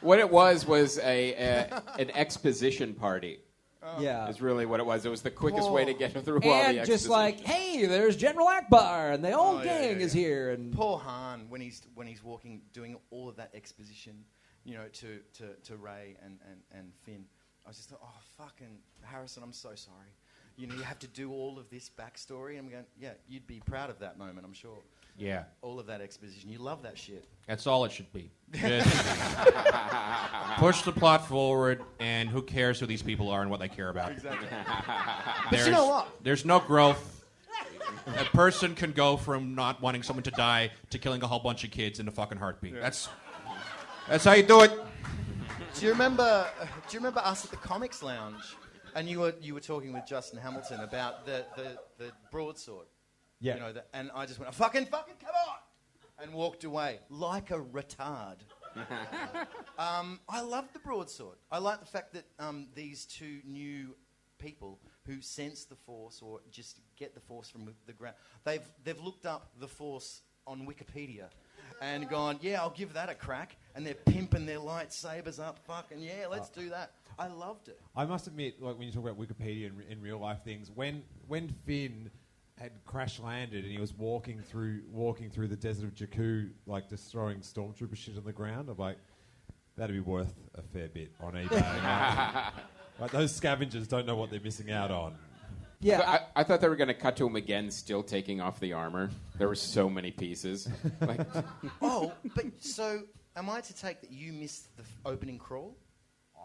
What 0.00 0.20
it 0.20 0.30
was 0.30 0.64
was 0.64 0.98
a, 0.98 1.32
a 1.34 1.82
an 1.98 2.10
exposition 2.12 2.94
party. 2.94 3.40
Oh. 3.82 4.00
Yeah. 4.00 4.28
is 4.28 4.40
really 4.40 4.66
what 4.66 4.80
it 4.80 4.86
was. 4.86 5.06
It 5.06 5.08
was 5.08 5.22
the 5.22 5.30
quickest 5.30 5.70
way 5.70 5.84
to 5.84 5.94
get 5.94 6.12
through 6.24 6.40
all 6.40 6.40
the 6.40 6.48
and 6.78 6.86
just 6.86 7.08
like, 7.08 7.40
hey, 7.40 7.86
there's 7.86 8.16
General 8.16 8.46
Ackbar, 8.48 9.14
and 9.14 9.24
the 9.24 9.30
whole 9.32 9.58
Oh, 9.58 9.62
yeah, 9.62 9.64
gang 9.64 10.00
yeah, 10.00 10.04
is 10.06 10.14
yeah. 10.14 10.20
here, 10.22 10.50
and 10.50 10.72
Poor 10.72 10.98
Han 10.98 11.46
when 11.48 11.60
he's 11.60 11.82
when 11.94 12.06
he's 12.06 12.22
walking, 12.22 12.62
doing 12.72 12.96
all 13.10 13.28
of 13.28 13.36
that 13.36 13.50
exposition, 13.54 14.24
you 14.64 14.74
know, 14.74 14.88
to 14.94 15.20
to, 15.34 15.54
to 15.64 15.76
Rey 15.76 16.16
and, 16.24 16.38
and, 16.50 16.60
and 16.72 16.92
Finn. 17.04 17.24
I 17.64 17.68
was 17.68 17.76
just 17.76 17.90
like, 17.92 18.00
oh 18.02 18.20
fucking 18.36 18.78
Harrison, 19.02 19.42
I'm 19.42 19.52
so 19.52 19.70
sorry. 19.74 20.08
You 20.56 20.66
know, 20.66 20.74
you 20.74 20.82
have 20.82 20.98
to 21.00 21.06
do 21.06 21.30
all 21.32 21.56
of 21.58 21.70
this 21.70 21.88
backstory, 21.88 22.58
and 22.58 22.66
I'm 22.66 22.68
going, 22.70 22.84
yeah, 22.98 23.12
you'd 23.28 23.46
be 23.46 23.60
proud 23.64 23.90
of 23.90 24.00
that 24.00 24.18
moment, 24.18 24.44
I'm 24.44 24.52
sure. 24.52 24.78
Yeah. 25.18 25.44
All 25.62 25.80
of 25.80 25.86
that 25.86 26.00
exposition. 26.00 26.50
You 26.50 26.58
love 26.58 26.82
that 26.82 26.96
shit. 26.96 27.26
That's 27.46 27.66
all 27.66 27.84
it 27.84 27.92
should 27.92 28.12
be. 28.12 28.30
Just 28.52 28.88
push 30.58 30.82
the 30.82 30.92
plot 30.92 31.26
forward, 31.26 31.82
and 31.98 32.28
who 32.28 32.42
cares 32.42 32.78
who 32.78 32.86
these 32.86 33.02
people 33.02 33.28
are 33.30 33.42
and 33.42 33.50
what 33.50 33.60
they 33.60 33.68
care 33.68 33.88
about. 33.88 34.12
Exactly. 34.12 34.48
but 34.86 35.50
There's, 35.50 35.66
you 35.66 35.72
know 35.72 35.86
what? 35.86 36.08
There's 36.22 36.44
no 36.44 36.60
growth. 36.60 37.24
A 38.06 38.24
person 38.24 38.74
can 38.74 38.92
go 38.92 39.16
from 39.16 39.54
not 39.54 39.82
wanting 39.82 40.02
someone 40.02 40.22
to 40.22 40.30
die 40.30 40.70
to 40.90 40.98
killing 40.98 41.22
a 41.22 41.26
whole 41.26 41.40
bunch 41.40 41.64
of 41.64 41.70
kids 41.70 42.00
in 42.00 42.08
a 42.08 42.10
fucking 42.10 42.38
heartbeat. 42.38 42.74
That's 42.74 43.08
that's 44.08 44.24
how 44.24 44.32
you 44.32 44.42
do 44.42 44.62
it. 44.62 44.72
Do 45.74 45.84
you 45.84 45.92
remember? 45.92 46.46
Do 46.60 46.94
you 46.94 46.98
remember 46.98 47.20
us 47.20 47.44
at 47.44 47.50
the 47.50 47.56
Comics 47.58 48.02
Lounge? 48.02 48.56
And 48.94 49.08
you 49.08 49.20
were 49.20 49.34
you 49.40 49.54
were 49.54 49.60
talking 49.60 49.92
with 49.92 50.06
Justin 50.06 50.38
Hamilton 50.38 50.80
about 50.80 51.26
the 51.26 51.44
the, 51.56 51.76
the 51.98 52.12
broadsword. 52.30 52.86
Yeah. 53.40 53.54
You 53.54 53.60
know, 53.60 53.72
the, 53.72 53.84
and 53.94 54.10
I 54.14 54.26
just 54.26 54.38
went, 54.38 54.54
fucking, 54.54 54.86
fucking, 54.86 55.14
come 55.20 55.34
on, 55.48 56.22
and 56.22 56.34
walked 56.34 56.64
away 56.64 57.00
like 57.08 57.50
a 57.50 57.58
retard. 57.58 58.36
um, 59.78 60.20
I 60.28 60.40
love 60.40 60.72
the 60.72 60.78
broadsword. 60.78 61.36
I 61.50 61.58
like 61.58 61.80
the 61.80 61.86
fact 61.86 62.12
that 62.14 62.24
um, 62.38 62.68
these 62.74 63.04
two 63.04 63.40
new 63.44 63.94
people 64.38 64.78
who 65.04 65.20
sense 65.20 65.64
the 65.64 65.74
force 65.74 66.20
or 66.22 66.40
just 66.50 66.80
get 66.96 67.14
the 67.14 67.20
force 67.20 67.48
from 67.48 67.68
the 67.86 67.92
ground, 67.92 68.16
they've 68.44 68.68
they've 68.84 69.00
looked 69.00 69.26
up 69.26 69.50
the 69.58 69.68
force 69.68 70.22
on 70.46 70.66
Wikipedia. 70.66 71.28
And 71.80 72.08
gone, 72.08 72.38
yeah, 72.40 72.60
I'll 72.60 72.70
give 72.70 72.94
that 72.94 73.08
a 73.08 73.14
crack. 73.14 73.56
And 73.74 73.86
they're 73.86 73.94
pimping 73.94 74.46
their 74.46 74.58
lightsabers 74.58 75.38
up. 75.38 75.58
Fucking 75.66 76.00
yeah, 76.00 76.26
let's 76.28 76.48
do 76.48 76.70
that. 76.70 76.92
I 77.18 77.28
loved 77.28 77.68
it. 77.68 77.80
I 77.94 78.04
must 78.04 78.26
admit, 78.26 78.60
like 78.60 78.78
when 78.78 78.86
you 78.86 78.92
talk 78.92 79.04
about 79.04 79.18
Wikipedia 79.18 79.68
and 79.68 79.82
in 79.88 80.00
real 80.00 80.18
life 80.18 80.38
things, 80.44 80.70
when 80.74 81.02
when 81.26 81.48
Finn 81.66 82.10
had 82.58 82.72
crash 82.84 83.20
landed 83.20 83.64
and 83.64 83.72
he 83.72 83.80
was 83.80 83.94
walking 83.94 84.40
through 84.40 84.82
walking 84.90 85.30
through 85.30 85.48
the 85.48 85.56
desert 85.56 85.86
of 85.86 85.94
Jakku, 85.94 86.50
like 86.66 86.88
just 86.88 87.10
throwing 87.10 87.38
stormtrooper 87.38 87.96
shit 87.96 88.16
on 88.16 88.24
the 88.24 88.32
ground, 88.32 88.68
I'm 88.68 88.76
like, 88.76 88.98
that'd 89.76 89.94
be 89.94 90.00
worth 90.00 90.34
a 90.54 90.62
fair 90.62 90.88
bit 90.88 91.12
on 91.20 91.34
eBay. 91.34 92.50
like 93.00 93.10
those 93.12 93.34
scavengers 93.34 93.86
don't 93.86 94.06
know 94.06 94.16
what 94.16 94.30
they're 94.30 94.40
missing 94.40 94.70
out 94.70 94.90
on. 94.90 95.14
Yeah, 95.80 96.00
I, 96.00 96.40
I 96.40 96.44
thought 96.44 96.60
they 96.60 96.68
were 96.68 96.76
going 96.76 96.88
to 96.88 96.94
cut 96.94 97.16
to 97.18 97.26
him 97.26 97.36
again, 97.36 97.70
still 97.70 98.02
taking 98.02 98.40
off 98.40 98.58
the 98.58 98.72
armor. 98.72 99.10
There 99.36 99.46
were 99.46 99.54
so 99.54 99.88
many 99.88 100.10
pieces. 100.10 100.68
Like, 101.00 101.20
oh, 101.80 102.12
but 102.34 102.46
so 102.58 103.02
am 103.36 103.48
I 103.48 103.60
to 103.60 103.74
take 103.74 104.00
that 104.00 104.10
you 104.10 104.32
missed 104.32 104.76
the 104.76 104.82
f- 104.82 104.88
opening 105.04 105.38
crawl? 105.38 105.76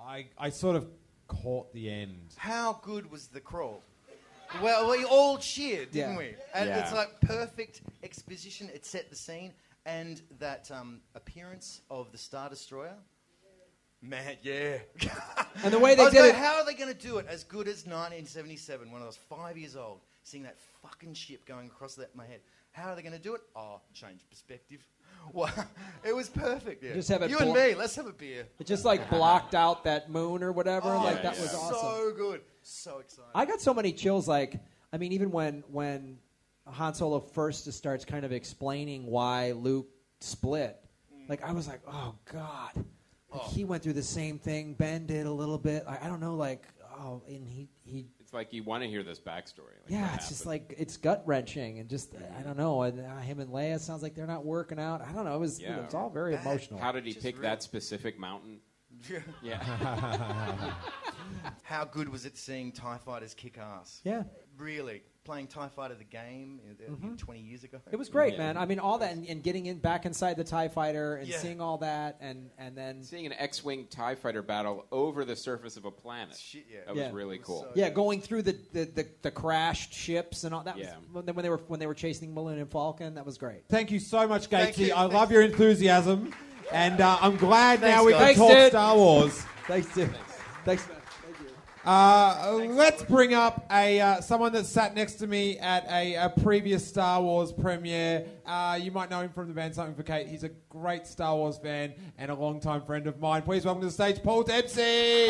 I 0.05 0.27
I 0.37 0.49
sort 0.49 0.75
of 0.75 0.87
caught 1.27 1.73
the 1.73 1.89
end. 1.89 2.35
How 2.37 2.79
good 2.83 3.09
was 3.09 3.27
the 3.27 3.39
crawl? 3.39 3.81
Well, 4.61 4.89
we 4.91 5.03
all 5.03 5.37
cheered, 5.37 5.91
didn't 5.91 6.11
Yeah. 6.13 6.17
we? 6.17 6.35
And 6.53 6.69
Yeah. 6.69 6.83
it's 6.83 6.93
like 6.93 7.19
perfect 7.21 7.81
exposition. 8.03 8.69
It 8.73 8.85
set 8.85 9.09
the 9.09 9.15
scene, 9.15 9.53
and 9.85 10.21
that 10.39 10.69
um, 10.71 11.01
appearance 11.15 11.81
of 11.89 12.11
the 12.11 12.17
Star 12.17 12.49
Destroyer. 12.49 12.95
Man, 14.01 14.37
yeah. 14.43 14.79
And 15.63 15.71
the 15.73 15.79
way 15.79 15.95
they 15.95 16.01
I 16.01 16.05
was 16.05 16.13
did 16.13 16.19
going, 16.19 16.29
it- 16.31 16.35
How 16.35 16.55
are 16.55 16.65
they 16.65 16.73
going 16.73 16.93
to 16.93 16.99
do 16.99 17.17
it 17.19 17.25
as 17.27 17.43
good 17.43 17.67
as 17.67 17.85
1977 17.85 18.91
when 18.91 19.01
I 19.01 19.05
was 19.05 19.15
five 19.17 19.57
years 19.57 19.75
old, 19.75 20.01
seeing 20.23 20.43
that 20.43 20.57
fucking 20.81 21.13
ship 21.13 21.45
going 21.45 21.67
across 21.67 21.95
that, 21.95 22.13
my 22.15 22.25
head? 22.25 22.41
How 22.71 22.89
are 22.89 22.95
they 22.95 23.01
going 23.01 23.13
to 23.13 23.19
do 23.21 23.35
it? 23.35 23.41
Oh, 23.55 23.79
change 23.93 24.21
perspective. 24.29 24.85
Wow, 25.31 25.49
it 26.03 26.15
was 26.15 26.29
perfect. 26.29 26.83
Yeah. 26.83 26.93
Just 26.93 27.09
have 27.09 27.21
it 27.21 27.29
you 27.29 27.37
and 27.37 27.53
blo- 27.53 27.67
me. 27.67 27.75
Let's 27.75 27.95
have 27.95 28.07
a 28.07 28.13
beer. 28.13 28.47
It 28.59 28.67
just 28.67 28.85
like 28.85 29.09
blocked 29.09 29.55
out 29.55 29.83
that 29.85 30.09
moon 30.09 30.43
or 30.43 30.51
whatever. 30.51 30.89
Oh, 30.89 31.03
like 31.03 31.23
that 31.23 31.39
was 31.39 31.53
awesome. 31.53 31.77
so 31.79 32.13
good. 32.15 32.41
So 32.61 32.99
exciting. 32.99 33.31
I 33.33 33.45
got 33.45 33.61
so 33.61 33.73
many 33.73 33.93
chills. 33.93 34.27
Like, 34.27 34.59
I 34.91 34.97
mean, 34.97 35.11
even 35.13 35.31
when 35.31 35.63
when 35.71 36.17
Han 36.67 36.93
Solo 36.93 37.19
first 37.19 37.65
just 37.65 37.77
starts 37.77 38.05
kind 38.05 38.25
of 38.25 38.31
explaining 38.31 39.05
why 39.05 39.51
Luke 39.53 39.87
split, 40.19 40.79
mm. 41.13 41.29
like 41.29 41.43
I 41.43 41.51
was 41.51 41.67
like, 41.67 41.81
oh 41.87 42.15
god, 42.31 42.71
like, 42.75 42.85
oh. 43.33 43.49
he 43.51 43.65
went 43.65 43.83
through 43.83 43.93
the 43.93 44.03
same 44.03 44.39
thing. 44.39 44.73
Ben 44.73 45.05
did 45.05 45.25
a 45.25 45.31
little 45.31 45.57
bit. 45.57 45.83
I, 45.87 45.99
I 46.03 46.07
don't 46.07 46.19
know, 46.19 46.35
like, 46.35 46.67
oh, 46.99 47.21
and 47.27 47.47
he 47.47 47.69
he. 47.83 48.07
It's 48.33 48.35
like 48.35 48.51
you 48.51 48.63
want 48.63 48.81
to 48.83 48.89
hear 48.89 49.03
this 49.03 49.19
backstory. 49.19 49.77
Like, 49.83 49.89
Yeah, 49.89 50.07
what 50.07 50.15
it's 50.15 50.27
just 50.29 50.45
like 50.47 50.73
it's 50.77 50.97
gut 50.97 51.21
wrenching 51.25 51.77
and 51.79 51.87
just 51.87 52.15
I 52.39 52.41
don't 52.41 52.57
know. 52.57 52.81
And 52.81 52.99
uh, 52.99 53.17
him 53.19 53.39
and 53.39 53.51
Leia 53.51 53.79
sounds 53.79 54.01
like 54.01 54.15
they're 54.15 54.25
not 54.25 54.43
working 54.43 54.79
out. 54.79 55.01
I 55.01 55.11
don't 55.11 55.25
know. 55.25 55.35
It 55.35 55.39
was 55.39 55.59
Yeah. 55.59 55.77
it 55.77 55.85
was 55.85 55.93
all 55.93 56.09
very 56.09 56.33
emotional. 56.35 56.79
How 56.79 56.91
did 56.91 57.05
he 57.05 57.13
pick 57.13 57.39
that 57.41 57.61
specific 57.61 58.19
mountain? 58.19 58.59
Yeah. 59.43 59.61
How 61.63 61.83
good 61.83 62.09
was 62.09 62.25
it 62.25 62.37
seeing 62.37 62.71
TIE 62.71 62.97
fighters 62.97 63.33
kick 63.33 63.57
ass? 63.57 64.01
Yeah. 64.03 64.23
Really? 64.57 65.01
Playing 65.23 65.47
TIE 65.47 65.69
Fighter 65.69 65.95
the 65.95 66.03
game 66.03 66.59
uh, 66.67 66.91
uh, 66.91 66.95
Mhm. 66.95 67.17
20 67.17 67.39
years 67.39 67.63
ago? 67.63 67.79
It 67.89 67.95
was 67.95 68.09
great, 68.09 68.37
man. 68.37 68.57
I 68.57 68.65
mean, 68.65 68.79
all 68.79 68.97
that 68.97 69.13
and, 69.13 69.25
and 69.27 69.41
getting 69.41 69.67
in 69.67 69.77
back 69.77 70.05
inside 70.05 70.35
the 70.35 70.43
Tie 70.43 70.67
Fighter 70.67 71.15
and 71.15 71.27
Yeah. 71.29 71.37
seeing 71.37 71.61
all 71.61 71.77
that, 71.77 72.17
and 72.19 72.49
and 72.57 72.77
then 72.77 73.03
Seeing 73.03 73.25
an 73.25 73.33
X-wing 73.33 73.87
Tie 73.89 74.15
Fighter 74.15 74.41
battle 74.41 74.85
over 74.91 75.23
the 75.23 75.35
surface 75.37 75.77
of 75.77 75.85
a 75.85 75.91
planet. 75.91 76.35
That 76.85 76.93
was 76.95 76.97
Yeah. 76.97 77.09
really 77.13 77.37
cool. 77.37 77.67
yeah, 77.73 77.89
going 77.89 78.19
through 78.19 78.41
the, 78.41 78.57
the, 78.73 78.83
the, 78.83 79.07
the 79.21 79.31
crashed 79.31 79.93
ships 79.93 80.43
and 80.43 80.53
all 80.53 80.63
that. 80.63 80.77
Yeah. 80.77 80.97
Was, 81.13 81.25
when, 81.25 81.35
when 81.35 81.43
they 81.43 81.49
were 81.49 81.61
when 81.67 81.79
they 81.79 81.87
were 81.87 81.93
chasing 81.93 82.33
Millennium 82.33 82.67
Falcon, 82.67 83.15
that 83.15 83.25
was 83.25 83.37
great. 83.37 83.63
Thank 83.69 83.91
you 83.91 83.99
so 83.99 84.27
much, 84.27 84.47
Thank 84.47 84.75
Gatesy. 84.75 84.87
you. 84.87 84.93
I 84.93 85.05
love 85.05 85.31
your 85.31 85.41
enthusiasm, 85.43 86.33
and 86.71 86.99
uh, 86.99 87.17
I'm 87.21 87.37
glad 87.37 87.79
now 87.81 88.03
we 88.03 88.11
guys. 88.11 88.19
can 88.19 88.25
Thanks, 88.25 88.39
talk 88.39 88.49
dude. 88.51 88.71
Star 88.71 88.95
Wars. 88.97 89.43
Thanks, 89.67 89.93
dude. 89.95 90.13
Thanks, 90.65 90.85
man. 90.89 90.97
Uh, 91.85 92.61
let's 92.69 93.03
bring 93.03 93.33
up 93.33 93.65
a 93.69 93.99
uh, 93.99 94.21
someone 94.21 94.53
that 94.53 94.65
sat 94.65 94.95
next 94.95 95.15
to 95.15 95.27
me 95.27 95.57
at 95.59 95.85
a, 95.89 96.15
a 96.15 96.29
previous 96.29 96.87
Star 96.87 97.21
Wars 97.21 97.51
premiere. 97.51 98.25
Uh, 98.45 98.79
you 98.81 98.89
might 98.89 99.09
know 99.09 99.19
him 99.19 99.31
from 99.31 99.49
the 99.49 99.53
band 99.53 99.75
Something 99.75 99.93
for 99.93 100.03
Kate. 100.03 100.27
He's 100.27 100.45
a 100.45 100.51
great 100.69 101.05
Star 101.05 101.35
Wars 101.35 101.57
fan 101.57 101.93
and 102.17 102.31
a 102.31 102.35
longtime 102.35 102.85
friend 102.85 103.05
of 103.05 103.19
mine. 103.19 103.41
Please 103.41 103.65
welcome 103.65 103.81
to 103.81 103.87
the 103.87 103.91
stage, 103.91 104.23
Paul 104.23 104.43
Dempsey. 104.43 105.27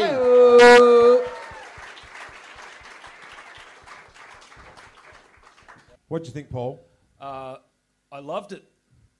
What 6.07 6.23
do 6.23 6.27
you 6.27 6.33
think, 6.33 6.51
Paul? 6.51 6.85
Uh, 7.19 7.55
I 8.11 8.19
loved 8.19 8.51
it. 8.51 8.63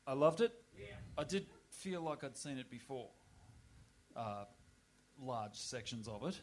I 0.05 0.13
loved 0.13 0.41
it. 0.41 0.53
I 1.17 1.23
did 1.23 1.47
feel 1.71 2.01
like 2.01 2.23
I'd 2.23 2.37
seen 2.37 2.59
it 2.59 2.69
before. 2.69 3.09
Uh, 4.15 4.43
large 5.19 5.55
sections 5.55 6.07
of 6.07 6.23
it, 6.27 6.39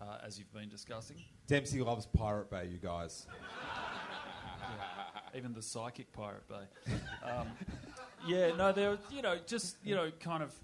uh, 0.00 0.18
as 0.24 0.38
you've 0.38 0.52
been 0.52 0.68
discussing. 0.68 1.16
Dempsey 1.46 1.80
loves 1.80 2.06
Pirate 2.06 2.50
Bay, 2.50 2.68
you 2.70 2.78
guys. 2.78 3.26
Yeah. 3.28 5.38
Even 5.38 5.52
the 5.52 5.62
psychic 5.62 6.12
Pirate 6.12 6.46
Bay. 6.48 6.94
Um, 7.24 7.48
yeah, 8.26 8.54
no, 8.54 8.72
there, 8.72 8.98
you 9.10 9.22
know, 9.22 9.36
just 9.46 9.76
you 9.82 9.94
know, 9.94 10.10
kind 10.20 10.42
of 10.42 10.54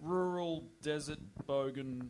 rural 0.00 0.64
desert 0.80 1.18
bogan 1.46 2.08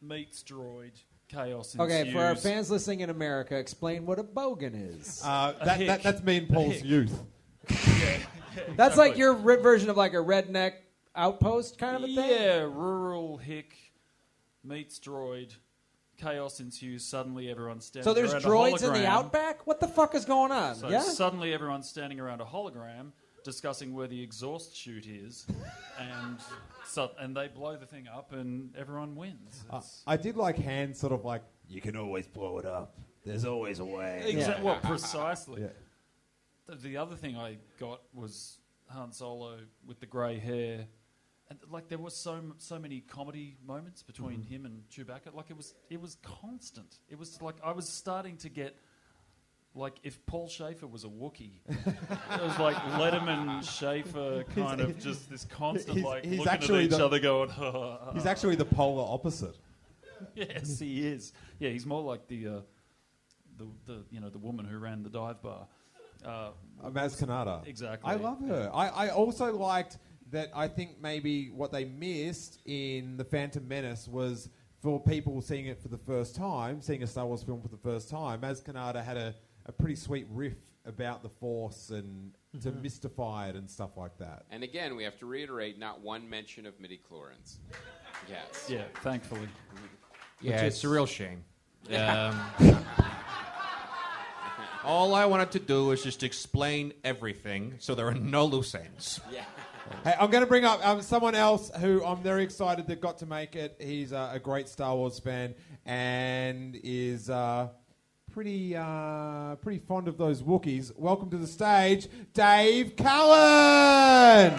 meets 0.00 0.42
droid 0.42 0.92
chaos. 1.28 1.76
Okay, 1.78 2.12
for 2.12 2.20
our 2.20 2.36
fans 2.36 2.70
listening 2.70 3.00
in 3.00 3.10
America, 3.10 3.56
explain 3.56 4.06
what 4.06 4.18
a 4.18 4.24
bogan 4.24 4.98
is. 4.98 5.20
Uh, 5.24 5.54
that, 5.64 5.86
that, 5.86 6.02
that's 6.02 6.22
me 6.22 6.38
and 6.38 6.48
Paul's 6.48 6.82
youth. 6.82 7.20
That's 8.76 8.96
like 8.96 9.18
your 9.18 9.34
ri- 9.34 9.60
version 9.60 9.90
of 9.90 9.96
like 9.96 10.12
a 10.12 10.18
redneck 10.18 10.72
outpost 11.14 11.78
kind 11.78 11.96
of 11.96 12.04
a 12.04 12.06
thing. 12.06 12.30
Yeah, 12.30 12.60
rural 12.60 13.36
hick 13.36 13.74
meets 14.66 14.98
droid. 14.98 15.54
Chaos 16.18 16.60
ensues. 16.60 17.04
Suddenly, 17.04 17.50
everyone's 17.50 17.84
standing. 17.84 18.06
Around. 18.06 18.14
So 18.14 18.20
there's 18.20 18.44
around 18.44 18.70
a 18.70 18.76
droids 18.76 18.82
in 18.86 18.92
the 18.94 19.06
outback. 19.06 19.66
What 19.66 19.80
the 19.80 19.88
fuck 19.88 20.14
is 20.14 20.24
going 20.24 20.50
on? 20.50 20.74
So 20.74 20.88
yeah. 20.88 21.00
suddenly, 21.02 21.52
everyone's 21.52 21.88
standing 21.88 22.20
around 22.20 22.40
a 22.40 22.44
hologram 22.44 23.12
discussing 23.44 23.94
where 23.94 24.08
the 24.08 24.20
exhaust 24.20 24.76
chute 24.76 25.06
is, 25.06 25.46
and 26.00 26.38
so, 26.84 27.12
and 27.20 27.36
they 27.36 27.46
blow 27.46 27.76
the 27.76 27.86
thing 27.86 28.08
up, 28.08 28.32
and 28.32 28.74
everyone 28.76 29.14
wins. 29.14 29.64
Uh, 29.70 29.80
I 30.06 30.16
did 30.16 30.36
like 30.36 30.58
Han 30.58 30.94
sort 30.94 31.12
of 31.12 31.24
like, 31.24 31.42
you 31.68 31.80
can 31.80 31.96
always 31.96 32.26
blow 32.26 32.58
it 32.58 32.66
up. 32.66 32.98
There's 33.24 33.44
always 33.44 33.78
a 33.78 33.84
way. 33.84 34.22
Exa- 34.26 34.60
Well, 34.62 34.80
precisely. 34.82 35.62
Yeah. 35.62 35.68
The, 36.66 36.74
the 36.74 36.96
other 36.96 37.14
thing 37.14 37.36
I 37.36 37.58
got 37.78 38.00
was 38.12 38.58
Han 38.88 39.12
Solo 39.12 39.58
with 39.86 40.00
the 40.00 40.06
grey 40.06 40.38
hair, 40.38 40.86
and 41.48 41.58
like 41.70 41.88
there 41.88 41.98
was 41.98 42.16
so 42.16 42.40
so 42.58 42.78
many 42.78 43.00
comedy 43.00 43.56
moments 43.64 44.02
between 44.02 44.40
Mhm. 44.40 44.48
him 44.48 44.66
and 44.66 44.82
Chewbacca. 44.90 45.32
Like 45.34 45.50
it 45.50 45.56
was 45.56 45.74
it 45.90 46.00
was 46.00 46.16
constant. 46.22 46.98
It 47.08 47.18
was 47.18 47.40
like 47.42 47.56
I 47.62 47.72
was 47.72 47.88
starting 47.88 48.36
to 48.38 48.48
get. 48.48 48.76
Like 49.74 49.96
if 50.02 50.24
Paul 50.24 50.48
Shaffer 50.48 50.86
was 50.86 51.04
a 51.04 51.08
Wookiee, 51.08 51.60
it 51.68 52.40
was 52.42 52.58
like 52.58 52.76
Letterman, 52.76 53.62
Shaffer, 53.62 54.42
kind 54.54 54.80
of 54.80 54.98
just 54.98 55.28
this 55.28 55.44
constant 55.44 55.98
He's- 55.98 56.06
like 56.06 56.24
he's 56.24 56.38
looking 56.38 56.76
at 56.76 56.82
each 56.84 56.90
the- 56.92 57.04
other, 57.04 57.18
going. 57.18 57.50
He's 58.14 58.24
actually 58.24 58.56
the 58.56 58.64
polar 58.64 59.04
opposite. 59.06 59.54
yes, 60.34 60.78
he 60.78 61.06
is. 61.06 61.34
Yeah, 61.58 61.68
he's 61.68 61.84
more 61.84 62.00
like 62.00 62.26
the, 62.26 62.46
uh, 62.48 62.60
the 63.58 63.66
the 63.84 64.04
you 64.10 64.18
know 64.20 64.30
the 64.30 64.38
woman 64.38 64.64
who 64.64 64.78
ran 64.78 65.02
the 65.02 65.10
dive 65.10 65.42
bar. 65.42 65.66
Uh, 66.24 66.52
Uh, 66.82 66.88
Maz 66.90 67.22
Kanata. 67.22 67.66
Exactly. 67.66 68.10
I 68.10 68.14
love 68.16 68.40
her. 68.48 68.70
I, 68.72 68.88
I 68.88 69.08
also 69.10 69.54
liked 69.54 69.98
that 70.30 70.50
I 70.54 70.68
think 70.68 71.00
maybe 71.00 71.50
what 71.50 71.72
they 71.72 71.84
missed 71.84 72.60
in 72.64 73.16
The 73.16 73.24
Phantom 73.24 73.66
Menace 73.66 74.08
was 74.08 74.48
for 74.82 75.00
people 75.00 75.40
seeing 75.40 75.66
it 75.66 75.80
for 75.80 75.88
the 75.88 75.98
first 75.98 76.36
time, 76.36 76.80
seeing 76.82 77.02
a 77.02 77.06
Star 77.06 77.26
Wars 77.26 77.42
film 77.42 77.60
for 77.62 77.68
the 77.68 77.76
first 77.76 78.10
time, 78.10 78.40
Maz 78.40 78.62
Kanata 78.62 79.04
had 79.04 79.16
a, 79.16 79.34
a 79.66 79.72
pretty 79.72 79.96
sweet 79.96 80.26
riff 80.30 80.54
about 80.84 81.22
the 81.22 81.28
Force 81.28 81.90
and 81.90 82.32
to 82.62 82.72
mystify 82.72 83.48
it 83.48 83.56
and 83.56 83.68
stuff 83.68 83.96
like 83.96 84.16
that. 84.18 84.44
And 84.50 84.62
again, 84.62 84.96
we 84.96 85.04
have 85.04 85.18
to 85.18 85.26
reiterate: 85.26 85.78
not 85.78 86.00
one 86.00 86.28
mention 86.28 86.66
of 86.66 86.78
midi 86.80 87.00
chlorians. 87.10 87.56
Yes. 88.28 88.66
Yeah, 88.68 88.84
thankfully. 89.02 89.48
Yeah, 90.40 90.52
Which 90.54 90.62
it's 90.62 90.76
is- 90.78 90.84
a 90.84 90.88
real 90.88 91.06
shame. 91.06 91.44
Um, 91.94 92.40
all 94.84 95.14
I 95.14 95.24
wanted 95.26 95.50
to 95.52 95.58
do 95.58 95.90
is 95.90 96.02
just 96.02 96.22
explain 96.22 96.92
everything 97.04 97.74
so 97.78 97.94
there 97.94 98.06
are 98.08 98.14
no 98.14 98.44
loose 98.46 98.74
ends. 98.74 99.20
Yeah. 99.32 99.44
Hey, 100.04 100.14
I'm 100.18 100.30
going 100.30 100.42
to 100.42 100.46
bring 100.46 100.64
up 100.64 100.86
um, 100.86 101.02
someone 101.02 101.34
else 101.34 101.70
who 101.80 102.04
I'm 102.04 102.22
very 102.22 102.44
excited 102.44 102.86
that 102.86 103.00
got 103.00 103.18
to 103.18 103.26
make 103.26 103.56
it. 103.56 103.76
He's 103.80 104.12
uh, 104.12 104.30
a 104.32 104.38
great 104.38 104.68
Star 104.68 104.94
Wars 104.94 105.18
fan 105.18 105.54
and 105.84 106.78
is 106.82 107.28
uh, 107.28 107.68
pretty 108.32 108.76
uh, 108.76 109.56
pretty 109.56 109.80
fond 109.80 110.08
of 110.08 110.18
those 110.18 110.42
Wookiees. 110.42 110.92
Welcome 110.96 111.30
to 111.30 111.38
the 111.38 111.46
stage, 111.46 112.08
Dave 112.34 112.96
Callan. 112.96 114.52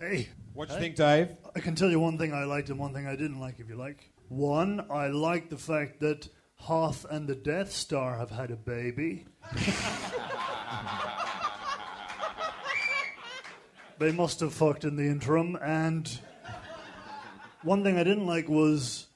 Hey. 0.00 0.28
What 0.58 0.68
do 0.68 0.74
you 0.74 0.80
think, 0.80 0.96
Dave? 0.96 1.28
I 1.54 1.60
can 1.60 1.76
tell 1.76 1.88
you 1.88 2.00
one 2.00 2.18
thing 2.18 2.34
I 2.34 2.42
liked 2.42 2.68
and 2.68 2.80
one 2.80 2.92
thing 2.92 3.06
I 3.06 3.14
didn't 3.14 3.38
like, 3.38 3.60
if 3.60 3.68
you 3.68 3.76
like. 3.76 4.10
One, 4.28 4.84
I 4.90 5.06
like 5.06 5.50
the 5.50 5.56
fact 5.56 6.00
that 6.00 6.28
Hoth 6.56 7.06
and 7.08 7.28
the 7.28 7.36
Death 7.36 7.70
Star 7.70 8.18
have 8.18 8.30
had 8.30 8.50
a 8.50 8.56
baby. 8.56 9.26
they 13.98 14.12
must 14.12 14.40
have 14.40 14.52
fucked 14.52 14.84
in 14.84 14.96
the 14.96 15.04
interim. 15.06 15.56
And 15.62 16.08
one 17.62 17.82
thing 17.82 17.98
I 17.98 18.04
didn't 18.04 18.26
like 18.26 18.48
was 18.48 19.06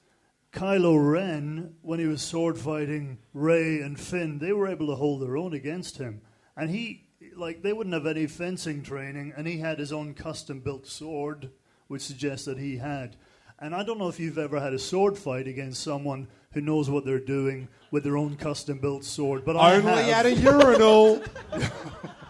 Kylo 0.51 1.11
Ren, 1.11 1.75
when 1.81 1.99
he 1.99 2.05
was 2.05 2.21
sword 2.21 2.57
fighting 2.57 3.17
Rey 3.33 3.79
and 3.81 3.99
Finn, 3.99 4.39
they 4.39 4.53
were 4.53 4.67
able 4.67 4.87
to 4.87 4.95
hold 4.95 5.21
their 5.21 5.37
own 5.37 5.53
against 5.53 5.97
him. 5.97 6.21
And 6.55 6.69
he, 6.69 7.05
like, 7.35 7.63
they 7.63 7.73
wouldn't 7.73 7.93
have 7.93 8.05
any 8.05 8.27
fencing 8.27 8.83
training, 8.83 9.33
and 9.35 9.47
he 9.47 9.57
had 9.57 9.79
his 9.79 9.91
own 9.91 10.13
custom 10.13 10.59
built 10.59 10.85
sword, 10.85 11.49
which 11.87 12.03
suggests 12.03 12.45
that 12.45 12.59
he 12.59 12.77
had. 12.77 13.15
And 13.59 13.73
I 13.73 13.83
don't 13.83 13.97
know 13.97 14.09
if 14.09 14.19
you've 14.19 14.37
ever 14.37 14.59
had 14.59 14.73
a 14.73 14.79
sword 14.79 15.17
fight 15.17 15.47
against 15.47 15.81
someone 15.81 16.27
who 16.51 16.61
knows 16.61 16.89
what 16.89 17.05
they're 17.05 17.19
doing 17.19 17.67
with 17.89 18.03
their 18.03 18.17
own 18.17 18.35
custom 18.35 18.77
built 18.77 19.03
sword, 19.05 19.45
but 19.45 19.55
I 19.55 19.75
Only 19.75 19.91
have. 20.03 20.25
at 20.25 20.25
a 20.27 20.33
urinal. 20.35 21.23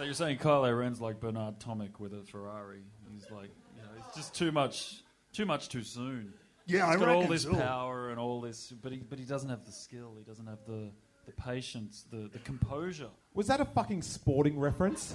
So 0.00 0.04
you're 0.04 0.14
saying 0.14 0.38
Kylo 0.38 0.78
Ren's 0.78 0.98
like 0.98 1.20
Bernard 1.20 1.58
Tomic 1.58 2.00
with 2.00 2.14
a 2.14 2.22
Ferrari? 2.22 2.80
He's 3.12 3.30
like, 3.30 3.50
you 3.76 3.82
know, 3.82 3.88
it's 3.98 4.16
just 4.16 4.34
too 4.34 4.50
much, 4.50 5.02
too 5.30 5.44
much 5.44 5.68
too 5.68 5.82
soon. 5.82 6.32
Yeah, 6.64 6.86
He's 6.86 6.96
I 6.96 6.98
got 7.04 7.08
all 7.10 7.26
this 7.26 7.42
so. 7.42 7.54
power 7.54 8.08
and 8.08 8.18
all 8.18 8.40
this, 8.40 8.72
but 8.82 8.92
he, 8.92 9.00
but 9.06 9.18
he 9.18 9.26
doesn't 9.26 9.50
have 9.50 9.66
the 9.66 9.72
skill. 9.72 10.14
He 10.16 10.24
doesn't 10.24 10.46
have 10.46 10.60
the, 10.66 10.90
the 11.26 11.32
patience, 11.32 12.06
the, 12.10 12.30
the 12.32 12.38
composure. 12.38 13.10
Was 13.34 13.46
that 13.48 13.60
a 13.60 13.66
fucking 13.66 14.00
sporting 14.00 14.58
reference? 14.58 15.14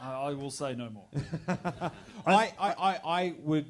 I, 0.00 0.10
I 0.10 0.32
will 0.32 0.50
say 0.50 0.74
no 0.74 0.88
more. 0.88 1.08
I, 2.26 2.50
I, 2.58 2.72
I, 2.72 3.00
I 3.04 3.34
would 3.40 3.66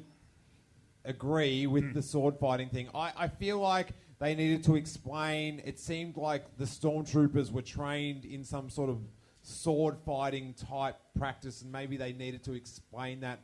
agree 1.03 1.67
with 1.67 1.83
Hmm. 1.83 1.91
the 1.95 2.01
sword 2.01 2.37
fighting 2.39 2.69
thing. 2.69 2.87
I, 2.95 3.11
I 3.13 3.27
feel 3.27 3.59
like 3.59 3.89
they 4.19 4.35
needed 4.35 4.63
to 4.63 4.77
explain. 4.77 5.61
It 5.65 5.79
seemed 5.79 6.15
like 6.15 6.55
the 6.55 6.63
stormtroopers 6.63 7.51
were 7.51 7.61
trained 7.61 8.23
in 8.23 8.45
some 8.45 8.69
sort 8.69 8.89
of 8.89 8.99
sword 9.41 9.97
fighting 10.05 10.53
type 10.53 10.97
practice, 11.17 11.61
and 11.61 11.71
maybe 11.71 11.97
they 11.97 12.13
needed 12.13 12.43
to 12.43 12.53
explain 12.53 13.21
that. 13.21 13.39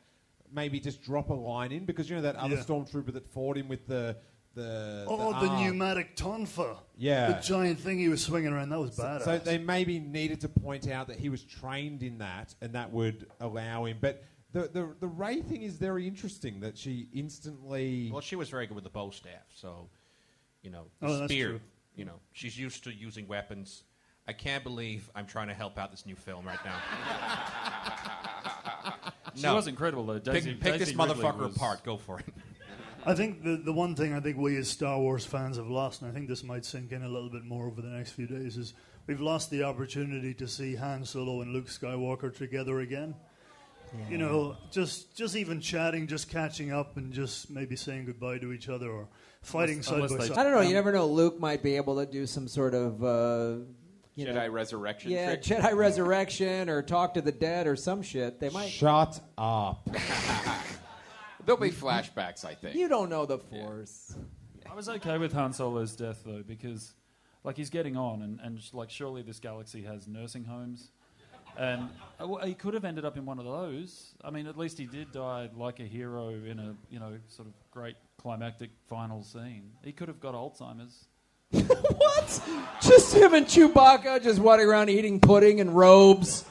Maybe 0.53 0.80
just 0.80 1.01
drop 1.01 1.30
a 1.30 1.34
line 1.34 1.72
in 1.72 1.85
because 1.85 2.09
you 2.09 2.15
know 2.15 2.22
that 2.22 2.35
other 2.35 2.55
Yeah. 2.55 2.61
stormtrooper 2.63 3.11
that 3.13 3.27
fought 3.31 3.57
him 3.57 3.67
with 3.67 3.88
the 3.88 4.17
the 4.53 5.03
Oh, 5.09 5.17
the, 5.41 5.47
arm. 5.49 5.63
pneumatic 5.65 6.15
tonfa. 6.15 6.77
Yeah. 6.95 7.34
The 7.34 7.41
giant 7.41 7.77
thing 7.77 7.99
he 7.99 8.07
was 8.07 8.23
swinging 8.23 8.53
around. 8.53 8.69
That 8.69 8.80
was 8.80 8.95
So, 8.95 9.03
badass. 9.03 9.23
so 9.26 9.38
they 9.39 9.57
maybe 9.57 9.99
needed 9.99 10.39
to 10.41 10.47
point 10.49 10.88
out 10.88 11.07
that 11.07 11.19
he 11.19 11.27
was 11.27 11.43
trained 11.43 12.03
in 12.03 12.19
that, 12.19 12.55
and 12.61 12.72
that 12.73 12.89
would 12.93 13.27
allow 13.41 13.84
him. 13.84 13.97
But 13.99 14.23
the 14.53 14.69
the 14.69 14.95
the 15.01 15.07
Rey 15.07 15.41
thing 15.41 15.63
is 15.63 15.76
very 15.76 16.07
interesting. 16.07 16.61
That 16.61 16.77
she 16.77 17.09
instantly. 17.11 18.09
Well, 18.11 18.22
she 18.22 18.38
was 18.38 18.49
very 18.49 18.65
good 18.67 18.76
with 18.76 18.85
the 18.85 18.89
bow 18.89 19.09
staff, 19.09 19.43
so 19.53 19.89
you 20.61 20.69
know, 20.72 20.85
the 21.01 21.07
Oh, 21.07 21.17
that's 21.19 21.31
spear. 21.34 21.49
true. 21.49 21.61
You 21.97 22.05
know, 22.05 22.19
she's 22.31 22.57
used 22.57 22.84
to 22.85 22.93
using 22.93 23.27
weapons. 23.27 23.84
I 24.27 24.34
can't 24.34 24.64
believe 24.64 25.10
I'm 25.15 25.27
trying 25.27 25.47
to 25.49 25.53
help 25.53 25.77
out 25.77 25.91
this 25.91 26.06
new 26.06 26.15
film 26.15 26.45
right 26.45 26.60
now. 26.65 26.76
She 29.35 29.45
was 29.47 29.68
incredible, 29.68 30.06
though. 30.06 30.19
Daisy- 30.19 30.53
pick, 30.53 30.61
pick 30.61 30.80
this 30.80 30.89
Daisy 30.89 30.97
Ridley 30.97 31.15
motherfucker 31.23 31.39
was- 31.47 31.56
apart. 31.57 31.84
Go 31.84 31.97
for 31.97 32.19
it. 32.19 32.26
I 33.06 33.14
think 33.14 33.43
the, 33.43 33.57
the 33.57 33.73
one 33.73 33.93
thing 33.95 34.14
I 34.14 34.19
think 34.22 34.38
we 34.38 34.56
as 34.57 34.69
Star 34.69 34.97
Wars 34.97 35.26
fans 35.26 35.57
have 35.57 35.68
lost, 35.68 36.02
and 36.02 36.10
I 36.10 36.14
think 36.14 36.27
this 36.30 36.41
might 36.43 36.64
sink 36.65 36.91
in 36.93 37.03
a 37.03 37.10
little 37.10 37.30
bit 37.30 37.43
more 37.43 37.68
over 37.68 37.81
the 37.81 37.89
next 37.89 38.11
few 38.11 38.26
days, 38.27 38.56
is 38.57 38.73
we've 39.07 39.19
lost 39.19 39.52
the 39.52 39.64
opportunity 39.64 40.34
to 40.35 40.47
see 40.47 40.76
Han 40.76 41.03
Solo 41.06 41.41
and 41.41 41.52
Luke 41.53 41.68
Skywalker 41.68 42.34
together 42.35 42.80
again. 42.80 43.14
You 44.10 44.18
know, 44.18 44.57
just 44.72 45.15
just 45.15 45.35
even 45.38 45.61
chatting, 45.61 46.07
just 46.07 46.30
catching 46.30 46.72
up, 46.73 46.97
and 46.97 47.14
just 47.14 47.49
maybe 47.49 47.76
saying 47.76 48.06
goodbye 48.06 48.39
to 48.39 48.52
each 48.52 48.68
other 48.68 48.89
or 48.89 49.07
fighting 49.41 49.81
side 49.81 50.02
by 50.02 50.07
side. 50.07 50.31
I 50.31 50.43
don't 50.43 50.52
know. 50.53 50.61
You 50.61 50.68
Um, 50.69 50.73
never 50.73 50.91
know. 50.91 51.06
Luke 51.07 51.39
might 51.39 51.64
be 51.64 51.76
able 51.77 51.95
to 51.97 52.06
do 52.06 52.26
some 52.26 52.47
sort 52.47 52.73
of 52.73 53.03
uh, 53.03 53.64
you 54.15 54.25
Jedi 54.25 54.33
know, 54.33 54.47
resurrection 54.47 55.11
Yeah, 55.11 55.35
trick. 55.35 55.59
Jedi 55.59 55.75
resurrection 55.75 56.69
or 56.69 56.81
talk 56.81 57.13
to 57.15 57.21
the 57.21 57.31
dead 57.31 57.67
or 57.67 57.75
some 57.75 58.01
shit. 58.01 58.39
They 58.39 58.49
might. 58.49 58.69
Shut 58.69 59.19
up. 59.37 59.87
There'll 61.45 61.61
be 61.61 61.69
flashbacks, 61.69 62.43
I 62.43 62.55
think. 62.55 62.75
You 62.75 62.87
don't 62.87 63.09
know 63.09 63.25
the 63.25 63.37
Force. 63.37 64.15
I 64.69 64.73
was 64.73 64.89
okay 64.89 65.17
with 65.17 65.31
Han 65.33 65.53
Solo's 65.53 65.95
death 65.95 66.23
though 66.25 66.43
because, 66.45 66.93
like, 67.43 67.55
he's 67.55 67.69
getting 67.69 67.95
on, 67.95 68.23
and, 68.23 68.39
and 68.41 68.59
like, 68.73 68.89
surely 68.89 69.21
this 69.21 69.39
galaxy 69.39 69.83
has 69.83 70.07
nursing 70.07 70.43
homes, 70.43 70.89
and 71.57 71.89
uh, 72.19 72.37
he 72.45 72.55
could 72.55 72.73
have 72.73 72.83
ended 72.83 73.05
up 73.05 73.15
in 73.15 73.25
one 73.25 73.37
of 73.37 73.45
those. 73.45 74.15
I 74.23 74.31
mean, 74.31 74.47
at 74.47 74.57
least 74.57 74.77
he 74.77 74.85
did 74.85 75.11
die 75.11 75.49
like 75.55 75.79
a 75.79 75.85
hero 75.85 76.29
in 76.29 76.59
a 76.59 76.75
you 76.89 76.99
know 76.99 77.17
sort 77.27 77.47
of 77.47 77.53
great 77.71 77.95
climactic 78.17 78.71
final 78.87 79.23
scene. 79.23 79.71
He 79.83 79.91
could 79.91 80.07
have 80.07 80.19
got 80.19 80.33
Alzheimer's. 80.33 81.05
what? 81.98 82.41
Just 82.82 83.15
him 83.15 83.34
and 83.34 83.45
Chewbacca 83.45 84.22
just 84.22 84.40
walking 84.40 84.65
around 84.65 84.90
eating 84.90 85.19
pudding 85.19 85.60
and 85.61 85.76
robes. 85.76 86.45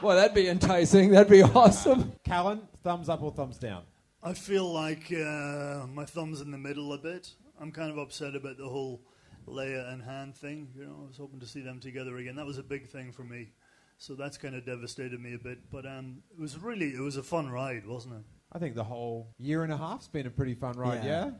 Boy, 0.00 0.14
that'd 0.14 0.34
be 0.34 0.48
enticing. 0.48 1.10
That'd 1.10 1.30
be 1.30 1.42
awesome. 1.42 2.12
Callan, 2.24 2.62
thumbs 2.82 3.08
up 3.08 3.22
or 3.22 3.30
thumbs 3.30 3.58
down? 3.58 3.82
I 4.22 4.32
feel 4.32 4.70
like 4.70 5.12
uh, 5.12 5.86
my 5.92 6.04
thumb's 6.06 6.40
in 6.40 6.50
the 6.50 6.58
middle 6.58 6.92
a 6.92 6.98
bit. 6.98 7.30
I'm 7.60 7.70
kind 7.72 7.90
of 7.90 7.98
upset 7.98 8.34
about 8.34 8.56
the 8.58 8.68
whole 8.68 9.02
Leia 9.46 9.92
and 9.92 10.02
Han 10.02 10.32
thing. 10.32 10.68
You 10.76 10.86
know, 10.86 10.96
I 11.04 11.06
was 11.06 11.16
hoping 11.16 11.40
to 11.40 11.46
see 11.46 11.60
them 11.60 11.80
together 11.80 12.16
again. 12.16 12.36
That 12.36 12.46
was 12.46 12.58
a 12.58 12.62
big 12.62 12.88
thing 12.88 13.12
for 13.12 13.22
me. 13.22 13.52
So 13.98 14.14
that's 14.14 14.36
kind 14.36 14.54
of 14.54 14.66
devastated 14.66 15.20
me 15.20 15.34
a 15.34 15.38
bit. 15.38 15.70
But 15.70 15.86
um, 15.86 16.22
it 16.30 16.40
was 16.40 16.58
really, 16.58 16.88
it 16.94 17.00
was 17.00 17.16
a 17.16 17.22
fun 17.22 17.48
ride, 17.50 17.86
wasn't 17.86 18.14
it? 18.14 18.24
I 18.52 18.58
think 18.58 18.74
the 18.74 18.84
whole 18.84 19.28
year 19.38 19.62
and 19.62 19.72
a 19.72 19.76
half's 19.76 20.08
been 20.08 20.26
a 20.26 20.30
pretty 20.30 20.54
fun 20.54 20.76
ride. 20.76 21.04
Yeah. 21.04 21.30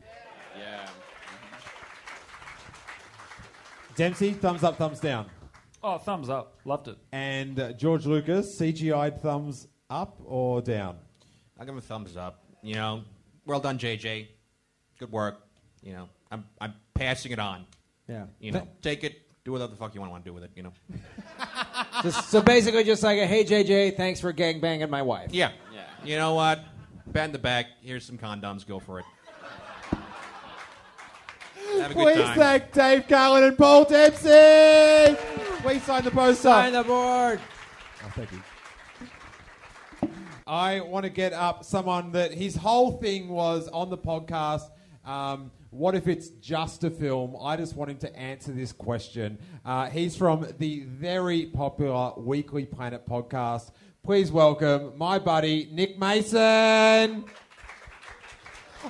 Yeah. 0.57 0.59
Yeah. 0.59 0.89
Dempsey, 3.95 4.33
thumbs 4.33 4.63
up, 4.63 4.77
thumbs 4.77 4.99
down. 4.99 5.25
Oh, 5.81 5.97
thumbs 5.97 6.29
up. 6.29 6.59
Loved 6.65 6.89
it. 6.89 6.97
And 7.11 7.59
uh, 7.59 7.73
George 7.73 8.05
Lucas, 8.05 8.59
CGI 8.59 9.21
thumbs 9.21 9.67
up 9.89 10.19
or 10.25 10.61
down? 10.61 10.97
I'll 11.57 11.65
give 11.65 11.73
him 11.73 11.79
a 11.79 11.81
thumbs 11.81 12.17
up. 12.17 12.43
You 12.61 12.75
know, 12.75 13.03
well 13.45 13.59
done, 13.59 13.77
JJ. 13.77 14.27
Good 14.99 15.11
work. 15.11 15.39
You 15.81 15.93
know, 15.93 16.09
I'm 16.31 16.43
I'm 16.59 16.73
passing 16.93 17.31
it 17.31 17.39
on. 17.39 17.65
Yeah. 18.09 18.25
You 18.39 18.51
know, 18.51 18.67
take 18.81 19.03
it. 19.03 19.21
Do 19.43 19.51
whatever 19.51 19.71
the 19.71 19.77
fuck 19.77 19.93
you 19.93 20.01
want 20.01 20.23
to 20.23 20.27
do 20.27 20.33
with 20.33 20.43
it. 20.43 20.51
You 20.55 20.63
know. 20.63 20.73
Just, 22.01 22.29
so 22.29 22.41
basically, 22.41 22.83
just 22.83 23.03
like 23.03 23.19
a 23.19 23.25
hey 23.25 23.45
JJ, 23.45 23.95
thanks 23.95 24.19
for 24.19 24.33
gang 24.33 24.59
banging 24.59 24.89
my 24.89 25.01
wife. 25.01 25.29
Yeah. 25.31 25.51
Yeah. 25.73 25.85
You 26.03 26.17
know 26.17 26.33
what? 26.33 26.59
Bend 27.07 27.33
the 27.33 27.39
back. 27.39 27.67
Here's 27.81 28.03
some 28.03 28.17
condoms. 28.17 28.67
Go 28.67 28.79
for 28.79 28.99
it. 28.99 29.05
Have 31.85 31.93
Please 31.93 32.29
thank 32.35 32.71
Dave 32.71 33.07
Callan 33.07 33.43
and 33.43 33.55
Paul 33.55 33.85
Dempsey. 33.85 35.15
We 35.63 35.77
sign 35.77 36.03
the 36.03 36.09
poster. 36.09 36.41
Sign 36.41 36.73
the 36.73 36.83
board. 36.83 37.39
Oh, 38.03 38.11
thank 38.15 38.31
you. 38.31 38.41
I 40.47 40.79
want 40.79 41.03
to 41.03 41.11
get 41.11 41.31
up 41.31 41.63
someone 41.63 42.11
that 42.13 42.33
his 42.33 42.55
whole 42.55 42.93
thing 42.93 43.29
was 43.29 43.67
on 43.67 43.91
the 43.91 43.99
podcast. 43.99 44.71
Um, 45.05 45.51
what 45.69 45.93
if 45.93 46.07
it's 46.07 46.29
just 46.29 46.83
a 46.83 46.89
film? 46.89 47.35
I 47.39 47.55
just 47.55 47.75
want 47.75 47.91
him 47.91 47.97
to 47.97 48.15
answer 48.17 48.51
this 48.51 48.71
question. 48.71 49.37
Uh, 49.63 49.87
he's 49.87 50.15
from 50.15 50.47
the 50.57 50.85
very 50.85 51.45
popular 51.45 52.13
Weekly 52.17 52.65
Planet 52.65 53.07
podcast. 53.07 53.69
Please 54.01 54.31
welcome 54.31 54.97
my 54.97 55.19
buddy 55.19 55.69
Nick 55.71 55.99
Mason. 55.99 57.25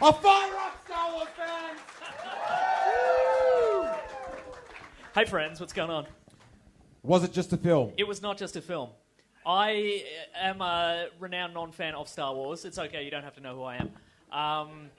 A 0.02 0.14
fire 0.14 0.56
up, 0.56 0.82
Star 0.86 1.14
Wars 1.14 1.28
fans! 1.36 1.45
Hey 5.16 5.24
friends, 5.24 5.62
what's 5.62 5.72
going 5.72 5.90
on? 5.90 6.08
Was 7.02 7.24
it 7.24 7.32
just 7.32 7.54
a 7.54 7.58
film? 7.58 7.94
It 7.96 8.06
was 8.06 8.22
not 8.22 8.38
just 8.38 8.58
a 8.58 8.62
film. 8.62 8.90
I 9.46 10.04
am 10.36 10.60
a 10.60 11.08
renowned 11.22 11.54
non-fan 11.54 11.96
of 11.96 12.10
Star 12.10 12.36
Wars. 12.36 12.66
It's 12.66 12.78
okay, 12.78 13.06
you 13.06 13.12
don't 13.12 13.24
have 13.24 13.36
to 13.36 13.40
know 13.40 13.56
who 13.56 13.64
I 13.64 13.78
am. 13.78 13.92
Um, 14.38 14.90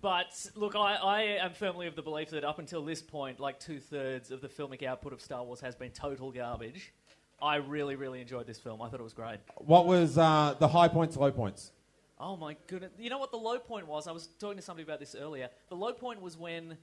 but 0.00 0.34
look, 0.56 0.74
I, 0.74 0.96
I 0.96 1.20
am 1.44 1.52
firmly 1.52 1.86
of 1.86 1.94
the 1.94 2.02
belief 2.02 2.30
that 2.30 2.42
up 2.42 2.58
until 2.58 2.84
this 2.84 3.00
point, 3.00 3.38
like 3.38 3.60
two 3.60 3.78
thirds 3.78 4.32
of 4.32 4.40
the 4.40 4.48
filmic 4.48 4.82
output 4.82 5.12
of 5.12 5.20
Star 5.20 5.44
Wars 5.44 5.60
has 5.60 5.76
been 5.76 5.92
total 5.92 6.32
garbage. 6.32 6.92
I 7.40 7.54
really, 7.54 7.94
really 7.94 8.20
enjoyed 8.20 8.48
this 8.48 8.58
film. 8.58 8.82
I 8.82 8.88
thought 8.88 8.98
it 8.98 9.04
was 9.04 9.12
great. 9.12 9.38
What 9.58 9.86
was 9.86 10.18
uh, 10.18 10.56
the 10.58 10.66
high 10.66 10.88
points, 10.88 11.16
low 11.16 11.30
points? 11.30 11.70
Oh 12.18 12.36
my 12.36 12.56
goodness! 12.66 12.90
You 12.98 13.10
know 13.10 13.18
what 13.18 13.30
the 13.30 13.38
low 13.38 13.60
point 13.60 13.86
was? 13.86 14.08
I 14.08 14.12
was 14.12 14.26
talking 14.40 14.56
to 14.56 14.62
somebody 14.62 14.82
about 14.82 14.98
this 14.98 15.14
earlier. 15.14 15.50
The 15.68 15.76
low 15.76 15.92
point 15.92 16.20
was 16.20 16.36
when 16.36 16.76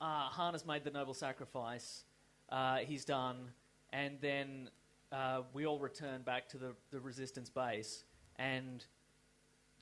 uh, 0.00 0.28
Han 0.28 0.52
has 0.54 0.66
made 0.66 0.84
the 0.84 0.90
noble 0.90 1.14
sacrifice. 1.14 2.04
Uh, 2.48 2.78
he's 2.78 3.04
done, 3.04 3.50
and 3.92 4.18
then 4.20 4.70
uh, 5.12 5.42
we 5.52 5.66
all 5.66 5.78
return 5.78 6.22
back 6.22 6.48
to 6.50 6.58
the, 6.58 6.74
the 6.90 7.00
Resistance 7.00 7.50
base, 7.50 8.04
and 8.36 8.84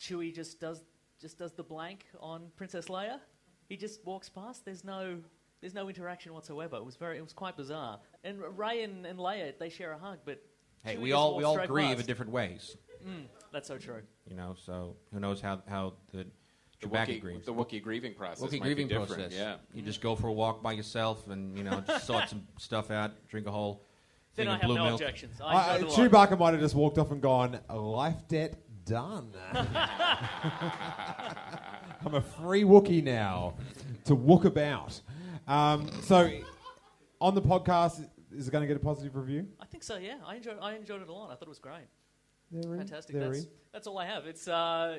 Chewie 0.01 0.35
just 0.35 0.61
does 0.61 0.83
just 1.21 1.39
does 1.39 1.53
the 1.53 1.63
blank 1.63 2.07
on 2.21 2.51
Princess 2.57 2.87
Leia. 2.87 3.21
He 3.69 3.77
just 3.77 4.05
walks 4.05 4.29
past. 4.29 4.65
There's 4.65 4.85
no 4.85 5.19
there's 5.61 5.75
no 5.75 5.89
interaction 5.89 6.33
whatsoever. 6.35 6.77
It 6.77 6.85
was 6.85 6.97
very 6.97 7.19
it 7.19 7.23
was 7.23 7.33
quite 7.33 7.57
bizarre. 7.57 7.99
And 8.25 8.41
Rey 8.57 8.83
and, 8.83 9.07
and 9.07 9.19
Leia 9.19 9.59
they 9.59 9.69
share 9.69 9.93
a 9.93 9.99
hug, 9.99 10.19
but 10.25 10.43
Hey, 10.85 10.97
Chewie 10.97 11.01
we 11.01 11.13
all 11.13 11.37
we 11.37 11.45
all 11.45 11.67
grieve 11.67 11.89
past. 11.89 12.01
in 12.01 12.07
different 12.07 12.33
ways. 12.33 12.77
Mm, 13.07 13.25
that's 13.53 13.69
so 13.69 13.79
true. 13.79 14.03
You 14.29 14.37
know, 14.37 14.55
so 14.59 14.97
who 15.13 15.21
knows 15.21 15.41
how 15.41 15.63
how 15.69 15.95
the 16.13 16.27
The 16.85 16.97
Chewbacca 16.97 17.07
Wookiee- 17.07 17.21
grieves. 17.21 17.47
the 17.47 17.53
Wookiee 17.55 17.83
grieving 17.83 18.15
process 18.15 18.45
Wookiee 18.49 18.61
might 18.61 18.69
be 18.77 18.85
grieving 18.85 19.07
process. 19.07 19.33
yeah. 19.33 19.57
You 19.75 19.83
just 19.83 20.01
go 20.01 20.15
for 20.17 20.29
a 20.29 20.33
walk 20.33 20.63
by 20.63 20.73
yourself 20.73 21.29
and 21.29 21.57
you 21.57 21.65
know 21.65 21.81
just 21.87 22.07
sort 22.11 22.29
some 22.29 22.47
stuff 22.59 22.91
out, 22.91 23.13
drink 23.29 23.47
a 23.47 23.51
whole 23.51 23.85
Then 24.35 24.49
I 24.49 24.55
of 24.57 24.61
have 24.61 24.69
blue 24.69 24.77
no 24.77 24.85
milk. 24.85 25.01
objections. 25.01 25.41
I 25.41 25.45
I, 25.53 25.75
enjoyed 25.77 25.91
it 25.93 25.99
a. 25.99 26.09
Chewbacca 26.11 26.39
might 26.39 26.53
have 26.53 26.61
just 26.61 26.75
walked 26.75 26.99
off 26.99 27.11
and 27.11 27.21
gone, 27.21 27.59
life 27.71 28.27
debt 28.29 28.57
done. 28.85 29.33
I'm 32.05 32.15
a 32.15 32.21
free 32.21 32.65
Wookiee 32.65 33.03
now 33.03 33.55
to 34.05 34.15
wook 34.17 34.45
about. 34.45 35.01
Um, 35.49 35.89
so, 36.03 36.31
on 37.21 37.35
the 37.35 37.43
podcast, 37.43 38.07
is 38.33 38.49
it 38.49 38.51
going 38.51 38.63
to 38.63 38.67
get 38.69 38.77
a 38.77 38.81
positive 38.81 39.17
review? 39.17 39.47
I 39.61 39.67
think 39.67 39.83
so. 39.83 39.97
Yeah, 39.97 40.17
I 40.27 40.37
enjoyed. 40.37 40.59
I 40.61 40.75
enjoyed 40.75 41.01
it 41.03 41.09
a 41.09 41.13
lot. 41.13 41.31
I 41.31 41.35
thought 41.35 41.43
it 41.47 41.49
was 41.49 41.59
great. 41.59 41.87
Therein, 42.51 42.79
Fantastic. 42.79 43.15
therein. 43.17 43.33
That's, 43.33 43.47
that's 43.73 43.87
all 43.87 43.99
I 43.99 44.07
have. 44.07 44.27
It's 44.27 44.47
uh, 44.49 44.99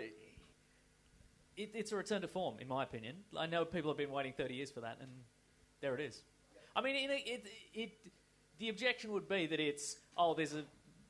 it, 1.57 1.71
it's 1.73 1.91
a 1.91 1.95
return 1.95 2.21
to 2.21 2.27
form, 2.27 2.59
in 2.59 2.67
my 2.67 2.83
opinion. 2.83 3.17
I 3.37 3.45
know 3.45 3.65
people 3.65 3.91
have 3.91 3.97
been 3.97 4.11
waiting 4.11 4.33
thirty 4.37 4.55
years 4.55 4.71
for 4.71 4.81
that, 4.81 4.97
and 5.01 5.09
there 5.81 5.95
it 5.95 6.01
is. 6.01 6.21
I 6.75 6.81
mean, 6.81 6.95
it, 6.95 7.23
it, 7.25 7.45
it 7.73 7.91
the 8.59 8.69
objection 8.69 9.11
would 9.13 9.27
be 9.27 9.47
that 9.47 9.59
it's 9.59 9.97
oh, 10.17 10.33
there's 10.33 10.53
a 10.53 10.63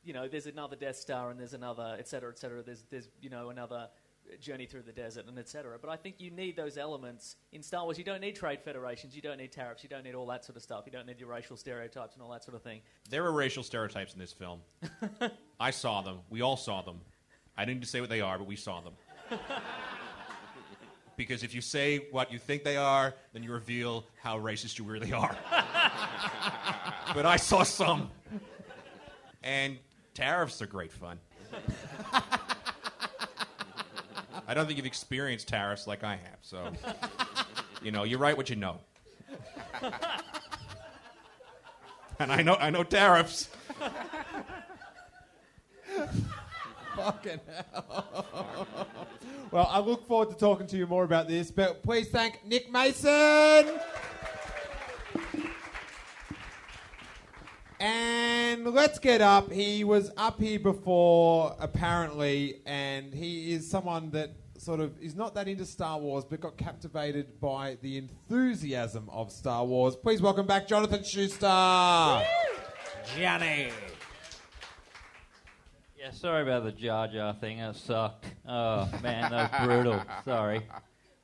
you 0.06 0.14
know, 0.14 0.28
there's 0.28 0.46
another 0.46 0.76
Death 0.76 0.96
Star, 0.96 1.32
and 1.32 1.40
there's 1.40 1.54
another, 1.54 1.96
et 1.98 2.08
cetera, 2.08 2.30
et 2.32 2.38
cetera. 2.38 2.62
There's 2.62 2.86
there's 2.90 3.10
you 3.20 3.30
know 3.30 3.50
another 3.50 3.90
journey 4.40 4.66
through 4.66 4.84
the 4.84 4.92
desert, 4.92 5.26
and 5.28 5.38
et 5.38 5.50
cetera. 5.50 5.78
But 5.80 5.90
I 5.90 5.98
think 5.98 6.16
you 6.20 6.32
need 6.32 6.56
those 6.56 6.78
elements 6.78 7.36
in 7.52 7.62
Star 7.62 7.84
Wars. 7.84 7.98
You 7.98 8.04
don't 8.04 8.22
need 8.22 8.36
trade 8.36 8.60
federations. 8.64 9.16
You 9.16 9.22
don't 9.22 9.38
need 9.38 9.52
tariffs. 9.52 9.84
You 9.84 9.90
don't 9.90 10.04
need 10.04 10.16
all 10.16 10.28
that 10.28 10.46
sort 10.46 10.56
of 10.56 10.64
stuff. 10.64 10.84
You 10.86 10.92
don't 10.92 11.08
need 11.08 11.20
your 11.20 11.30
racial 11.30 11.58
stereotypes 11.58 12.16
and 12.16 12.24
all 12.24 12.32
that 12.32 12.44
sort 12.44 12.56
of 12.56 12.62
thing. 12.62 12.82
There 13.10 13.26
are 13.26 13.32
racial 13.32 13.64
stereotypes 13.64 14.14
in 14.14 14.20
this 14.20 14.32
film. 14.32 14.62
I 15.60 15.72
saw 15.72 16.02
them. 16.02 16.20
We 16.30 16.42
all 16.42 16.58
saw 16.58 16.82
them. 16.82 17.02
I 17.58 17.66
didn't 17.66 17.80
need 17.80 17.86
to 17.86 17.90
say 17.90 18.02
what 18.02 18.10
they 18.10 18.22
are, 18.22 18.38
but 18.38 18.48
we 18.48 18.56
saw 18.56 18.82
them. 18.82 18.94
because 21.18 21.44
if 21.44 21.54
you 21.54 21.62
say 21.62 22.08
what 22.12 22.32
you 22.32 22.40
think 22.40 22.64
they 22.64 22.78
are, 22.78 23.14
then 23.34 23.44
you 23.44 23.52
reveal 23.52 24.06
how 24.22 24.40
racist 24.40 24.80
you 24.80 24.86
really 24.86 25.14
are. 25.14 25.36
but 27.14 27.26
I 27.26 27.38
saw 27.38 27.64
some. 27.64 28.12
And 29.44 29.78
tariffs 30.14 30.62
are 30.62 30.68
great 30.68 30.92
fun. 30.92 31.20
I 34.48 34.54
don't 34.54 34.66
think 34.66 34.78
you've 34.78 34.86
experienced 34.86 35.48
tariffs 35.48 35.88
like 35.88 36.04
I 36.04 36.16
have, 36.16 36.38
so 36.42 36.72
you 37.82 37.92
know, 37.92 38.04
you 38.04 38.18
write 38.18 38.38
what 38.38 38.50
you 38.50 38.56
know. 38.56 38.80
And 42.20 42.32
I 42.32 42.42
know 42.44 42.56
I 42.56 42.70
know 42.70 42.84
tariffs. 42.84 43.50
Fucking 46.96 47.40
hell. 47.74 48.68
well, 49.52 49.68
I 49.70 49.80
look 49.80 50.08
forward 50.08 50.30
to 50.30 50.36
talking 50.36 50.68
to 50.68 50.78
you 50.78 50.88
more 50.88 51.04
about 51.04 51.28
this, 51.28 51.52
but 51.52 51.84
please 51.84 52.10
thank 52.10 52.46
Nick 52.46 52.72
Mason. 52.72 53.80
And 57.80 58.66
let's 58.66 59.00
get 59.00 59.22
up. 59.22 59.52
He 59.52 59.84
was 59.84 60.12
up 60.18 60.40
here 60.40 60.60
before, 60.60 61.56
apparently, 61.60 62.62
and 62.66 63.14
he 63.14 63.52
is 63.52 63.70
someone 63.70 64.12
that 64.12 64.32
sort 64.58 64.80
of 64.80 64.98
is 65.00 65.16
not 65.16 65.36
that 65.36 65.48
into 65.48 65.66
Star 65.66 66.00
Wars, 66.00 66.24
but 66.24 66.40
got 66.40 66.58
captivated 66.58 67.40
by 67.40 67.78
the 67.82 67.98
enthusiasm 67.98 69.10
of 69.12 69.32
Star 69.32 69.66
Wars. 69.66 69.96
Please 69.96 70.22
welcome 70.22 70.48
back 70.48 70.68
Jonathan 70.68 71.04
Schuster. 71.04 72.26
Johnny. 73.16 73.70
Yeah, 76.06 76.12
sorry 76.12 76.44
about 76.44 76.64
the 76.66 76.72
Jar 76.72 77.08
Jar 77.08 77.34
thing. 77.34 77.58
That 77.58 77.76
sucked. 77.76 78.28
Oh 78.48 78.88
man, 79.02 79.32
that 79.32 79.52
was 79.52 79.66
brutal. 79.66 80.04
Sorry. 80.24 80.62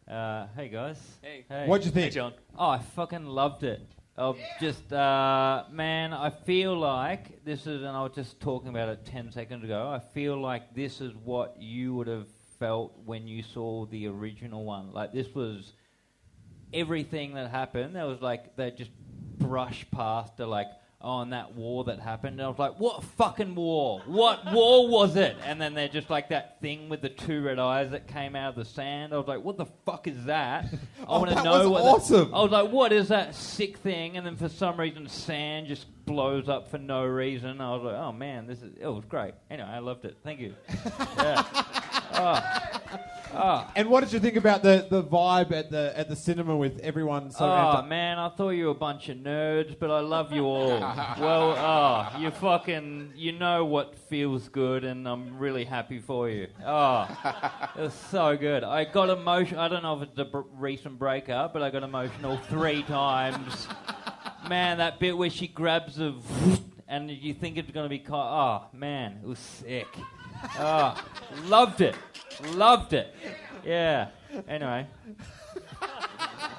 Uh, 0.09 0.47
hey 0.55 0.69
guys. 0.69 0.97
Hey. 1.21 1.45
hey. 1.47 1.67
What'd 1.67 1.85
you 1.85 1.91
think? 1.91 2.05
Hey, 2.05 2.15
John. 2.15 2.33
Oh, 2.57 2.69
I 2.69 2.79
fucking 2.79 3.27
loved 3.27 3.61
it. 3.61 3.79
Oh, 4.17 4.35
just 4.59 4.91
uh, 4.91 5.65
man, 5.71 6.13
I 6.13 6.31
feel 6.31 6.75
like 6.75 7.45
this 7.45 7.67
is, 7.67 7.83
and 7.83 7.89
I 7.89 8.01
was 8.01 8.13
just 8.15 8.39
talking 8.39 8.69
about 8.69 8.89
it 8.89 9.05
ten 9.05 9.31
seconds 9.31 9.63
ago. 9.63 9.87
I 9.87 9.99
feel 9.99 10.41
like 10.41 10.73
this 10.73 10.99
is 10.99 11.13
what 11.13 11.61
you 11.61 11.93
would 11.93 12.07
have 12.07 12.25
felt 12.57 12.97
when 13.05 13.27
you 13.27 13.43
saw 13.43 13.85
the 13.85 14.07
original 14.07 14.65
one. 14.65 14.91
Like 14.93 15.13
this 15.13 15.27
was 15.35 15.73
everything 16.73 17.35
that 17.35 17.51
happened. 17.51 17.95
There 17.95 18.07
was 18.07 18.19
like 18.19 18.55
they 18.55 18.71
just 18.71 18.91
brushed 19.37 19.91
past 19.91 20.37
the 20.37 20.47
like. 20.47 20.69
Oh, 21.03 21.21
and 21.21 21.33
that 21.33 21.55
war 21.55 21.83
that 21.85 21.99
happened, 21.99 22.33
and 22.39 22.41
I 22.45 22.47
was 22.47 22.59
like, 22.59 22.79
"What 22.79 23.03
fucking 23.03 23.55
war? 23.55 24.01
What 24.05 24.51
war 24.51 24.87
was 24.87 25.15
it?" 25.15 25.35
And 25.45 25.59
then 25.59 25.73
they're 25.73 25.87
just 25.87 26.09
like 26.09 26.29
that 26.29 26.61
thing 26.61 26.89
with 26.89 27.01
the 27.01 27.09
two 27.09 27.41
red 27.43 27.59
eyes 27.59 27.91
that 27.91 28.07
came 28.07 28.35
out 28.35 28.49
of 28.49 28.55
the 28.55 28.65
sand. 28.65 29.13
I 29.13 29.17
was 29.17 29.27
like, 29.27 29.43
"What 29.43 29.57
the 29.57 29.65
fuck 29.85 30.07
is 30.07 30.25
that?" 30.25 30.65
I 31.01 31.05
Oh, 31.07 31.19
want 31.19 31.29
to 31.29 31.35
that 31.35 31.43
know 31.43 31.69
was 31.69 31.81
what. 31.81 31.81
awesome. 31.95 32.31
The, 32.31 32.37
I 32.37 32.41
was 32.43 32.51
like, 32.51 32.71
"What 32.71 32.91
is 32.93 33.07
that 33.09 33.33
sick 33.35 33.77
thing?" 33.77 34.17
And 34.17 34.25
then 34.25 34.35
for 34.35 34.49
some 34.49 34.79
reason, 34.79 35.07
sand 35.07 35.67
just 35.67 35.85
blows 36.05 36.49
up 36.49 36.69
for 36.69 36.77
no 36.77 37.05
reason. 37.05 37.61
I 37.61 37.73
was 37.75 37.83
like, 37.83 37.95
"Oh 37.95 38.11
man, 38.11 38.47
this 38.47 38.61
is 38.61 38.73
it 38.79 38.87
was 38.87 39.05
great." 39.05 39.33
Anyway, 39.49 39.67
I 39.69 39.79
loved 39.79 40.05
it. 40.05 40.17
Thank 40.23 40.39
you. 40.39 40.53
yeah. 41.17 41.43
Oh. 42.13 42.67
Oh. 43.33 43.69
And 43.75 43.89
what 43.89 44.01
did 44.03 44.13
you 44.13 44.19
think 44.19 44.35
about 44.35 44.63
the, 44.63 44.85
the 44.89 45.03
vibe 45.03 45.51
at 45.51 45.69
the 45.71 45.97
at 45.97 46.09
the 46.09 46.15
cinema 46.15 46.55
with 46.55 46.79
everyone 46.79 47.31
so 47.31 47.45
ah, 47.45 47.57
amped 47.71 47.75
Oh 47.75 47.77
up? 47.79 47.87
man, 47.87 48.19
I 48.19 48.29
thought 48.29 48.49
you 48.51 48.65
were 48.65 48.71
a 48.71 48.75
bunch 48.75 49.09
of 49.09 49.17
nerds, 49.17 49.77
but 49.79 49.89
I 49.89 49.99
love 50.01 50.31
you 50.31 50.45
all. 50.45 50.79
well, 51.19 51.55
oh, 51.57 52.19
you 52.19 52.31
fucking, 52.31 53.13
you 53.15 53.31
know 53.31 53.65
what 53.65 53.97
feels 54.09 54.49
good, 54.49 54.83
and 54.83 55.07
I'm 55.07 55.37
really 55.37 55.63
happy 55.65 55.99
for 55.99 56.29
you. 56.29 56.47
Oh, 56.65 57.07
it 57.77 57.81
was 57.81 57.93
so 58.09 58.35
good. 58.37 58.63
I 58.63 58.83
got 58.85 59.09
emotional. 59.09 59.61
I 59.61 59.67
don't 59.67 59.83
know 59.83 60.01
if 60.01 60.09
it's 60.09 60.19
a 60.19 60.25
br- 60.25 60.41
recent 60.57 60.99
breakup, 60.99 61.53
but 61.53 61.61
I 61.61 61.69
got 61.69 61.83
emotional 61.83 62.37
three 62.49 62.83
times. 62.87 63.67
Man, 64.49 64.79
that 64.79 64.99
bit 64.99 65.17
where 65.17 65.29
she 65.29 65.47
grabs 65.47 65.99
a, 65.99 66.15
and 66.87 67.09
you 67.09 67.33
think 67.33 67.57
it's 67.57 67.71
gonna 67.71 67.87
be 67.89 67.99
caught. 67.99 68.67
Oh 68.73 68.77
man, 68.77 69.19
it 69.23 69.27
was 69.27 69.39
sick. 69.39 69.87
Oh, 70.59 71.03
loved 71.45 71.81
it, 71.81 71.95
loved 72.53 72.93
it. 72.93 73.13
Yeah. 73.65 74.07
Anyway. 74.47 74.87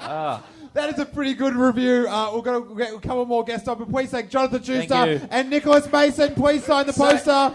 Ah. 0.00 0.42
That 0.74 0.88
is 0.94 0.98
a 0.98 1.04
pretty 1.04 1.34
good 1.34 1.54
review. 1.54 2.06
Uh, 2.08 2.30
we're 2.34 2.40
going 2.40 2.66
to 2.66 2.74
get 2.74 2.94
a 2.94 2.98
couple 2.98 3.26
more 3.26 3.44
guests 3.44 3.68
on, 3.68 3.78
but 3.78 3.90
please 3.90 4.10
thank 4.10 4.30
Jonathan 4.30 4.62
Schuster 4.62 5.20
and 5.30 5.50
Nicholas 5.50 5.90
Mason. 5.92 6.34
Please 6.34 6.64
sign 6.64 6.86
the 6.86 6.94
poster. 6.94 7.54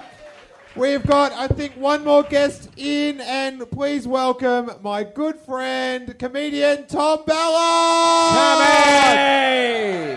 We've 0.75 1.03
got, 1.03 1.31
I 1.33 1.47
think, 1.47 1.73
one 1.73 2.03
more 2.03 2.21
guest 2.21 2.69
in, 2.77 3.19
and 3.21 3.67
please 3.71 4.07
welcome 4.07 4.69
my 4.83 5.03
good 5.03 5.39
friend, 5.39 6.15
comedian 6.19 6.85
Tom 6.85 7.23
Ballard. 7.25 8.35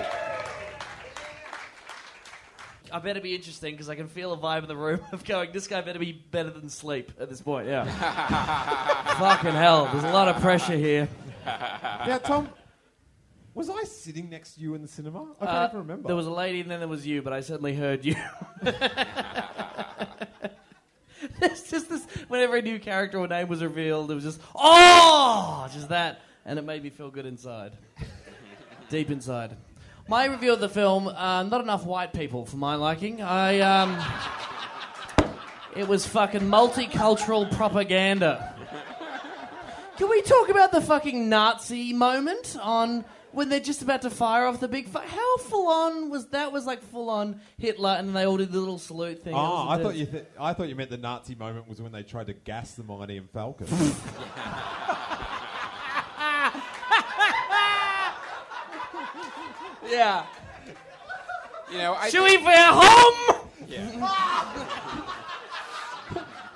Tommy! 0.02 0.19
I 2.92 2.98
better 2.98 3.20
be 3.20 3.34
interesting 3.34 3.72
because 3.74 3.88
I 3.88 3.94
can 3.94 4.08
feel 4.08 4.32
a 4.32 4.36
vibe 4.38 4.62
in 4.62 4.68
the 4.68 4.76
room 4.76 5.00
of 5.12 5.24
going, 5.24 5.52
this 5.52 5.66
guy 5.66 5.80
better 5.80 5.98
be 5.98 6.12
better 6.12 6.50
than 6.50 6.68
sleep 6.68 7.12
at 7.20 7.28
this 7.28 7.40
point, 7.40 7.66
yeah. 7.68 7.84
Fucking 9.18 9.52
hell, 9.52 9.88
there's 9.92 10.04
a 10.04 10.10
lot 10.12 10.28
of 10.28 10.40
pressure 10.40 10.76
here. 10.76 11.08
Now, 11.44 12.18
Tom, 12.18 12.48
was 13.54 13.68
I 13.70 13.82
sitting 13.84 14.28
next 14.30 14.54
to 14.54 14.60
you 14.60 14.74
in 14.74 14.82
the 14.82 14.88
cinema? 14.88 15.26
I 15.40 15.46
can't 15.46 15.56
Uh, 15.58 15.66
even 15.68 15.78
remember. 15.80 16.06
There 16.08 16.16
was 16.16 16.26
a 16.26 16.30
lady 16.32 16.60
and 16.60 16.70
then 16.70 16.78
there 16.80 16.88
was 16.88 17.06
you, 17.06 17.22
but 17.22 17.32
I 17.32 17.40
certainly 17.40 17.74
heard 17.74 18.04
you. 18.04 18.14
There's 21.38 21.70
just 21.70 21.88
this, 21.90 22.04
whenever 22.28 22.56
a 22.56 22.62
new 22.62 22.78
character 22.78 23.18
or 23.18 23.28
name 23.28 23.48
was 23.48 23.62
revealed, 23.62 24.10
it 24.10 24.14
was 24.14 24.24
just, 24.24 24.40
oh, 24.54 25.68
just 25.72 25.88
that. 25.90 26.20
And 26.46 26.58
it 26.58 26.62
made 26.64 26.82
me 26.82 26.88
feel 26.90 27.10
good 27.10 27.26
inside. 27.26 27.72
Deep 28.88 29.10
inside. 29.10 29.56
My 30.10 30.24
review 30.24 30.52
of 30.52 30.58
the 30.58 30.68
film, 30.68 31.06
uh, 31.06 31.44
not 31.44 31.60
enough 31.60 31.86
white 31.86 32.12
people 32.12 32.44
for 32.44 32.56
my 32.56 32.74
liking. 32.74 33.22
I, 33.22 33.60
um, 33.60 33.96
it 35.76 35.86
was 35.86 36.04
fucking 36.04 36.40
multicultural 36.40 37.48
propaganda. 37.56 38.56
Can 39.98 40.10
we 40.10 40.20
talk 40.22 40.48
about 40.48 40.72
the 40.72 40.80
fucking 40.80 41.28
Nazi 41.28 41.92
moment 41.92 42.56
on 42.60 43.04
when 43.30 43.50
they're 43.50 43.60
just 43.60 43.82
about 43.82 44.02
to 44.02 44.10
fire 44.10 44.46
off 44.46 44.58
the 44.58 44.66
big? 44.66 44.88
Fu- 44.88 44.98
How 44.98 45.36
full 45.36 45.68
on 45.68 46.10
was 46.10 46.26
that? 46.30 46.50
Was 46.50 46.66
like 46.66 46.82
full 46.82 47.08
on 47.08 47.40
Hitler, 47.58 47.90
and 47.96 48.16
they 48.16 48.26
all 48.26 48.36
did 48.36 48.50
the 48.50 48.58
little 48.58 48.78
salute 48.78 49.22
thing. 49.22 49.34
Oh, 49.36 49.68
I 49.68 49.80
thought 49.80 49.94
you. 49.94 50.06
Th- 50.06 50.24
I 50.40 50.54
thought 50.54 50.68
you 50.68 50.74
meant 50.74 50.90
the 50.90 50.96
Nazi 50.98 51.36
moment 51.36 51.68
was 51.68 51.80
when 51.80 51.92
they 51.92 52.02
tried 52.02 52.26
to 52.26 52.32
gas 52.32 52.72
the 52.72 52.82
Millennium 52.82 53.28
Falcon. 53.32 53.68
yeah. 59.90 60.24
You 61.70 61.78
know, 61.78 61.94
I 61.94 62.10
Should 62.10 62.24
we 62.24 62.36
be 62.36 62.44
home? 62.46 63.48
Yeah. 63.68 64.66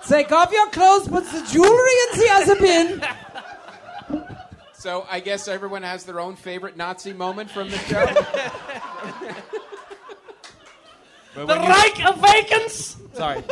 Take 0.08 0.32
off 0.32 0.52
your 0.52 0.68
clothes, 0.70 1.08
put 1.08 1.24
the 1.24 1.46
jewelry 1.50 1.92
in 2.12 2.18
the 2.18 2.28
other 2.32 2.56
bin. 2.56 3.02
So 4.74 5.06
I 5.08 5.20
guess 5.20 5.48
everyone 5.48 5.82
has 5.82 6.04
their 6.04 6.20
own 6.20 6.36
favorite 6.36 6.76
Nazi 6.76 7.14
moment 7.14 7.50
from 7.50 7.70
the 7.70 7.78
show. 7.78 8.04
The 11.34 11.46
Reich 11.46 11.98
Awakens. 12.04 12.96
Sorry, 13.14 13.42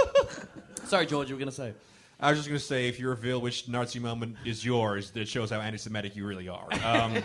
sorry, 0.84 1.06
George. 1.06 1.28
You 1.30 1.36
were 1.36 1.38
gonna 1.38 1.50
say. 1.50 1.72
I 2.20 2.30
was 2.30 2.38
just 2.38 2.48
going 2.48 2.60
to 2.60 2.64
say, 2.64 2.86
if 2.88 3.00
you 3.00 3.08
reveal 3.08 3.40
which 3.40 3.66
Nazi 3.66 3.98
moment 3.98 4.36
is 4.44 4.64
yours, 4.64 5.10
that 5.10 5.26
shows 5.26 5.50
how 5.50 5.60
anti-Semitic 5.60 6.14
you 6.14 6.24
really 6.24 6.48
are. 6.48 6.68
Um, 6.84 7.16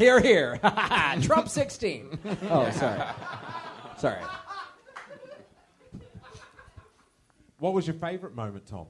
Here, 0.00 0.18
here. 0.18 0.58
Trump 1.20 1.50
16. 1.50 2.18
Oh, 2.48 2.70
sorry. 2.70 3.02
Sorry. 3.98 4.22
what 7.58 7.74
was 7.74 7.86
your 7.86 7.92
favourite 7.92 8.34
moment, 8.34 8.64
Tom? 8.66 8.86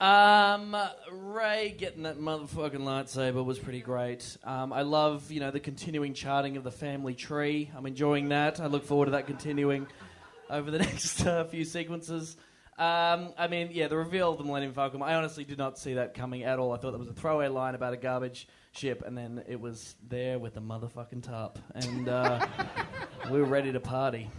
Um, 0.00 0.74
Rey 1.12 1.74
getting 1.76 2.04
that 2.04 2.18
motherfucking 2.18 2.80
lightsaber 2.80 3.44
was 3.44 3.58
pretty 3.58 3.82
great. 3.82 4.38
Um, 4.44 4.72
I 4.72 4.80
love, 4.80 5.30
you 5.30 5.40
know, 5.40 5.50
the 5.50 5.60
continuing 5.60 6.14
charting 6.14 6.56
of 6.56 6.64
the 6.64 6.70
family 6.70 7.14
tree. 7.14 7.70
I'm 7.76 7.84
enjoying 7.84 8.30
that. 8.30 8.60
I 8.60 8.68
look 8.68 8.86
forward 8.86 9.06
to 9.06 9.10
that 9.10 9.26
continuing 9.26 9.86
over 10.48 10.70
the 10.70 10.78
next 10.88 11.26
uh, 11.26 11.44
few 11.44 11.66
sequences. 11.66 12.38
Um, 12.78 13.34
I 13.36 13.46
mean, 13.50 13.68
yeah, 13.72 13.88
the 13.88 13.98
reveal 13.98 14.32
of 14.32 14.38
the 14.38 14.44
Millennium 14.44 14.72
Falcon. 14.72 15.02
I 15.02 15.16
honestly 15.16 15.44
did 15.44 15.58
not 15.58 15.78
see 15.78 15.94
that 15.94 16.14
coming 16.14 16.44
at 16.44 16.58
all. 16.58 16.72
I 16.72 16.78
thought 16.78 16.92
that 16.92 16.98
was 16.98 17.08
a 17.08 17.12
throwaway 17.12 17.48
line 17.48 17.74
about 17.74 17.92
a 17.92 17.98
garbage 17.98 18.48
ship, 18.76 19.02
and 19.06 19.16
then 19.16 19.42
it 19.48 19.60
was 19.60 19.94
there 20.08 20.38
with 20.38 20.54
the 20.54 20.60
motherfucking 20.60 21.22
top, 21.22 21.58
and 21.74 22.08
uh, 22.08 22.44
we 23.30 23.38
were 23.38 23.46
ready 23.46 23.72
to 23.72 23.80
party. 23.80 24.30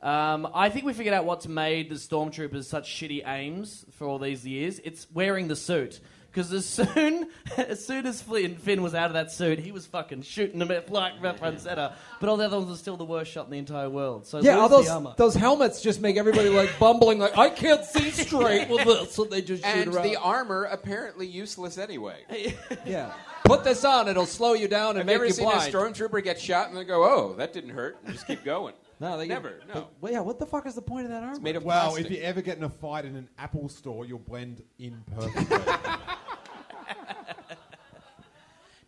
Um, 0.00 0.48
I 0.54 0.68
think 0.70 0.84
we 0.84 0.92
figured 0.92 1.14
out 1.14 1.24
what's 1.24 1.46
made 1.46 1.88
the 1.88 1.94
stormtroopers 1.96 2.64
such 2.64 2.88
shitty 2.90 3.26
aims 3.26 3.84
for 3.92 4.06
all 4.06 4.18
these 4.18 4.44
years. 4.46 4.80
It's 4.84 5.06
wearing 5.12 5.48
the 5.48 5.56
suit. 5.56 6.00
Because 6.32 6.50
as 6.54 6.64
soon 6.66 7.28
as 7.58 7.84
soon 7.86 8.06
as 8.06 8.22
Finn, 8.22 8.56
Finn 8.56 8.82
was 8.82 8.94
out 8.94 9.08
of 9.08 9.12
that 9.12 9.30
suit, 9.30 9.58
he 9.58 9.70
was 9.70 9.84
fucking 9.84 10.22
shooting 10.22 10.58
them 10.58 10.70
at 10.70 10.90
like 10.90 11.20
left, 11.20 11.40
front, 11.40 11.60
center. 11.60 11.92
But 12.20 12.30
all 12.30 12.38
the 12.38 12.46
other 12.46 12.56
ones 12.56 12.70
were 12.70 12.76
still 12.76 12.96
the 12.96 13.04
worst 13.04 13.30
shot 13.30 13.44
in 13.44 13.50
the 13.50 13.58
entire 13.58 13.90
world. 13.90 14.26
So 14.26 14.40
Yeah, 14.40 14.56
all 14.56 14.70
those 14.70 14.86
the 14.86 14.92
armor? 14.92 15.14
those 15.18 15.34
helmets 15.34 15.82
just 15.82 16.00
make 16.00 16.16
everybody 16.16 16.48
like 16.48 16.70
bumbling, 16.78 17.18
like 17.18 17.36
I 17.36 17.50
can't 17.50 17.84
see 17.84 18.10
straight 18.12 18.70
with 18.70 18.84
this, 18.86 19.12
so 19.14 19.24
they 19.24 19.42
just 19.42 19.62
shoot 19.62 19.68
and 19.68 19.94
around. 19.94 20.06
the 20.06 20.16
armor 20.16 20.64
apparently 20.64 21.26
useless 21.26 21.76
anyway. 21.76 22.24
yeah, 22.86 23.12
put 23.44 23.64
this 23.64 23.84
on; 23.84 24.08
it'll 24.08 24.26
slow 24.26 24.54
you 24.54 24.68
down 24.68 24.90
and 24.90 24.98
Have 24.98 25.06
make 25.06 25.12
you 25.14 25.16
ever 25.16 25.26
you 25.26 25.32
seen 25.32 25.44
blind. 25.44 25.74
a 25.74 25.76
stormtrooper 25.76 26.22
get 26.22 26.40
shot 26.40 26.68
and 26.68 26.76
they 26.76 26.84
go, 26.84 27.02
"Oh, 27.04 27.34
that 27.36 27.52
didn't 27.52 27.70
hurt," 27.70 27.98
and 28.04 28.12
just 28.14 28.26
keep 28.26 28.44
going? 28.44 28.74
no, 29.00 29.16
they 29.18 29.26
get- 29.26 29.34
never. 29.34 29.60
No. 29.68 29.74
but- 29.74 29.92
well, 30.00 30.12
yeah, 30.12 30.20
what 30.20 30.38
the 30.38 30.46
fuck 30.46 30.66
is 30.66 30.74
the 30.74 30.82
point 30.82 31.04
of 31.06 31.10
that 31.10 31.22
armor? 31.22 31.32
It's 31.32 31.40
made 31.40 31.56
of 31.56 31.64
Well, 31.64 31.90
plastic. 31.92 32.06
if 32.06 32.12
you 32.12 32.22
ever 32.22 32.40
get 32.42 32.56
in 32.58 32.64
a 32.64 32.70
fight 32.70 33.04
in 33.04 33.16
an 33.16 33.28
Apple 33.38 33.68
store, 33.68 34.04
you'll 34.06 34.18
blend 34.18 34.62
in 34.78 35.02
perfectly. 35.16 35.58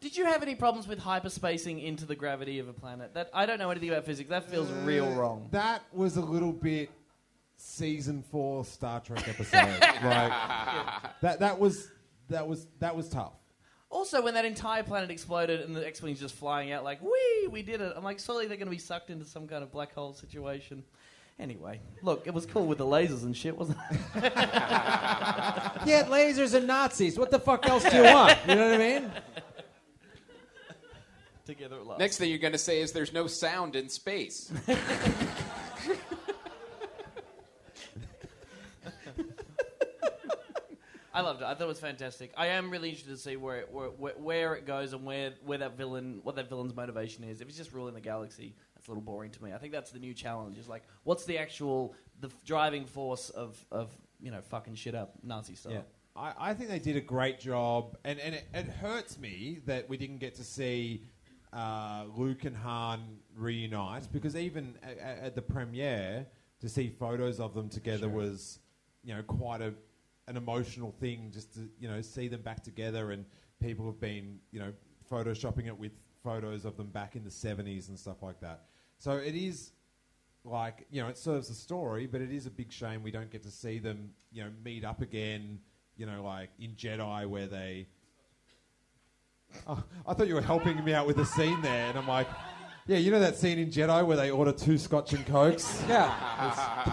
Did 0.00 0.16
you 0.18 0.26
have 0.26 0.42
any 0.42 0.54
problems 0.54 0.86
with 0.86 1.00
hyperspacing 1.00 1.82
into 1.82 2.04
the 2.04 2.14
gravity 2.14 2.58
of 2.58 2.68
a 2.68 2.74
planet? 2.74 3.14
That 3.14 3.30
I 3.32 3.46
don't 3.46 3.58
know 3.58 3.70
anything 3.70 3.88
about 3.88 4.04
physics. 4.04 4.28
That 4.28 4.50
feels 4.50 4.70
uh, 4.70 4.74
real 4.84 5.08
wrong. 5.12 5.48
that 5.52 5.82
was 5.94 6.18
a 6.18 6.20
little 6.20 6.52
bit 6.52 6.90
season 7.56 8.22
four 8.30 8.66
Star 8.66 9.00
Trek 9.00 9.26
episode. 9.26 9.54
like 9.80 10.02
that. 10.02 11.38
That 11.40 11.58
was 11.58 11.90
that 12.28 12.46
was 12.46 12.66
that 12.80 12.94
was 12.94 13.08
tough. 13.08 13.32
Also, 13.90 14.22
when 14.22 14.34
that 14.34 14.44
entire 14.44 14.82
planet 14.82 15.10
exploded 15.10 15.60
and 15.60 15.76
the 15.76 15.86
X-wings 15.86 16.18
just 16.18 16.34
flying 16.34 16.72
out, 16.72 16.82
like, 16.84 17.00
"Wee, 17.02 17.48
we 17.48 17.62
did 17.62 17.80
it!" 17.80 17.92
I'm 17.94 18.02
like, 18.02 18.18
surely 18.18 18.46
they're 18.46 18.56
going 18.56 18.66
to 18.66 18.70
be 18.72 18.78
sucked 18.78 19.10
into 19.10 19.24
some 19.24 19.46
kind 19.46 19.62
of 19.62 19.70
black 19.70 19.94
hole 19.94 20.14
situation. 20.14 20.82
Anyway, 21.38 21.80
look, 22.02 22.26
it 22.26 22.34
was 22.34 22.46
cool 22.46 22.66
with 22.66 22.78
the 22.78 22.86
lasers 22.86 23.22
and 23.24 23.36
shit, 23.36 23.56
wasn't 23.56 23.78
it? 23.90 24.02
Yeah, 25.84 26.04
lasers 26.04 26.54
and 26.54 26.66
Nazis. 26.66 27.18
What 27.18 27.30
the 27.30 27.38
fuck 27.40 27.68
else 27.68 27.84
do 27.84 27.96
you 27.96 28.04
want? 28.04 28.38
You 28.48 28.54
know 28.54 28.70
what 28.70 28.80
I 28.80 29.00
mean? 29.00 29.10
Together 31.44 31.76
at 31.76 31.86
last. 31.86 31.98
Next 31.98 32.16
thing 32.18 32.30
you're 32.30 32.38
going 32.38 32.52
to 32.52 32.58
say 32.58 32.80
is 32.80 32.92
there's 32.92 33.12
no 33.12 33.26
sound 33.26 33.76
in 33.76 33.88
space. 33.88 34.50
I 41.14 41.20
loved 41.20 41.42
it. 41.42 41.44
I 41.44 41.54
thought 41.54 41.64
it 41.64 41.68
was 41.68 41.80
fantastic. 41.80 42.32
I 42.36 42.48
am 42.48 42.70
really 42.70 42.88
interested 42.88 43.12
to 43.12 43.16
see 43.18 43.36
where 43.36 43.60
it, 43.60 43.72
where, 43.72 44.12
where, 44.12 44.54
it 44.54 44.66
goes 44.66 44.92
and 44.92 45.04
where, 45.04 45.34
where 45.44 45.58
that 45.58 45.76
villain, 45.76 46.18
what 46.24 46.34
that 46.36 46.48
villain's 46.48 46.74
motivation 46.74 47.22
is. 47.22 47.40
If 47.40 47.48
it's 47.48 47.56
just 47.56 47.72
ruling 47.72 47.94
the 47.94 48.00
galaxy, 48.00 48.56
that's 48.74 48.88
a 48.88 48.90
little 48.90 49.02
boring 49.02 49.30
to 49.30 49.44
me. 49.44 49.52
I 49.52 49.58
think 49.58 49.72
that's 49.72 49.92
the 49.92 50.00
new 50.00 50.12
challenge. 50.12 50.58
Is 50.58 50.68
like, 50.68 50.82
what's 51.04 51.24
the 51.24 51.38
actual 51.38 51.94
the 52.20 52.26
f- 52.26 52.44
driving 52.44 52.84
force 52.84 53.30
of 53.30 53.64
of 53.70 53.96
you 54.20 54.32
know 54.32 54.40
fucking 54.40 54.74
shit 54.74 54.96
up 54.96 55.14
Nazi 55.22 55.54
stuff? 55.54 55.72
Yeah. 55.72 55.80
I, 56.16 56.32
I 56.38 56.54
think 56.54 56.68
they 56.68 56.78
did 56.80 56.96
a 56.96 57.00
great 57.00 57.40
job, 57.40 57.96
and, 58.04 58.18
and 58.20 58.34
it, 58.34 58.46
it 58.52 58.66
hurts 58.66 59.18
me 59.18 59.60
that 59.66 59.88
we 59.88 59.96
didn't 59.96 60.18
get 60.18 60.34
to 60.36 60.44
see 60.44 61.04
uh, 61.52 62.04
Luke 62.16 62.44
and 62.44 62.56
Han 62.56 63.18
reunite 63.36 64.08
because 64.12 64.36
even 64.36 64.76
at, 64.82 64.98
at 64.98 65.34
the 65.34 65.42
premiere, 65.42 66.26
to 66.60 66.68
see 66.68 66.88
photos 66.88 67.40
of 67.40 67.54
them 67.54 67.68
together 67.68 68.08
was, 68.08 68.58
you 69.02 69.14
know, 69.14 69.22
quite 69.22 69.60
a 69.60 69.74
an 70.28 70.36
emotional 70.36 70.92
thing. 71.00 71.30
Just 71.32 71.54
to 71.54 71.68
you 71.78 71.88
know 71.88 72.00
see 72.00 72.28
them 72.28 72.42
back 72.42 72.62
together, 72.62 73.12
and 73.12 73.24
people 73.60 73.86
have 73.86 74.00
been 74.00 74.38
you 74.50 74.60
know 74.60 74.72
photoshopping 75.10 75.66
it 75.66 75.78
with 75.78 75.92
photos 76.22 76.64
of 76.64 76.76
them 76.76 76.88
back 76.88 77.16
in 77.16 77.24
the 77.24 77.30
seventies 77.30 77.88
and 77.88 77.98
stuff 77.98 78.22
like 78.22 78.40
that. 78.40 78.64
So 78.98 79.12
it 79.12 79.34
is 79.34 79.72
like 80.44 80.86
you 80.90 81.02
know 81.02 81.08
it 81.08 81.18
serves 81.18 81.48
the 81.48 81.54
story, 81.54 82.06
but 82.06 82.20
it 82.20 82.30
is 82.30 82.46
a 82.46 82.50
big 82.50 82.72
shame 82.72 83.02
we 83.02 83.10
don't 83.10 83.30
get 83.30 83.42
to 83.44 83.50
see 83.50 83.78
them 83.78 84.10
you 84.32 84.44
know 84.44 84.50
meet 84.64 84.84
up 84.84 85.00
again. 85.02 85.58
You 85.96 86.06
know, 86.06 86.24
like 86.24 86.50
in 86.58 86.72
Jedi 86.72 87.26
where 87.26 87.46
they. 87.46 87.86
Oh, 89.68 89.80
I 90.04 90.14
thought 90.14 90.26
you 90.26 90.34
were 90.34 90.40
helping 90.42 90.82
me 90.84 90.94
out 90.94 91.06
with 91.06 91.16
the 91.16 91.24
scene 91.24 91.62
there, 91.62 91.88
and 91.88 91.96
I'm 91.96 92.08
like, 92.08 92.26
yeah, 92.86 92.98
you 92.98 93.10
know 93.10 93.20
that 93.20 93.36
scene 93.36 93.58
in 93.58 93.70
Jedi 93.70 94.04
where 94.04 94.16
they 94.16 94.30
order 94.30 94.52
two 94.52 94.76
Scotch 94.76 95.12
and 95.12 95.24
Cokes. 95.26 95.82
Yeah. 95.88 96.92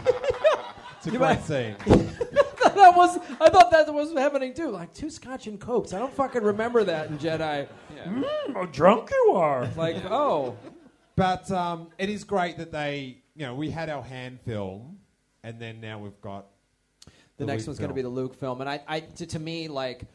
It's 0.98 1.08
a 1.08 1.12
You 1.12 1.18
great 1.18 1.42
scene. 1.42 1.76
that 2.76 2.96
was. 2.96 3.18
I 3.40 3.50
thought 3.50 3.72
that 3.72 3.94
was 3.94 4.14
happening 4.14 4.54
too. 4.54 4.70
Like 4.70 4.94
two 4.94 5.10
Scotch 5.10 5.48
and 5.48 5.60
cokes. 5.60 5.94
I 5.94 6.00
don't 6.00 6.14
fucking 6.14 6.44
remember 6.44 6.84
that 6.84 7.10
in 7.10 7.18
Jedi. 7.18 7.68
Mm, 8.06 8.54
how 8.54 8.66
drunk 8.66 9.10
you 9.12 9.34
are. 9.34 9.68
Like 9.76 9.98
oh. 10.06 10.56
But 11.16 11.52
um, 11.52 11.90
it 11.98 12.10
is 12.10 12.24
great 12.24 12.58
that 12.58 12.72
they, 12.72 13.18
you 13.36 13.46
know, 13.46 13.54
we 13.54 13.70
had 13.70 13.90
our 13.90 14.02
hand 14.02 14.40
film, 14.42 14.98
and 15.44 15.60
then 15.60 15.80
now 15.82 16.00
we've 16.00 16.20
got 16.22 16.48
The, 17.38 17.46
next 17.46 17.68
one's 17.68 17.78
going 17.80 17.90
to 17.90 17.96
be 17.96 18.02
the 18.02 18.10
Luke 18.10 18.34
film, 18.40 18.62
and 18.62 18.70
I, 18.70 18.82
I 18.88 19.00
to, 19.02 19.26
to 19.28 19.40
me, 19.40 19.68
like, 19.68 20.06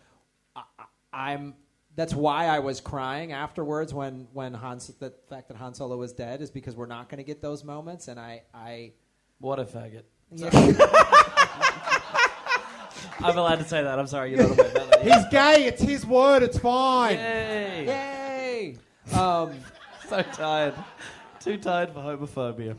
I, 0.57 0.63
I- 0.79 1.33
I'm. 1.33 1.55
That's 1.95 2.13
why 2.13 2.47
I 2.47 2.59
was 2.59 2.81
crying 2.81 3.33
afterwards 3.33 3.95
when 3.95 4.27
when 4.33 4.53
Han. 4.55 4.79
The 4.99 5.13
fact 5.29 5.49
that 5.49 5.57
Han 5.57 5.75
Solo 5.75 5.97
was 5.97 6.13
dead 6.13 6.43
is 6.43 6.51
because 6.51 6.77
we're 6.77 6.87
not 6.87 7.09
going 7.09 7.19
to 7.19 7.25
get 7.25 7.41
those 7.41 7.63
moments, 7.65 8.09
and 8.09 8.19
I, 8.19 8.43
I. 8.53 8.93
What 9.39 9.59
a 9.59 9.65
faggot. 9.65 10.03
Yeah. 10.33 11.91
I'm 13.21 13.37
allowed 13.39 13.57
to 13.59 13.65
say 13.65 13.83
that. 13.83 13.99
I'm 13.99 14.07
sorry. 14.07 14.31
You're 14.33 14.47
not 14.49 14.59
allowed 14.59 14.75
that. 14.75 15.03
He's 15.03 15.25
gay. 15.31 15.65
It's 15.67 15.83
his 15.83 16.05
word. 16.07 16.43
It's 16.43 16.59
fine. 16.59 17.17
Yay! 17.17 17.87
Yay! 17.87 19.17
Um, 19.19 19.53
so 20.09 20.23
tired. 20.23 20.75
Too 21.41 21.57
tired 21.59 21.91
for 21.91 22.01
homophobia. 22.01 22.77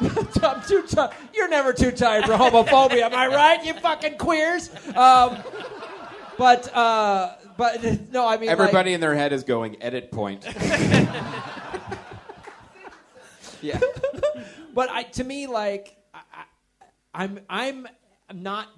I'm 0.42 0.62
too 0.62 0.82
tired. 0.86 1.12
You're 1.34 1.48
never 1.48 1.72
too 1.72 1.90
tired 1.90 2.24
for 2.24 2.32
homophobia, 2.32 3.02
am 3.02 3.14
I 3.14 3.26
right? 3.28 3.64
You 3.64 3.74
fucking 3.74 4.18
queers. 4.18 4.70
Um, 4.96 5.38
but 6.36 6.74
uh, 6.74 7.34
but 7.56 7.82
no, 8.12 8.26
I 8.26 8.36
mean 8.38 8.48
like- 8.48 8.58
Everybody 8.58 8.94
in 8.94 9.00
their 9.00 9.14
head 9.14 9.32
is 9.32 9.44
going 9.44 9.82
edit 9.82 10.10
point. 10.10 10.46
Yeah. 13.60 13.80
but 14.74 14.88
I, 14.90 15.02
to 15.02 15.24
me, 15.24 15.46
like, 15.46 15.96
I, 16.14 16.20
I, 16.32 16.44
I'm, 17.24 17.40
I'm, 17.48 17.88
I'm 18.30 18.42
not, 18.42 18.68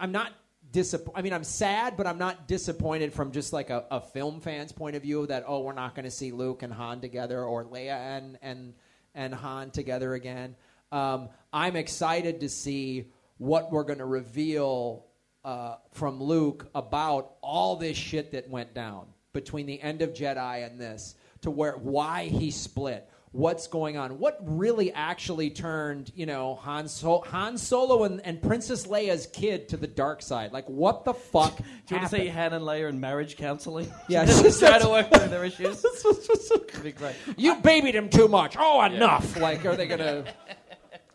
I'm 0.00 0.12
not 0.12 0.32
disappointed. 0.72 1.18
I 1.18 1.22
mean, 1.22 1.32
I'm 1.32 1.44
sad, 1.44 1.96
but 1.96 2.06
I'm 2.06 2.18
not 2.18 2.48
disappointed 2.48 3.12
from 3.12 3.32
just 3.32 3.52
like 3.52 3.70
a, 3.70 3.84
a 3.90 4.00
film 4.00 4.40
fan's 4.40 4.72
point 4.72 4.96
of 4.96 5.02
view 5.02 5.26
that 5.26 5.44
oh, 5.46 5.60
we're 5.60 5.74
not 5.74 5.94
going 5.94 6.04
to 6.04 6.10
see 6.10 6.32
Luke 6.32 6.62
and 6.62 6.72
Han 6.72 7.00
together 7.00 7.44
or 7.44 7.64
Leia 7.64 7.96
and 7.96 8.38
and 8.42 8.74
and 9.14 9.34
Han 9.34 9.70
together 9.70 10.14
again. 10.14 10.56
Um, 10.90 11.28
I'm 11.52 11.76
excited 11.76 12.40
to 12.40 12.48
see 12.48 13.12
what 13.38 13.70
we're 13.70 13.84
going 13.84 13.98
to 13.98 14.06
reveal 14.06 15.06
uh, 15.44 15.76
from 15.92 16.22
Luke 16.22 16.68
about 16.74 17.34
all 17.42 17.76
this 17.76 17.96
shit 17.96 18.32
that 18.32 18.48
went 18.48 18.74
down 18.74 19.06
between 19.32 19.66
the 19.66 19.80
end 19.80 20.02
of 20.02 20.12
Jedi 20.12 20.66
and 20.66 20.80
this, 20.80 21.14
to 21.42 21.50
where 21.50 21.72
why 21.72 22.24
he 22.24 22.50
split, 22.50 23.08
what's 23.32 23.68
going 23.68 23.96
on, 23.96 24.18
what 24.18 24.38
really 24.42 24.92
actually 24.92 25.50
turned 25.50 26.10
you 26.14 26.26
know 26.26 26.56
Han, 26.56 26.88
so- 26.88 27.20
Han 27.28 27.56
Solo 27.58 28.04
and, 28.04 28.20
and 28.24 28.42
Princess 28.42 28.86
Leia's 28.86 29.26
kid 29.26 29.68
to 29.68 29.76
the 29.76 29.86
dark 29.86 30.20
side. 30.22 30.52
Like 30.52 30.68
what 30.68 31.04
the 31.04 31.14
fuck? 31.14 31.56
Do 31.58 31.64
you 31.90 31.96
want 31.98 32.10
to 32.10 32.16
see 32.16 32.28
Han 32.28 32.52
and 32.52 32.64
Leia 32.64 32.88
in 32.88 32.98
marriage 33.00 33.36
counseling? 33.36 33.92
Yeah, 34.08 34.24
just 34.26 34.58
try 34.60 34.78
to 34.78 34.88
work 34.88 35.10
through 35.12 35.28
their 35.28 35.44
issues. 35.44 35.84
It'd 35.84 36.82
be 36.82 36.90
great. 36.92 37.14
you 37.36 37.54
babied 37.56 37.94
him 37.94 38.08
too 38.08 38.26
much. 38.26 38.56
Oh, 38.58 38.82
enough. 38.82 39.36
Like, 39.38 39.64
are 39.64 39.76
they 39.76 39.86
gonna? 39.86 40.24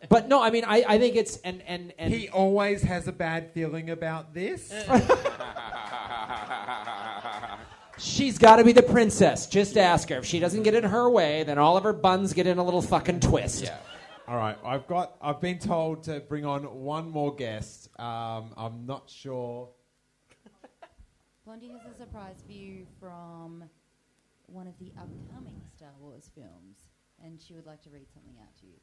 But 0.08 0.28
no, 0.28 0.40
I 0.42 0.50
mean, 0.50 0.64
I, 0.64 0.84
I 0.86 0.98
think 0.98 1.16
it's 1.16 1.36
and 1.38 1.62
and 1.66 1.92
and 1.98 2.14
He 2.14 2.28
always 2.28 2.82
has 2.82 3.08
a 3.08 3.12
bad 3.12 3.52
feeling 3.52 3.90
about 3.90 4.32
this. 4.32 4.72
She's 7.98 8.38
got 8.38 8.56
to 8.56 8.64
be 8.64 8.72
the 8.72 8.82
princess. 8.82 9.46
Just 9.46 9.76
ask 9.76 10.08
her. 10.10 10.16
If 10.16 10.24
she 10.24 10.38
doesn't 10.38 10.62
get 10.62 10.74
it 10.74 10.84
her 10.84 11.08
way, 11.08 11.42
then 11.44 11.58
all 11.58 11.76
of 11.76 11.84
her 11.84 11.92
buns 11.92 12.32
get 12.32 12.46
in 12.46 12.58
a 12.58 12.64
little 12.64 12.82
fucking 12.82 13.20
twist. 13.20 13.64
Yeah. 13.64 13.78
All 14.28 14.36
right, 14.36 14.58
I've 14.64 14.86
got. 14.88 15.16
I've 15.22 15.40
been 15.40 15.58
told 15.58 16.02
to 16.04 16.20
bring 16.20 16.44
on 16.44 16.62
one 16.62 17.08
more 17.10 17.34
guest. 17.34 17.88
Um, 17.98 18.52
I'm 18.56 18.84
not 18.84 19.08
sure. 19.08 19.68
Blondie 21.44 21.68
has 21.68 21.94
a 21.94 21.96
surprise 21.96 22.42
for 22.44 22.52
you 22.52 22.86
from 22.98 23.62
one 24.46 24.66
of 24.66 24.76
the 24.80 24.90
upcoming 24.98 25.60
Star 25.76 25.92
Wars 26.00 26.28
films, 26.34 26.76
and 27.22 27.40
she 27.40 27.54
would 27.54 27.66
like 27.66 27.82
to 27.82 27.90
read 27.90 28.06
something 28.12 28.34
out 28.42 28.56
to 28.60 28.66
you. 28.66 28.80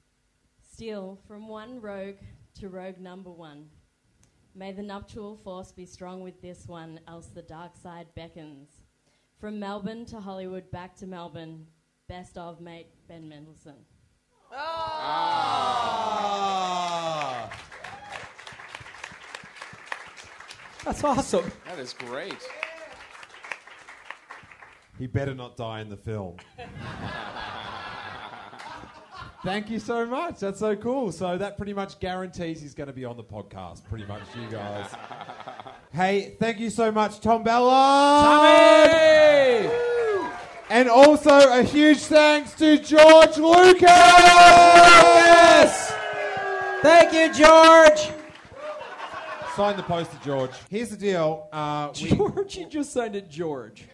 Still, 0.71 1.19
from 1.27 1.49
one 1.49 1.81
rogue 1.81 2.15
to 2.59 2.69
rogue 2.69 2.99
number 2.99 3.29
one. 3.29 3.65
May 4.55 4.71
the 4.71 4.83
nuptial 4.83 5.35
force 5.43 5.73
be 5.73 5.85
strong 5.85 6.21
with 6.21 6.41
this 6.41 6.67
one, 6.67 7.01
else 7.07 7.27
the 7.27 7.41
dark 7.41 7.75
side 7.75 8.07
beckons. 8.15 8.69
From 9.43 9.59
Melbourne 9.59 10.05
to 10.05 10.21
Hollywood, 10.21 10.71
back 10.71 10.95
to 10.95 11.05
Melbourne. 11.05 11.67
Best 12.07 12.37
of 12.37 12.61
mate 12.61 12.87
Ben 13.09 13.27
Mendelsohn. 13.27 13.75
Ah. 14.53 15.19
That's 20.85 21.03
awesome. 21.03 21.51
That 21.65 21.77
is 21.77 21.91
great. 21.91 22.37
He 24.97 25.07
better 25.07 25.33
not 25.33 25.57
die 25.57 25.81
in 25.81 25.89
the 25.89 25.97
film. 25.97 26.37
Thank 29.43 29.69
you 29.69 29.79
so 29.79 30.05
much. 30.05 30.39
That's 30.39 30.59
so 30.59 30.73
cool. 30.77 31.11
So 31.11 31.37
that 31.37 31.57
pretty 31.57 31.73
much 31.73 31.99
guarantees 31.99 32.61
he's 32.61 32.73
going 32.73 32.87
to 32.87 32.93
be 32.93 33.03
on 33.03 33.17
the 33.17 33.25
podcast. 33.25 33.83
Pretty 33.89 34.05
much, 34.05 34.21
you 34.41 34.47
guys. 34.49 34.89
Hey, 35.93 36.35
thank 36.39 36.59
you 36.59 36.69
so 36.69 36.91
much, 36.91 37.19
Tom 37.19 37.43
Bella. 37.43 38.21
Tommy! 38.23 39.69
And 40.69 40.89
also 40.89 41.29
a 41.51 41.61
huge 41.63 41.99
thanks 41.99 42.53
to 42.55 42.77
George 42.79 43.37
Lucas. 43.37 43.91
Thank 46.81 47.13
you, 47.13 47.33
George. 47.33 48.09
Sign 49.55 49.77
the 49.77 49.83
poster, 49.83 50.17
George. 50.23 50.51
Here's 50.69 50.89
the 50.89 50.97
deal. 50.97 51.47
Uh, 51.53 51.91
we- 52.01 52.09
George, 52.09 52.57
you 52.57 52.65
just 52.67 52.91
signed 52.91 53.15
it, 53.15 53.29
George. 53.29 53.85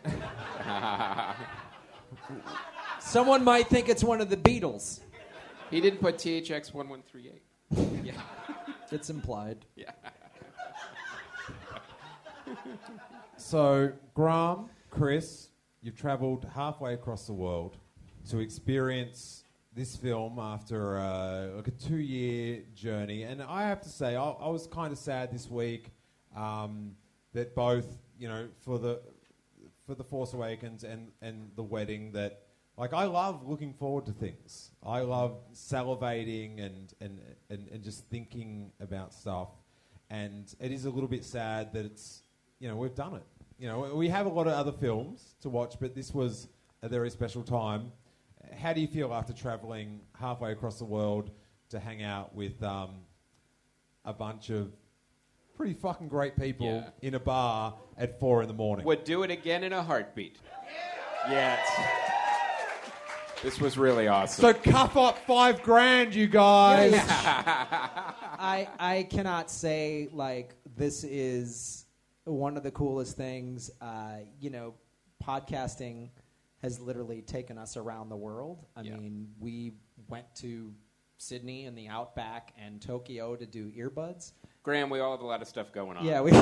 Someone 3.00 3.44
might 3.44 3.68
think 3.68 3.90
it's 3.90 4.04
one 4.04 4.22
of 4.22 4.30
the 4.30 4.38
Beatles. 4.38 5.02
He 5.70 5.82
didn't 5.82 6.00
put 6.00 6.16
THX 6.18 6.74
1138. 6.74 8.06
yeah. 8.06 8.14
It's 8.92 9.10
implied. 9.10 9.66
Yeah. 9.76 9.92
So, 13.38 13.94
Graham, 14.14 14.70
Chris, 14.90 15.50
you've 15.82 15.96
travelled 15.96 16.46
halfway 16.54 16.94
across 16.94 17.26
the 17.26 17.34
world 17.34 17.78
to 18.30 18.40
experience 18.40 19.44
this 19.74 19.96
film 19.96 20.40
after 20.40 20.98
uh, 20.98 21.48
like 21.56 21.68
a 21.68 21.72
two-year 21.72 22.64
journey, 22.76 23.24
and 23.24 23.42
I 23.42 23.64
have 23.64 23.82
to 23.82 23.90
say, 23.90 24.16
I, 24.16 24.30
I 24.30 24.50
was 24.50 24.68
kind 24.68 24.92
of 24.92 24.98
sad 24.98 25.32
this 25.32 25.50
week 25.50 25.92
um, 26.36 26.96
that 27.34 27.56
both, 27.56 27.88
you 28.18 28.28
know, 28.28 28.48
for 28.62 28.78
the 28.78 29.00
for 29.86 29.96
the 29.96 30.04
Force 30.04 30.34
Awakens 30.34 30.84
and 30.84 31.12
and 31.22 31.52
the 31.56 31.64
wedding 31.64 32.12
that. 32.14 32.44
Like 32.78 32.94
I 32.94 33.04
love 33.08 33.46
looking 33.46 33.74
forward 33.74 34.06
to 34.06 34.14
things. 34.14 34.72
I 34.82 35.02
love 35.02 35.36
salivating 35.54 36.66
and, 36.66 36.94
and, 37.02 37.20
and, 37.50 37.68
and 37.74 37.84
just 37.84 38.06
thinking 38.06 38.72
about 38.80 39.14
stuff. 39.14 39.50
And 40.10 40.46
it 40.62 40.72
is 40.72 40.86
a 40.86 40.90
little 40.90 41.10
bit 41.10 41.26
sad 41.26 41.74
that 41.74 41.84
it's 41.84 42.24
you 42.60 42.68
know, 42.68 42.76
we've 42.76 42.96
done 42.96 43.16
it. 43.16 43.24
You 43.58 43.68
know, 43.68 43.94
we 43.96 44.08
have 44.10 44.26
a 44.26 44.30
lot 44.30 44.48
of 44.48 44.54
other 44.54 44.72
films 44.72 45.36
to 45.42 45.50
watch, 45.50 45.76
but 45.80 45.94
this 45.96 46.14
was 46.14 46.48
a 46.82 46.88
very 46.90 47.10
special 47.10 47.44
time. 47.44 47.92
How 48.58 48.72
do 48.74 48.80
you 48.82 48.88
feel 48.88 49.14
after 49.14 49.34
traveling 49.34 50.00
halfway 50.18 50.52
across 50.52 50.78
the 50.80 50.86
world 50.86 51.32
to 51.70 51.80
hang 51.80 52.02
out 52.04 52.34
with 52.34 52.62
um, 52.64 52.92
a 54.06 54.14
bunch 54.14 54.50
of 54.50 54.72
pretty 55.58 55.74
fucking 55.74 56.08
great 56.08 56.38
people 56.38 56.68
Yeah. 56.68 56.90
in 57.02 57.16
a 57.16 57.20
bar 57.20 57.76
at 57.98 58.18
four 58.20 58.42
in 58.42 58.48
the 58.48 58.54
morning? 58.54 58.86
We'd 58.86 59.04
do 59.04 59.24
it 59.24 59.32
again 59.32 59.64
in 59.64 59.74
a 59.74 59.84
heartbeat. 59.84 60.38
Yes. 61.30 61.60
This 63.44 63.60
was 63.60 63.78
really 63.78 64.08
awesome. 64.08 64.42
So 64.42 64.54
cuff 64.54 64.96
up 64.98 65.18
five 65.26 65.62
grand, 65.64 66.14
you 66.16 66.28
guys. 66.28 66.94
I 67.08 68.68
I 68.80 69.04
cannot 69.10 69.50
say 69.50 70.10
like 70.12 70.56
this 70.76 71.04
is 71.06 71.86
one 72.30 72.58
of 72.58 72.64
the 72.64 72.72
coolest 72.72 73.18
things. 73.18 73.72
Uh, 73.82 74.18
you 74.40 74.50
know, 74.50 74.74
podcasting 75.24 76.10
has 76.62 76.80
literally 76.80 77.22
taken 77.22 77.58
us 77.58 77.78
around 77.78 78.10
the 78.10 78.18
world. 78.18 78.66
I 78.76 78.84
mean, 78.84 79.30
we 79.40 79.74
went 80.08 80.26
to 80.38 80.74
Sydney 81.18 81.66
and 81.66 81.78
the 81.78 81.88
Outback 81.88 82.54
and 82.58 82.82
Tokyo 82.82 83.36
to 83.36 83.46
do 83.46 83.72
earbuds. 83.72 84.34
Graham, 84.64 84.90
we 84.90 85.00
all 85.00 85.12
have 85.12 85.22
a 85.22 85.26
lot 85.26 85.42
of 85.42 85.48
stuff 85.48 85.72
going 85.72 85.98
on. 85.98 86.06
Yeah, 86.06 86.22
we. 86.22 86.32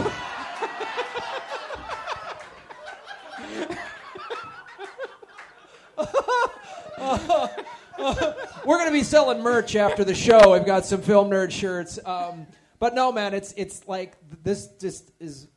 We're 8.65 8.77
gonna 8.77 8.91
be 8.91 9.03
selling 9.03 9.41
merch 9.41 9.75
after 9.75 10.03
the 10.03 10.15
show. 10.15 10.53
I've 10.53 10.65
got 10.65 10.85
some 10.85 11.01
film 11.01 11.29
nerd 11.29 11.51
shirts. 11.51 11.99
Um, 12.05 12.47
but 12.79 12.93
no, 12.93 13.11
man, 13.11 13.33
it's 13.33 13.53
it's 13.57 13.87
like 13.87 14.17
this 14.43 14.67
just 14.79 15.11
is 15.19 15.47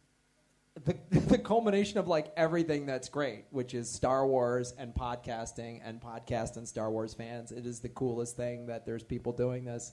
the 0.85 0.97
the 1.11 1.39
culmination 1.39 1.99
of 1.99 2.09
like 2.09 2.33
everything 2.37 2.87
that's 2.87 3.09
great, 3.09 3.45
which 3.51 3.75
is 3.75 3.91
Star 3.91 4.27
Wars 4.27 4.75
and 4.79 4.95
podcasting 4.95 5.81
and 5.85 6.01
podcast 6.01 6.57
and 6.57 6.67
Star 6.67 6.91
Wars 6.91 7.15
fans. 7.15 7.53
It 7.53 7.67
is 7.67 7.81
the 7.81 7.89
coolest 7.89 8.37
thing 8.37 8.67
that 8.67 8.87
there's 8.87 9.03
people 9.03 9.33
doing 9.33 9.65
this. 9.65 9.93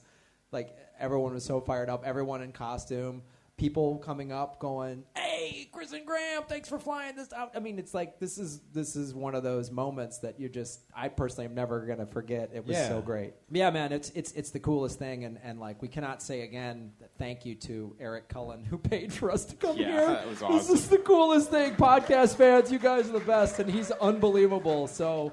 Like 0.52 0.76
everyone 0.98 1.34
was 1.34 1.44
so 1.44 1.60
fired 1.60 1.90
up. 1.90 2.04
Everyone 2.06 2.42
in 2.42 2.52
costume. 2.52 3.22
People 3.58 3.98
coming 3.98 4.30
up 4.32 4.58
going, 4.60 5.02
"Hey, 5.16 5.68
Chris 5.72 5.92
and 5.92 6.06
Graham, 6.06 6.44
thanks 6.48 6.68
for 6.68 6.78
flying 6.78 7.16
this 7.16 7.32
out." 7.32 7.50
I 7.56 7.58
mean, 7.58 7.78
it's 7.78 7.92
like 7.92 8.18
this 8.20 8.38
is 8.38 8.60
this 8.72 8.94
is 8.96 9.12
one 9.12 9.34
of 9.34 9.42
those 9.42 9.70
moments 9.70 10.18
that 10.18 10.38
you 10.40 10.48
just 10.48 10.80
I 10.96 11.08
personally 11.08 11.46
am 11.46 11.54
never 11.54 11.80
gonna 11.84 12.06
forget. 12.06 12.50
It 12.54 12.64
was 12.64 12.76
Yeah. 12.76 12.88
so 12.88 13.00
great. 13.02 13.34
Yeah, 13.50 13.70
man, 13.70 13.90
it's 13.92 14.10
it's 14.10 14.30
it's 14.32 14.50
the 14.50 14.60
coolest 14.60 14.98
thing, 15.00 15.24
and 15.24 15.38
and 15.42 15.58
like 15.58 15.82
we 15.82 15.88
cannot 15.88 16.22
say 16.22 16.42
again 16.42 16.92
that 17.00 17.10
thank 17.18 17.44
you 17.44 17.56
to 17.56 17.96
Eric 17.98 18.28
Cullen 18.28 18.64
who 18.64 18.78
paid 18.78 19.12
for 19.12 19.30
us 19.30 19.44
to 19.46 19.56
come 19.56 19.76
Yeah, 19.76 19.90
here. 19.90 20.06
that 20.06 20.28
was 20.28 20.40
awesome. 20.40 20.56
This 20.56 20.70
is 20.70 20.88
the 20.88 20.98
coolest 20.98 21.50
thing, 21.50 21.74
podcast 21.74 22.36
fans. 22.36 22.70
You 22.70 22.78
guys 22.78 23.08
are 23.10 23.12
the 23.18 23.20
best, 23.20 23.58
and 23.58 23.68
he's 23.68 23.90
unbelievable. 23.90 24.86
So, 24.86 25.32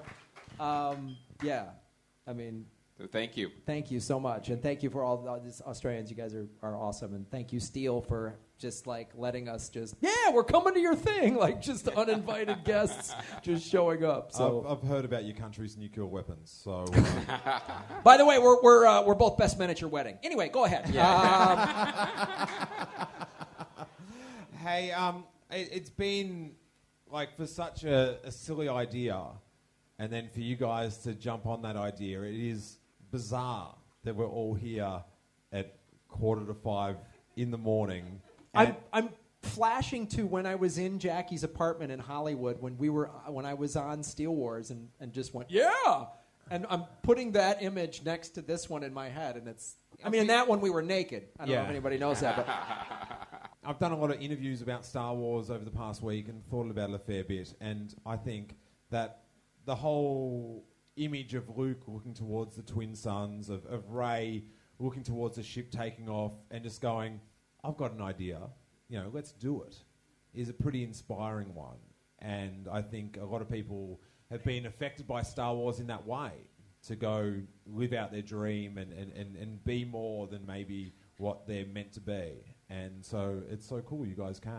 um, 0.60 1.16
yeah, 1.44 1.66
I 2.28 2.34
mean, 2.34 2.66
So 2.98 3.08
thank 3.08 3.36
you. 3.36 3.52
thank 3.66 3.92
you 3.92 4.00
so 4.00 4.22
much, 4.22 4.48
and 4.48 4.64
thank 4.64 4.82
you 4.82 4.90
for 4.90 5.04
all, 5.04 5.28
all 5.28 5.38
these 5.42 5.62
Australians. 5.62 6.10
You 6.10 6.16
guys 6.16 6.34
are, 6.34 6.48
are 6.62 6.78
awesome, 6.78 7.14
and 7.14 7.30
thank 7.30 7.52
you, 7.52 7.60
Steele, 7.60 8.00
for 8.00 8.38
just 8.58 8.88
like 8.88 9.10
letting 9.18 9.50
us 9.50 9.68
just 9.68 9.96
yeah, 10.00 10.32
we're 10.32 10.46
coming 10.46 10.74
to 10.74 10.80
your 10.80 10.96
thing, 10.96 11.36
like 11.46 11.62
just 11.62 11.90
uninvited 11.90 12.64
guests 12.64 13.14
just 13.42 13.70
showing 13.70 14.06
up. 14.06 14.32
So, 14.32 14.66
I've, 14.66 14.78
I've 14.78 14.88
heard 14.88 15.04
about 15.04 15.26
your 15.26 15.36
country's 15.36 15.76
nuclear 15.76 16.06
weapons, 16.06 16.58
so. 16.64 16.86
by 18.06 18.16
the 18.16 18.26
way, 18.26 18.40
we're 18.40 18.62
we're 18.62 18.86
uh, 18.86 19.02
we're 19.02 19.14
both 19.14 19.38
best 19.38 19.60
men 19.60 19.70
at 19.70 19.82
your 19.82 19.90
wedding. 19.90 20.18
Anyway, 20.24 20.48
go 20.48 20.64
ahead. 20.64 20.86
hey, 24.64 24.92
um, 24.94 25.26
it, 25.52 25.68
it's 25.70 25.90
been 25.90 26.54
like 27.12 27.36
for 27.36 27.46
such 27.46 27.84
a, 27.84 28.20
a 28.24 28.32
silly 28.32 28.70
idea, 28.70 29.22
and 30.00 30.10
then 30.14 30.30
for 30.34 30.40
you 30.40 30.56
guys 30.56 31.00
to 31.00 31.14
jump 31.14 31.46
on 31.46 31.62
that 31.64 31.76
idea, 31.76 32.22
it 32.22 32.36
is 32.36 32.78
bizarre 33.16 33.74
that 34.04 34.14
we're 34.14 34.28
all 34.28 34.54
here 34.54 35.02
at 35.54 35.78
quarter 36.10 36.46
to 36.46 36.54
five 36.54 36.98
in 37.38 37.50
the 37.50 37.58
morning. 37.58 38.20
I'm 38.54 38.76
I'm 38.92 39.08
flashing 39.42 40.06
to 40.08 40.28
when 40.28 40.46
I 40.46 40.56
was 40.56 40.78
in 40.78 41.00
Jackie's 41.00 41.46
apartment 41.46 41.94
in 41.94 42.00
Hollywood 42.00 42.62
when 42.62 42.78
we 42.78 42.90
were 42.90 43.08
uh, 43.08 43.32
when 43.32 43.46
I 43.46 43.54
was 43.54 43.78
on 43.78 44.04
Steele 44.04 44.36
Wars 44.36 44.70
and, 44.70 44.90
and 45.00 45.14
just 45.14 45.34
went 45.34 45.50
yeah, 45.50 46.08
and 46.52 46.66
I'm 46.70 46.84
putting 47.04 47.32
that 47.32 47.64
image 47.64 48.04
next 48.04 48.32
to 48.32 48.42
this 48.42 48.70
one 48.70 48.84
in 48.84 48.94
my 48.94 49.08
head, 49.08 49.38
and 49.38 49.48
it's 49.48 49.78
I 50.04 50.10
mean 50.10 50.22
in 50.22 50.28
that 50.28 50.46
one 50.46 50.60
we 50.60 50.70
were 50.70 50.82
naked. 50.82 51.30
I 51.40 51.46
don't 51.46 51.56
know 51.56 51.64
if 51.64 51.70
anybody 51.70 51.98
knows 51.98 52.20
that, 52.20 52.36
but 52.36 52.50
I've 53.64 53.80
done 53.80 53.94
a 53.94 53.98
lot 53.98 54.12
of 54.12 54.20
interviews 54.20 54.62
about 54.62 54.86
Star 54.86 55.16
Wars 55.16 55.50
over 55.50 55.64
the 55.64 55.72
past 55.72 56.02
week 56.02 56.28
and 56.28 56.46
thought 56.50 56.70
about 56.70 56.90
it 56.90 56.96
a 56.96 57.00
fair 57.00 57.24
bit. 57.24 57.54
And 57.62 57.96
I 58.06 58.18
think 58.18 58.58
that 58.92 59.22
the 59.64 59.76
whole 59.76 60.66
image 60.98 61.34
of 61.34 61.58
Luke 61.58 61.84
looking 61.88 62.14
towards 62.14 62.56
the 62.56 62.62
twin 62.62 62.96
suns, 62.96 63.50
of, 63.50 63.66
of 63.66 63.92
Rey 63.92 64.44
looking 64.80 65.04
towards 65.04 65.38
the 65.38 65.44
ship 65.44 65.72
taking 65.72 66.10
off, 66.10 66.34
and 66.52 66.64
just 66.64 66.82
going, 66.82 67.20
I've 67.64 67.78
got 67.78 67.94
an 67.94 68.02
idea, 68.02 68.40
you 68.90 69.00
know, 69.00 69.10
let's 69.14 69.32
do 69.32 69.64
it, 69.64 69.78
is 70.34 70.50
a 70.50 70.54
pretty 70.54 70.84
inspiring 70.84 71.54
one. 71.54 71.78
And 72.20 72.68
I 72.72 72.82
think 72.82 73.18
a 73.22 73.26
lot 73.26 73.42
of 73.42 73.50
people 73.50 74.02
have 74.30 74.44
been 74.44 74.66
affected 74.66 75.08
by 75.08 75.22
Star 75.22 75.54
Wars 75.54 75.80
in 75.80 75.88
that 75.88 76.06
way 76.06 76.32
to 76.88 76.96
go 76.96 77.36
live 77.66 77.94
out 77.94 78.12
their 78.12 78.22
dream 78.22 78.78
and, 78.78 78.94
and, 78.94 79.12
and, 79.14 79.36
and 79.36 79.64
be 79.64 79.86
more 79.86 80.28
than 80.28 80.46
maybe 80.46 80.94
what 81.18 81.48
they're 81.48 81.66
meant 81.66 81.94
to 81.94 82.02
be. 82.02 82.32
And 82.70 83.04
so 83.04 83.42
it's 83.50 83.68
so 83.68 83.82
cool 83.82 84.06
you 84.06 84.16
guys 84.16 84.40
came. 84.40 84.54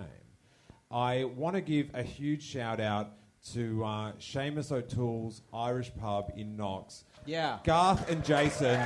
I 0.91 1.25
want 1.25 1.57
to 1.57 1.61
give 1.61 1.91
a 1.95 2.03
huge 2.03 2.43
shout 2.43 2.81
out 2.81 3.13
to 3.53 3.85
uh, 3.85 4.13
Seamus 4.13 4.73
O'Toole's 4.73 5.43
Irish 5.53 5.93
Pub 5.99 6.33
in 6.37 6.57
Knox. 6.57 7.05
Yeah. 7.25 7.59
Garth 7.65 8.11
and 8.11 8.25
Jason. 8.25 8.81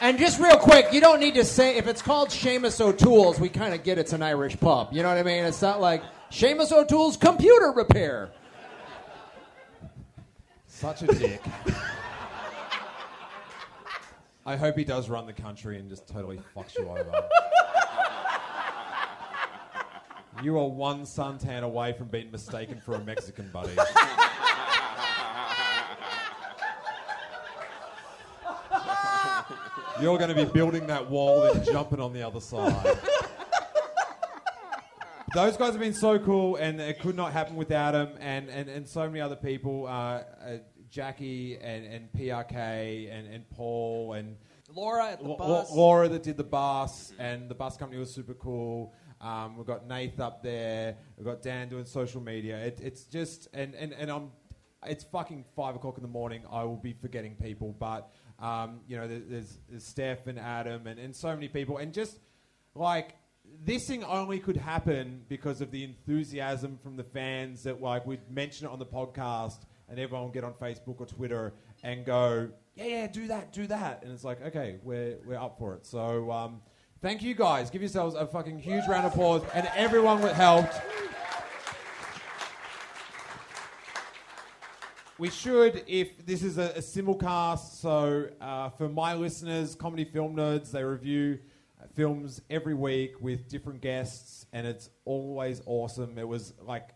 And 0.00 0.18
just 0.18 0.38
real 0.38 0.56
quick, 0.56 0.92
you 0.92 1.00
don't 1.00 1.18
need 1.18 1.34
to 1.34 1.44
say 1.44 1.76
if 1.76 1.86
it's 1.88 2.02
called 2.02 2.28
Seamus 2.28 2.80
O'Toole's, 2.80 3.40
we 3.40 3.48
kind 3.48 3.74
of 3.74 3.82
get 3.82 3.98
it's 3.98 4.12
an 4.12 4.22
Irish 4.22 4.58
pub. 4.58 4.88
You 4.92 5.02
know 5.02 5.08
what 5.08 5.18
I 5.18 5.22
mean? 5.24 5.44
It's 5.44 5.60
not 5.60 5.80
like 5.80 6.02
Seamus 6.30 6.70
O'Toole's 6.70 7.16
computer 7.16 7.72
repair. 7.74 8.30
Such 10.66 11.02
a 11.02 11.06
dick. 11.08 11.42
I 14.46 14.56
hope 14.56 14.78
he 14.78 14.84
does 14.84 15.10
run 15.10 15.26
the 15.26 15.32
country 15.32 15.78
and 15.78 15.90
just 15.90 16.06
totally 16.08 16.40
fucks 16.56 16.78
you 16.78 16.88
over. 16.88 17.28
You 20.42 20.58
are 20.58 20.68
one 20.68 21.02
suntan 21.02 21.62
away 21.62 21.92
from 21.92 22.08
being 22.08 22.30
mistaken 22.30 22.80
for 22.80 22.94
a 22.94 23.00
Mexican, 23.00 23.50
buddy. 23.52 23.72
You're 30.00 30.18
going 30.18 30.34
to 30.34 30.34
be 30.34 30.44
building 30.44 30.86
that 30.86 31.10
wall 31.10 31.42
and 31.44 31.64
jumping 31.64 32.00
on 32.00 32.12
the 32.12 32.22
other 32.22 32.40
side. 32.40 32.98
Those 35.34 35.56
guys 35.56 35.72
have 35.72 35.80
been 35.80 35.92
so 35.92 36.18
cool, 36.18 36.56
and 36.56 36.80
it 36.80 37.00
could 37.00 37.16
not 37.16 37.32
happen 37.32 37.56
without 37.56 37.92
them, 37.92 38.10
and, 38.20 38.48
and, 38.48 38.68
and 38.68 38.88
so 38.88 39.06
many 39.06 39.20
other 39.20 39.36
people. 39.36 39.86
Uh, 39.86 39.90
uh, 39.90 40.24
Jackie 40.90 41.58
and, 41.60 41.84
and 41.84 42.08
PRK 42.12 43.12
and, 43.12 43.26
and 43.26 43.48
Paul 43.50 44.14
and 44.14 44.36
Laura 44.74 45.08
at 45.08 45.20
the 45.20 45.28
Lo- 45.28 45.36
bus. 45.36 45.70
Laura 45.70 46.08
that 46.08 46.22
did 46.22 46.36
the 46.36 46.44
bus, 46.44 47.12
and 47.18 47.48
the 47.48 47.54
bus 47.54 47.76
company 47.76 47.98
was 47.98 48.12
super 48.12 48.34
cool. 48.34 48.94
Um, 49.20 49.56
we've 49.56 49.66
got 49.66 49.86
Nath 49.86 50.20
up 50.20 50.42
there. 50.42 50.96
We've 51.16 51.26
got 51.26 51.42
Dan 51.42 51.68
doing 51.68 51.84
social 51.84 52.20
media. 52.20 52.58
It, 52.58 52.80
it's 52.82 53.04
just 53.04 53.48
and, 53.52 53.74
and, 53.74 53.92
and 53.92 54.10
I'm. 54.10 54.30
It's 54.86 55.02
fucking 55.02 55.44
five 55.56 55.74
o'clock 55.74 55.96
in 55.96 56.02
the 56.02 56.08
morning. 56.08 56.42
I 56.50 56.62
will 56.62 56.76
be 56.76 56.92
forgetting 56.92 57.34
people, 57.34 57.74
but 57.80 58.12
um, 58.38 58.80
you 58.86 58.96
know, 58.96 59.08
there's, 59.08 59.58
there's 59.68 59.84
Steph 59.84 60.28
and 60.28 60.38
Adam 60.38 60.86
and, 60.86 61.00
and 61.00 61.14
so 61.14 61.34
many 61.34 61.48
people, 61.48 61.78
and 61.78 61.92
just 61.92 62.20
like 62.76 63.16
this 63.64 63.86
thing 63.86 64.04
only 64.04 64.38
could 64.38 64.56
happen 64.56 65.22
because 65.28 65.60
of 65.60 65.70
the 65.70 65.84
enthusiasm 65.84 66.78
from 66.82 66.96
the 66.96 67.04
fans 67.04 67.64
that 67.64 67.80
like 67.80 68.06
we'd 68.06 68.30
mention 68.30 68.66
it 68.66 68.70
on 68.70 68.78
the 68.78 68.86
podcast 68.86 69.58
and 69.88 69.98
everyone 69.98 70.24
would 70.24 70.34
get 70.34 70.44
on 70.44 70.52
Facebook 70.54 71.00
or 71.00 71.06
Twitter 71.06 71.54
and 71.82 72.04
go, 72.04 72.50
yeah, 72.74 72.84
yeah, 72.84 73.06
do 73.06 73.26
that, 73.28 73.52
do 73.52 73.66
that. 73.66 74.02
And 74.02 74.12
it's 74.12 74.24
like, 74.24 74.42
okay, 74.42 74.78
we're, 74.82 75.16
we're 75.24 75.38
up 75.38 75.58
for 75.58 75.74
it. 75.74 75.86
So 75.86 76.30
um, 76.30 76.60
thank 77.00 77.22
you 77.22 77.34
guys. 77.34 77.70
Give 77.70 77.82
yourselves 77.82 78.14
a 78.14 78.26
fucking 78.26 78.58
huge 78.58 78.86
round 78.88 79.06
of 79.06 79.12
applause 79.12 79.42
and 79.54 79.68
everyone 79.76 80.20
that 80.22 80.34
helped. 80.34 80.74
We 85.18 85.30
should, 85.30 85.82
if 85.88 86.24
this 86.26 86.44
is 86.44 86.58
a, 86.58 86.70
a 86.76 86.78
simulcast, 86.78 87.80
so 87.80 88.28
uh, 88.40 88.70
for 88.70 88.88
my 88.88 89.14
listeners, 89.14 89.74
comedy 89.74 90.04
film 90.04 90.36
nerds, 90.36 90.70
they 90.70 90.84
review 90.84 91.40
uh, 91.82 91.86
films 91.96 92.40
every 92.48 92.74
week 92.74 93.20
with 93.20 93.48
different 93.48 93.80
guests, 93.80 94.46
and 94.52 94.64
it's 94.64 94.90
always 95.04 95.60
awesome. 95.66 96.18
It 96.18 96.28
was 96.28 96.54
like 96.62 96.90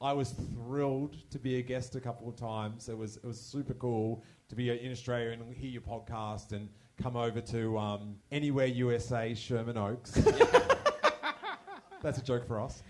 I 0.00 0.14
was 0.14 0.30
thrilled 0.30 1.16
to 1.30 1.38
be 1.38 1.56
a 1.56 1.62
guest 1.62 1.94
a 1.94 2.00
couple 2.00 2.26
of 2.26 2.36
times. 2.36 2.88
It 2.88 2.96
was 2.96 3.16
it 3.18 3.24
was 3.24 3.38
super 3.38 3.74
cool 3.74 4.24
to 4.48 4.54
be 4.54 4.70
in 4.70 4.90
Australia 4.90 5.32
and 5.32 5.54
hear 5.54 5.70
your 5.70 5.82
podcast 5.82 6.52
and 6.52 6.70
come 7.02 7.16
over 7.16 7.40
to 7.40 7.78
um, 7.78 8.16
anywhere 8.30 8.66
USA 8.66 9.34
Sherman 9.34 9.76
Oaks. 9.76 10.12
That's 12.02 12.18
a 12.18 12.22
joke 12.22 12.46
for 12.46 12.60
us. 12.60 12.82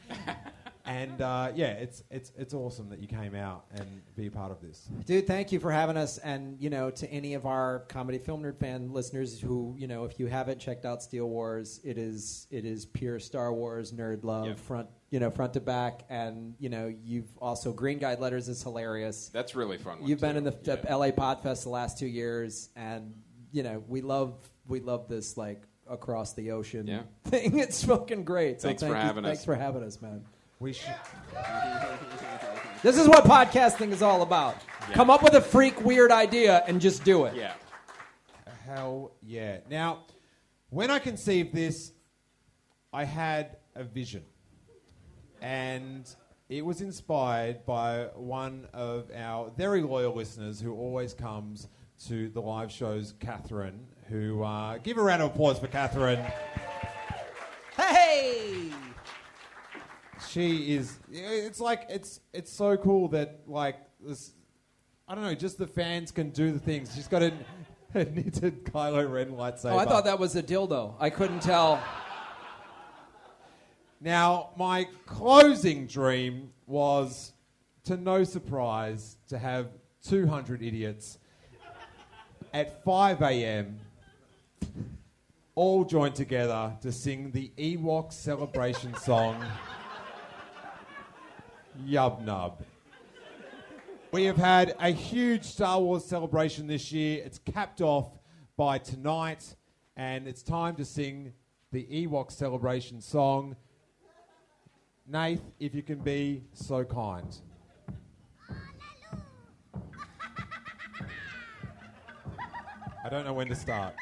And 0.88 1.20
uh, 1.20 1.52
yeah, 1.54 1.72
it's 1.72 2.02
it's 2.10 2.32
it's 2.36 2.54
awesome 2.54 2.88
that 2.88 2.98
you 2.98 3.06
came 3.06 3.34
out 3.34 3.66
and 3.74 4.00
be 4.16 4.26
a 4.28 4.30
part 4.30 4.50
of 4.50 4.62
this. 4.62 4.88
Dude, 5.04 5.26
thank 5.26 5.52
you 5.52 5.60
for 5.60 5.70
having 5.70 5.98
us. 5.98 6.16
And, 6.16 6.58
you 6.58 6.70
know, 6.70 6.90
to 6.90 7.10
any 7.10 7.34
of 7.34 7.44
our 7.44 7.80
comedy 7.88 8.16
film 8.16 8.42
nerd 8.42 8.58
fan 8.58 8.90
listeners 8.94 9.38
who, 9.38 9.74
you 9.78 9.86
know, 9.86 10.04
if 10.04 10.18
you 10.18 10.28
haven't 10.28 10.58
checked 10.60 10.86
out 10.86 11.02
Steele 11.02 11.28
Wars, 11.28 11.80
it 11.84 11.98
is 11.98 12.46
it 12.50 12.64
is 12.64 12.86
pure 12.86 13.18
Star 13.18 13.52
Wars 13.52 13.92
nerd 13.92 14.24
love 14.24 14.46
Yep. 14.46 14.58
front 14.58 14.88
you 15.10 15.20
know, 15.20 15.30
front 15.30 15.54
to 15.54 15.60
back. 15.60 16.04
And, 16.10 16.54
you 16.58 16.68
know, 16.68 16.94
you've 17.02 17.36
also 17.38 17.72
Green 17.72 17.98
Guide 17.98 18.20
Letters 18.20 18.48
is 18.48 18.62
hilarious. 18.62 19.30
That's 19.32 19.54
really 19.54 19.78
fun. 19.78 20.00
one, 20.00 20.08
You've 20.08 20.20
been 20.20 20.32
too. 20.32 20.38
in 20.38 20.44
the, 20.44 20.50
the 20.50 20.96
LA 20.96 21.10
Podfest 21.10 21.62
the 21.62 21.70
last 21.70 21.98
two 21.98 22.06
years, 22.06 22.68
and 22.76 23.14
you 23.52 23.62
know 23.62 23.82
we 23.88 24.00
love 24.00 24.34
we 24.66 24.80
love 24.80 25.08
this 25.08 25.36
like 25.36 25.62
across 25.88 26.34
the 26.34 26.50
ocean 26.50 26.86
Yeah. 26.86 27.02
thing. 27.24 27.58
It's 27.58 27.82
fucking 27.84 28.24
great. 28.24 28.60
So 28.60 28.68
Thanks 28.68 28.82
thank 28.82 28.92
for 28.92 28.98
you- 28.98 29.02
having 29.04 29.24
us. 29.24 29.28
Thanks 29.30 29.44
for 29.44 29.54
having 29.54 29.82
us, 29.82 30.00
man. 30.02 30.24
We 30.60 30.72
should. 30.72 30.94
This 32.82 32.96
is 32.96 33.08
what 33.08 33.24
podcasting 33.24 33.90
is 33.90 34.02
all 34.02 34.22
about. 34.22 34.54
Yeah. 34.88 34.94
Come 34.94 35.10
up 35.10 35.22
with 35.24 35.34
a 35.34 35.40
freak 35.40 35.84
weird 35.84 36.12
idea 36.12 36.62
and 36.68 36.80
just 36.80 37.02
do 37.02 37.24
it. 37.24 37.34
Yeah. 37.34 37.54
Hell 38.66 39.10
yeah. 39.20 39.58
Now, 39.68 40.04
when 40.70 40.88
I 40.88 41.00
conceived 41.00 41.52
this, 41.52 41.90
I 42.92 43.02
had 43.02 43.56
a 43.74 43.82
vision. 43.82 44.22
And 45.42 46.08
it 46.48 46.64
was 46.64 46.80
inspired 46.80 47.66
by 47.66 48.10
one 48.14 48.68
of 48.72 49.10
our 49.12 49.50
very 49.56 49.82
loyal 49.82 50.14
listeners 50.14 50.60
who 50.60 50.72
always 50.74 51.14
comes 51.14 51.66
to 52.06 52.28
the 52.28 52.40
live 52.40 52.70
shows, 52.70 53.14
Catherine, 53.20 53.86
who, 54.08 54.42
uh, 54.42 54.78
give 54.78 54.98
a 54.98 55.02
round 55.02 55.22
of 55.22 55.32
applause 55.32 55.58
for 55.58 55.66
Catherine. 55.66 56.24
Hey! 57.76 58.70
She 60.28 60.74
is. 60.74 60.98
It's 61.10 61.60
like 61.60 61.86
it's 61.88 62.20
it's 62.32 62.52
so 62.52 62.76
cool 62.76 63.08
that 63.08 63.40
like 63.46 63.76
this. 64.00 64.32
I 65.06 65.14
don't 65.14 65.24
know. 65.24 65.34
Just 65.34 65.58
the 65.58 65.66
fans 65.66 66.10
can 66.10 66.30
do 66.30 66.52
the 66.52 66.58
things. 66.58 66.94
She's 66.94 67.08
got 67.08 67.22
a, 67.22 67.32
a 67.94 68.04
knitted 68.04 68.64
Kylo 68.64 69.10
Ren 69.10 69.30
lightsaber. 69.30 69.72
Oh, 69.72 69.78
I 69.78 69.84
thought 69.84 70.04
that 70.04 70.18
was 70.18 70.36
a 70.36 70.42
dildo. 70.42 70.94
I 70.98 71.08
couldn't 71.10 71.40
tell. 71.40 71.82
Now, 74.00 74.50
my 74.56 74.86
closing 75.06 75.86
dream 75.86 76.50
was, 76.66 77.32
to 77.84 77.96
no 77.96 78.22
surprise, 78.22 79.16
to 79.28 79.38
have 79.38 79.70
200 80.04 80.62
idiots 80.62 81.18
at 82.52 82.84
5 82.84 83.22
a.m. 83.22 83.80
all 85.54 85.84
join 85.84 86.12
together 86.12 86.72
to 86.80 86.92
sing 86.92 87.30
the 87.32 87.50
Ewok 87.58 88.12
celebration 88.12 88.94
song, 88.96 89.44
Yub 91.86 92.24
Nub. 92.24 92.62
We 94.10 94.24
have 94.24 94.36
had 94.36 94.74
a 94.80 94.90
huge 94.90 95.44
Star 95.44 95.80
Wars 95.80 96.04
celebration 96.04 96.66
this 96.66 96.90
year. 96.92 97.22
It's 97.24 97.38
capped 97.38 97.80
off 97.80 98.08
by 98.56 98.78
tonight, 98.78 99.54
and 99.96 100.26
it's 100.26 100.42
time 100.42 100.76
to 100.76 100.84
sing 100.84 101.32
the 101.72 101.84
Ewok 101.84 102.32
celebration 102.32 103.00
song. 103.00 103.56
Nath, 105.06 105.40
if 105.60 105.74
you 105.74 105.82
can 105.82 105.98
be 105.98 106.44
so 106.52 106.84
kind. 106.84 107.36
I 113.08 113.10
don't 113.10 113.24
know 113.24 113.32
when 113.32 113.48
to 113.48 113.54
start. 113.54 113.94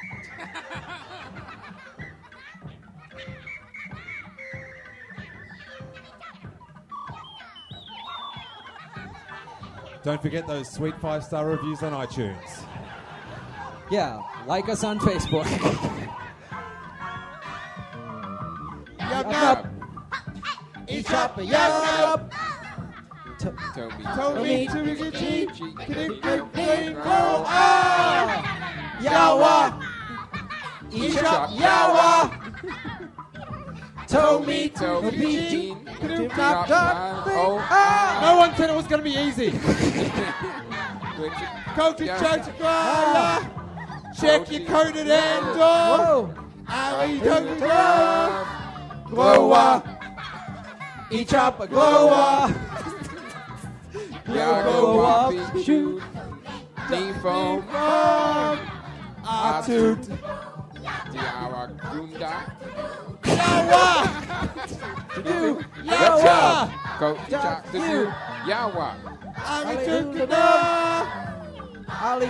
Don't 10.02 10.20
forget 10.20 10.48
those 10.48 10.68
sweet 10.68 11.00
five 11.00 11.22
star 11.22 11.46
reviews 11.46 11.84
on 11.84 11.92
iTunes. 11.92 12.64
Yeah, 13.92 14.20
like 14.48 14.68
us 14.68 14.82
on 14.82 14.98
Facebook. 14.98 15.48
Yup, 18.98 19.30
yup. 19.30 19.66
Each 20.88 21.10
up, 21.12 21.38
yup. 21.44 22.34
Toby. 23.38 23.56
Toby, 23.72 24.02
Toby, 24.02 24.66
Toby, 24.66 25.12
Yawa. 25.12 26.00
Each 26.00 26.24
up, 26.24 26.56
Yawa. 29.00 29.80
Toe 30.90 31.08
Yawa. 31.56 32.30
toe 34.06 34.40
me, 34.46 34.68
knock, 36.36 36.68
knock, 36.68 36.68
ah. 36.70 38.18
No 38.22 38.38
one 38.38 38.54
said 38.56 38.70
it 38.70 38.76
was 38.76 38.86
going 38.86 39.02
to 39.02 39.04
be 39.04 39.16
easy. 39.16 39.50
Coach 41.74 42.00
and 42.00 42.08
church, 42.20 42.46
check 44.18 44.50
your 44.50 44.66
coated 44.66 45.08
end 45.08 45.46
door. 45.56 46.34
Ali, 46.68 47.18
don't 47.20 47.58
go. 47.58 48.46
Glowa. 49.08 49.96
Each 51.10 51.34
up 51.34 51.60
a 51.60 51.68
glowa. 51.68 52.50
Ya 54.28 54.62
go 54.64 55.00
up, 55.00 55.32
shoot, 55.64 56.02
the 56.90 57.14
foam, 57.22 57.62
Toot. 59.26 60.02
Diara 61.10 61.66
Gunda. 61.90 62.32
Do 65.24 65.64
Yawa. 65.82 66.70
Go 67.00 67.14
to 67.14 67.62
do. 67.72 68.12
Yawa. 68.46 68.88
Ali 69.44 69.76
Tutana. 69.84 70.42
Ali. 72.02 72.26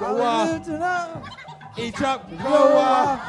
Ali 0.00 0.52
Tutana. 0.60 1.22
Each 1.76 2.00
up 2.02 2.30
glowa. 2.30 3.20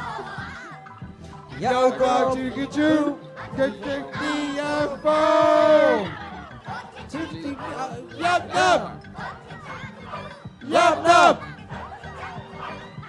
Yo 1.60 1.90
go 1.90 2.34
to 2.34 2.50
get 2.50 2.76
you. 2.76 3.18
Get 3.56 3.72
the. 3.82 4.14
Yup, 8.18 8.54
yup. 10.68 11.04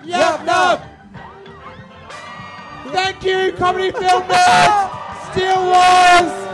Yup, 0.04 0.46
yup. 0.46 0.46
Yup. 0.46 0.96
Thank 2.94 3.24
you, 3.24 3.52
Comedy 3.58 3.92
Film 3.92 4.24
Nerds. 4.24 5.32
Steele 5.32 5.66
Wars. 5.66 6.46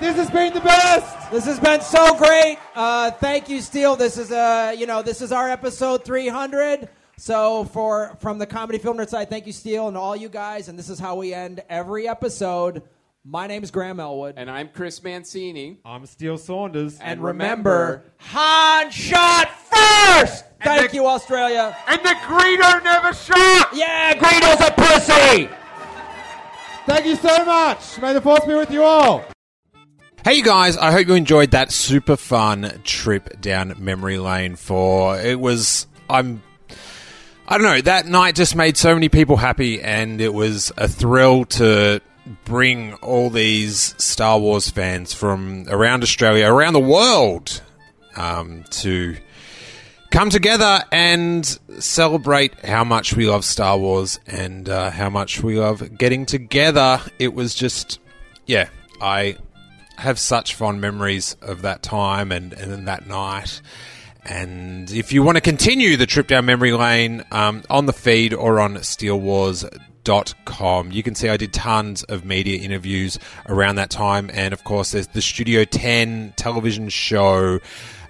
This 0.00 0.16
has 0.16 0.30
been 0.30 0.52
the 0.52 0.60
best. 0.60 1.30
This 1.30 1.44
has 1.46 1.58
been 1.58 1.80
so 1.80 2.14
great. 2.16 2.58
Uh, 2.74 3.10
thank 3.10 3.48
you, 3.48 3.60
Steele. 3.60 3.96
This 3.96 4.18
is 4.18 4.30
uh, 4.30 4.74
you 4.76 4.86
know, 4.86 5.02
this 5.02 5.20
is 5.20 5.32
our 5.32 5.50
episode 5.50 6.04
300. 6.04 6.88
So 7.16 7.64
for 7.64 8.16
from 8.20 8.38
the 8.38 8.46
Comedy 8.46 8.78
Film 8.78 8.98
Nerd 8.98 9.08
side, 9.08 9.30
thank 9.30 9.46
you, 9.46 9.52
Steele, 9.52 9.88
and 9.88 9.96
all 9.96 10.14
you 10.14 10.28
guys. 10.28 10.68
And 10.68 10.78
this 10.78 10.88
is 10.88 10.98
how 10.98 11.16
we 11.16 11.34
end 11.34 11.62
every 11.68 12.08
episode. 12.08 12.82
My 13.26 13.46
name 13.46 13.62
is 13.62 13.70
Graham 13.70 14.00
Elwood, 14.00 14.34
and 14.36 14.50
I'm 14.50 14.68
Chris 14.68 15.02
Mancini. 15.02 15.78
I'm 15.82 16.04
Steele 16.04 16.36
Saunders. 16.36 16.98
And 17.00 17.24
remember, 17.24 18.04
Han 18.18 18.90
shot 18.90 19.48
first. 19.50 20.44
Thank 20.62 20.92
you, 20.92 21.06
Australia. 21.06 21.74
And 21.88 22.02
the 22.02 22.14
Greedo 22.26 22.84
never 22.84 23.14
shot. 23.14 23.70
Yeah, 23.72 24.14
Greedo's 24.16 24.60
a 24.60 24.70
pussy. 24.72 25.48
Thank 26.84 27.06
you 27.06 27.16
so 27.16 27.46
much. 27.46 27.98
May 27.98 28.12
the 28.12 28.20
force 28.20 28.44
be 28.44 28.52
with 28.52 28.70
you 28.70 28.82
all. 28.82 29.24
Hey, 30.22 30.34
you 30.34 30.44
guys, 30.44 30.76
I 30.76 30.92
hope 30.92 31.06
you 31.06 31.14
enjoyed 31.14 31.52
that 31.52 31.72
super 31.72 32.18
fun 32.18 32.82
trip 32.84 33.40
down 33.40 33.72
memory 33.78 34.18
lane 34.18 34.54
for 34.54 35.18
it 35.18 35.40
was 35.40 35.86
I'm 36.10 36.42
I 37.48 37.56
don't 37.56 37.66
know, 37.66 37.80
that 37.80 38.04
night 38.04 38.34
just 38.34 38.54
made 38.54 38.76
so 38.76 38.92
many 38.92 39.08
people 39.08 39.38
happy 39.38 39.80
and 39.80 40.20
it 40.20 40.34
was 40.34 40.72
a 40.76 40.88
thrill 40.88 41.46
to 41.46 42.02
bring 42.44 42.94
all 42.94 43.30
these 43.30 43.94
Star 44.02 44.38
Wars 44.38 44.70
fans 44.70 45.12
from 45.12 45.66
around 45.68 46.02
Australia, 46.02 46.46
around 46.46 46.72
the 46.72 46.80
world, 46.80 47.62
um, 48.16 48.64
to 48.70 49.16
come 50.10 50.30
together 50.30 50.82
and 50.92 51.44
celebrate 51.78 52.54
how 52.64 52.84
much 52.84 53.14
we 53.14 53.28
love 53.28 53.44
Star 53.44 53.76
Wars 53.76 54.20
and 54.26 54.68
uh, 54.68 54.90
how 54.90 55.10
much 55.10 55.42
we 55.42 55.58
love 55.58 55.98
getting 55.98 56.24
together. 56.24 57.00
It 57.18 57.34
was 57.34 57.54
just, 57.54 57.98
yeah, 58.46 58.68
I 59.00 59.36
have 59.96 60.18
such 60.18 60.54
fond 60.54 60.80
memories 60.80 61.36
of 61.42 61.62
that 61.62 61.82
time 61.82 62.32
and, 62.32 62.52
and 62.52 62.88
that 62.88 63.06
night. 63.06 63.60
And 64.24 64.90
if 64.90 65.12
you 65.12 65.22
want 65.22 65.36
to 65.36 65.42
continue 65.42 65.96
the 65.96 66.06
trip 66.06 66.28
down 66.28 66.46
memory 66.46 66.72
lane 66.72 67.24
um, 67.30 67.62
on 67.68 67.86
the 67.86 67.92
feed 67.92 68.32
or 68.32 68.58
on 68.60 68.82
steelewars.com, 70.04 70.92
you 70.92 71.02
can 71.02 71.14
see 71.14 71.28
I 71.28 71.36
did 71.36 71.52
tons 71.52 72.04
of 72.04 72.24
media 72.24 72.58
interviews 72.58 73.18
around 73.48 73.74
that 73.76 73.90
time. 73.90 74.30
And 74.32 74.54
of 74.54 74.64
course, 74.64 74.92
there's 74.92 75.08
the 75.08 75.20
Studio 75.22 75.64
10 75.64 76.34
television 76.36 76.88
show 76.88 77.60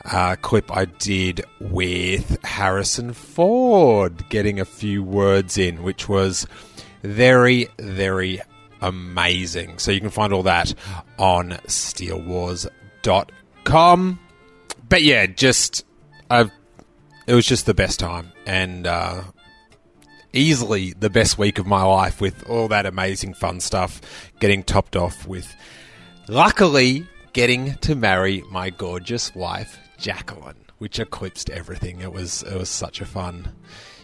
uh, 0.05 0.37
clip 0.43 0.71
I 0.71 0.85
did 0.85 1.45
with 1.61 2.45
Harrison 2.45 3.15
Ford 3.15 4.29
getting 4.29 4.61
a 4.61 4.65
few 4.65 5.03
words 5.03 5.57
in, 5.57 5.83
which 5.83 6.09
was 6.09 6.47
very, 7.03 7.69
very 7.79 8.41
amazing. 8.81 9.79
So 9.79 9.93
you 9.93 10.01
can 10.01 10.11
find 10.11 10.33
all 10.33 10.45
that 10.45 10.75
on 11.19 11.51
steelewars.com. 11.67 14.21
But 14.87 15.03
yeah, 15.03 15.25
just 15.27 15.87
I've 16.31 16.51
it 17.27 17.35
was 17.35 17.47
just 17.47 17.65
the 17.65 17.73
best 17.73 17.99
time 17.99 18.31
and 18.47 18.87
uh, 18.87 19.23
easily 20.35 20.93
the 20.93 21.11
best 21.11 21.39
week 21.39 21.59
of 21.59 21.67
my 21.67 21.83
life 21.83 22.21
with 22.21 22.49
all 22.49 22.69
that 22.69 22.87
amazing 22.87 23.35
fun 23.35 23.61
stuff 23.61 24.01
getting 24.41 24.63
topped 24.63 24.97
off 24.97 25.27
with 25.27 25.55
luckily 26.29 27.07
getting 27.33 27.75
to 27.77 27.95
marry 27.95 28.43
my 28.51 28.71
gorgeous 28.71 29.35
wife 29.35 29.79
Jacqueline 29.99 30.57
which 30.79 30.99
eclipsed 30.99 31.51
everything. 31.51 32.01
It 32.01 32.13
was 32.13 32.43
it 32.43 32.59
was 32.59 32.69
such 32.69 33.01
a 33.01 33.07
fun 33.07 33.53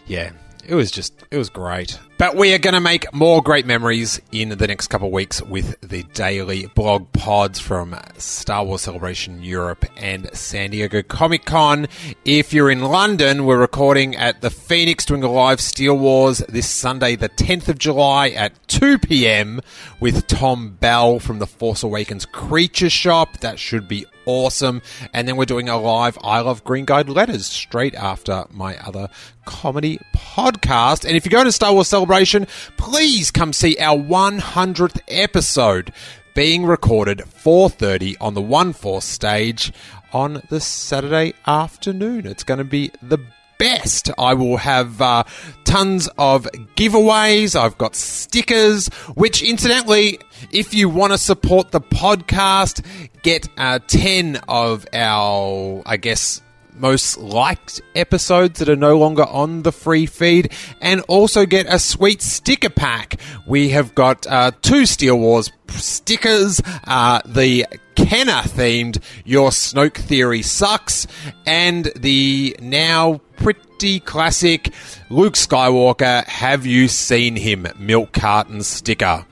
yeah 0.07 0.31
it 0.67 0.75
was 0.75 0.91
just 0.91 1.13
it 1.31 1.37
was 1.37 1.49
great 1.49 1.99
but 2.21 2.35
we 2.35 2.53
are 2.53 2.59
going 2.59 2.75
to 2.75 2.79
make 2.79 3.11
more 3.15 3.41
great 3.41 3.65
memories 3.65 4.21
in 4.31 4.49
the 4.49 4.67
next 4.67 4.89
couple 4.89 5.07
of 5.07 5.11
weeks 5.11 5.41
with 5.41 5.75
the 5.81 6.03
daily 6.13 6.67
blog 6.75 7.11
pods 7.13 7.59
from 7.59 7.99
Star 8.19 8.63
Wars 8.63 8.81
Celebration 8.81 9.41
Europe 9.41 9.85
and 9.97 10.29
San 10.31 10.69
Diego 10.69 11.01
Comic 11.01 11.45
Con. 11.45 11.87
If 12.23 12.53
you're 12.53 12.69
in 12.69 12.81
London, 12.81 13.45
we're 13.45 13.57
recording 13.57 14.15
at 14.15 14.41
the 14.41 14.51
Phoenix 14.51 15.03
doing 15.03 15.23
a 15.23 15.31
live 15.31 15.59
Steele 15.59 15.97
Wars 15.97 16.43
this 16.47 16.69
Sunday, 16.69 17.15
the 17.15 17.29
10th 17.29 17.69
of 17.69 17.79
July 17.79 18.29
at 18.29 18.67
2 18.67 18.99
p.m. 18.99 19.59
with 19.99 20.27
Tom 20.27 20.77
Bell 20.79 21.17
from 21.17 21.39
the 21.39 21.47
Force 21.47 21.81
Awakens 21.81 22.27
Creature 22.27 22.91
Shop. 22.91 23.39
That 23.39 23.57
should 23.57 23.87
be 23.87 24.05
awesome. 24.25 24.81
And 25.13 25.27
then 25.27 25.35
we're 25.35 25.45
doing 25.45 25.69
a 25.69 25.77
live 25.77 26.17
I 26.21 26.41
Love 26.41 26.63
Green 26.63 26.85
Guide 26.85 27.09
letters 27.09 27.45
straight 27.45 27.95
after 27.95 28.45
my 28.51 28.77
other 28.77 29.09
comedy 29.45 29.99
podcast. 30.15 31.05
And 31.05 31.15
if 31.15 31.25
you're 31.25 31.31
going 31.31 31.45
to 31.45 31.51
Star 31.51 31.73
Wars 31.73 31.87
Celebration, 31.87 32.47
please 32.77 33.31
come 33.31 33.53
see 33.53 33.77
our 33.79 33.97
100th 33.97 34.99
episode 35.07 35.93
being 36.33 36.65
recorded 36.65 37.19
4:30 37.19 38.15
on 38.21 38.33
the 38.33 38.41
One 38.41 38.73
Force 38.73 39.05
stage 39.05 39.73
on 40.13 40.41
the 40.49 40.59
Saturday 40.59 41.33
afternoon. 41.45 42.25
It's 42.25 42.43
going 42.43 42.57
to 42.59 42.63
be 42.63 42.91
the 43.01 43.19
best. 43.57 44.09
I 44.17 44.33
will 44.33 44.57
have 44.57 45.01
uh, 45.01 45.23
tons 45.71 46.09
of 46.17 46.43
giveaways. 46.75 47.57
I've 47.57 47.77
got 47.77 47.95
stickers, 47.95 48.89
which 49.15 49.41
incidentally, 49.41 50.19
if 50.51 50.73
you 50.73 50.89
want 50.89 51.13
to 51.13 51.17
support 51.17 51.71
the 51.71 51.79
podcast, 51.79 52.85
get 53.21 53.47
uh, 53.55 53.79
10 53.87 54.41
of 54.49 54.85
our, 54.91 55.81
I 55.85 55.95
guess, 55.95 56.41
most 56.73 57.19
liked 57.19 57.81
episodes 57.95 58.59
that 58.59 58.67
are 58.67 58.75
no 58.75 58.97
longer 58.97 59.23
on 59.23 59.61
the 59.61 59.71
free 59.71 60.05
feed, 60.05 60.51
and 60.81 60.99
also 61.07 61.45
get 61.45 61.67
a 61.69 61.79
sweet 61.79 62.21
sticker 62.21 62.69
pack. 62.69 63.15
We 63.47 63.69
have 63.69 63.95
got 63.95 64.27
uh, 64.27 64.51
two 64.61 64.85
Steele 64.85 65.19
Wars 65.19 65.53
stickers, 65.69 66.59
uh, 66.83 67.21
the 67.25 67.65
Kenner 68.05 68.41
themed 68.41 69.01
Your 69.25 69.51
Snoke 69.51 69.97
Theory 69.97 70.41
Sucks, 70.41 71.07
and 71.45 71.91
the 71.95 72.55
now 72.59 73.21
pretty 73.37 73.99
classic 73.99 74.73
Luke 75.09 75.35
Skywalker 75.35 76.25
Have 76.25 76.65
You 76.65 76.87
Seen 76.87 77.35
Him 77.35 77.67
milk 77.77 78.11
carton 78.11 78.63
sticker. 78.63 79.25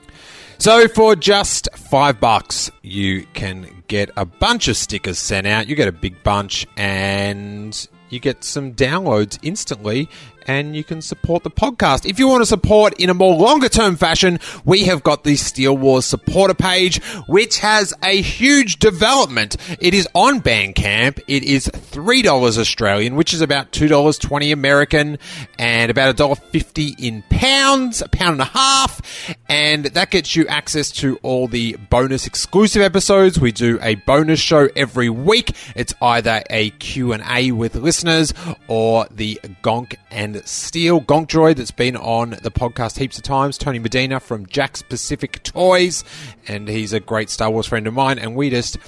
So 0.58 0.88
for 0.88 1.16
just 1.16 1.68
five 1.76 2.20
bucks, 2.20 2.70
you 2.82 3.26
can 3.34 3.82
get 3.88 4.10
a 4.16 4.24
bunch 4.24 4.68
of 4.68 4.76
stickers 4.76 5.18
sent 5.18 5.46
out. 5.46 5.68
You 5.68 5.74
get 5.74 5.88
a 5.88 5.92
big 5.92 6.22
bunch, 6.22 6.66
and 6.76 7.88
you 8.08 8.20
get 8.20 8.44
some 8.44 8.74
downloads 8.74 9.38
instantly. 9.42 10.08
And 10.46 10.74
you 10.74 10.84
can 10.84 11.02
support 11.02 11.42
the 11.42 11.50
podcast. 11.50 12.06
If 12.08 12.18
you 12.18 12.28
want 12.28 12.42
to 12.42 12.46
support 12.46 12.94
in 13.00 13.10
a 13.10 13.14
more 13.14 13.34
longer 13.34 13.68
term 13.68 13.96
fashion, 13.96 14.38
we 14.64 14.84
have 14.84 15.02
got 15.02 15.24
the 15.24 15.36
Steele 15.36 15.76
Wars 15.76 16.04
supporter 16.04 16.54
page, 16.54 17.02
which 17.26 17.58
has 17.58 17.94
a 18.02 18.20
huge 18.20 18.78
development. 18.78 19.56
It 19.80 19.94
is 19.94 20.08
on 20.14 20.40
Bandcamp. 20.40 21.20
It 21.26 21.42
is 21.42 21.66
$3 21.68 22.58
Australian, 22.58 23.16
which 23.16 23.32
is 23.32 23.40
about 23.40 23.72
$2.20 23.72 24.52
American 24.52 25.18
and 25.58 25.90
about 25.90 26.16
$1.50 26.16 26.98
in 26.98 27.22
pounds, 27.30 28.02
a 28.02 28.08
pound 28.08 28.32
and 28.32 28.42
a 28.42 28.44
half. 28.44 29.00
And 29.48 29.86
that 29.86 30.10
gets 30.10 30.36
you 30.36 30.46
access 30.46 30.90
to 30.92 31.18
all 31.22 31.48
the 31.48 31.76
bonus 31.90 32.26
exclusive 32.26 32.82
episodes. 32.82 33.40
We 33.40 33.52
do 33.52 33.78
a 33.82 33.96
bonus 33.96 34.40
show 34.40 34.68
every 34.76 35.08
week. 35.08 35.54
It's 35.74 35.94
either 36.00 36.42
a 36.50 36.70
Q&A 36.70 37.52
with 37.52 37.74
listeners 37.74 38.32
or 38.68 39.06
the 39.10 39.40
Gonk 39.62 39.96
and 40.10 40.29
and 40.34 40.46
Steel 40.46 41.00
Gonkdroid 41.00 41.56
that's 41.56 41.70
been 41.70 41.96
on 41.96 42.30
the 42.42 42.50
podcast 42.50 42.98
heaps 42.98 43.16
of 43.18 43.24
times. 43.24 43.58
Tony 43.58 43.78
Medina 43.78 44.20
from 44.20 44.46
Jakks 44.46 44.88
Pacific 44.88 45.42
Toys, 45.42 46.04
and 46.46 46.68
he's 46.68 46.92
a 46.92 47.00
great 47.00 47.30
Star 47.30 47.50
Wars 47.50 47.66
friend 47.66 47.86
of 47.86 47.94
mine. 47.94 48.18
And 48.18 48.36
we 48.36 48.50
just 48.50 48.78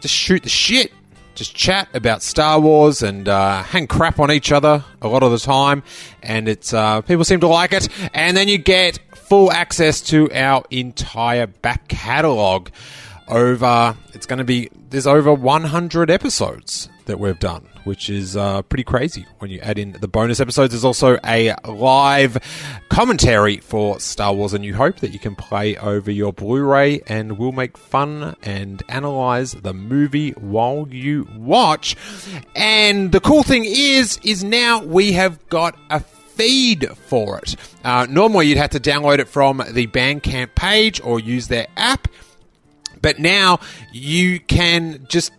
just 0.00 0.14
shoot 0.14 0.42
the 0.42 0.48
shit, 0.48 0.92
just 1.34 1.54
chat 1.54 1.88
about 1.94 2.22
Star 2.22 2.60
Wars 2.60 3.02
and 3.02 3.28
uh, 3.28 3.62
hang 3.62 3.86
crap 3.86 4.20
on 4.20 4.30
each 4.30 4.52
other 4.52 4.84
a 5.00 5.08
lot 5.08 5.22
of 5.22 5.30
the 5.30 5.38
time. 5.38 5.82
And 6.22 6.48
it's 6.48 6.74
uh, 6.74 7.00
people 7.02 7.24
seem 7.24 7.40
to 7.40 7.48
like 7.48 7.72
it. 7.72 7.88
And 8.12 8.36
then 8.36 8.48
you 8.48 8.58
get 8.58 8.98
full 9.14 9.50
access 9.50 10.00
to 10.02 10.30
our 10.32 10.64
entire 10.70 11.46
back 11.46 11.88
catalogue. 11.88 12.70
Over, 13.28 13.96
it's 14.14 14.26
going 14.26 14.38
to 14.38 14.44
be 14.44 14.70
there's 14.90 15.06
over 15.06 15.34
100 15.34 16.10
episodes 16.10 16.88
that 17.06 17.18
we've 17.18 17.38
done, 17.38 17.68
which 17.84 18.10
is 18.10 18.36
uh, 18.36 18.62
pretty 18.62 18.84
crazy 18.84 19.26
when 19.38 19.50
you 19.50 19.58
add 19.60 19.78
in 19.78 19.92
the 19.92 20.08
bonus 20.08 20.38
episodes. 20.38 20.72
There's 20.72 20.84
also 20.84 21.18
a 21.24 21.54
live 21.64 22.38
commentary 22.88 23.58
for 23.58 23.98
Star 23.98 24.32
Wars 24.34 24.52
A 24.52 24.58
New 24.58 24.74
Hope 24.74 24.96
that 25.00 25.12
you 25.12 25.18
can 25.18 25.34
play 25.34 25.76
over 25.76 26.10
your 26.10 26.32
Blu 26.32 26.62
ray, 26.62 27.00
and 27.06 27.38
we'll 27.38 27.52
make 27.52 27.76
fun 27.76 28.36
and 28.42 28.82
analyze 28.88 29.52
the 29.52 29.72
movie 29.72 30.30
while 30.32 30.86
you 30.90 31.28
watch. 31.36 31.96
And 32.54 33.12
the 33.12 33.20
cool 33.20 33.42
thing 33.42 33.64
is, 33.64 34.20
is 34.22 34.44
now 34.44 34.82
we 34.82 35.12
have 35.12 35.48
got 35.48 35.76
a 35.90 36.00
feed 36.00 36.88
for 36.96 37.38
it. 37.38 37.56
Uh, 37.82 38.06
normally, 38.08 38.46
you'd 38.46 38.58
have 38.58 38.70
to 38.70 38.80
download 38.80 39.18
it 39.18 39.28
from 39.28 39.62
the 39.70 39.86
Bandcamp 39.86 40.54
page 40.54 41.00
or 41.00 41.18
use 41.18 41.48
their 41.48 41.66
app. 41.76 42.08
But 43.00 43.18
now 43.18 43.60
you 43.92 44.40
can 44.40 45.06
just 45.08 45.32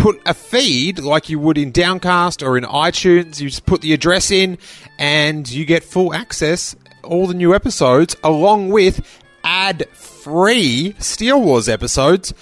put 0.00 0.18
a 0.24 0.32
feed 0.32 0.98
like 0.98 1.28
you 1.28 1.38
would 1.38 1.58
in 1.58 1.72
Downcast 1.72 2.42
or 2.42 2.56
in 2.56 2.64
iTunes. 2.64 3.38
You 3.38 3.50
just 3.50 3.66
put 3.66 3.82
the 3.82 3.92
address 3.92 4.30
in 4.30 4.56
and 4.98 5.48
you 5.50 5.66
get 5.66 5.84
full 5.84 6.14
access, 6.14 6.74
all 7.04 7.26
the 7.26 7.34
new 7.34 7.54
episodes, 7.54 8.16
along 8.24 8.70
with 8.70 9.06
ad 9.44 9.86
free 9.90 10.94
Steele 10.98 11.42
Wars 11.42 11.68
episodes. 11.68 12.32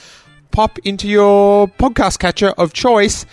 Pop 0.52 0.78
into 0.84 1.08
your 1.08 1.66
podcast 1.66 2.20
catcher 2.20 2.50
of 2.50 2.72
choice, 2.72 3.26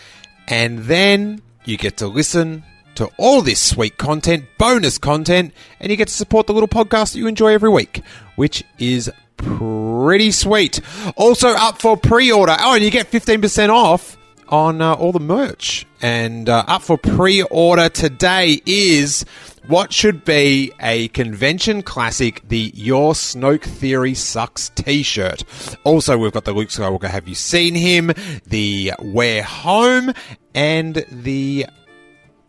and 0.48 0.80
then 0.80 1.42
you 1.66 1.78
get 1.78 1.98
to 1.98 2.08
listen 2.08 2.64
to 2.96 3.10
all 3.18 3.44
this 3.44 3.62
sweet 3.62 3.98
content, 3.98 4.46
bonus 4.58 4.98
content, 4.98 5.54
and 5.80 5.92
you 5.92 5.98
get 5.98 6.08
to 6.08 6.14
support 6.14 6.48
the 6.48 6.54
little 6.54 6.68
podcast 6.68 7.14
that 7.14 7.20
you 7.20 7.28
enjoy 7.28 7.54
every 7.54 7.70
week, 7.70 8.02
which 8.38 8.64
is 8.80 9.12
pretty 9.38 10.32
sweet. 10.32 10.82
Also 11.16 11.50
up 11.50 11.82
for 11.82 11.98
pre-order. 11.98 12.56
Oh, 12.60 12.76
and 12.76 12.84
you 12.84 12.92
get 12.92 13.12
15% 13.12 13.70
off 13.70 14.18
on 14.50 14.82
uh, 14.82 14.94
all 14.94 15.12
the 15.12 15.20
merch. 15.20 15.86
And 16.02 16.50
uh, 16.50 16.64
up 16.68 16.82
for 16.82 16.98
pre-order 16.98 17.90
today 17.90 18.62
is 18.66 19.26
what 19.68 19.92
should 19.92 20.24
be 20.24 20.72
a 20.80 21.08
convention 21.10 21.82
classic, 21.82 22.48
the 22.48 22.72
Your 22.76 23.14
Snoke 23.14 23.64
Theory 23.64 24.14
Sucks 24.14 24.70
t-shirt. 24.70 25.44
Also, 25.84 26.18
we've 26.18 26.32
got 26.32 26.46
the 26.46 26.54
Luke 26.54 26.70
Skywalker 26.70 27.10
Have 27.10 27.28
You 27.28 27.36
Seen 27.36 27.74
Him, 27.74 28.12
the 28.46 28.94
We're 29.00 29.44
Home, 29.44 30.14
and 30.54 31.06
the 31.10 31.66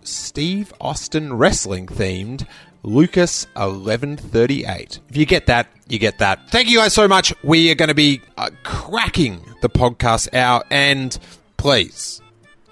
Steve 0.02 0.72
Austin 0.80 1.34
wrestling 1.34 1.86
themed 1.86 2.46
Lucas 2.86 3.46
1138. 3.54 5.00
If 5.08 5.16
you 5.16 5.26
get 5.26 5.46
that, 5.46 5.68
you 5.88 5.98
get 5.98 6.18
that. 6.18 6.48
Thank 6.50 6.70
you 6.70 6.78
guys 6.78 6.94
so 6.94 7.08
much. 7.08 7.34
We 7.42 7.70
are 7.72 7.74
going 7.74 7.88
to 7.88 7.94
be 7.94 8.22
uh, 8.38 8.50
cracking 8.62 9.40
the 9.60 9.68
podcast 9.68 10.32
out 10.32 10.66
and 10.70 11.18
please, 11.56 12.22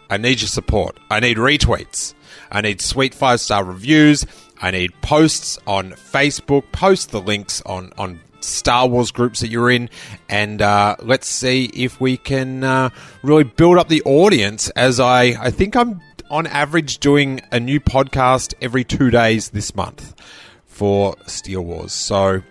I 0.08 0.16
need 0.16 0.40
your 0.40 0.48
support. 0.48 0.98
I 1.10 1.18
need 1.18 1.36
retweets. 1.36 2.14
I 2.50 2.60
need 2.60 2.80
sweet 2.80 3.12
five 3.12 3.40
star 3.40 3.64
reviews. 3.64 4.24
I 4.62 4.70
need 4.70 4.92
posts 5.02 5.58
on 5.66 5.90
Facebook. 5.90 6.70
Post 6.70 7.10
the 7.10 7.20
links 7.20 7.60
on, 7.66 7.92
on 7.98 8.20
Star 8.40 8.86
Wars 8.86 9.10
groups 9.10 9.40
that 9.40 9.48
you're 9.48 9.70
in, 9.70 9.90
and 10.28 10.62
uh, 10.62 10.96
let's 11.00 11.26
see 11.26 11.64
if 11.74 12.00
we 12.00 12.16
can 12.16 12.62
uh, 12.62 12.90
really 13.22 13.44
build 13.44 13.78
up 13.78 13.88
the 13.88 14.02
audience. 14.04 14.68
As 14.70 15.00
I, 15.00 15.22
I 15.40 15.50
think 15.50 15.74
I'm 15.74 16.00
on 16.34 16.48
average 16.48 16.98
doing 16.98 17.40
a 17.52 17.60
new 17.60 17.78
podcast 17.78 18.54
every 18.60 18.82
two 18.82 19.08
days 19.08 19.50
this 19.50 19.72
month 19.76 20.20
for 20.66 21.14
Steele 21.26 21.64
Wars. 21.64 21.92
So 21.92 22.42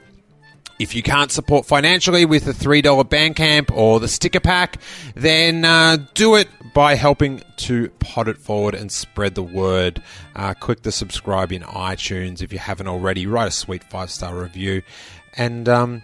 if 0.80 0.96
you 0.96 1.04
can't 1.04 1.30
support 1.30 1.66
financially 1.66 2.24
with 2.24 2.46
the 2.46 2.54
$3 2.54 2.82
Bandcamp 2.82 3.76
or 3.76 4.00
the 4.00 4.08
sticker 4.08 4.40
pack, 4.40 4.78
then 5.16 5.66
uh, 5.66 5.98
do 6.14 6.36
it 6.36 6.48
by 6.74 6.96
helping 6.96 7.42
to 7.58 7.90
pot 8.00 8.30
it 8.30 8.38
forward 8.38 8.74
and 8.74 8.90
spread 8.90 9.36
the 9.36 9.44
word. 9.44 10.02
Uh, 10.34 10.54
click 10.54 10.84
the 10.84 10.92
subscribe 10.94 11.52
in 11.52 11.62
iTunes 11.64 12.42
if 12.42 12.54
you 12.54 12.60
haven't 12.60 12.88
already. 12.88 13.28
Write 13.28 13.50
a 13.50 13.52
sweet 13.52 13.84
five 13.84 14.10
star 14.10 14.34
review 14.34 14.82
and 15.36 15.68
um, 15.68 16.04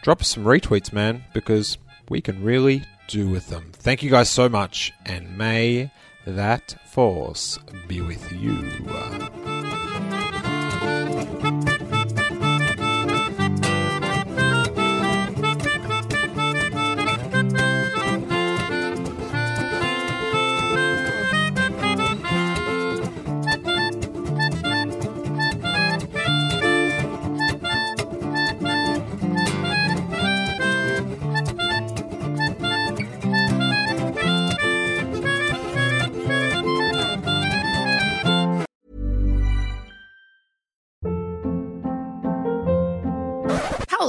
drop 0.00 0.22
us 0.22 0.28
some 0.28 0.44
retweets, 0.44 0.94
man, 0.94 1.24
because 1.34 1.76
we 2.08 2.22
can 2.22 2.42
really 2.42 2.84
do 3.06 3.28
with 3.28 3.48
them. 3.48 3.70
Thank 3.74 4.02
you 4.02 4.08
guys 4.08 4.30
so 4.30 4.48
much, 4.48 4.94
and 5.04 5.36
may 5.36 5.90
that 6.36 6.76
force 6.84 7.58
be 7.86 8.00
with 8.00 8.32
you. 8.32 9.37